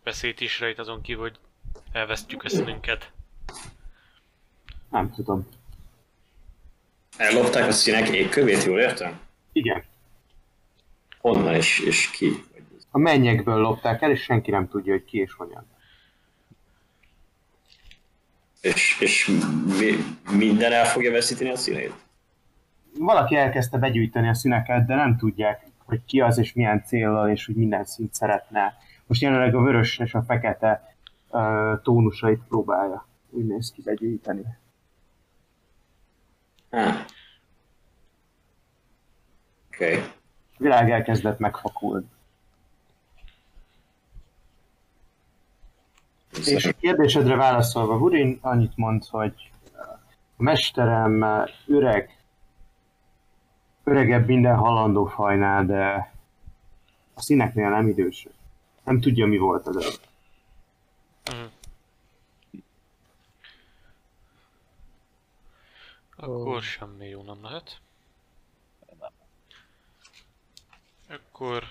veszélyt 0.03 0.41
is 0.41 0.61
rejt 0.61 0.79
azon 0.79 1.01
kívül, 1.01 1.23
hogy 1.23 1.39
elvesztjük 1.93 2.43
a 2.43 2.49
színünket. 2.49 3.11
Nem 4.91 5.11
tudom. 5.11 5.49
Ellopták 7.17 7.69
a 7.69 7.73
színek 7.73 8.09
égkövét, 8.09 8.65
jól 8.65 8.81
értem? 8.81 9.21
Igen. 9.53 9.85
Honnan 11.21 11.55
és, 11.55 11.79
és 11.79 12.11
ki? 12.11 12.45
A 12.91 12.99
mennyekből 12.99 13.61
lopták 13.61 14.03
el, 14.03 14.11
és 14.11 14.23
senki 14.23 14.51
nem 14.51 14.69
tudja, 14.69 14.93
hogy 14.93 15.05
ki 15.05 15.19
és 15.19 15.33
hogyan. 15.33 15.67
És, 18.61 19.01
és 19.01 19.31
mi, 19.79 19.97
minden 20.31 20.73
el 20.73 20.87
fogja 20.87 21.11
veszíteni 21.11 21.51
a 21.51 21.57
színét? 21.57 21.93
Valaki 22.99 23.37
elkezdte 23.37 23.79
begyűjteni 23.79 24.29
a 24.29 24.35
színeket, 24.35 24.87
de 24.87 24.95
nem 24.95 25.17
tudják, 25.17 25.67
hogy 25.85 26.05
ki 26.05 26.21
az 26.21 26.39
és 26.39 26.53
milyen 26.53 26.85
célral, 26.85 27.31
és 27.31 27.47
hogy 27.47 27.55
minden 27.55 27.85
szint 27.85 28.15
szeretne. 28.15 28.75
Most 29.07 29.21
jelenleg 29.21 29.55
a 29.55 29.63
vörös 29.63 29.99
és 29.99 30.15
a 30.15 30.23
fekete 30.23 30.95
uh, 31.31 31.83
tónusait 31.83 32.43
próbálja. 32.49 33.07
Úgy 33.31 33.47
néz 33.47 33.73
ki 33.73 33.83
begyűjteni. 33.83 34.43
Oké. 36.71 36.97
Okay. 39.71 39.95
A 40.55 40.57
világ 40.59 40.91
elkezdett 40.91 41.39
megfakulni. 41.39 42.07
És 46.47 46.65
a 46.65 46.73
kérdésedre 46.73 47.37
válaszolva, 47.37 47.99
Burin 47.99 48.39
annyit 48.41 48.77
mond, 48.77 49.05
hogy 49.05 49.51
a 50.37 50.43
mesterem 50.43 51.25
öreg, 51.67 52.24
öregebb 53.85 54.27
minden 54.27 54.57
halandó 54.57 55.05
fajnál, 55.05 55.67
de 55.67 56.13
a 57.15 57.21
színeknél 57.23 57.69
nem 57.71 57.89
idősebb. 57.89 58.33
Nem 58.85 59.01
tudja, 59.01 59.27
mi 59.27 59.39
volt 59.39 59.67
az 59.67 59.77
előbb. 59.77 60.01
Mhm. 61.25 61.47
Akkor 66.17 66.63
semmi 66.63 67.09
jó 67.09 67.23
nem 67.23 67.43
lehet. 67.43 67.81
Akkor... 71.09 71.65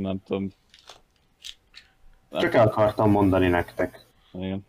Nem 0.00 0.22
tudom. 0.24 0.52
Nem 2.28 2.40
Csak 2.40 2.54
el 2.54 2.66
akartam 2.66 3.10
mondani 3.10 3.48
nektek. 3.48 4.06
Igen. 4.32 4.66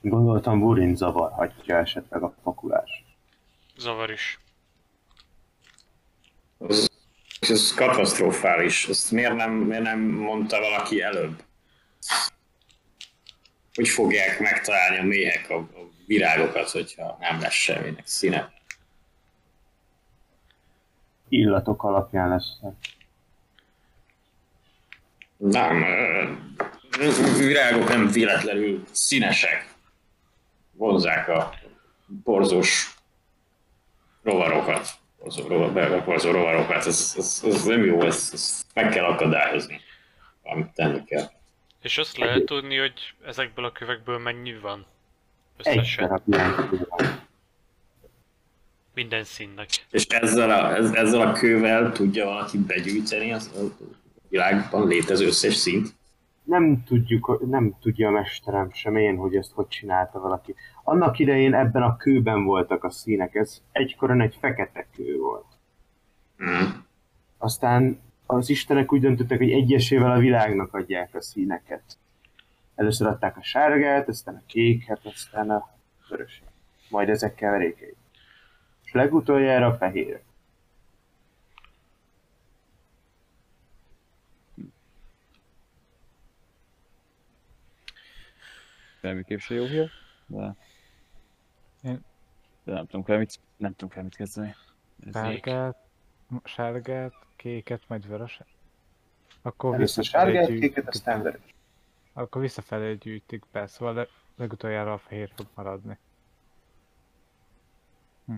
Gondoltam, 0.00 0.60
Burin 0.60 0.96
zavarhatja 0.96 1.76
esetleg 1.76 2.22
a 2.22 2.34
fakulás. 2.42 3.04
Zavar 3.76 4.10
is. 4.10 4.40
Ez, 6.68 6.90
ez 7.40 7.74
katasztrofális. 7.74 8.88
Ezt 8.88 9.10
miért 9.10 9.34
nem, 9.34 9.52
miért 9.52 9.82
nem 9.82 10.00
mondta 10.00 10.60
valaki 10.60 11.02
előbb? 11.02 11.42
Hogy 13.74 13.88
fogják 13.88 14.40
megtalálni 14.40 14.98
a 14.98 15.02
méhek 15.02 15.50
a, 15.50 15.54
a 15.54 15.90
virágokat, 16.06 16.70
hogyha 16.70 17.16
nem 17.20 17.40
lesz 17.40 17.52
semminek 17.52 18.06
színe? 18.06 18.52
Illatok 21.28 21.82
alapján 21.82 22.28
lesz. 22.28 22.58
Nem, 25.42 25.84
virágok 27.38 27.88
nem 27.88 28.10
véletlenül 28.10 28.84
színesek. 28.90 29.74
Vonzák 30.72 31.28
a 31.28 31.54
borzós 32.24 32.94
rovarokat. 34.22 34.88
Borzó, 35.18 35.46
rovar, 35.46 36.04
borzó 36.04 36.30
rovarokat. 36.30 36.86
Ez, 36.86 37.14
ez, 37.16 37.42
ez 37.44 37.64
nem 37.64 37.84
jó, 37.84 38.02
ezt, 38.02 38.32
ezt 38.32 38.66
meg 38.74 38.88
kell 38.88 39.04
akadályozni. 39.04 39.80
Amit 40.42 40.66
tenni 40.74 41.04
kell. 41.04 41.30
És 41.82 41.98
azt 41.98 42.16
lehet 42.16 42.44
tudni, 42.44 42.76
hogy 42.76 43.14
ezekből 43.26 43.64
a 43.64 43.72
kövekből 43.72 44.18
mennyi 44.18 44.58
van? 44.58 44.86
Összesen. 45.56 46.22
Minden 48.94 49.24
színnek. 49.24 49.68
És 49.90 50.06
ezzel 50.06 50.50
a, 50.50 50.74
ez, 50.76 50.90
ezzel 50.90 51.20
a 51.20 51.32
kővel 51.32 51.92
tudja 51.92 52.24
valaki 52.24 52.58
begyűjteni 52.58 53.32
az, 53.32 53.50
a 53.54 53.84
világban 54.32 54.86
létező 54.86 55.26
összes 55.26 55.54
szint? 55.54 55.94
nem 56.42 56.82
tudjuk, 56.84 57.46
nem 57.48 57.76
tudja 57.80 58.08
a 58.08 58.10
mesterem 58.10 58.72
sem 58.72 58.96
én, 58.96 59.16
hogy 59.16 59.36
ezt 59.36 59.52
hogy 59.52 59.68
csinálta 59.68 60.20
valaki. 60.20 60.54
Annak 60.84 61.18
idején 61.18 61.54
ebben 61.54 61.82
a 61.82 61.96
kőben 61.96 62.44
voltak 62.44 62.84
a 62.84 62.90
színek, 62.90 63.34
ez 63.34 63.62
egykoron 63.72 64.20
egy 64.20 64.36
fekete 64.40 64.86
kő 64.94 65.18
volt. 65.18 65.46
Mm. 66.44 66.68
Aztán 67.38 68.00
az 68.26 68.50
istenek 68.50 68.92
úgy 68.92 69.00
döntöttek, 69.00 69.38
hogy 69.38 69.50
egyesével 69.50 70.10
a 70.10 70.18
világnak 70.18 70.74
adják 70.74 71.14
a 71.14 71.22
színeket. 71.22 71.82
Először 72.74 73.06
adták 73.06 73.36
a 73.36 73.42
sárgát, 73.42 74.08
aztán 74.08 74.34
a 74.34 74.42
kéket, 74.46 75.00
aztán 75.04 75.50
a 75.50 75.68
vöröset. 76.08 76.50
Majd 76.88 77.08
ezek 77.08 77.34
keverékeit. 77.34 77.96
És 78.84 78.92
legutoljára 78.92 79.66
a 79.66 79.76
fehér. 79.76 80.20
Semmiképp 89.02 89.38
se 89.38 89.54
jó 89.54 89.64
hír, 89.64 89.90
de... 90.26 90.54
Én- 91.82 92.04
De 92.64 92.72
nem 92.72 92.86
tudom 92.86 93.04
kell 93.04 93.18
mit, 93.18 93.40
nem 93.56 93.70
tudom 93.74 93.90
kell 93.90 94.02
mit 94.02 94.16
kezdeni. 94.16 94.54
Ez 95.06 95.12
Sárgát, 95.12 95.76
sárgát, 96.44 97.12
kéket, 97.36 97.82
majd 97.88 98.06
vöröset. 98.06 98.46
Akkor 99.42 99.74
Először 99.74 100.04
sárgát, 100.04 100.46
gyűjtik 100.46 100.74
kéket, 100.74 100.88
aztán 100.88 101.22
vörös. 101.22 101.40
Akkor 102.12 102.40
visszafelé 102.40 102.94
gyűjtik 102.94 103.44
be, 103.52 103.66
szóval 103.66 103.94
le, 103.94 104.06
legutoljára 104.36 104.92
a 104.92 104.98
fehér 104.98 105.30
fog 105.36 105.46
maradni. 105.54 105.98
Hm. 108.26 108.34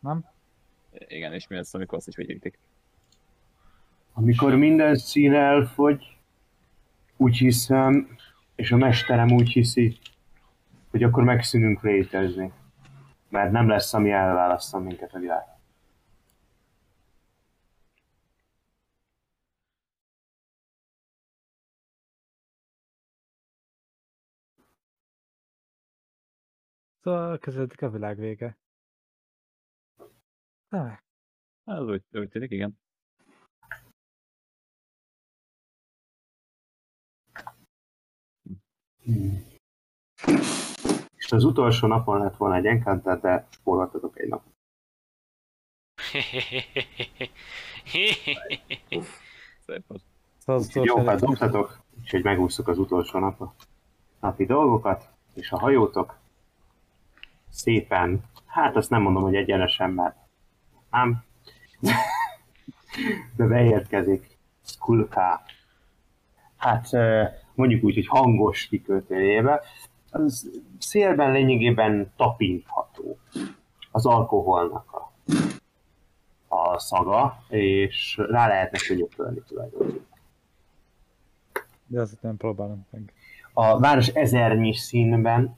Nem? 0.00 0.24
Igen, 1.08 1.32
és 1.32 1.46
mi 1.48 1.56
lesz, 1.56 1.74
amikor 1.74 1.98
azt 1.98 2.08
is 2.08 2.16
vegyítik? 2.16 2.58
Amikor 4.12 4.54
minden 4.54 4.96
szín 4.96 5.34
elfogy, 5.34 6.16
úgy 7.16 7.36
hiszem, 7.36 8.16
és 8.58 8.72
a 8.72 8.76
mesterem 8.76 9.30
úgy 9.32 9.48
hiszi, 9.48 9.98
hogy 10.90 11.02
akkor 11.02 11.24
megszűnünk 11.24 11.82
létezni. 11.82 12.52
Mert 13.28 13.52
nem 13.52 13.68
lesz, 13.68 13.94
ami 13.94 14.10
elválasztom 14.10 14.82
minket 14.82 15.14
a 15.14 15.18
világ. 15.18 15.44
Szóval 27.02 27.38
kezdődik 27.38 27.82
a 27.82 27.90
világ 27.90 28.18
vége. 28.18 28.58
Na, 30.68 31.00
Ez 31.64 31.80
úgy, 31.80 32.04
úgy 32.12 32.28
tűnik, 32.28 32.50
igen. 32.50 32.78
És 41.16 41.32
az 41.32 41.44
utolsó 41.44 41.86
napon 41.86 42.18
lett 42.18 42.36
volna 42.36 42.54
egy 42.54 42.66
encounter, 42.66 43.20
de 43.20 43.46
spóroltatok 43.50 44.18
egy 44.18 44.28
nap. 44.28 44.42
Szép 49.66 49.86
volt. 49.86 50.02
Szóval 50.38 50.62
jó, 50.72 51.04
hát 51.04 51.20
dobtatok, 51.20 51.80
úgyhogy 52.00 52.22
megúsztuk 52.22 52.68
az 52.68 52.78
utolsó 52.78 53.18
nap, 53.18 53.52
napi 54.20 54.44
dolgokat, 54.44 55.08
és 55.34 55.50
a 55.50 55.58
hajótok 55.58 56.18
szépen, 57.48 58.24
hát 58.46 58.76
azt 58.76 58.90
nem 58.90 59.02
mondom, 59.02 59.22
hogy 59.22 59.34
egyenesen, 59.34 59.90
mert 59.90 60.16
nem, 60.90 61.24
de 63.36 63.46
beérkezik 63.46 64.36
Skulka. 64.64 65.42
Hát 66.56 66.88
mondjuk 67.58 67.84
úgy, 67.84 67.94
hogy 67.94 68.06
hangos 68.06 68.66
kikötőjébe, 68.66 69.62
az 70.10 70.50
szélben 70.78 71.32
lényegében 71.32 72.12
tapintható 72.16 73.18
az 73.90 74.06
alkoholnak 74.06 74.92
a, 74.92 75.12
a 76.54 76.78
szaga, 76.78 77.42
és 77.48 78.16
rá 78.16 78.48
lehetne 78.48 78.78
könyökölni 78.86 79.42
tulajdonképpen. 79.46 80.06
De 81.86 82.00
azt 82.00 82.22
nem 82.22 82.36
próbálom 82.36 82.86
meg. 82.90 83.12
a 83.52 83.78
város 83.78 84.08
ezernyi 84.08 84.74
színben, 84.74 85.56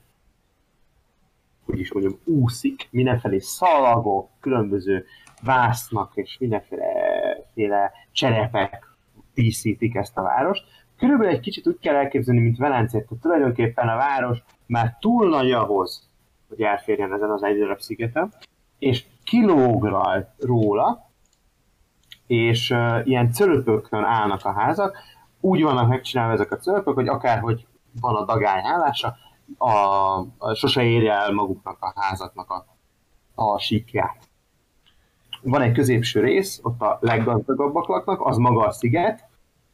hogy 1.65 1.79
is 1.79 1.93
mondjam, 1.93 2.19
úszik, 2.23 2.87
mindenfelé 2.91 3.39
szalagok, 3.39 4.29
különböző 4.39 5.05
vásznak 5.41 6.11
és 6.15 6.37
mindenféle 6.39 7.91
cserepek 8.11 8.91
díszítik 9.33 9.95
ezt 9.95 10.17
a 10.17 10.21
várost. 10.21 10.63
Körülbelül 11.01 11.33
egy 11.33 11.39
kicsit 11.39 11.67
úgy 11.67 11.79
kell 11.79 11.95
elképzelni, 11.95 12.41
mint 12.41 12.57
Velencét, 12.57 13.05
tehát 13.07 13.21
tulajdonképpen 13.21 13.87
a 13.87 13.95
város 13.95 14.43
már 14.65 14.97
túl 14.99 15.29
nagy 15.29 15.51
ahhoz, 15.51 16.09
hogy 16.49 16.61
elférjen 16.61 17.13
ezen 17.13 17.29
az 17.29 17.43
egy 17.43 17.57
darab 17.57 17.79
szigeten, 17.79 18.33
és 18.79 19.05
kilóg 19.23 19.85
raj- 19.85 20.27
róla, 20.39 21.09
és 22.27 22.69
uh, 22.69 23.07
ilyen 23.07 23.31
cölöpökön 23.31 24.03
állnak 24.03 24.45
a 24.45 24.51
házak, 24.51 24.97
úgy 25.39 25.61
vannak 25.61 25.87
megcsinálva 25.87 26.33
ezek 26.33 26.51
a 26.51 26.57
cölöpök, 26.57 26.93
hogy 26.93 27.07
akárhogy 27.07 27.67
van 28.01 28.15
a 28.15 28.25
dagály 28.25 28.61
állása, 28.63 29.15
a, 29.57 29.69
a, 30.37 30.53
sose 30.53 30.83
érje 30.83 31.13
el 31.13 31.31
maguknak 31.31 31.77
a 31.79 31.93
házaknak 31.95 32.49
a, 32.49 32.65
a 33.35 33.59
síkját. 33.59 34.29
Van 35.41 35.61
egy 35.61 35.73
középső 35.73 36.19
rész, 36.19 36.59
ott 36.63 36.81
a 36.81 36.97
leggazdagabbak 37.01 37.87
laknak, 37.87 38.25
az 38.25 38.37
maga 38.37 38.65
a 38.65 38.71
sziget, 38.71 39.29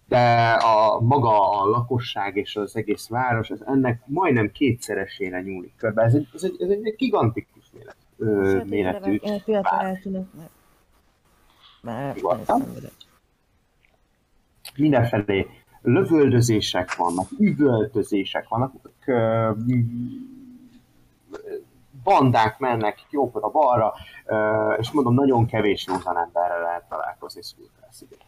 de 0.08 0.52
a 0.52 1.00
maga 1.00 1.62
a 1.62 1.66
lakosság 1.66 2.36
és 2.36 2.56
az 2.56 2.76
egész 2.76 3.08
város, 3.08 3.50
ez 3.50 3.62
ennek 3.66 4.02
majdnem 4.06 4.52
kétszeresére 4.52 5.42
nyúlik 5.42 5.74
körbe. 5.78 6.04
Ez 6.04 6.14
egy, 6.14 6.28
ez 6.34 6.44
egy, 6.44 6.56
ez 6.62 6.70
egy 6.70 6.96
gigantikus 6.98 7.72
méret, 7.74 7.96
ö, 8.18 8.64
méretű 8.64 9.14
Én 9.14 9.32
egy 9.32 9.44
pillanatra 9.44 9.82
eltűnök, 9.82 10.34
mert... 10.34 10.50
Mindenfelé 14.76 15.48
lövöldözések 15.82 16.96
vannak, 16.96 17.28
üvöltözések 17.40 18.48
vannak, 18.48 18.74
ö, 19.06 19.52
bandák 22.04 22.60
mennek 22.60 23.06
jobbra-balra, 23.10 23.94
ö, 24.26 24.74
és 24.74 24.92
mondom, 24.92 25.14
nagyon 25.14 25.46
kevés 25.46 25.86
józan 25.88 26.18
emberrel 26.18 26.62
lehet 26.62 26.84
találkozni 26.90 27.42
Skulker 27.42 27.88
sziget. 27.92 28.26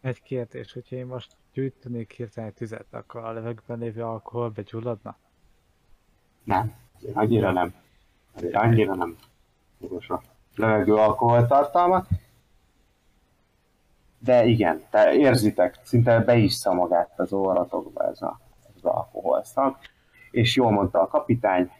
Egy 0.00 0.22
kérdés, 0.22 0.72
hogyha 0.72 0.96
én 0.96 1.06
most 1.06 1.36
gyűjtenék 1.52 2.12
hirtelen 2.12 2.52
tüzet, 2.52 2.86
akkor 2.90 3.24
a 3.24 3.32
levegőben 3.32 3.78
lévő 3.78 4.02
alkohol 4.02 4.48
begyulladna? 4.50 5.16
Nem, 6.44 6.74
annyira 7.12 7.52
nem. 7.52 7.74
Annyira 8.52 8.94
nem. 8.94 9.16
Jogos 9.80 10.08
a 10.10 10.22
levegő 10.56 10.94
alkoholtartalmat. 10.94 12.08
De 14.18 14.44
igen, 14.44 14.82
te 14.90 15.14
érzitek, 15.14 15.78
szinte 15.82 16.20
beissza 16.20 16.72
magát 16.72 17.18
az 17.18 17.32
orratokba 17.32 18.04
ez, 18.08 18.22
a, 18.22 18.40
ez 18.68 18.74
az 18.76 18.84
alkoholszag. 18.84 19.76
És 20.30 20.56
jól 20.56 20.70
mondta 20.70 21.00
a 21.00 21.06
kapitány, 21.06 21.70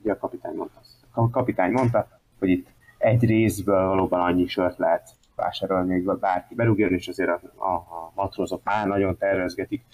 ugye 0.00 0.12
a 0.12 0.18
kapitány 0.18 0.54
mondta, 0.54 0.80
a 1.10 1.30
kapitány 1.30 1.72
mondta, 1.72 2.08
hogy 2.38 2.48
itt 2.48 2.68
egy 2.98 3.24
részből 3.24 3.86
valóban 3.86 4.20
annyi 4.20 4.46
sört 4.46 4.78
lehet 4.78 5.10
vásárolni, 5.34 6.02
hogy 6.02 6.18
bárki 6.18 6.54
berúgjon, 6.54 6.92
és 6.92 7.08
azért 7.08 7.28
a, 7.28 7.40
a, 7.56 7.72
a 7.72 8.12
matrózok 8.14 8.64
már 8.64 8.86
nagyon 8.86 9.16
tervezgetik, 9.16 9.84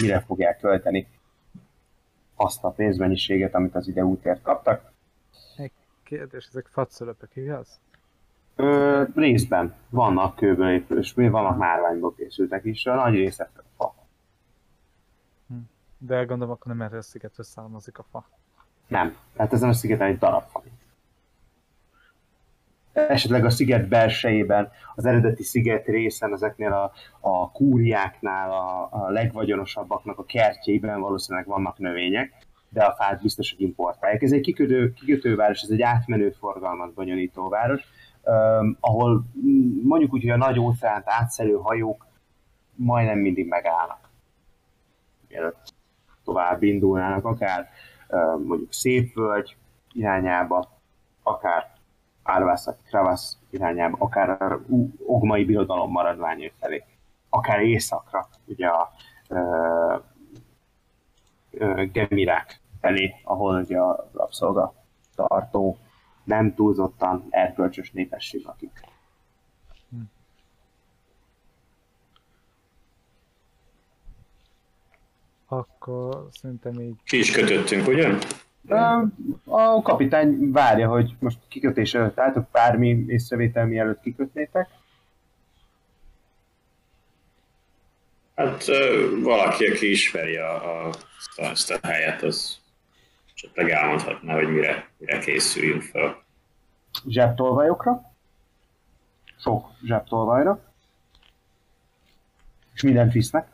mire 0.00 0.20
fogják 0.20 0.60
költeni 0.60 1.08
azt 2.34 2.64
a 2.64 2.70
pénzmennyiséget, 2.70 3.54
amit 3.54 3.74
az 3.74 3.88
ide 3.88 4.04
útért 4.04 4.42
kaptak. 4.42 4.92
Kérdés, 6.02 6.46
ezek 6.46 6.66
fatszölöpök, 6.66 7.36
igaz? 7.36 7.80
Ö, 8.56 9.02
részben 9.14 9.74
vannak 9.88 10.36
kőből 10.36 10.70
épül, 10.70 10.98
és 10.98 11.14
még 11.14 11.30
vannak 11.30 11.58
márványból 11.58 12.14
készültek 12.14 12.64
is, 12.64 12.86
a 12.86 12.94
nagy 12.94 13.14
része 13.14 13.50
fa. 13.76 13.94
De 15.98 16.24
gondolom, 16.24 16.52
akkor 16.52 16.66
nem 16.76 16.82
erre 16.82 16.96
a 16.96 17.02
szigetről 17.02 17.46
származik 17.46 17.98
a 17.98 18.02
fa. 18.10 18.28
Nem, 18.86 19.16
tehát 19.36 19.52
ezen 19.52 19.68
a 19.68 19.72
szigeten 19.72 20.06
egy 20.06 20.18
darab 20.18 20.42
fa. 20.48 20.62
Esetleg 22.94 23.44
a 23.44 23.50
sziget 23.50 23.88
belsejében, 23.88 24.70
az 24.94 25.04
eredeti 25.04 25.42
sziget 25.42 25.86
részen, 25.86 26.32
ezeknél 26.32 26.72
a, 26.72 26.92
a 27.20 27.50
kúriáknál, 27.50 28.50
a, 28.50 28.88
a 28.90 29.10
legvagyonosabbaknak 29.10 30.18
a 30.18 30.24
kertjeiben 30.24 31.00
valószínűleg 31.00 31.46
vannak 31.46 31.78
növények, 31.78 32.32
de 32.68 32.84
a 32.84 32.94
fát 32.94 33.22
biztos, 33.22 33.50
hogy 33.50 33.60
importálják. 33.60 34.22
Ez 34.22 34.32
egy 34.32 34.40
kikötő, 34.40 34.92
kikötőváros, 34.92 35.62
ez 35.62 35.70
egy 35.70 35.82
átmenő 35.82 36.30
forgalmat 36.30 36.94
bonyolító 36.94 37.48
város, 37.48 37.82
um, 38.22 38.76
ahol 38.80 39.24
mm, 39.46 39.86
mondjuk 39.86 40.12
úgy, 40.12 40.22
hogy 40.22 40.30
a 40.30 40.36
nagy 40.36 40.58
óceánt 40.58 41.04
átszelő 41.06 41.54
hajók 41.54 42.06
majdnem 42.74 43.18
mindig 43.18 43.48
megállnak. 43.48 44.08
Mielőtt 45.28 45.72
tovább 46.24 46.62
indulnának, 46.62 47.24
akár 47.24 47.68
um, 48.08 48.44
mondjuk 48.46 48.72
Szépvölgy 48.72 49.56
irányába, 49.92 50.80
akár 51.22 51.73
Árvászat, 52.24 52.78
Kravasz 52.86 53.38
irányába, 53.50 53.96
akár 54.00 54.30
a 54.30 54.60
Ogmai 55.06 55.44
Birodalom 55.44 55.90
maradványai 55.90 56.52
felé, 56.60 56.84
akár 57.28 57.60
északra, 57.60 58.28
ugye 58.44 58.66
a 58.66 58.90
ö, 59.28 59.96
ö, 61.50 61.84
Gemirák 61.92 62.60
felé, 62.80 63.14
ahol 63.24 63.60
ugye 63.60 63.78
a 63.78 64.10
rabszolga 64.12 64.74
tartó 65.14 65.78
nem 66.24 66.54
túlzottan 66.54 67.26
erkölcsös 67.30 67.90
népesség, 67.90 68.46
akik 68.46 68.82
Akkor 75.46 76.28
szerintem 76.40 76.80
így 76.80 76.94
Ki 77.04 77.18
is 77.18 77.30
kötöttünk, 77.30 77.86
ugye? 77.86 78.08
A 79.44 79.82
kapitány 79.82 80.50
várja, 80.50 80.88
hogy 80.88 81.14
most 81.18 81.38
kikötés 81.48 81.94
előtt 81.94 82.18
álltok, 82.18 82.50
bármi 82.50 83.04
észrevétel 83.06 83.66
mielőtt 83.66 84.00
kikötnétek. 84.00 84.68
Hát 88.34 88.64
valaki, 89.22 89.66
aki 89.66 89.90
ismeri 89.90 90.36
a, 90.36 90.86
a, 90.86 90.94
ezt, 91.36 91.70
a, 91.70 91.78
helyet, 91.86 92.22
az 92.22 92.60
esetleg 93.34 93.70
elmondhatná, 93.70 94.34
hogy 94.34 94.48
mire, 94.48 94.88
mire 94.98 95.18
készüljünk 95.18 95.82
fel. 95.82 96.22
zsebtolvajokra. 97.06 98.12
Sok 99.38 99.68
zsebtolvajra. 99.84 100.60
És 102.74 102.82
mindent 102.82 103.12
visznek. 103.12 103.48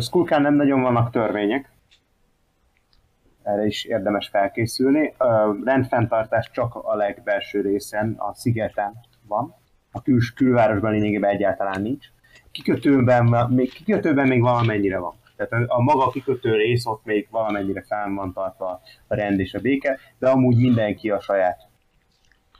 Skulkán 0.00 0.42
nem 0.42 0.54
nagyon 0.54 0.80
vannak 0.82 1.10
törvények. 1.10 1.70
Erre 3.42 3.66
is 3.66 3.84
érdemes 3.84 4.28
felkészülni. 4.28 5.14
Ö, 5.18 5.52
Rendfenntartás 5.64 6.50
csak 6.52 6.74
a 6.74 6.94
legbelső 6.94 7.60
részen, 7.60 8.14
a 8.18 8.34
szigeten 8.34 8.92
van. 9.26 9.54
A 9.92 10.02
küls, 10.02 10.32
külvárosban 10.32 10.90
lényegében 10.92 11.30
egyáltalán 11.30 11.82
nincs. 11.82 12.06
Kikötőben, 12.50 13.48
még, 13.50 13.72
kikötőben 13.72 14.26
még 14.26 14.40
valamennyire 14.40 14.98
van. 14.98 15.14
Tehát 15.36 15.68
a, 15.68 15.76
a 15.76 15.82
maga 15.82 16.10
kikötő 16.10 16.54
rész 16.54 16.86
ott 16.86 17.04
még 17.04 17.28
valamennyire 17.30 17.82
fenn 17.82 18.14
van 18.14 18.32
tartva 18.32 18.80
a 19.06 19.14
rend 19.14 19.40
és 19.40 19.54
a 19.54 19.60
béke, 19.60 19.98
de 20.18 20.28
amúgy 20.28 20.56
mindenki 20.56 21.10
a 21.10 21.20
saját, 21.20 21.60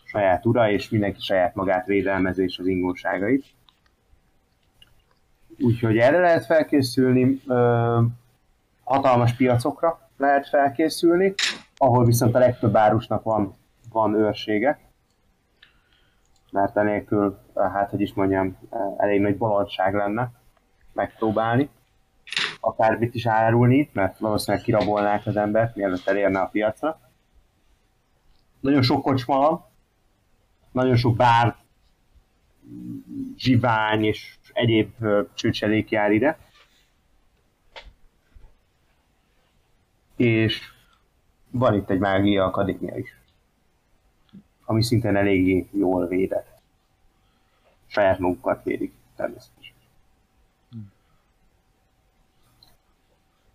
saját 0.04 0.46
ura, 0.46 0.70
és 0.70 0.88
mindenki 0.88 1.20
saját 1.20 1.54
magát 1.54 1.86
védelmező 1.86 2.42
és 2.42 2.58
az 2.58 2.66
ingóságait. 2.66 3.44
Úgyhogy 5.58 5.98
erre 5.98 6.18
lehet 6.18 6.44
felkészülni, 6.44 7.40
ö, 7.46 8.00
hatalmas 8.84 9.32
piacokra 9.32 10.09
lehet 10.20 10.48
felkészülni, 10.48 11.34
ahol 11.76 12.04
viszont 12.04 12.34
a 12.34 12.38
legtöbb 12.38 12.76
árusnak 12.76 13.22
van, 13.22 13.56
van 13.92 14.14
őrsége, 14.14 14.78
mert 16.50 16.76
enélkül, 16.76 17.38
hát 17.54 17.90
hogy 17.90 18.00
is 18.00 18.12
mondjam, 18.12 18.58
elég 18.96 19.20
nagy 19.20 19.36
bolondság 19.36 19.94
lenne 19.94 20.30
megpróbálni 20.92 21.70
akármit 22.60 23.14
is 23.14 23.26
árulni, 23.26 23.90
mert 23.92 24.18
valószínűleg 24.18 24.64
kirabolnák 24.64 25.26
az 25.26 25.36
embert, 25.36 25.76
mielőtt 25.76 26.06
elérne 26.06 26.40
a 26.40 26.46
piacra. 26.46 27.00
nagyon 28.60 28.82
sok 28.82 29.02
kocsma 29.02 29.38
van, 29.38 29.64
nagyon 30.72 30.96
sok 30.96 31.16
bár, 31.16 31.56
zsivány 33.36 34.04
és 34.04 34.38
egyéb 34.52 34.90
ö, 35.00 35.22
csőcselék 35.34 35.90
jár 35.90 36.12
ide. 36.12 36.38
És 40.20 40.60
van 41.50 41.74
itt 41.74 41.90
egy 41.90 41.98
mágia 41.98 42.44
akadémia 42.44 42.96
is, 42.96 43.16
ami 44.64 44.82
szintén 44.82 45.16
eléggé 45.16 45.68
jól 45.72 46.06
védett. 46.06 46.60
Saját 47.86 48.18
magukat 48.18 48.64
védik 48.64 48.92
természetesen. 49.16 49.74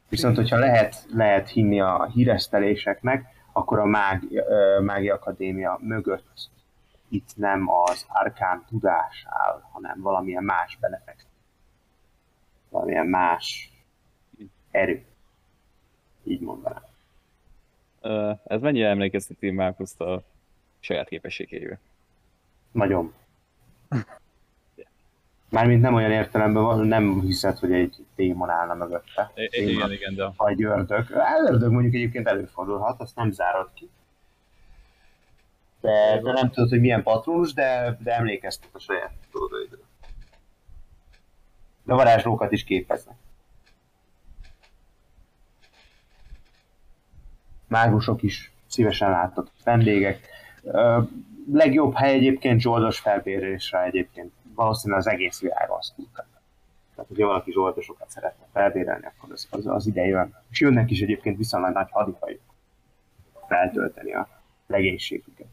Viszont, 0.10 0.36
hogyha 0.36 0.58
lehet, 0.58 1.06
lehet 1.12 1.50
hinni 1.50 1.82
a 1.82 2.06
híreszteléseknek, 2.06 3.26
akkor 3.52 3.80
a 3.80 3.86
mágia, 3.86 4.46
ö, 4.46 4.80
mágia 4.80 5.14
akadémia 5.14 5.80
mögött 5.82 6.50
itt 7.10 7.36
nem 7.36 7.70
az 7.70 8.06
arkán 8.08 8.66
tudás 8.68 9.26
áll, 9.30 9.62
hanem 9.72 10.02
valamilyen 10.02 10.44
más 10.44 10.78
benefektet. 10.82 11.28
Valamilyen 12.70 13.08
más 13.08 13.72
erő. 14.72 15.06
Így 16.26 16.42
mondanám. 16.42 16.84
Ez 18.44 18.62
mennyire 18.62 18.88
emlékezteti 18.88 19.50
Márkuszt 19.50 20.02
a 20.02 20.24
saját 20.80 21.08
képességeivel? 21.08 21.80
Nagyon. 22.72 23.14
Mármint 25.50 25.82
nem 25.82 25.94
olyan 25.94 26.12
értelemben 26.12 26.64
van, 26.64 26.88
nem 26.88 27.22
hiszed, 27.22 27.58
hogy 27.58 27.74
egy 27.74 28.06
démon 28.16 28.50
állna 28.50 28.74
mögötte. 28.74 29.32
I- 29.36 29.72
igen, 29.72 29.92
igen, 29.92 30.16
de 30.16 30.32
Vagy 30.38 30.64
ördög. 30.64 31.12
Hát, 31.12 31.50
Ördög 31.50 31.72
mondjuk 31.72 31.94
egyébként 31.94 32.28
előfordulhat, 32.28 33.02
azt 33.02 33.16
nem 33.16 33.32
zárod 33.32 33.70
ki. 33.74 33.90
De, 35.82 36.20
de 36.24 36.32
nem 36.32 36.50
tudod, 36.50 36.70
hogy 36.70 36.80
milyen 36.80 37.04
patronus, 37.04 37.54
de, 37.54 37.98
de 38.00 38.16
emlékeztet 38.16 38.70
a 38.74 38.80
saját 38.80 39.12
tudódaidra. 39.32 39.78
De 41.84 41.94
varázslókat 41.94 42.52
is 42.52 42.64
képeznek. 42.64 43.16
Mágusok 47.68 48.24
is 48.24 48.52
szívesen 48.68 49.10
láttak 49.10 49.50
vendégek. 49.64 50.28
Legjobb 51.52 51.96
hely 51.96 52.14
egyébként 52.14 52.62
zsoldos 52.62 53.00
felbérésre 53.00 53.84
egyébként. 53.84 54.32
Valószínűleg 54.56 55.00
az 55.00 55.08
egész 55.08 55.40
világon 55.40 55.78
azt 55.78 55.96
tudták. 55.96 56.26
Tehát, 56.96 57.10
hogyha 57.10 57.28
valaki 57.28 57.52
zsoldosokat 57.52 58.10
szeretne 58.10 58.46
felbérelni, 58.52 59.06
akkor 59.06 59.32
az, 59.32 59.48
az, 59.50 59.68
az 59.68 59.88
ide 59.88 60.06
jön. 60.06 60.36
És 60.50 60.60
jönnek 60.60 60.92
is 60.92 61.02
egyébként 61.02 61.38
viszonylag 61.38 61.74
nagy 61.74 61.92
hadihajuk 61.92 62.42
feltölteni 63.48 64.14
a 64.14 64.28
legénységüket. 64.68 65.48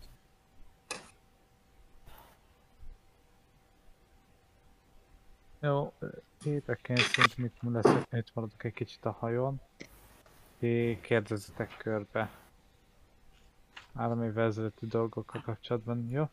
Jó, 5.60 5.93
héteként 6.43 6.98
szint 6.98 7.39
mit 7.39 7.52
lesz, 7.72 7.97
itt 8.12 8.30
maradok 8.34 8.64
egy 8.64 8.72
kicsit 8.72 9.05
a 9.05 9.16
hajón. 9.18 9.60
Ti 10.62 10.98
kérdezzetek 11.01 11.76
körbe. 11.76 12.30
Állami 13.94 14.30
vezető 14.30 14.86
dolgokkal 14.86 15.40
kapcsolatban, 15.40 16.09
jó? 16.10 16.28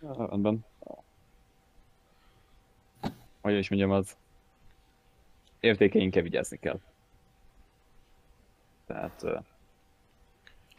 rendben. 0.00 0.64
Hogy 3.40 3.54
is 3.54 3.68
mondjam, 3.68 3.90
az 3.90 4.16
értékeinkkel 5.60 6.22
vigyázni 6.22 6.56
kell. 6.56 6.80
Tehát 8.86 9.22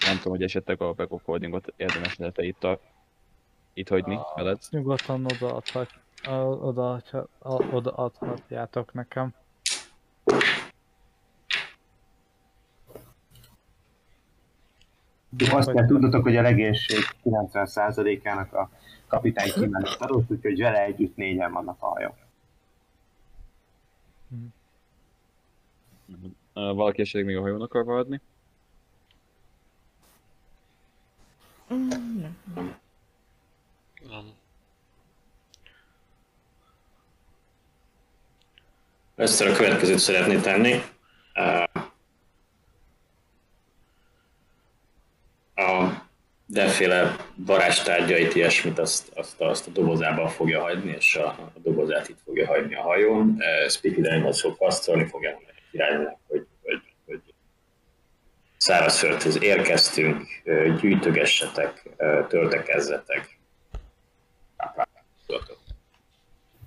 nem 0.05 0.17
tudom, 0.17 0.33
hogy 0.33 0.43
esetleg 0.43 0.81
a 0.81 0.93
back 0.93 1.11
of 1.11 1.23
holdingot 1.23 1.73
érdemes 1.75 2.17
lehet 2.17 2.37
itt, 2.37 2.63
a, 2.63 2.79
itt 3.73 3.89
hagyni 3.89 4.19
veled. 4.35 4.61
Nyugodtan 4.69 5.25
odaadhat, 5.25 5.99
odaadhatjátok 7.71 8.93
nekem. 8.93 9.35
Csak 15.37 15.57
azt 15.57 15.71
kell 15.71 15.85
tudnotok, 15.85 16.23
hogy 16.23 16.35
a 16.35 16.41
legénység 16.41 16.99
90%-ának 17.23 18.53
a 18.53 18.69
kapitány 19.07 19.51
kimenett 19.51 19.99
adott, 19.99 20.31
úgyhogy 20.31 20.59
vele 20.59 20.83
együtt 20.83 21.15
négyen 21.15 21.51
vannak 21.51 21.77
a 21.79 21.85
hajón. 21.85 22.13
Ö, 26.53 26.73
Valaki 26.73 27.01
esetleg 27.01 27.25
még 27.25 27.37
a 27.37 27.41
hajón 27.41 27.61
akar 27.61 27.83
maradni? 27.83 28.21
Nem. 31.67 32.37
Először 39.15 39.47
a 39.47 39.55
következőt 39.55 39.97
szeretné 39.97 40.39
tenni. 40.39 40.81
A 45.57 46.05
deféle 46.45 47.15
varázstárgyait, 47.35 48.35
ilyesmit 48.35 48.79
azt, 48.79 49.11
azt, 49.15 49.41
azt 49.41 49.67
a 49.67 49.71
dobozában 49.71 50.27
fogja 50.27 50.61
hagyni, 50.61 50.91
és 50.97 51.15
a, 51.15 51.27
a 51.27 51.59
dobozát 51.63 52.09
itt 52.09 52.19
fogja 52.25 52.47
hagyni 52.47 52.75
a 52.75 52.81
hajón. 52.81 53.41
Speaky 53.67 54.01
Daniels 54.01 54.41
fog 54.41 54.57
passzolni, 54.57 55.05
fogja 55.05 55.31
mondani 55.31 55.57
a 55.57 55.61
királynak, 55.71 56.17
hogy, 56.27 56.47
hogy, 56.63 56.81
hogy 57.05 57.21
szárazföldhöz 58.57 59.43
érkeztünk, 59.43 60.25
ö, 60.43 60.75
gyűjtögessetek, 60.81 61.83
ö, 61.97 62.21
töltekezzetek. 62.27 63.39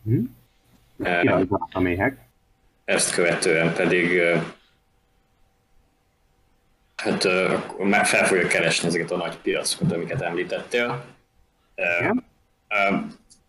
Hm? 0.05 0.25
Kirajzolnak 0.97 1.69
a 1.73 1.81
méhek. 1.81 2.19
ezt 2.85 3.15
követően 3.15 3.75
pedig 3.75 4.23
hát 7.01 7.25
akkor 7.25 7.87
már 7.87 8.07
fel 8.07 8.27
fogja 8.27 8.47
keresni 8.47 8.89
ezeket 8.89 9.11
a 9.11 9.17
nagy 9.17 9.37
piacokat, 9.37 9.93
amiket 9.93 10.21
említettél. 10.21 11.05
Igen. 12.01 12.29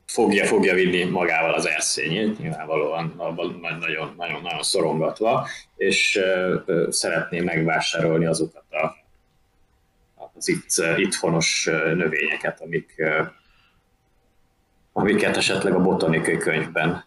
Fogja, 0.05 0.45
fogja 0.45 0.73
vinni 0.73 1.03
magával 1.03 1.53
az 1.53 1.67
erszényét, 1.67 2.39
nyilvánvalóan 2.39 3.13
nagyon, 3.17 4.13
nagyon, 4.17 4.41
nagyon 4.41 4.63
szorongatva, 4.63 5.47
és 5.75 6.19
szeretné 6.89 7.39
megvásárolni 7.39 8.25
azokat 8.25 8.63
a, 8.69 8.95
az 10.33 10.47
itt, 10.47 10.97
itthonos 10.97 11.69
növényeket, 11.95 12.61
amik, 12.61 13.03
amiket 14.93 15.37
esetleg 15.37 15.73
a 15.73 15.81
botanikai 15.81 16.37
könyvben 16.37 17.05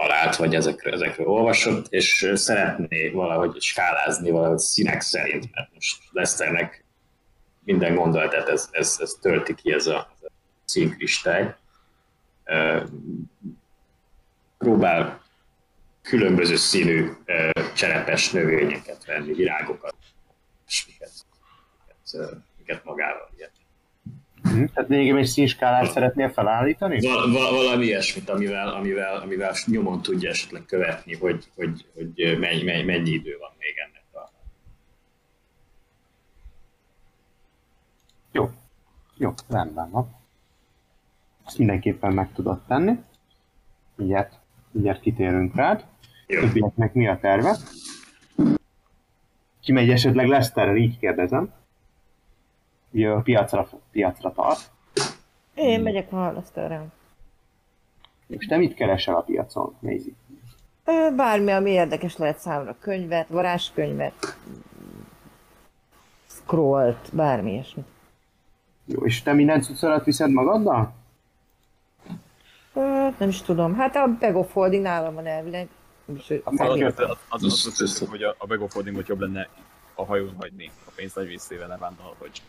talált, 0.00 0.36
vagy 0.36 0.54
ezekről, 0.54 0.92
ezekről 0.92 1.26
olvasott, 1.26 1.86
és 1.88 2.30
szeretné 2.34 3.08
valahogy 3.08 3.60
skálázni 3.60 4.30
valahogy 4.30 4.58
színek 4.58 5.00
szerint, 5.00 5.54
mert 5.54 5.72
most 5.74 6.02
Leszternek 6.10 6.84
minden 7.64 7.94
gondolatát 7.94 8.48
ez, 8.48 8.68
ez, 8.72 8.96
ez 9.00 9.16
tölti 9.20 9.54
ki 9.54 9.72
ez 9.72 9.86
a, 9.86 10.10
ez 10.18 10.24
a 10.24 10.30
színkristály. 10.64 11.54
Próbál 14.58 15.22
különböző 16.02 16.56
színű 16.56 17.10
cserepes 17.74 18.30
növényeket 18.30 19.04
venni, 19.04 19.32
virágokat, 19.32 19.94
és 20.66 20.86
miket, 20.86 21.10
miket, 21.86 22.36
miket 22.58 22.84
magával 22.84 23.30
ilyet. 23.36 23.52
Hm? 24.50 24.64
Tehát 24.74 24.90
lényegében 24.90 25.20
egy 25.20 25.26
színskálát 25.26 25.90
szeretnél 25.90 26.28
felállítani? 26.28 27.00
Val- 27.00 27.32
val- 27.32 27.50
valami 27.50 27.84
ilyesmit, 27.84 28.28
amivel, 28.28 28.68
amivel, 28.68 29.16
amivel 29.20 29.54
nyomon 29.66 30.02
tudja 30.02 30.30
esetleg 30.30 30.64
követni, 30.66 31.16
hogy, 31.16 31.44
hogy, 31.56 31.86
hogy 31.94 32.38
mennyi, 32.38 32.62
mennyi, 32.62 32.82
mennyi 32.82 33.10
idő 33.10 33.36
van 33.40 33.50
még 33.58 33.74
ennek 33.86 34.04
a... 34.12 34.30
Jó. 38.32 38.50
Jó, 39.16 39.34
rendben 39.48 39.90
van. 39.90 40.16
Ezt 41.46 41.58
mindenképpen 41.58 42.12
meg 42.12 42.32
tudod 42.32 42.60
tenni. 42.66 42.92
Mindjárt, 43.96 44.38
mindjárt 44.70 45.00
kitérünk 45.00 45.54
rád. 45.54 45.84
Jó. 46.26 46.40
Többieknek 46.40 46.92
mi 46.92 47.08
a 47.08 47.18
terve? 47.20 47.56
Kimegy 49.62 49.90
esetleg 49.90 50.26
Leszterrel, 50.26 50.76
így 50.76 50.98
kérdezem. 50.98 51.52
A 52.92 53.20
piacra, 53.22 53.68
piacra 53.90 54.32
tart. 54.32 54.70
Én 55.54 55.80
megyek 55.80 56.12
a 56.12 56.32
Leszterrel. 56.32 56.86
És 58.26 58.46
te 58.46 58.56
mit 58.56 58.74
keresel 58.74 59.14
a 59.14 59.20
piacon? 59.20 59.76
Ö, 60.84 61.14
Bármi, 61.16 61.52
ami 61.52 61.70
érdekes 61.70 62.16
lehet 62.16 62.38
számomra. 62.38 62.76
Könyvet, 62.80 63.28
varázskönyvet, 63.28 64.36
scrollt, 66.26 67.08
bármi 67.12 67.52
ilyesmi. 67.52 67.84
Jó, 68.84 69.04
és 69.04 69.22
te 69.22 69.32
minden 69.32 69.62
cuccolat 69.62 70.04
viszed 70.04 70.30
magaddal? 70.30 70.92
Ö, 72.74 73.08
nem 73.18 73.28
is 73.28 73.42
tudom. 73.42 73.74
Hát 73.74 73.96
a 73.96 74.16
Bag 74.20 74.36
of 74.36 74.52
Holding 74.52 74.82
nálam 74.82 75.14
van 75.14 75.26
elvileg. 75.26 75.68
Az, 76.06 76.30
az, 76.44 76.60
az, 76.60 77.18
az, 77.28 77.66
az, 77.66 77.80
az, 77.80 78.08
hogy 78.08 78.22
a, 78.22 78.34
a 78.38 78.46
bag 78.46 78.60
of 78.60 78.72
holdingot 78.72 79.08
jobb 79.08 79.20
lenne 79.20 79.48
a 79.94 80.04
hajón 80.04 80.34
hagyni 80.38 80.70
a 80.86 80.90
pénzt 80.94 81.14
nagy 81.14 81.26
részével 81.26 81.68
levándorol, 81.68 82.14
hogy 82.18 82.42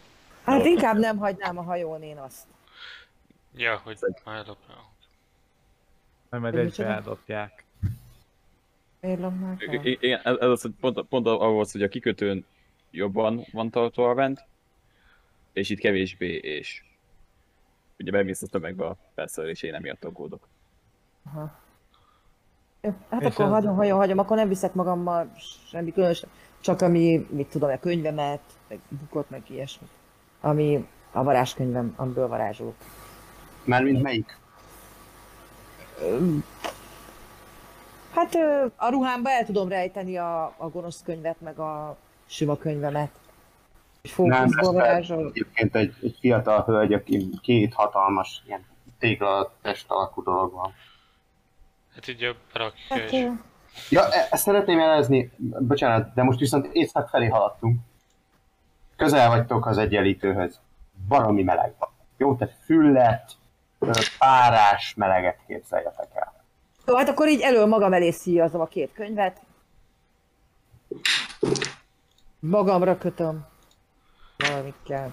Hát 0.43 0.65
inkább 0.65 0.97
nem 0.97 1.17
hagynám 1.17 1.57
a 1.57 1.61
hajón 1.61 2.01
én 2.01 2.17
azt. 2.17 2.47
Ja, 3.55 3.81
hogy. 3.83 3.97
Majd 6.29 6.43
majd 6.43 6.53
Hogy 6.53 6.63
egybe 6.65 6.85
eldobják. 6.85 7.65
Miért 8.99 9.19
lopnák 9.19 9.63
el? 9.67 9.73
Igen, 9.83 10.19
ez, 10.23 10.35
ez 10.37 10.49
az, 10.49 10.61
hogy 10.61 10.71
pont, 10.79 11.01
pont 11.07 11.27
arról 11.27 11.51
volt, 11.51 11.71
hogy 11.71 11.83
a 11.83 11.87
kikötőn 11.87 12.45
jobban 12.91 13.45
van 13.51 13.69
tartó 13.69 14.03
a 14.03 14.13
rend, 14.13 14.39
és 15.53 15.69
itt 15.69 15.79
kevésbé, 15.79 16.35
és 16.35 16.83
ugye 17.99 18.11
bemész 18.11 18.41
a 18.41 18.47
tömegbe 18.47 18.85
a 18.85 18.97
felszerelés, 19.15 19.61
én 19.61 19.73
emiatt 19.73 20.03
aggódok. 20.03 20.47
Aha. 21.25 21.59
Hát 22.81 23.21
És 23.21 23.25
akkor 23.27 23.45
az- 23.45 23.51
hagyom, 23.51 23.75
hagyom, 23.75 23.97
hagyom, 23.97 24.17
akkor 24.17 24.37
nem 24.37 24.47
viszek 24.47 24.73
magammal 24.73 25.31
semmi 25.67 25.91
különös, 25.91 26.25
csak 26.59 26.81
ami, 26.81 27.27
mit 27.29 27.47
tudom, 27.49 27.69
a 27.69 27.79
könyvemet, 27.79 28.41
meg 28.67 28.79
bukott, 28.89 29.29
meg 29.29 29.49
ilyesmi. 29.49 29.87
Ami 30.41 30.87
a 31.11 31.23
varázskönyvem, 31.23 31.93
amiből 31.97 32.27
varázsolok. 32.27 32.75
Mármint 33.63 34.01
melyik? 34.01 34.37
Hát 38.13 38.35
a 38.75 38.89
ruhámba 38.89 39.29
el 39.29 39.45
tudom 39.45 39.69
rejteni 39.69 40.17
a, 40.17 40.53
a 40.57 40.69
gonosz 40.69 41.01
könyvet, 41.05 41.41
meg 41.41 41.59
a 41.59 41.97
sima 42.25 42.57
könyvemet. 42.57 43.11
Fókuszból 44.03 44.59
ez 44.59 44.73
varázsol. 44.73 45.27
egyébként 45.27 45.75
egy, 45.75 45.93
egy 46.01 46.17
fiatal 46.19 46.63
hölgy, 46.63 46.93
aki 46.93 47.29
két 47.41 47.73
hatalmas 47.73 48.41
ilyen 48.45 48.65
tégla 48.99 49.53
test 49.61 49.85
alakú 49.87 50.23
dolog 50.23 50.53
van. 50.53 50.73
Hát 51.95 52.07
így 52.07 52.23
a 52.23 52.35
rakja 52.53 52.95
Hát, 52.95 53.11
is. 53.11 53.27
Ja, 53.89 54.01
e- 54.11 54.27
ezt 54.31 54.43
szeretném 54.43 54.79
jelezni, 54.79 55.31
bocsánat, 55.59 56.13
de 56.13 56.23
most 56.23 56.39
viszont 56.39 56.69
észak 56.71 57.09
felé 57.09 57.27
haladtunk. 57.27 57.79
Közel 59.01 59.29
vagytok 59.29 59.65
az 59.65 59.77
egyenlítőhöz. 59.77 60.59
Baromi 61.07 61.43
meleg 61.43 61.73
van. 61.79 61.89
Jó, 62.17 62.35
tehát 62.35 62.53
füllet, 62.63 63.31
párás 64.19 64.93
meleget 64.95 65.39
képzeljetek 65.47 66.07
el. 66.13 66.43
Jó, 66.85 66.95
hát 66.95 67.09
akkor 67.09 67.27
így 67.27 67.41
elől 67.41 67.65
magam 67.65 67.93
elé 67.93 68.11
szíjazom 68.11 68.61
a 68.61 68.65
két 68.65 68.91
könyvet. 68.93 69.41
Magamra 72.39 72.97
kötöm. 72.97 73.45
Valamit 74.37 74.75
kell. 74.83 75.11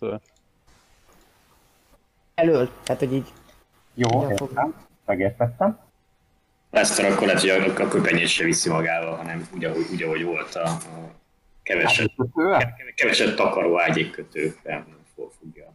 Hát, 0.00 0.20
Elől. 2.34 2.70
Tehát, 2.82 3.00
hogy 3.00 3.12
így. 3.12 3.32
Jó, 3.94 4.30
értem, 4.30 4.74
megértettem. 5.04 5.78
Leszter 6.70 7.12
akkor 7.12 7.26
lehet, 7.26 7.40
hogy 7.40 7.50
a, 7.50 7.82
a 7.82 7.88
köpenyét 7.88 8.28
se 8.28 8.44
viszi 8.44 8.70
magával, 8.70 9.16
hanem 9.16 9.48
úgy, 9.54 9.64
ahogy, 9.64 9.86
úgy, 9.92 10.02
ahogy 10.02 10.24
volt 10.24 10.54
a, 10.54 10.68
a 10.68 11.22
keveset, 11.64 12.10
Átkötővel? 12.10 12.74
keveset 12.94 13.36
takaró 13.36 13.80
ágyékkötő, 13.80 14.56
nem 14.62 14.86
fogja. 15.38 15.72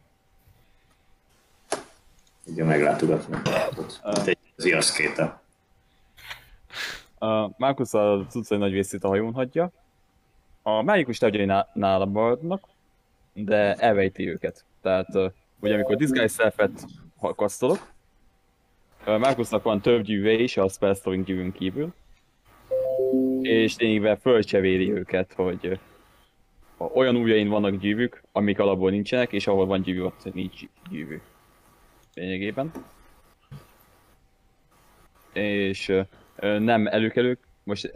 Ugye 2.46 2.64
meglátogatni. 2.64 3.38
Ott 4.04 4.28
egy 4.28 4.38
ziaszkéta. 4.56 5.42
A 7.20 7.50
Markus 7.58 7.94
a 7.94 8.26
cuccai 8.30 8.58
nagy 8.58 8.72
részét 8.72 9.04
a 9.04 9.08
hajón 9.08 9.34
hagyja. 9.34 9.72
A 10.62 10.82
mágikus 10.82 11.18
tárgyai 11.18 11.46
ná- 11.46 11.76
nála 11.76 12.06
maradnak, 12.06 12.68
de 13.34 13.74
elvejti 13.74 14.30
őket. 14.30 14.66
Tehát, 14.82 15.16
ö, 15.16 15.28
ugye 15.60 15.74
amikor 15.74 15.96
Disguise 15.96 16.28
Self-et 16.28 16.86
kasztolok, 17.36 17.92
ö, 19.06 19.18
Markusnak 19.18 19.64
van 19.64 19.82
több 19.82 20.02
gyűve 20.04 20.32
is 20.32 20.58
a 20.58 20.70
Spellstoring 20.70 21.26
gyűvön 21.26 21.52
kívül, 21.52 21.94
és 23.50 23.78
lényegében 23.78 24.18
fölcsevéli 24.18 24.92
őket, 24.92 25.34
hogy 25.34 25.80
olyan 26.78 27.16
ujjain 27.16 27.48
vannak 27.48 27.76
gyűvük, 27.76 28.22
amik 28.32 28.60
alapból 28.60 28.90
nincsenek, 28.90 29.32
és 29.32 29.48
ahol 29.48 29.66
van 29.66 29.82
gyűvű, 29.82 30.02
ott 30.02 30.34
nincs 30.34 30.62
gyűvű. 30.90 31.22
Lényegében. 32.14 32.72
És 35.34 35.94
nem 36.60 36.88
előkelők, 36.88 37.40
most 37.64 37.92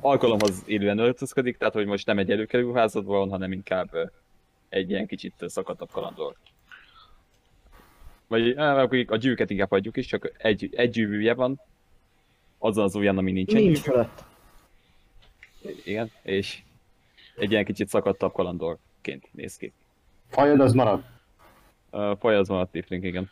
alkalomhoz 0.00 0.62
élően 0.66 0.98
öltözködik, 0.98 1.56
tehát 1.56 1.74
hogy 1.74 1.86
most 1.86 2.06
nem 2.06 2.18
egy 2.18 2.30
előkelő 2.30 2.72
házad 2.72 3.04
van, 3.04 3.30
hanem 3.30 3.52
inkább 3.52 4.12
egy 4.68 4.90
ilyen 4.90 5.06
kicsit 5.06 5.34
szakadtabb 5.46 5.90
kalandor. 5.90 6.36
Vagy 8.28 8.48
akkor 8.48 9.04
a 9.06 9.16
gyűrűket 9.16 9.50
inkább 9.50 9.70
hagyjuk 9.70 9.96
is, 9.96 10.06
csak 10.06 10.32
egy, 10.38 10.68
egy 10.72 10.90
gyűrűje 10.90 11.34
van, 11.34 11.60
azon 12.58 12.84
az 12.84 12.94
ujján, 12.94 13.18
ami 13.18 13.32
nincsen 13.32 13.60
Nincs 13.62 13.78
fölött. 13.78 14.24
Igen, 15.84 16.10
és 16.22 16.62
egy 17.36 17.50
ilyen 17.50 17.64
kicsit 17.64 17.88
szakadtabb 17.88 18.32
kalandorként 18.32 19.28
néz 19.32 19.56
ki. 19.56 19.72
Fajod 20.28 20.60
az 20.60 20.72
marad. 20.72 21.04
A 21.90 22.16
faj 22.16 22.36
az 22.36 22.48
van 22.48 22.60
a 22.60 22.66
Tifling, 22.66 23.04
igen. 23.04 23.30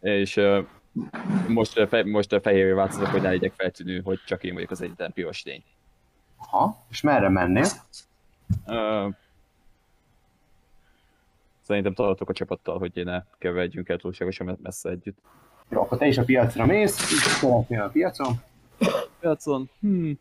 És 0.00 0.36
ö, 0.36 0.60
most, 1.48 1.78
ö, 1.78 1.86
fe, 1.86 2.04
most 2.04 2.32
ö, 2.32 2.38
fehérre 2.40 2.74
változok, 2.74 3.06
hogy 3.06 3.22
ne 3.22 3.28
legyek 3.28 3.52
feltűnő, 3.52 4.00
hogy 4.00 4.18
csak 4.26 4.44
én 4.44 4.54
vagyok 4.54 4.70
az 4.70 4.80
egyetlen 4.82 5.12
piros 5.12 5.44
lény. 5.44 5.62
Ha, 6.36 6.86
és 6.90 7.00
merre 7.00 7.28
mennél? 7.28 7.66
Ö, 8.66 9.08
Szerintem 11.66 11.94
tartok 11.94 12.28
a 12.28 12.32
csapattal, 12.32 12.78
hogy 12.78 13.04
ne 13.04 13.22
keverjünk 13.38 13.88
el 13.88 13.96
túlságosan 13.96 14.58
messze 14.62 14.90
együtt. 14.90 15.18
Jó, 15.68 15.80
akkor 15.80 15.98
te 15.98 16.06
is 16.06 16.18
a 16.18 16.24
piacra 16.24 16.66
mész, 16.66 16.96
szeretnél 17.40 17.82
a 17.82 17.88
piacon. 17.88 18.34
Piacon? 19.20 19.70
Hmm. 19.80 20.18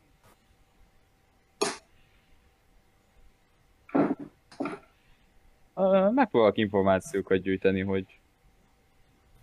Megpróbálok 6.13 6.57
információkat 6.57 7.41
gyűjteni, 7.41 7.81
hogy 7.81 8.05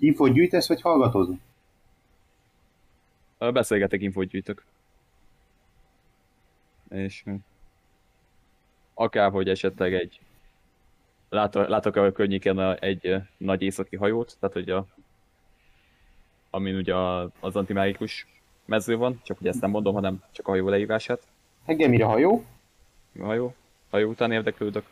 Infót 0.03 0.33
gyűjtesz, 0.33 0.69
vagy 0.69 0.81
hallgatózol? 0.81 1.39
Beszélgetek, 3.39 4.01
infót 4.01 4.29
gyűjtök. 4.29 4.65
És 6.91 7.23
hm, 7.23 7.35
akárhogy 8.95 9.49
esetleg 9.49 9.95
egy 9.95 10.21
látok, 11.29 11.69
látok 11.69 11.97
a 11.97 12.13
környéken 12.13 12.59
a, 12.59 12.75
egy 12.79 13.17
nagy 13.37 13.63
északi 13.63 13.97
hajót, 13.97 14.37
tehát 14.41 14.55
hogy 14.55 14.71
a 14.71 14.87
amin 16.55 16.77
ugye 16.77 16.95
a, 16.95 17.31
az 17.41 17.57
antimágikus 17.57 18.27
mező 18.65 18.97
van, 18.97 19.21
csak 19.23 19.39
hogy 19.39 19.47
ezt 19.47 19.61
nem 19.61 19.71
mondom, 19.71 19.95
hanem 19.95 20.23
csak 20.33 20.47
a 20.47 20.51
hajó 20.51 20.69
leírását. 20.69 21.27
Engem 21.65 21.91
mire 21.91 22.05
hajó? 22.05 22.45
A 23.19 23.25
hajó, 23.25 23.55
hajó 23.91 24.09
után 24.09 24.33
érdeklődök. 24.33 24.85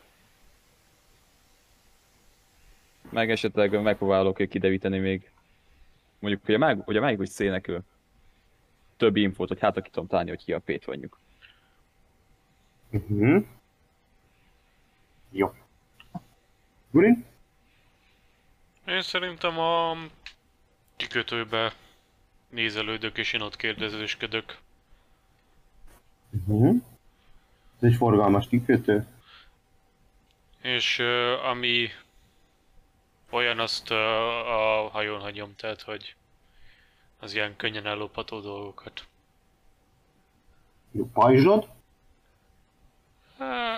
Meg 3.09 3.31
esetleg 3.31 3.81
megpróbálok 3.81 4.35
kideríteni 4.49 4.99
még, 4.99 5.31
mondjuk, 6.19 6.45
hogy 6.45 6.55
a, 6.55 6.57
mág, 6.57 6.81
hogy 6.85 6.97
a 6.97 7.01
mágikus 7.01 7.29
szének 7.29 7.67
ő 7.67 7.79
több 8.97 9.15
infót, 9.15 9.47
hogy 9.47 9.59
hát 9.59 9.77
aki 9.77 9.89
tudom 9.89 10.07
találni, 10.07 10.29
hogy 10.29 10.43
ki 10.43 10.53
a 10.53 10.59
Pét 10.59 10.87
mondjuk. 10.87 11.19
Uh-huh. 12.91 13.45
Jó. 15.29 15.53
Gurin? 16.91 17.25
Én 18.87 19.01
szerintem 19.01 19.59
a 19.59 19.97
kikötőbe 21.01 21.73
nézelődök, 22.49 23.17
és 23.17 23.33
én 23.33 23.41
ott 23.41 23.55
kérdezősködök. 23.55 24.57
Uh-huh. 26.47 26.75
Ez 27.79 27.89
egy 27.89 27.95
forgalmas 27.95 28.47
kikötő. 28.47 29.07
És 30.61 30.99
ö, 30.99 31.39
ami 31.39 31.89
olyan, 33.29 33.59
azt 33.59 33.89
ö, 33.89 33.95
a 33.95 34.89
hajón 34.89 35.19
hagyom, 35.19 35.55
tehát 35.55 35.81
hogy 35.81 36.15
az 37.19 37.33
ilyen 37.33 37.55
könnyen 37.55 37.85
ellopható 37.85 38.39
dolgokat. 38.39 39.07
Jó, 40.91 41.09
pajzsod? 41.13 41.69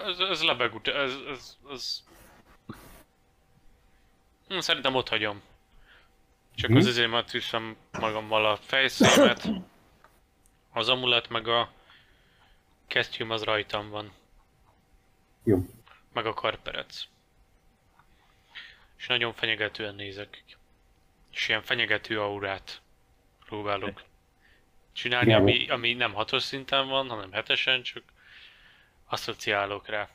Ez, 0.06 0.20
ez 0.20 0.44
lebeg 0.44 0.74
ut- 0.74 0.88
ez, 0.88 1.14
ez, 1.30 1.58
ez... 1.72 2.04
Szerintem 4.60 4.96
ott 4.96 5.10
hagyom. 5.10 5.42
Csak 6.56 6.70
Mhm. 6.70 6.78
az 6.80 6.86
azért 6.86 7.10
mert 7.10 7.32
viszem 7.32 7.76
magammal 8.00 8.46
a 8.46 8.56
fejszémet, 8.56 9.50
az 10.72 10.90
amulet 10.90 11.30
meg 11.30 11.48
a 11.48 11.72
kesztyűm 12.88 13.30
az 13.30 13.44
rajtam 13.44 13.90
van, 13.90 14.12
Jó. 15.44 15.58
meg 16.14 16.26
a 16.26 16.34
karperec. 16.34 17.04
És 18.98 19.08
nagyon 19.08 19.34
fenyegetően 19.34 19.96
nézek. 19.96 20.44
És 21.32 21.48
ilyen 21.48 21.62
fenyegető 21.62 22.22
aurát 22.22 22.82
próbálok 23.46 24.04
csinálni, 24.92 25.28
Igen. 25.30 25.42
ami, 25.42 25.68
ami 25.70 25.94
nem 25.94 26.14
hatos 26.14 26.44
szinten 26.44 26.88
van, 26.88 27.10
hanem 27.10 27.32
hetesen, 27.32 27.82
csak 27.84 28.04
asszociálok 29.06 29.88
rá. 29.88 30.10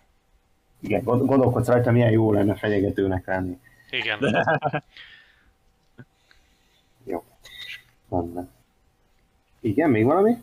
Igen, 0.81 1.03
gond- 1.03 1.27
gondolkodsz 1.27 1.67
rajta, 1.67 1.91
milyen 1.91 2.11
jó 2.11 2.33
lenne 2.33 2.55
fenyegetőnek 2.57 3.27
lenni. 3.27 3.59
Igen. 3.91 4.19
Rendben. 8.11 8.51
Igen, 9.61 9.91
még 9.91 10.05
valami? 10.05 10.43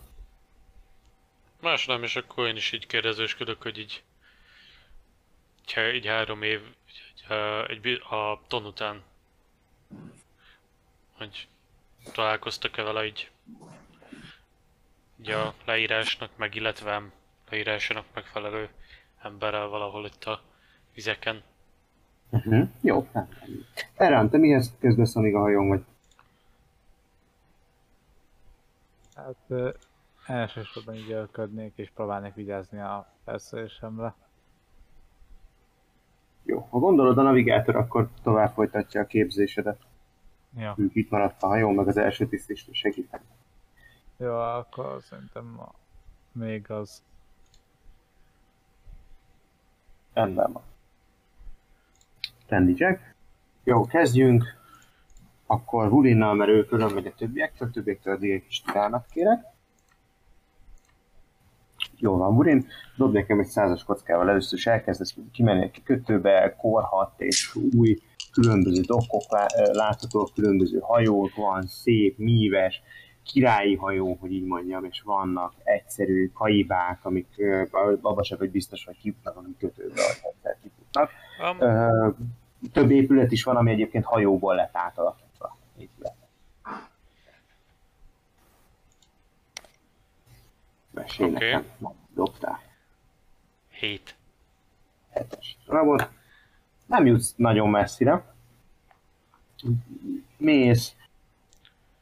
Más 1.61 1.85
nem, 1.85 2.03
és 2.03 2.15
akkor 2.15 2.47
én 2.47 2.55
is 2.55 2.71
így 2.71 2.87
kérdezősködök, 2.87 3.61
hogy 3.61 3.77
így... 3.77 4.03
Ha 5.73 5.93
így 5.93 6.05
három 6.05 6.41
év, 6.41 6.61
így, 6.89 7.25
egy, 7.67 8.01
a 8.09 8.41
ton 8.47 8.65
után, 8.65 9.03
hogy 11.17 11.47
találkoztak-e 12.13 12.83
vele 12.83 13.05
így, 13.05 13.31
így 15.21 15.29
a 15.29 15.53
leírásnak, 15.65 16.37
meg 16.37 16.55
illetve 16.55 17.01
leírásának 17.49 18.05
megfelelő 18.13 18.69
emberrel 19.21 19.67
valahol 19.67 20.05
itt 20.05 20.23
a 20.23 20.41
vizeken. 20.93 21.43
Uh-huh. 22.29 22.67
Jó, 22.81 23.07
nem. 23.11 23.29
Erre, 23.95 24.27
te 24.29 24.37
mihez 24.37 24.73
kezdesz, 24.79 25.15
amíg 25.15 25.35
a 25.35 25.39
hajón 25.39 25.67
vagy? 25.67 25.83
Hát 29.15 29.35
ö, 29.47 29.69
elsősorban 30.25 30.95
így 30.95 31.11
ölködnék 31.11 31.73
és 31.75 31.91
próbálnék 31.95 32.33
vigyázni 32.33 32.79
a 32.79 33.07
felszerelésemre. 33.23 34.13
Jó, 36.43 36.67
ha 36.69 36.79
gondolod 36.79 37.17
a 37.17 37.21
navigátor, 37.21 37.75
akkor 37.75 38.09
tovább 38.23 38.53
folytatja 38.53 39.01
a 39.01 39.05
képzésedet. 39.05 39.79
Ja. 40.57 40.75
Ők 40.77 40.95
itt 40.95 41.09
maradt 41.09 41.43
a 41.43 41.47
hajón, 41.47 41.75
meg 41.75 41.87
az 41.87 41.97
első 41.97 42.27
tisztést 42.27 42.73
segítek. 42.73 43.21
Jó, 44.17 44.33
akkor 44.33 45.01
szerintem 45.03 45.59
a... 45.59 45.71
még 46.31 46.71
az. 46.71 47.03
Rendben 50.13 50.51
van. 50.51 50.63
Rendi 52.47 52.73
Jack. 52.77 53.15
Jó, 53.63 53.85
kezdjünk. 53.85 54.43
Akkor 55.45 55.89
Vulinnal, 55.89 56.33
mert 56.33 56.49
ő 56.49 56.65
külön 56.65 56.93
megy 56.93 57.05
a 57.05 57.13
többiektől, 57.17 57.71
többiektől 57.71 58.13
addig 58.13 58.31
egy 58.31 58.45
kis 58.47 58.61
türelmet 58.61 59.05
kérek. 59.11 59.45
Jó 61.97 62.17
van, 62.17 62.35
Burin, 62.35 62.67
dob 62.97 63.13
nekem 63.13 63.39
egy 63.39 63.47
százas 63.47 63.83
kockával, 63.83 64.29
először 64.29 64.57
is 64.57 64.67
elkezdesz 64.67 65.15
kimenni 65.31 65.65
a 65.65 65.71
kikötőbe, 65.71 66.55
korhat 66.57 67.21
és 67.21 67.55
új 67.77 67.97
különböző 68.31 68.81
dokkok 68.81 69.23
lá- 69.29 69.69
láthatók, 69.71 70.33
különböző 70.33 70.79
hajók 70.79 71.35
van, 71.35 71.61
szép, 71.67 72.17
míves, 72.17 72.81
királyi 73.23 73.75
hajó, 73.75 74.17
hogy 74.19 74.31
így 74.31 74.45
mondjam, 74.45 74.85
és 74.85 75.01
vannak 75.01 75.53
egyszerű 75.63 76.31
kaibák, 76.33 77.05
amik 77.05 77.27
ö, 77.37 77.63
abban 78.01 78.23
sem 78.23 78.37
vagy 78.37 78.51
biztos, 78.51 78.85
hogy 78.85 78.97
kijutnak 78.97 79.37
a 79.37 79.41
kikötőbe, 79.41 79.93
vagy 79.95 80.33
egyszer 80.35 80.57
kifutnak. 80.61 81.09
Um, 81.59 82.15
több 82.71 82.91
épület 82.91 83.31
is 83.31 83.43
van, 83.43 83.55
ami 83.55 83.71
egyébként 83.71 84.05
hajóból 84.05 84.55
lett 84.55 84.75
átalakítva. 84.75 85.24
Mesélj 90.91 91.29
Oké. 91.29 91.51
nekem, 91.51 91.65
dobtál. 92.13 92.59
7. 93.69 94.15
Hetes 95.09 95.57
darabot. 95.65 96.09
Nem 96.85 97.05
jutsz 97.05 97.33
nagyon 97.35 97.69
messzire. 97.69 98.33
Mész, 100.37 100.95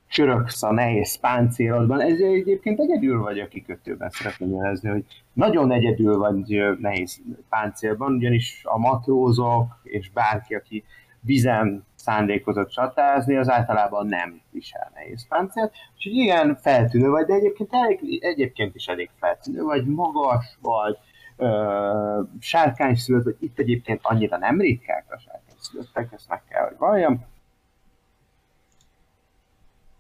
csöröksz 0.08 0.64
a 0.64 0.72
nehéz 0.72 1.20
páncélodban. 1.20 2.02
Ez 2.02 2.20
egyébként 2.20 2.80
egyedül 2.80 3.22
vagy 3.22 3.40
a 3.40 3.48
kikötőben, 3.48 4.10
szeretném 4.10 4.52
jelezni, 4.52 4.90
hogy 4.90 5.06
nagyon 5.34 5.72
egyedül 5.72 6.18
vagy 6.18 6.78
nehéz 6.80 7.22
páncélban, 7.50 8.14
ugyanis 8.14 8.62
a 8.64 8.78
matrózok 8.78 9.80
és 9.84 10.10
bárki, 10.10 10.56
aki 10.56 10.84
vizen 11.20 11.86
szándékozott 12.04 12.70
csatázni, 12.70 13.36
az 13.36 13.50
általában 13.50 14.08
nem 14.08 14.42
visel 14.52 14.92
nehéz 14.94 15.28
páncélt. 15.28 15.72
Úgyhogy 15.96 16.14
igen, 16.14 16.56
feltűnő 16.56 17.10
vagy, 17.10 17.26
de 17.26 17.34
egyébként, 17.34 17.74
elég, 17.74 18.24
egyébként 18.24 18.76
is 18.76 18.88
elég 18.88 19.10
feltűnő 19.20 19.64
vagy, 19.64 19.86
magas 19.86 20.58
vagy, 20.62 20.98
ö, 21.38 22.22
sárkányszülött, 22.40 23.24
vagy 23.24 23.36
itt 23.40 23.60
egyébként 23.60 24.00
annyira 24.04 24.38
nem 24.38 24.60
ritkák 24.60 25.06
a 25.10 25.18
sárkányszülöttek, 25.18 26.12
ezt 26.12 26.30
meg 26.30 26.44
kell, 26.50 26.68
hogy 26.68 26.78
valljam. 26.78 27.26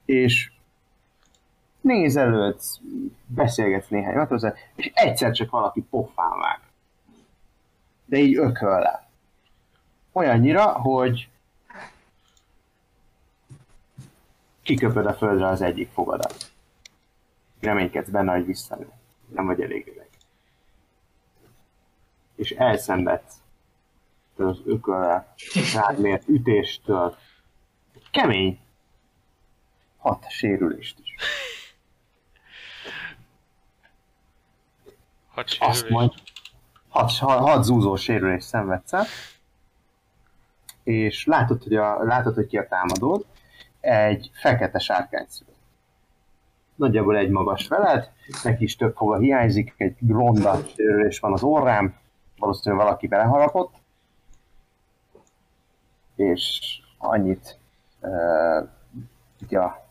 És 0.05 0.51
nézelődsz, 1.81 2.80
beszélgetsz 3.27 3.88
néhány 3.88 4.15
matrozzal, 4.15 4.55
és 4.75 4.91
egyszer 4.93 5.31
csak 5.31 5.49
valaki 5.49 5.81
pofán 5.81 6.39
vág. 6.39 6.59
De 8.05 8.17
így 8.17 8.38
ököl 8.38 8.80
le. 8.80 9.07
Olyannyira, 10.11 10.71
hogy 10.71 11.27
kiköpöd 14.64 15.06
a 15.06 15.14
földre 15.14 15.48
az 15.48 15.61
egyik 15.61 15.91
fogadat. 15.91 16.52
Reménykedsz 17.60 18.10
benne, 18.10 18.31
hogy 18.31 18.45
visszanő. 18.45 18.90
Nem 19.27 19.45
vagy 19.45 19.61
elég 19.61 19.91
öreg. 19.95 20.10
És 22.35 22.52
elszenvedsz 22.52 23.34
az 24.38 24.57
ököllel 24.65 25.34
rád 25.73 25.99
mért 25.99 26.27
ütéstől. 26.27 27.18
Kemény. 28.11 28.60
Hat 29.98 30.30
sérülést 30.30 30.99
is. 31.03 31.15
Hat 35.27 35.57
Azt 35.60 35.77
sérülés. 35.80 35.91
mondj, 35.91 36.15
hat, 36.90 37.11
hat 37.18 37.64
zúzó 37.64 37.95
sérülést 37.95 38.48
szenvedsz 38.48 38.94
el, 38.94 39.06
és 40.84 41.26
látod, 41.26 41.64
hogy, 41.64 41.76
a, 41.76 42.03
látod, 42.03 42.35
hogy 42.35 42.48
ki 42.48 42.57
a 42.57 42.68
támadód, 42.68 43.26
egy 43.84 44.31
fekete 44.34 44.80
sárkány 44.80 45.26
szülött. 45.27 45.55
Nagyjából 46.76 47.18
egy 47.18 47.30
magas 47.30 47.68
veled, 47.68 48.11
neki 48.43 48.64
is 48.64 48.76
több 48.76 48.95
foga 48.95 49.18
hiányzik, 49.18 49.73
egy 49.77 49.97
ronda 50.07 50.60
sérülés 50.76 51.19
van 51.19 51.34
az 51.34 51.43
orrám, 51.43 51.95
valószínűleg 52.38 52.85
valaki 52.85 53.07
beleharapott, 53.07 53.73
és 56.15 56.61
annyit 56.97 57.57
uh, 57.99 58.69
ugye 59.41 59.60
a 59.60 59.88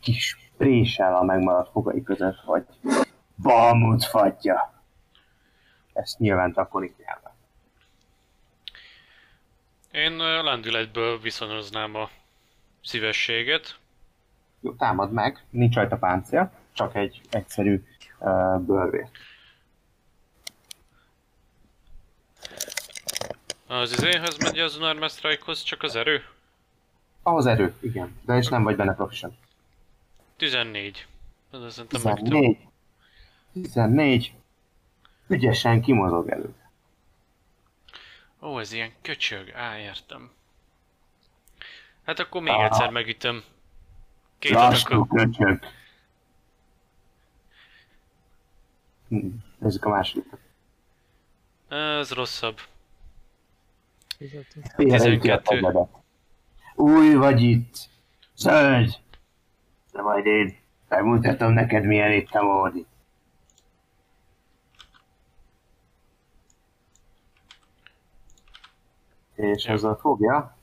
kis 0.00 0.50
préssel 0.56 1.16
a 1.16 1.22
megmaradt 1.22 1.70
fogai 1.70 2.02
között, 2.02 2.38
hogy 2.44 2.66
Balmut 3.42 4.04
fagyja. 4.04 4.82
Ezt 5.92 6.18
nyilván 6.18 6.52
takonik 6.52 6.96
nyelven. 6.96 7.32
Én 9.90 10.42
lendületből 10.42 11.20
viszonyoznám 11.20 11.94
a 11.94 12.08
szívességet. 12.84 13.78
Jó, 14.60 14.72
támad 14.72 15.12
meg, 15.12 15.44
nincs 15.50 15.74
rajta 15.74 15.96
páncél, 15.96 16.52
csak 16.72 16.94
egy 16.94 17.20
egyszerű 17.30 17.84
uh, 18.18 18.58
bőrvér. 18.58 19.08
Az 23.66 23.92
izéhez 23.92 24.36
megy 24.38 24.58
az 24.58 24.76
Unarmed 24.76 25.10
Strike-hoz 25.10 25.62
csak 25.62 25.82
az 25.82 25.96
erő? 25.96 26.24
Ahhoz 27.22 27.46
erő, 27.46 27.74
igen, 27.80 28.18
de 28.24 28.36
és 28.36 28.48
nem 28.48 28.62
vagy 28.62 28.76
benne 28.76 28.94
proficient. 28.94 29.34
14. 30.36 31.06
Ez 31.50 31.74
több. 31.74 31.88
14. 31.88 32.58
14. 33.52 34.32
Ügyesen 35.26 35.80
kimozog 35.80 36.28
elő. 36.28 36.54
Ó, 38.40 38.58
ez 38.58 38.72
ilyen 38.72 38.92
köcsög. 39.02 39.50
Á, 39.50 39.78
értem. 39.78 40.30
Hát 42.04 42.18
akkor 42.18 42.42
még 42.42 42.52
Ah. 42.52 42.64
egyszer 42.64 42.90
megütöm. 42.90 43.42
Két 44.38 44.52
Lassú 44.52 45.06
köcsög. 45.06 45.60
Hm, 49.08 49.26
Nézzük 49.58 49.84
a 49.84 49.88
másodikat. 49.88 50.38
Ez 51.68 52.10
rosszabb. 52.10 52.58
Fizetünk. 54.16 54.66
Félreüti 54.74 55.30
a 55.30 55.38
12. 55.40 55.42
tegyedet. 55.42 55.88
Új 56.74 57.14
vagy 57.14 57.42
itt. 57.42 57.88
Zöld. 58.36 58.90
De 59.92 60.02
majd 60.02 60.26
én 60.26 60.56
megmutatom 60.88 61.52
neked 61.52 61.84
milyen 61.84 62.12
itt 62.12 62.30
a 62.30 62.42
módi. 62.42 62.86
És 69.34 69.64
ezzel 69.64 69.94
fogja. 69.94 70.56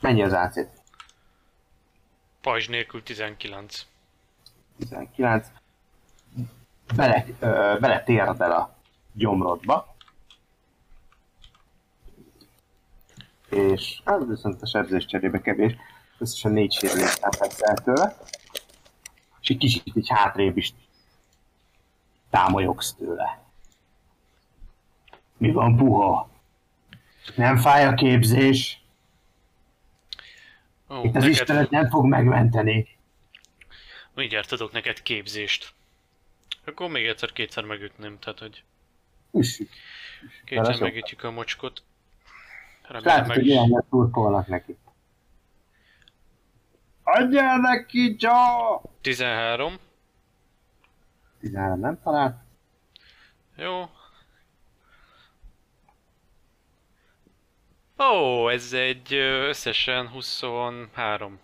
Mennyi 0.00 0.22
az 0.22 0.32
ac 0.32 0.58
Pajzs 2.40 2.68
nélkül 2.68 3.02
19. 3.02 3.86
19. 4.78 5.48
Bele, 6.96 7.24
ö, 7.40 7.76
bele 7.80 8.02
térdel 8.02 8.52
a 8.52 8.76
gyomrodba. 9.12 9.96
És 13.48 14.00
hát 14.04 14.24
viszont 14.26 14.62
a 14.62 14.66
sebzés 14.66 15.06
cserébe 15.06 15.40
kevés. 15.40 15.74
Összesen 16.18 16.52
négy 16.52 16.72
sérülést 16.72 17.18
szenvedsz 17.20 17.62
el 17.62 17.74
tőle. 17.74 18.16
És 19.40 19.48
egy 19.48 19.58
kicsit 19.58 19.96
így 19.96 20.08
hátrébb 20.08 20.56
is 20.56 20.74
támolyogsz 22.30 22.94
tőle. 22.94 23.42
Mi 25.36 25.52
van, 25.52 25.76
puha? 25.76 26.28
Nem 27.36 27.56
fáj 27.56 27.86
a 27.86 27.94
képzés? 27.94 28.85
Ó, 30.90 31.02
Itt 31.04 31.06
az 31.06 31.22
neked, 31.22 31.28
Istenet 31.28 31.70
nem 31.70 31.88
fog 31.88 32.04
megmenteni. 32.06 32.88
Mindjárt 34.14 34.52
adok 34.52 34.72
neked 34.72 35.02
képzést. 35.02 35.74
Akkor 36.64 36.90
még 36.90 37.06
egyszer 37.06 37.32
kétszer 37.32 37.64
megütném, 37.64 38.18
tehát 38.18 38.38
hogy 38.38 38.64
Üssük. 39.32 39.70
kétszer 40.44 40.80
megütjük 40.80 41.22
a 41.22 41.30
mocskot. 41.30 41.82
Remélem 42.82 43.04
Látod, 43.14 43.26
meg 43.26 43.36
hogy 43.36 43.46
is. 43.46 43.52
ilyenre 43.52 43.84
turkolnak 43.90 44.46
neki. 44.46 44.76
Adjál 47.02 47.58
neki, 47.58 48.16
Joe! 48.18 48.80
13. 49.00 49.78
13 51.40 51.80
nem 51.80 52.00
talált. 52.02 52.36
Jó. 53.56 53.90
Ó, 57.98 58.48
ez 58.48 58.72
egy 58.72 59.14
összesen 59.14 60.08
23. 60.08 61.40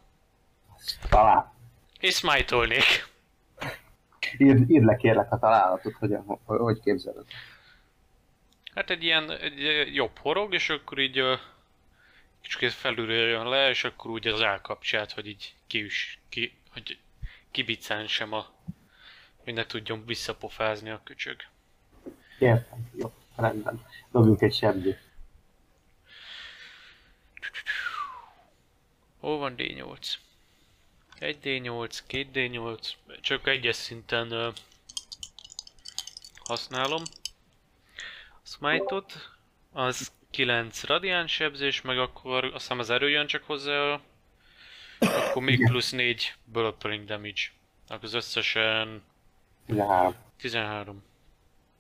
Talál. 1.09 1.55
És 2.01 2.15
smite-olnék. 2.15 3.11
Írd, 4.39 4.71
írd 4.71 4.85
le 4.85 4.97
kérlek 4.97 5.33
a 5.33 5.39
találatot, 5.39 5.95
hogy, 5.95 6.17
hogy, 6.45 6.59
hogy 6.59 6.81
képzeled. 6.81 7.25
Hát 8.75 8.91
egy 8.91 9.03
ilyen 9.03 9.31
egy 9.31 9.95
jobb 9.95 10.19
horog, 10.19 10.55
és 10.55 10.69
akkor 10.69 10.99
így 10.99 11.23
kicsit 12.41 12.73
felülről 12.73 13.29
jön 13.29 13.49
le, 13.49 13.69
és 13.69 13.85
akkor 13.85 14.11
úgy 14.11 14.27
az 14.27 14.43
állkapcsát, 14.43 15.13
hogy 15.13 15.27
így 15.27 15.55
kiüs, 15.67 16.19
ki, 16.29 16.59
hogy 16.73 16.99
kibiccentsem 17.51 18.33
a... 18.33 18.47
Mindent 19.45 19.69
tudjon 19.69 20.05
visszapofázni 20.07 20.91
a 20.91 21.01
köcsög. 21.05 21.37
Értem. 22.39 22.91
Jó, 22.95 23.13
rendben. 23.37 23.85
Dobjunk 24.11 24.43
egy 24.43 24.55
sebzést. 24.55 25.12
Hol 29.21 29.39
van 29.39 29.55
D8? 29.57 30.15
1 31.19 31.39
D8, 31.43 31.99
2 32.07 32.29
D8, 32.33 32.93
csak 33.21 33.47
egyes 33.47 33.77
szinten 33.77 34.31
ö, 34.31 34.49
használom. 36.45 37.03
A 38.29 38.47
smite-ot, 38.47 39.31
az 39.73 40.13
9 40.31 40.85
radián 40.85 41.27
sebzés, 41.27 41.81
meg 41.81 41.99
akkor 41.99 42.45
azt 42.45 42.53
hiszem 42.53 42.79
az 42.79 42.91
erő 42.91 43.09
jön 43.11 43.27
csak 43.27 43.43
hozzá, 43.45 44.01
akkor 44.99 45.43
még 45.43 45.67
plusz 45.67 45.91
4 45.91 46.35
bullet 46.45 47.05
damage. 47.05 47.41
Akkor 47.89 48.05
az 48.05 48.15
összesen 48.15 49.03
13. 49.67 50.15
13. 50.37 51.03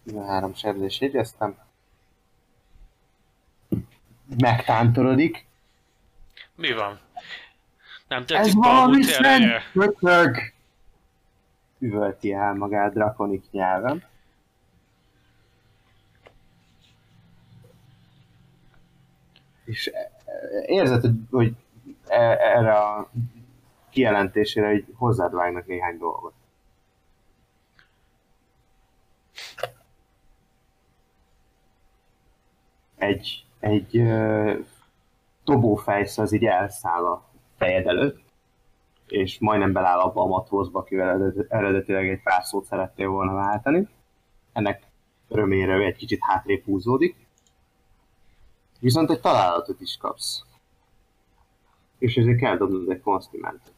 13 0.05 0.55
sebzés 0.55 1.01
jegyeztem. 1.01 1.59
Megtántorodik. 4.39 5.47
Mi 6.55 6.73
van? 6.73 7.01
Nem 8.09 8.21
Ez 8.21 8.27
tetszik 8.27 8.55
valami 8.55 8.79
Balmut 8.79 9.09
ereje? 9.09 9.61
szent 9.61 9.71
kötök! 9.73 10.53
Üvölti 11.79 12.33
el 12.33 12.55
magát 12.55 12.93
drakonik 12.93 13.45
nyelven. 13.51 14.05
És 19.65 19.87
e- 19.87 20.11
e- 20.25 20.65
érzed, 20.67 21.01
hogy, 21.01 21.15
hogy 21.31 21.55
e- 22.07 22.39
erre 22.39 22.75
a 22.79 23.11
kijelentésére 23.91 24.67
hogy 24.69 24.85
hozzád 24.95 25.35
vágnak 25.35 25.67
néhány 25.67 25.99
dolgot. 25.99 26.33
Egy, 32.97 33.45
egy 33.61 33.97
dobófejsz 35.45 36.19
az 36.19 36.33
így 36.33 36.45
elszáll 36.45 37.07
a 37.07 37.29
fejed 37.57 37.87
előtt, 37.87 38.21
és 39.07 39.39
majdnem 39.39 39.73
beláll 39.73 39.99
abba 39.99 40.23
a 40.23 40.27
matrózba, 40.27 40.79
akivel 40.79 41.09
eredet- 41.09 41.53
eredetileg 41.53 42.09
egy 42.09 42.23
pár 42.23 42.45
szót 42.45 42.65
szerettél 42.65 43.09
volna 43.09 43.33
váltani. 43.35 43.89
Ennek 44.53 44.87
örömére 45.29 45.77
ő 45.77 45.85
egy 45.85 45.97
kicsit 45.97 46.19
hátrébb 46.23 46.65
húzódik. 46.65 47.27
Viszont 48.81 49.11
egy 49.11 49.21
találatot 49.21 49.81
is 49.81 49.97
kapsz. 49.97 50.43
És 51.99 52.17
ezért 52.17 52.39
kell 52.39 52.57
dobnod 52.57 52.91
egy 52.91 53.01
konstimentet. 53.01 53.73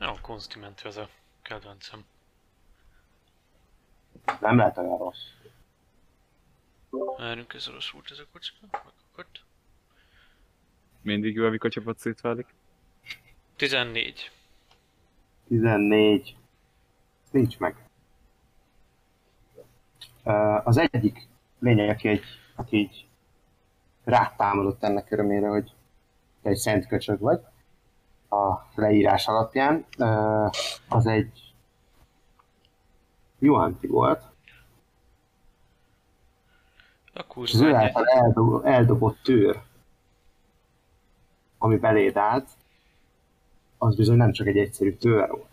Jó, 0.00 0.12
konstimentő 0.22 0.88
az 0.88 0.96
a 0.96 1.08
kedvencem. 1.42 2.04
Nem 4.40 4.56
lehet 4.56 4.78
olyan 4.78 4.98
rossz. 4.98 5.41
Várjunk, 6.98 7.54
ez 7.54 7.66
rossz 7.66 7.90
volt 7.90 8.10
ez 8.10 8.18
a 8.18 8.26
kocka. 8.32 8.56
Megakadt. 8.60 9.44
Mindig 11.02 11.34
jó, 11.34 11.46
amikor 11.46 11.70
csapat 11.70 11.98
szétválik. 11.98 12.46
14. 13.56 14.30
14. 15.48 16.36
Ez 17.24 17.30
nincs 17.30 17.58
meg. 17.58 17.76
Az 20.64 20.76
egyik 20.76 21.28
lényeg, 21.58 21.88
aki, 21.88 22.08
egy, 22.08 22.24
aki 22.54 22.76
így 22.76 23.06
rátámadott 24.04 24.82
ennek 24.82 25.10
örömére, 25.10 25.48
hogy 25.48 25.72
te 26.42 26.48
egy 26.48 26.56
szent 26.56 26.86
köcsög 26.86 27.20
vagy, 27.20 27.40
a 28.28 28.70
leírás 28.74 29.28
alapján, 29.28 29.86
az 30.88 31.06
egy 31.06 31.54
Juanti 33.38 33.86
volt, 33.86 34.31
Akkor 37.14 37.44
és 37.46 37.52
az 37.52 37.60
ő 37.60 37.74
által 37.74 38.06
eldob, 38.06 38.66
eldobott 38.66 39.22
tőr, 39.22 39.60
ami 41.58 41.76
beléd 41.76 42.16
állt, 42.16 42.48
az 43.78 43.96
bizony 43.96 44.16
nem 44.16 44.32
csak 44.32 44.46
egy 44.46 44.58
egyszerű 44.58 44.96
tőr 44.96 45.28
volt. 45.30 45.50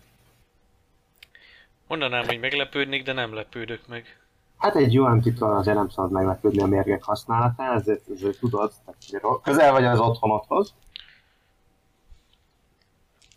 Mondanám, 1.86 2.26
hogy 2.26 2.40
meglepődnék, 2.40 3.04
de 3.04 3.12
nem 3.12 3.34
lepődök 3.34 3.86
meg. 3.88 4.20
Hát 4.58 4.76
egy 4.76 4.98
UMT 4.98 5.22
titől 5.22 5.56
azért 5.56 5.76
nem 5.76 5.88
szabad 5.88 6.10
meglepődni 6.10 6.62
a 6.62 6.66
mérgek 6.66 7.02
használatán, 7.02 7.76
ezért, 7.76 8.08
ezért 8.08 8.38
tudod, 8.38 8.72
tehát 8.84 9.42
közel 9.42 9.72
vagy 9.72 9.84
az 9.84 10.00
otthonodhoz. 10.00 10.74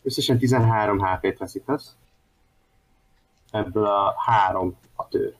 Összesen 0.03 0.37
13 0.37 1.05
HP-t 1.05 1.37
veszítesz. 1.37 1.95
Ebből 3.51 3.85
a 3.85 4.15
3 4.17 4.77
a 4.95 5.07
tő. 5.07 5.35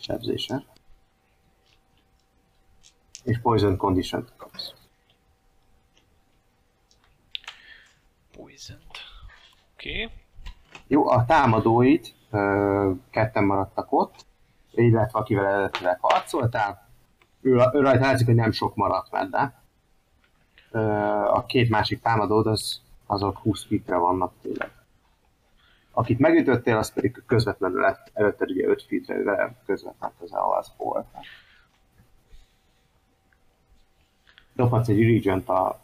Sebzése. 0.00 0.64
És 3.24 3.40
Poison 3.40 3.76
condition 3.76 4.28
kapsz. 4.36 4.72
Poisoned. 8.36 8.82
Oké. 9.74 10.02
Okay. 10.02 10.18
Jó, 10.86 11.08
a 11.08 11.24
támadóit 11.24 12.14
ö, 12.30 12.90
ketten 13.10 13.44
maradtak 13.44 13.92
ott, 13.92 14.26
illetve 14.70 15.18
akivel 15.18 15.46
eredetileg 15.46 15.98
harcoltál. 16.00 16.88
Ő, 17.40 17.50
ő 17.50 17.80
rajta 17.80 18.04
látszik, 18.04 18.26
hogy 18.26 18.34
nem 18.34 18.50
sok 18.50 18.74
maradt 18.74 19.10
benne. 19.10 19.62
Ö, 20.70 20.80
a 21.24 21.46
két 21.46 21.68
másik 21.68 22.00
támadód, 22.00 22.46
az, 22.46 22.80
azok 23.06 23.38
20 23.38 23.64
fitre 23.64 23.96
vannak 23.96 24.32
tőled. 24.42 24.79
Akit 26.00 26.18
megütöttél, 26.18 26.76
az 26.76 26.92
pedig 26.92 27.22
közvetlenül 27.26 27.80
lett, 27.80 28.10
előtted 28.12 28.50
ugye 28.50 28.66
5 28.66 28.82
fitre, 28.82 29.22
vele 29.22 29.54
közvetlenül 29.66 30.16
közel 30.18 30.52
az 30.52 30.72
volt. 30.76 31.06
Dobhatsz 34.52 34.88
egy 34.88 34.98
religion 34.98 35.38
a 35.38 35.80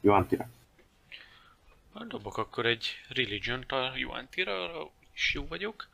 Joantira. 0.00 0.48
Hát 1.94 2.06
Dobok 2.06 2.36
akkor 2.36 2.66
egy 2.66 2.86
religion 3.08 3.64
a 3.68 3.96
Yuan-tira, 3.96 4.64
arra 4.64 4.90
is 5.14 5.34
jó 5.34 5.46
vagyok. 5.46 5.88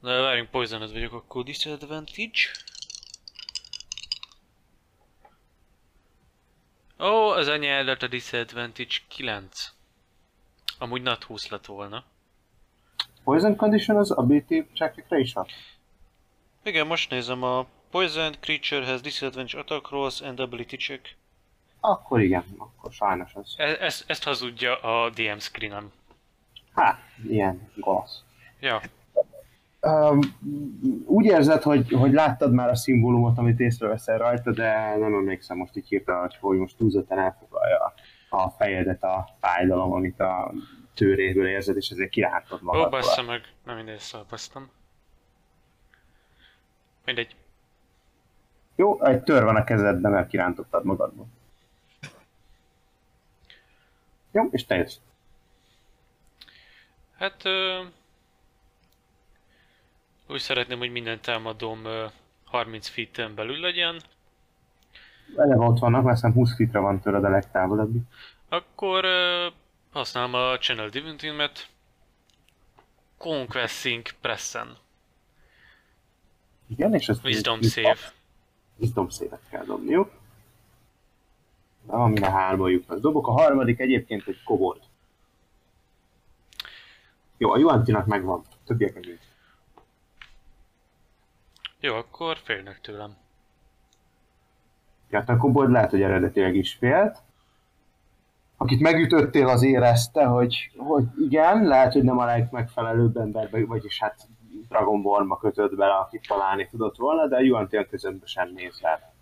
De 0.00 0.20
várjunk, 0.20 0.50
poisoned 0.50 0.92
vagyok, 0.92 1.12
akkor 1.12 1.44
disadvantage. 1.44 2.40
Ó, 6.98 7.28
az 7.28 7.48
anyádat 7.48 8.02
a 8.02 8.06
disadvantage 8.06 8.96
9. 9.08 9.72
Amúgy 10.78 11.02
nat 11.02 11.24
20 11.24 11.48
lett 11.48 11.66
volna. 11.66 12.04
Poison 13.24 13.56
condition 13.56 13.96
az 13.96 14.10
ability 14.10 14.66
checkekre 14.74 15.18
is 15.18 15.32
hat? 15.32 15.48
Igen, 16.62 16.86
most 16.86 17.10
nézem 17.10 17.42
a 17.42 17.66
Poisoned 17.90 18.38
creature 18.40 18.86
has 18.86 19.00
disadvantage 19.00 19.58
attack 19.58 19.90
rolls 19.90 20.20
and 20.20 20.40
ability 20.40 20.76
check. 20.76 21.16
Akkor 21.80 22.20
igen, 22.20 22.44
akkor 22.58 22.92
sajnos 22.92 23.34
az. 23.34 23.54
E- 23.56 23.76
ezt, 23.80 24.04
ezt 24.06 24.24
hazudja 24.24 24.76
a 24.76 25.10
DM 25.10 25.38
screenem. 25.38 25.92
Hát, 26.74 26.98
ilyen 27.28 27.70
galasz. 27.76 28.22
Ja, 28.60 28.80
Um, 29.86 30.18
úgy 31.06 31.24
érzed, 31.24 31.62
hogy, 31.62 31.92
hogy 31.92 32.12
láttad 32.12 32.52
már 32.52 32.68
a 32.68 32.74
szimbólumot, 32.74 33.38
amit 33.38 33.60
észreveszel 33.60 34.18
rajta, 34.18 34.52
de 34.52 34.96
nem 34.96 35.14
emlékszem 35.14 35.56
most 35.56 35.76
így 35.76 35.88
hirtelen, 35.88 36.20
hogy, 36.20 36.36
hogy 36.40 36.58
most 36.58 36.76
túlzottan 36.76 37.18
elfoglalja 37.18 37.94
a 38.30 38.48
fejedet 38.48 39.02
a 39.02 39.28
fájdalom, 39.40 39.92
amit 39.92 40.20
a 40.20 40.52
tőréből 40.94 41.48
érzed, 41.48 41.76
és 41.76 41.88
ezért 41.88 42.10
kirántod 42.10 42.60
ó, 42.62 42.64
magadból. 42.64 43.00
bassza 43.00 43.22
meg, 43.22 43.52
nem 43.64 43.76
mindegy, 43.76 43.98
szalpaztam. 43.98 44.70
Mindegy. 47.04 47.36
Jó, 48.76 49.02
egy 49.02 49.22
tör 49.22 49.44
van 49.44 49.56
a 49.56 49.64
kezedben, 49.64 50.12
mert 50.12 50.28
kirántottad 50.28 50.84
magadból. 50.84 51.26
Jó, 54.30 54.48
és 54.50 54.64
te 54.64 54.76
jössz. 54.76 54.96
Hát... 57.18 57.44
Ö, 57.44 57.82
úgy 60.28 60.40
szeretném, 60.40 60.78
hogy 60.78 60.90
minden 60.92 61.20
támadóm 61.20 61.84
ö, 61.84 62.06
30 62.44 62.88
feet 62.88 63.34
belül 63.34 63.60
legyen. 63.60 64.00
Eleve 65.36 65.64
ott 65.64 65.78
vannak, 65.78 66.02
mert 66.02 66.14
hiszem 66.14 66.32
20 66.32 66.54
fitre 66.54 66.78
van 66.78 67.00
tőled 67.00 67.24
a 67.24 67.28
legtávolabbi. 67.28 68.00
Akkor 68.48 69.04
ö, 69.04 69.46
használom 69.94 70.34
a 70.34 70.58
Channel 70.58 70.88
Divinity-met. 70.88 71.68
Conquesting 73.18 74.06
Pressen. 74.20 74.76
Igen, 76.66 76.94
és 76.94 77.08
ezt... 77.08 77.24
Wisdom 77.24 77.62
save. 77.62 78.12
Wisdom 78.76 79.08
save 79.08 79.40
kell 79.50 79.64
dobni, 79.64 79.90
jó? 79.90 80.10
Na, 81.86 82.02
amire 82.02 82.30
hárba 82.30 82.68
jutnak. 82.68 82.98
Dobok 82.98 83.26
a 83.26 83.30
harmadik 83.30 83.80
egyébként 83.80 84.26
egy 84.26 84.42
kobold. 84.42 84.80
Jó, 87.36 87.50
a 87.50 87.58
Juantinak 87.58 88.06
megvan. 88.06 88.42
Többiek 88.64 88.94
nincs. 88.94 89.22
Jó, 91.80 91.94
akkor 91.94 92.38
félnek 92.38 92.80
tőlem. 92.80 93.16
Tehát 95.08 95.28
a 95.28 95.36
kobold 95.36 95.70
lehet, 95.70 95.90
hogy 95.90 96.02
eredetileg 96.02 96.56
is 96.56 96.74
félt. 96.74 97.18
Akit 98.56 98.80
megütöttél, 98.80 99.48
az 99.48 99.62
érezte, 99.62 100.24
hogy, 100.24 100.70
hogy 100.76 101.04
igen, 101.18 101.64
lehet, 101.64 101.92
hogy 101.92 102.02
nem 102.02 102.18
a 102.18 102.24
legmegfelelőbb 102.24 103.16
emberbe, 103.16 103.66
vagyis 103.66 103.98
hát 103.98 104.28
Dragon 104.68 105.02
Ball-ba 105.02 105.36
kötött 105.36 105.74
bele, 105.74 105.94
akit 105.94 106.26
találni 106.28 106.68
tudott 106.70 106.96
volna, 106.96 107.26
de 107.26 107.36
a 107.36 107.40
Juantian 107.40 107.86
közömbösen 107.88 108.46
sem 108.46 108.54
néz 108.54 108.80
rá. 108.80 109.12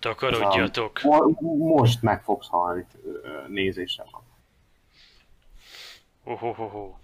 Takarodjatok. 0.00 1.02
Mo- 1.02 1.40
most 1.58 2.02
meg 2.02 2.22
fogsz 2.22 2.48
halni 2.48 2.86
van. 4.10 4.22
Ohohoho. 6.24 6.94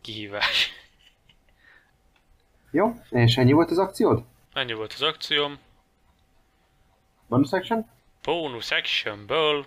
Kihívás. 0.00 0.70
Jó, 2.70 3.00
és 3.10 3.36
ennyi 3.36 3.52
volt 3.52 3.70
az 3.70 3.78
akciód? 3.78 4.22
Ennyi 4.52 4.72
volt 4.72 4.92
az 4.92 5.02
akcióm. 5.02 5.58
Bonus 7.26 7.52
action? 7.52 7.90
Bonus 8.22 8.70
actionből. 8.70 9.66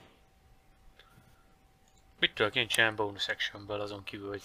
Mit 2.20 2.34
tudok 2.34 2.56
én 2.56 2.68
csinálni 2.68 2.96
bonus 2.96 3.28
actionből 3.28 3.82
azon 3.82 4.04
kívül, 4.04 4.30
hogy 4.30 4.42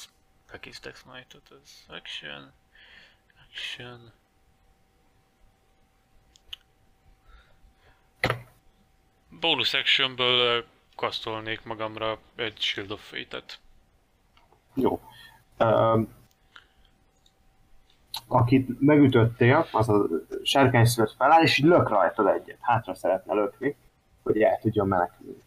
Pakistax 0.50 1.00
Smite-ot, 1.00 1.48
az 1.50 1.84
action, 1.88 2.52
action. 3.48 4.12
Bonus 9.28 9.74
actionből 9.74 10.38
ö, 10.38 10.60
kasztolnék 10.96 11.62
magamra 11.62 12.18
egy 12.34 12.60
Shield 12.60 12.90
of 12.90 13.08
Fate-et. 13.08 13.60
Jó. 14.74 15.00
Um, 15.58 16.21
akit 18.32 18.80
megütöttél, 18.80 19.66
az 19.72 19.88
a 19.88 20.06
sárkány 20.42 20.84
szület 20.84 21.14
feláll, 21.18 21.42
és 21.42 21.58
így 21.58 21.64
lök 21.64 21.88
rajtad 21.88 22.26
egyet. 22.26 22.58
Hátra 22.60 22.94
szeretne 22.94 23.34
lökni, 23.34 23.76
hogy 24.22 24.42
el 24.42 24.58
tudjon 24.58 24.88
menekülni. 24.88 25.42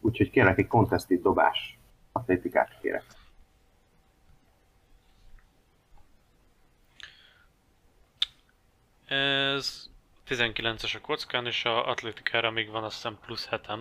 Úgyhogy 0.00 0.30
kérlek 0.30 0.58
egy 0.58 0.66
contested 0.66 1.22
dobás. 1.22 1.78
Atlétikát 2.12 2.78
kérek. 2.80 3.04
Ez 9.06 9.88
19-es 10.28 10.96
a 10.96 11.00
kockán, 11.00 11.46
és 11.46 11.64
a 11.64 11.88
atlétikára 11.88 12.50
még 12.50 12.70
van 12.70 12.84
azt 12.84 12.94
hiszem 12.94 13.18
plusz 13.24 13.48
7-em. 13.50 13.80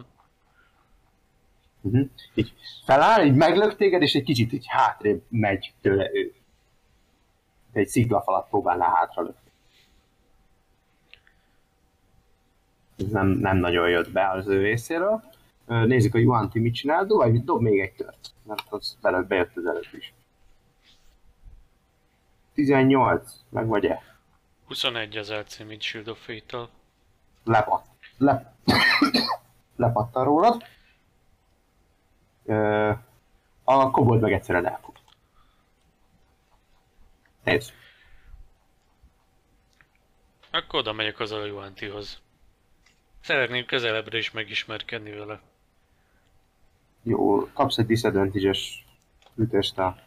Uh-huh. 1.82 2.10
Így 2.34 2.54
feláll, 2.86 3.26
így 3.26 3.36
meglök 3.36 3.76
téged, 3.76 4.02
és 4.02 4.14
egy 4.14 4.24
kicsit 4.24 4.54
így 4.54 4.66
hátrébb 4.68 5.24
megy 5.30 5.74
tőle 5.82 6.10
ő. 6.14 6.34
Egy 7.76 7.88
sziklafalat 7.88 8.50
próbál 8.50 8.78
le 8.78 8.86
hátra 8.86 9.22
lökni. 9.22 9.52
Ez 12.98 13.08
nem, 13.08 13.28
nem 13.28 13.58
nagyon 13.58 13.90
jött 13.90 14.12
be 14.12 14.30
az 14.30 14.48
ő 14.48 14.62
részéről. 14.62 15.24
Nézzük, 15.66 16.16
a 16.16 16.18
Juanti 16.18 16.60
mit 16.60 16.74
csinál, 16.74 17.06
vagy 17.06 17.44
dob 17.44 17.62
még 17.62 17.80
egy 17.80 17.94
tört. 17.94 18.34
Mert 18.44 18.64
az 18.70 18.98
belőle 19.02 19.24
bejött 19.24 19.56
az 19.58 19.66
előtt 19.66 19.94
is. 19.94 20.14
18, 22.54 23.40
meg 23.50 23.68
vagy-e? 23.68 24.02
21 24.68 25.18
az 25.18 25.32
LC, 25.32 25.60
mint 25.60 25.82
Shield 25.82 26.08
of 26.08 26.26
Fate-től. 26.26 26.70
lepat, 27.44 27.86
le, 28.18 28.54
lepattan 29.76 30.24
rólad. 30.24 30.64
Ö, 32.46 32.92
a 33.64 33.92
kobold 33.92 34.22
meg 34.22 34.34
egyszerűen 34.34 34.68
elfut. 34.68 35.00
Nézd. 37.46 37.72
Akkor 40.52 40.80
oda 40.80 40.94
megyek 40.94 41.20
az 41.20 41.32
a 41.32 41.46
Juantihoz. 41.46 42.22
Szeretnék 43.22 43.66
közelebbre 43.66 44.18
is 44.18 44.32
megismerkedni 44.32 45.12
vele. 45.12 45.42
Jó, 47.04 47.50
kapsz 47.54 47.78
egy 47.78 47.86
disadvantage-es 47.86 48.86
ütést 49.36 49.78
a 49.78 49.98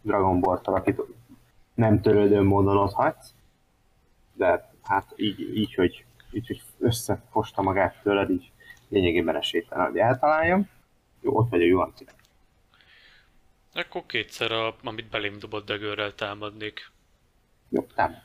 Dragon 0.00 0.40
Ball-tól, 0.40 0.74
akit 0.74 1.00
nem 1.74 2.00
törődő 2.00 2.42
módon 2.42 2.76
ott 2.76 2.92
hagysz. 2.92 3.34
De 4.32 4.72
hát 4.82 5.12
így, 5.16 5.56
így, 5.56 5.74
hogy, 5.74 6.04
így, 6.30 6.46
hogy 6.46 6.62
összefosta 6.78 7.62
magát 7.62 8.02
tőled, 8.02 8.30
így 8.30 8.50
lényegében 8.88 9.36
esélytelen, 9.36 9.86
hogy 9.86 9.98
eltaláljam. 9.98 10.68
Jó, 11.20 11.36
ott 11.36 11.50
vagy 11.50 11.62
a 11.62 11.66
Juanti. 11.66 12.06
Akkor 13.72 14.06
kétszer, 14.06 14.52
a, 14.52 14.76
amit 14.82 15.08
belém 15.08 15.38
dobott 15.38 15.66
daggerrel 15.66 16.14
támadnék. 16.14 16.90
Jó, 17.68 17.86
nem. 17.94 18.22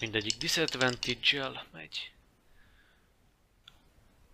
Mindegyik 0.00 0.36
disadvantage-el 0.36 1.66
megy. 1.72 2.12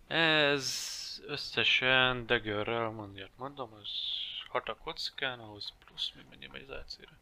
Ez 0.07 0.97
összesen 1.25 2.25
daggerrel, 2.25 2.89
mondját 2.89 3.31
mondom, 3.37 3.73
az 3.73 3.89
6 4.49 4.69
a 4.69 4.75
kockán, 4.75 5.39
ahhoz 5.39 5.73
plusz, 5.85 6.11
mi 6.15 6.21
mennyi 6.29 6.47
megy 6.51 6.65
az 6.69 6.69
AC-re? 6.69 7.17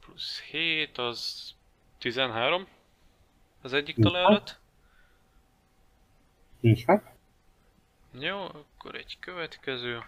Plusz 0.00 0.40
7, 0.40 0.98
az 0.98 1.54
13. 1.98 2.68
Az 3.62 3.72
egyik 3.72 3.96
találat. 3.96 4.58
Nincs 6.60 6.86
meg. 6.86 7.13
Jó, 8.18 8.42
akkor 8.42 8.94
egy 8.94 9.16
következő. 9.20 10.02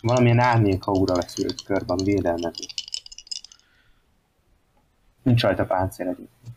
Valamilyen 0.00 0.38
árnyék 0.38 0.86
aura 0.86 1.14
veszi 1.14 1.44
őt 1.44 1.62
körben 1.62 1.96
védelmezni. 1.96 2.66
Nincs 5.22 5.42
rajta 5.42 5.64
páncél 5.64 6.06
egyébként. 6.06 6.56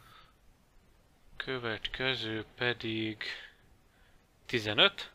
Következő 1.35 2.45
pedig 2.55 3.23
15. 4.45 5.11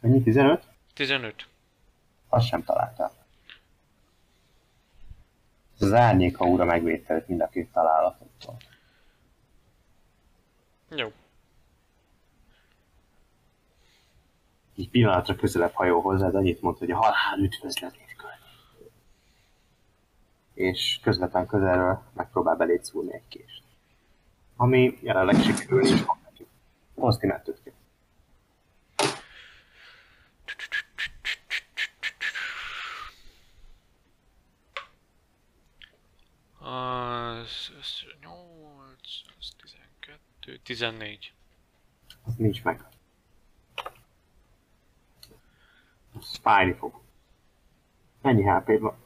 Ennyi? 0.00 0.22
15? 0.22 0.64
15. 0.94 1.48
Azt 2.28 2.46
sem 2.46 2.64
találtál. 2.64 3.12
Az 5.78 5.92
árnyék 5.92 6.38
aura 6.38 6.64
megvédte 6.64 7.24
mind 7.26 7.40
a 7.40 7.48
két 7.48 7.72
találatot. 7.72 8.30
Jó. 10.96 11.12
Így 14.74 14.90
pillanatra 14.90 15.34
közelebb 15.36 15.72
hajol 15.72 16.00
hozzád, 16.00 16.34
annyit 16.34 16.62
mond, 16.62 16.78
hogy 16.78 16.90
a 16.90 16.96
halál 16.96 17.38
üdvözletét 17.38 18.16
küld. 18.16 18.32
És 20.54 20.98
közvetlen 21.02 21.46
közelről 21.46 22.02
megpróbál 22.12 22.56
beléd 22.56 22.84
szúrni 22.84 23.14
egy 23.14 23.28
kést. 23.28 23.62
Ami 24.56 24.98
jelenleg 25.02 25.42
sikerülni 25.42 25.88
is 25.88 26.00
fog 26.00 26.16
neki. 26.24 26.46
Az 26.94 27.18
8, 27.18 27.42
az 37.80 38.01
12, 40.42 40.60
14. 40.62 41.32
Az 42.24 42.34
nincs 42.36 42.62
meg. 42.62 42.84
Az 46.18 46.36
fájni 46.42 46.72
fog. 46.72 47.00
Ennyi 48.22 48.42
hp 48.42 48.78
van? 48.78 48.96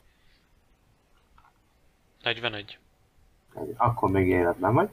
41. 2.23 2.79
Akkor 3.77 4.11
még 4.11 4.29
életben 4.29 4.75
vagy. 4.75 4.91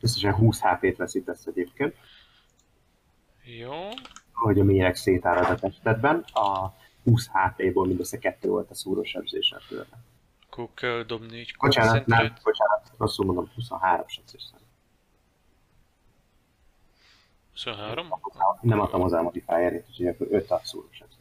Összesen 0.00 0.34
20 0.34 0.60
HP-t 0.60 0.96
veszítesz 0.96 1.46
egyébként, 1.46 1.96
Jó. 3.42 3.88
hogy 4.32 4.60
a 4.60 4.64
méreg 4.64 4.96
szétárad 4.96 5.50
a 5.50 5.54
testedben. 5.54 6.18
A 6.32 6.74
20 7.04 7.28
HP-ból 7.32 7.86
mindössze 7.86 8.18
kettő 8.18 8.48
volt 8.48 8.70
a 8.70 8.74
szúrósebzésen 8.74 9.60
tőle. 9.68 10.07
Akkor 10.58 10.74
kell 10.74 11.02
dobni 11.02 11.38
egy 11.38 11.54
Bocsánat, 11.58 12.06
nem, 12.06 12.34
bocsánat, 12.42 12.92
rosszul 12.96 13.24
mondom, 13.26 13.50
23 13.54 14.08
secces 14.08 14.42
szám. 14.42 14.60
23? 17.52 18.08
Nem 18.60 18.80
adtam 18.80 19.00
hozzá 19.00 19.18
a 19.18 19.22
modifierét, 19.22 19.86
úgyhogy 19.88 20.06
akkor 20.06 20.26
5 20.30 20.50
abszolút 20.50 20.92
secces. 20.92 21.16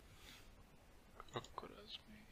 Akkor 1.33 1.69
ez 1.85 1.93
még... 2.09 2.25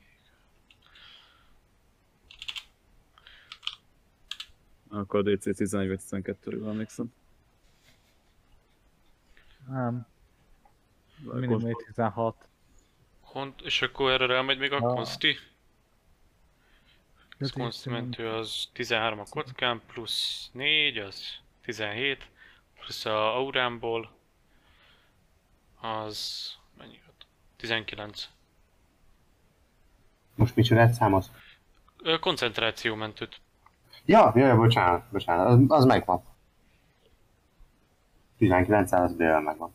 Akkor 4.90 5.28
a 5.28 5.34
DC 5.36 5.56
11 5.56 5.88
vagy 5.88 6.00
12 6.00 6.52
ről 6.52 6.70
emlékszem. 6.70 7.14
Nem, 9.68 10.08
minimum 11.18 11.72
16. 11.86 12.48
Hont, 13.22 13.62
és 13.62 13.82
akkor 13.82 14.12
erre 14.12 14.26
rámegy 14.26 14.58
még 14.58 14.72
a 14.72 14.76
Ah. 14.76 14.94
Consti? 14.94 15.38
Az 17.40 17.52
Constimentő 17.52 18.30
az 18.30 18.68
13 18.74 19.20
a 19.20 19.24
kockán, 19.30 19.82
plusz 19.94 20.50
4, 20.52 20.98
az 20.98 21.40
17, 21.66 22.28
plusz 22.80 23.06
a 23.06 23.36
aurámból 23.38 24.12
az 25.82 26.52
mennyi 26.78 27.00
volt? 27.06 27.26
19. 27.58 28.30
Most 30.36 30.56
micsodát 30.56 30.94
számolsz? 30.94 31.32
Ö, 32.04 32.20
Koncentráció 32.20 32.96
mentőt. 32.96 33.40
Ja, 34.06 34.32
ja, 34.36 34.48
ja, 34.48 34.56
bocsánat, 34.56 35.12
bocsánat, 35.12 35.48
az, 35.48 35.60
az 35.68 35.86
megvan. 35.86 36.24
19 38.38 38.92
az 38.92 39.16
bőven 39.16 39.44
megvan. 39.44 39.74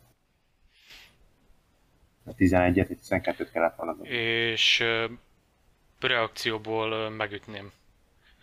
A 2.24 2.34
11-et, 2.34 2.96
12-t 3.08 3.48
kellett 3.52 3.76
volna. 3.76 4.04
És 4.04 4.84
reakcióból 6.04 7.10
megütném. 7.10 7.72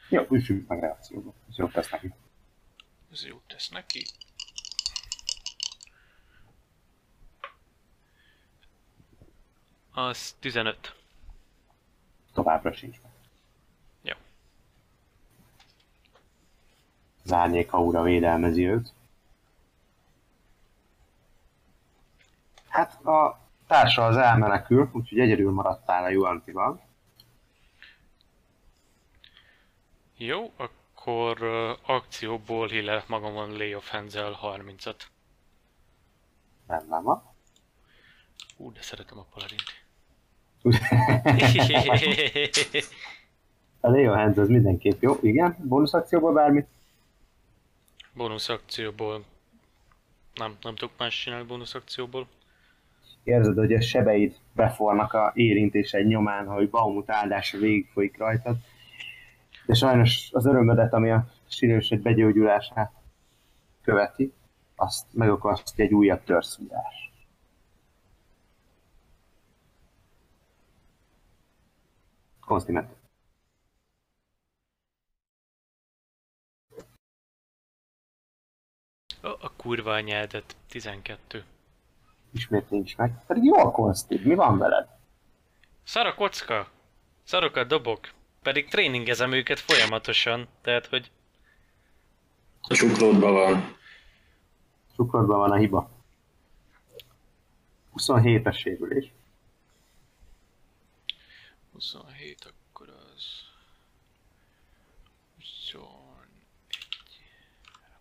Jó, 0.10 0.26
üssük 0.30 0.68
meg 0.68 0.80
reakcióba. 0.80 1.34
Ez 1.50 1.58
jó 1.58 1.68
tesz 1.68 1.90
neki. 1.90 2.14
Ez 3.12 3.26
jót 3.26 3.44
tesz 3.48 3.70
neki. 3.70 4.06
Az 9.92 10.36
15. 10.40 10.96
Továbbra 12.34 12.74
sincs 12.74 13.02
meg. 13.02 13.12
Jó. 14.02 14.14
Az 17.24 17.34
árnyék 17.34 17.74
aura 17.74 18.02
védelmezi 18.02 18.68
őt. 18.68 18.94
Hát 22.68 23.06
a 23.06 23.40
társa 23.68 24.06
az 24.06 24.18
elmenekül, 24.18 24.90
úgyhogy 24.94 25.20
egyedül 25.20 25.52
maradtál 25.52 26.04
a 26.04 26.10
Juantival. 26.10 26.87
Jó, 30.18 30.52
akkor 30.56 31.42
ö, 31.42 31.74
akcióból 31.86 32.68
hillek 32.68 33.08
magamon 33.08 33.58
Lay 33.58 33.76
of 33.76 33.90
Hands-el 33.90 34.40
30-at. 34.42 34.96
Rendben 36.68 37.04
van. 37.04 37.24
Ú, 38.58 38.72
de 38.72 38.82
szeretem 38.82 39.18
a 39.18 39.26
paladint. 39.34 39.86
A 43.80 43.90
Leo 43.90 44.14
Hands 44.14 44.38
az 44.38 44.48
mindenképp 44.48 45.02
jó. 45.02 45.18
Igen, 45.22 45.56
bónusz 45.60 45.94
akcióból 45.94 46.34
bármit. 46.34 46.68
Bónusz 48.14 48.50
akcióból. 48.50 49.24
Nem, 50.34 50.58
nem 50.62 50.76
tudok 50.76 50.94
más 50.98 51.24
csinálni 51.24 51.48
bónusz 51.48 51.74
akcióból. 51.74 52.28
Érzed, 53.24 53.58
hogy 53.58 53.74
a 53.74 53.82
sebeid 53.82 54.36
befornak 54.54 55.14
a 55.14 55.32
érintésed 55.36 56.08
nyomán, 56.08 56.46
hogy 56.46 56.70
Baumut 56.70 57.10
áldása 57.10 57.58
végigfolyik 57.58 58.18
rajtad. 58.18 58.58
De 59.68 59.74
sajnos 59.74 60.30
az 60.32 60.46
örömödet, 60.46 60.94
ami 60.94 61.12
a 61.12 61.28
sírősöd 61.48 62.02
begyógyulását 62.02 62.92
követi, 63.82 64.34
azt 64.76 65.14
megakasztja 65.14 65.84
egy 65.84 65.94
újabb 65.94 66.24
törszúrás. 66.24 67.12
Konstiment. 72.40 72.96
A, 79.22 79.28
a 79.28 79.52
kurva 79.58 79.94
anyádat 79.94 80.56
12. 80.70 81.44
Ismét 82.32 82.70
nincs 82.70 82.98
meg. 82.98 83.26
Pedig 83.26 83.44
jó 83.44 83.56
a 83.56 83.72
konstid, 83.72 84.26
mi 84.26 84.36
van 84.36 84.58
veled? 84.58 84.88
Szar 85.84 86.06
a 86.06 86.16
kocka! 86.16 86.68
Szarokat 87.24 87.68
dobok. 87.68 88.16
Pedig 88.42 88.68
tréningezem 88.68 89.32
őket 89.32 89.60
folyamatosan. 89.60 90.48
Tehát, 90.62 90.86
hogy 90.86 91.12
A 92.62 92.74
suklódban 92.74 93.34
van. 93.34 93.76
Cukrodban 94.96 95.38
van 95.38 95.52
a 95.52 95.56
hiba. 95.56 95.90
27-es 97.96 98.58
sérülés. 98.58 99.12
27, 101.74 102.46
akkor 102.46 102.90
az... 102.90 103.24
21 105.36 106.28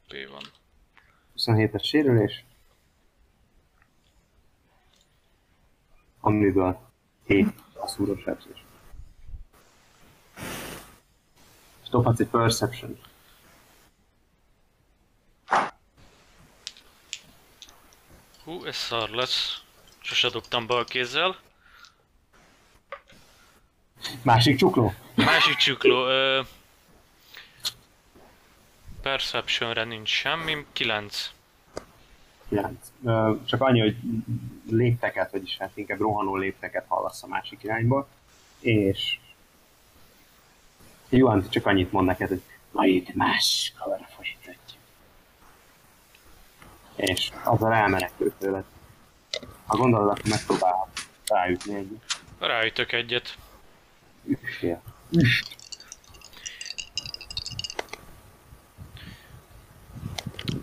HP 0.09 0.29
van. 0.31 0.43
27-es 1.37 1.85
sérülés. 1.85 2.45
Amiből 6.21 6.91
7 7.27 7.55
a 7.75 7.87
szúrós 7.87 8.21
sebzés. 8.21 8.66
Dobhatsz 11.91 12.21
egy 12.21 12.27
perception. 12.27 12.99
Hú, 18.45 18.65
ez 18.65 18.77
szar 18.77 19.09
lesz. 19.11 19.61
Sose 19.99 20.31
dobtam 20.31 20.67
bal 20.67 20.85
kézzel. 20.85 21.37
Másik 24.23 24.57
csukló? 24.57 24.95
Másik 25.15 25.57
csukló, 25.57 26.07
ö... 26.07 26.41
Perceptionre 29.03 29.85
nincs 29.85 30.09
semmi, 30.09 30.67
9. 30.73 31.31
9. 32.49 32.93
Ö, 33.05 33.33
Csak 33.45 33.61
annyi, 33.61 33.81
hogy 33.81 33.97
lépteket, 34.71 35.31
vagyis 35.31 35.57
hát 35.57 35.71
inkább 35.77 36.01
rohanó 36.01 36.37
lépteket 36.37 36.85
hallasz 36.89 37.23
a 37.23 37.27
másik 37.27 37.63
irányból. 37.63 38.09
És 38.61 39.19
Juan 41.17 41.49
csak 41.49 41.67
annyit 41.67 41.93
mond 41.93 42.07
neked, 42.07 42.29
hogy 42.29 42.43
majd 42.71 43.15
máskor 43.15 43.99
folytatjuk. 44.17 44.83
És 46.97 47.31
azzal 47.45 47.73
elmenekül 47.73 48.33
tőled. 48.39 48.65
Ha 49.67 49.77
gondolod, 49.77 50.09
akkor 50.09 50.29
megpróbál 50.29 50.89
ráütni 51.27 51.75
egy 51.75 52.01
Ráütök 52.39 52.93
egyet. 52.93 53.37
üssél. 54.25 54.83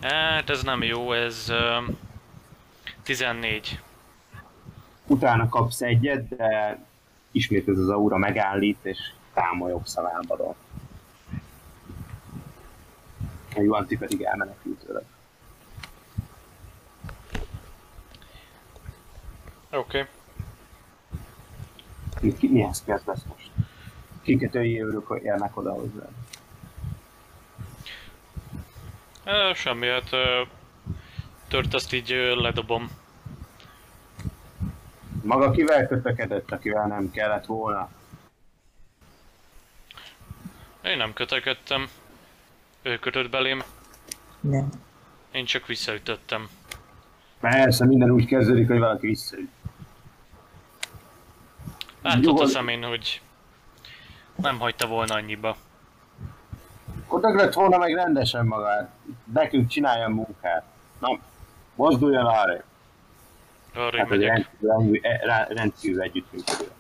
Hát 0.01 0.49
ez 0.49 0.63
nem 0.63 0.83
jó, 0.83 1.11
ez... 1.13 1.49
Ö... 1.49 1.77
14. 3.03 3.79
Utána 5.07 5.49
kapsz 5.49 5.81
egyet, 5.81 6.27
de 6.27 6.79
ismét 7.31 7.67
ez 7.67 7.77
az 7.77 7.89
aura 7.89 8.17
megállít, 8.17 8.77
és 8.81 8.97
támolyogsz 9.33 9.97
a 9.97 10.01
lábadon. 10.01 10.55
A 13.55 13.61
Juanti 13.61 13.97
pedig 13.97 14.21
elmenekült 14.21 14.79
tőled. 14.79 15.05
Oké. 19.71 20.07
Okay. 22.19 22.35
Mi, 22.41 22.47
mihez 22.47 22.83
kezdesz 22.83 23.23
most? 23.23 23.51
Kikötői 24.21 24.83
őrök 24.83 25.19
érnek 25.23 25.57
oda 25.57 25.73
hozzá. 25.73 26.07
Semmi, 29.53 29.87
hát... 29.87 30.09
Tört 31.47 31.73
azt 31.73 31.93
így 31.93 32.09
ledobom. 32.35 32.89
Maga 35.21 35.51
kivel 35.51 35.87
kötökedett, 35.87 36.51
akivel 36.51 36.87
nem 36.87 37.11
kellett 37.11 37.45
volna? 37.45 37.89
Én 40.83 40.97
nem 40.97 41.13
kötekedtem. 41.13 41.87
Ő 42.81 42.97
kötött 42.99 43.29
belém. 43.29 43.63
Nem. 44.39 44.69
Én 45.31 45.45
csak 45.45 45.67
visszaütöttem. 45.67 46.49
Persze, 47.39 47.85
minden 47.85 48.11
úgy 48.11 48.25
kezdődik, 48.25 48.67
hogy 48.67 48.79
valaki 48.79 49.07
visszaüt. 49.07 49.49
Látott 52.01 52.25
a 52.25 52.31
hogy- 52.41 52.47
szemén, 52.47 52.83
hogy 52.83 53.21
nem 54.35 54.59
hagyta 54.59 54.87
volna 54.87 55.13
annyiba. 55.13 55.55
Akkor 57.07 57.33
lett 57.35 57.53
volna 57.53 57.77
meg 57.77 57.93
rendesen 57.93 58.45
magát. 58.45 58.89
Nekünk 59.33 59.67
csinálja 59.69 60.05
a 60.05 60.09
munkát. 60.09 60.63
Na, 60.99 61.19
mozduljon 61.75 62.25
arra. 62.25 62.63
Arra 63.75 63.97
Hát, 63.97 64.09
megyek. 64.09 64.49
rendkívül, 64.61 64.99
rendkívül 65.49 66.01
együttműködő. 66.01 66.71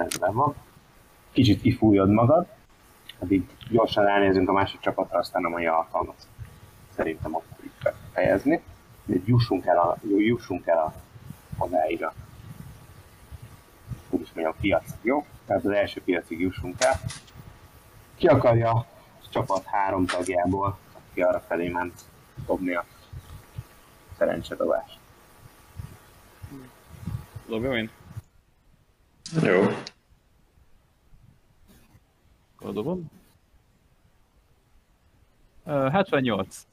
Rendben 0.00 0.34
van. 0.34 0.54
Kicsit 1.32 1.60
kifújod 1.60 2.10
magad, 2.10 2.46
addig 3.18 3.48
gyorsan 3.70 4.04
ránézünk 4.04 4.48
a 4.48 4.52
másik 4.52 4.80
csapatra, 4.80 5.18
aztán 5.18 5.44
a 5.44 5.48
mai 5.48 5.66
alkalmat 5.66 6.26
szerintem 6.96 7.34
ott 7.34 7.46
tudjuk 7.56 7.94
fejezni. 8.12 8.62
De 9.04 9.16
jussunk 9.24 9.66
el 9.66 9.78
a, 9.78 9.96
jussunk 10.02 10.66
el 10.66 10.78
a 10.78 10.94
odáig 11.58 12.02
a 12.02 12.12
úgy 14.10 14.20
is 14.20 14.32
mondjam, 14.32 14.54
piacig, 14.60 14.98
jó? 15.02 15.26
Tehát 15.46 15.64
az 15.64 15.70
első 15.70 16.02
piacig 16.02 16.40
jussunk 16.40 16.82
el. 16.82 17.00
Ki 18.16 18.26
akarja 18.26 18.70
a 18.70 18.86
csapat 19.30 19.64
három 19.64 20.06
tagjából, 20.06 20.78
aki 21.10 21.22
arra 21.22 21.40
felé 21.40 21.68
ment 21.68 22.00
dobni 22.46 22.74
a 22.74 22.84
szerencsedobást? 24.18 24.98
Dobjam 27.46 27.72
én? 27.72 27.90
Jó. 29.38 29.62
Akkor 32.56 32.72
dobom. 32.72 33.10
Ö, 35.64 35.88
78. 35.90 36.66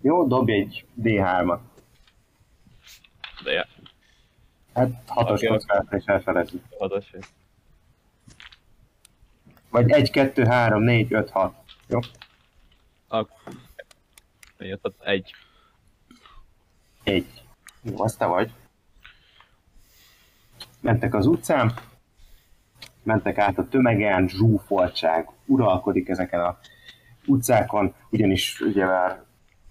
Jó, 0.00 0.26
dobj 0.26 0.52
egy 0.52 0.86
D3-at. 1.02 1.60
De 3.42 3.52
ja, 3.52 3.66
Hát 4.74 4.90
hatos 5.06 5.40
kockázat 5.46 5.92
és 5.92 6.04
elfelezzük. 6.04 6.64
hadas. 6.78 7.12
Vagy 9.70 9.90
1, 9.90 10.10
2, 10.10 10.44
3, 10.44 10.82
4, 10.82 11.12
5, 11.12 11.30
6. 11.30 11.54
Jó? 11.86 11.98
Akkor... 13.08 13.36
Egy. 14.98 15.34
Egy. 17.04 17.42
Jó, 17.82 18.02
az 18.02 18.16
te 18.16 18.26
vagy. 18.26 18.52
Mentek 20.86 21.14
az 21.14 21.26
utcán, 21.26 21.72
mentek 23.02 23.38
át 23.38 23.58
a 23.58 23.68
tömegen, 23.68 24.28
zsúfoltság 24.28 25.30
uralkodik 25.46 26.08
ezeken 26.08 26.40
a 26.40 26.58
utcákon, 27.24 27.94
ugyanis 28.10 28.60
ugye 28.60 28.86
már 28.86 29.22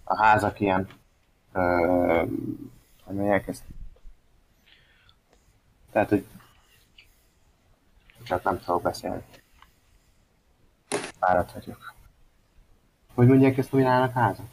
a 0.03 0.17
házak 0.23 0.59
ilyen, 0.59 0.87
ö, 1.53 2.23
hogy 3.03 3.15
mondják 3.15 3.47
ezt? 3.47 3.63
Tehát, 5.91 6.09
hogy 6.09 6.25
csak 8.23 8.43
nem 8.43 8.59
tudok 8.59 8.81
beszélni. 8.81 9.23
Fáradt 11.19 11.51
vagyok. 11.51 11.93
Hogy 13.13 13.27
mondják 13.27 13.57
ezt, 13.57 13.69
hogy 13.69 13.83
állnak 13.83 14.13
házak? 14.13 14.45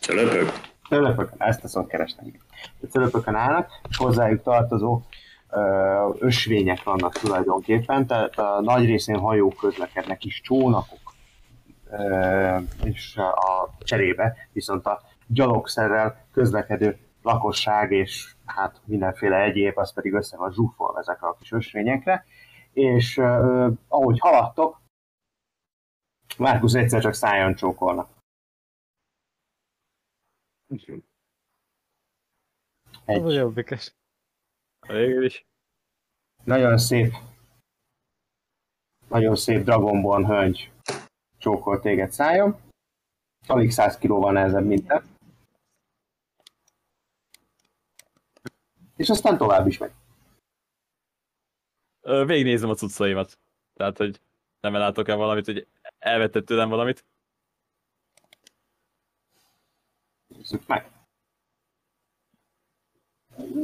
Cölöpök? 0.00 0.50
Cölöpökön, 0.88 1.40
ezt 1.40 1.64
a 1.64 1.68
szót 1.68 1.88
kerestem. 1.88 2.41
A 2.82 2.86
cölöpökön 2.86 3.34
állnak, 3.34 3.70
és 3.88 3.96
hozzájuk 3.96 4.42
tartozó 4.42 5.02
ösvények 6.18 6.82
vannak 6.82 7.12
tulajdonképpen, 7.12 8.06
tehát 8.06 8.38
a 8.38 8.60
nagy 8.60 8.84
részén 8.84 9.18
hajók 9.18 9.56
közlekednek 9.56 10.24
is, 10.24 10.40
csónakok, 10.40 11.14
és 12.84 13.16
a 13.16 13.70
cserébe 13.78 14.36
viszont 14.52 14.86
a 14.86 15.00
gyalogszerrel 15.26 16.26
közlekedő 16.32 16.98
lakosság 17.22 17.92
és 17.92 18.34
hát 18.46 18.80
mindenféle 18.84 19.42
egyéb, 19.42 19.78
az 19.78 19.92
pedig 19.92 20.12
össze 20.12 20.36
van 20.36 20.52
zsúfolva 20.52 20.98
ezekre 20.98 21.26
a 21.26 21.36
kis 21.40 21.52
ösvényekre, 21.52 22.24
és 22.72 23.18
ahogy 23.88 24.18
haladtok, 24.18 24.80
Márkusz 26.38 26.74
egyszer 26.74 27.00
csak 27.00 27.14
szájon 27.14 27.54
csókolnak. 27.54 28.10
Ez 30.68 30.82
Egy. 33.04 33.22
a 33.22 33.30
jobbikes. 33.30 33.94
Végül 34.86 35.24
is. 35.24 35.46
Nagyon 36.44 36.78
szép, 36.78 37.12
nagyon 39.08 39.36
szép 39.36 39.64
Dragonborn 39.64 40.26
hölgy 40.26 40.72
csókol 41.38 41.80
téged 41.80 42.12
szájon. 42.12 42.60
Alig 43.46 43.70
100 43.70 43.98
kilóval 43.98 44.32
nehezebb, 44.32 44.64
mint 44.64 44.86
te. 44.86 45.02
És 48.96 49.08
aztán 49.08 49.36
tovább 49.36 49.66
is 49.66 49.78
megy. 49.78 49.92
Ö, 52.00 52.24
Végignézem 52.24 52.70
a 52.70 52.74
cuccaimat. 52.74 53.38
Tehát, 53.74 53.96
hogy 53.96 54.20
nem 54.60 54.72
látok 54.72 55.08
el 55.08 55.16
valamit, 55.16 55.44
hogy 55.44 55.66
elvetett 55.98 56.46
tőlem 56.46 56.68
valamit. 56.68 57.04
Nézzük 60.26 60.66
meg. 60.66 60.90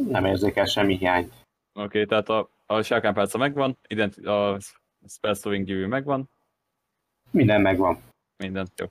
Nem 0.09 0.25
érzékel 0.25 0.65
semmi 0.65 0.97
hiányt. 0.97 1.33
Oké, 1.73 1.85
okay, 1.85 2.07
tehát 2.07 2.29
a, 2.29 2.49
a 2.67 2.83
sárkánypálca 2.83 3.39
megvan, 3.39 3.79
ident, 3.87 4.17
a 4.17 4.59
spellsowing 5.07 5.67
gyűrű 5.67 5.87
megvan, 5.87 6.31
Minden 7.31 7.61
megvan. 7.61 8.03
mindent 8.37 8.81
jó. 8.81 8.87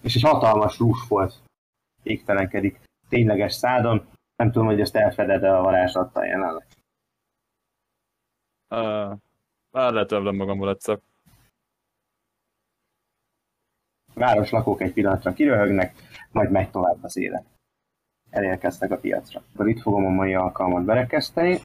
És 0.00 0.14
egy 0.14 0.22
hatalmas 0.22 0.78
rúsfolt 0.78 1.34
égtelenkedik 2.02 2.80
tényleges 3.08 3.54
szádon. 3.54 4.08
Nem 4.36 4.52
tudom, 4.52 4.66
hogy 4.66 4.80
ezt 4.80 4.96
elfeded 4.96 5.42
el 5.42 5.56
a 5.56 5.62
varázslattal 5.62 6.24
jelenleg. 6.24 6.66
Uh, 8.70 9.18
öblem 10.12 10.36
magamból 10.36 10.68
egyszer. 10.68 11.00
városlakók 14.18 14.80
egy 14.80 14.92
pillanatra 14.92 15.32
kiröhögnek, 15.32 15.94
majd 16.30 16.50
megy 16.50 16.70
tovább 16.70 17.02
az 17.02 17.16
élet. 17.16 17.44
Elérkeztek 18.30 18.90
a 18.90 18.96
piacra. 18.96 19.42
Akkor 19.54 19.68
itt 19.68 19.80
fogom 19.80 20.06
a 20.06 20.10
mai 20.10 20.34
alkalmat 20.34 20.84
berekezteni. 20.84 21.56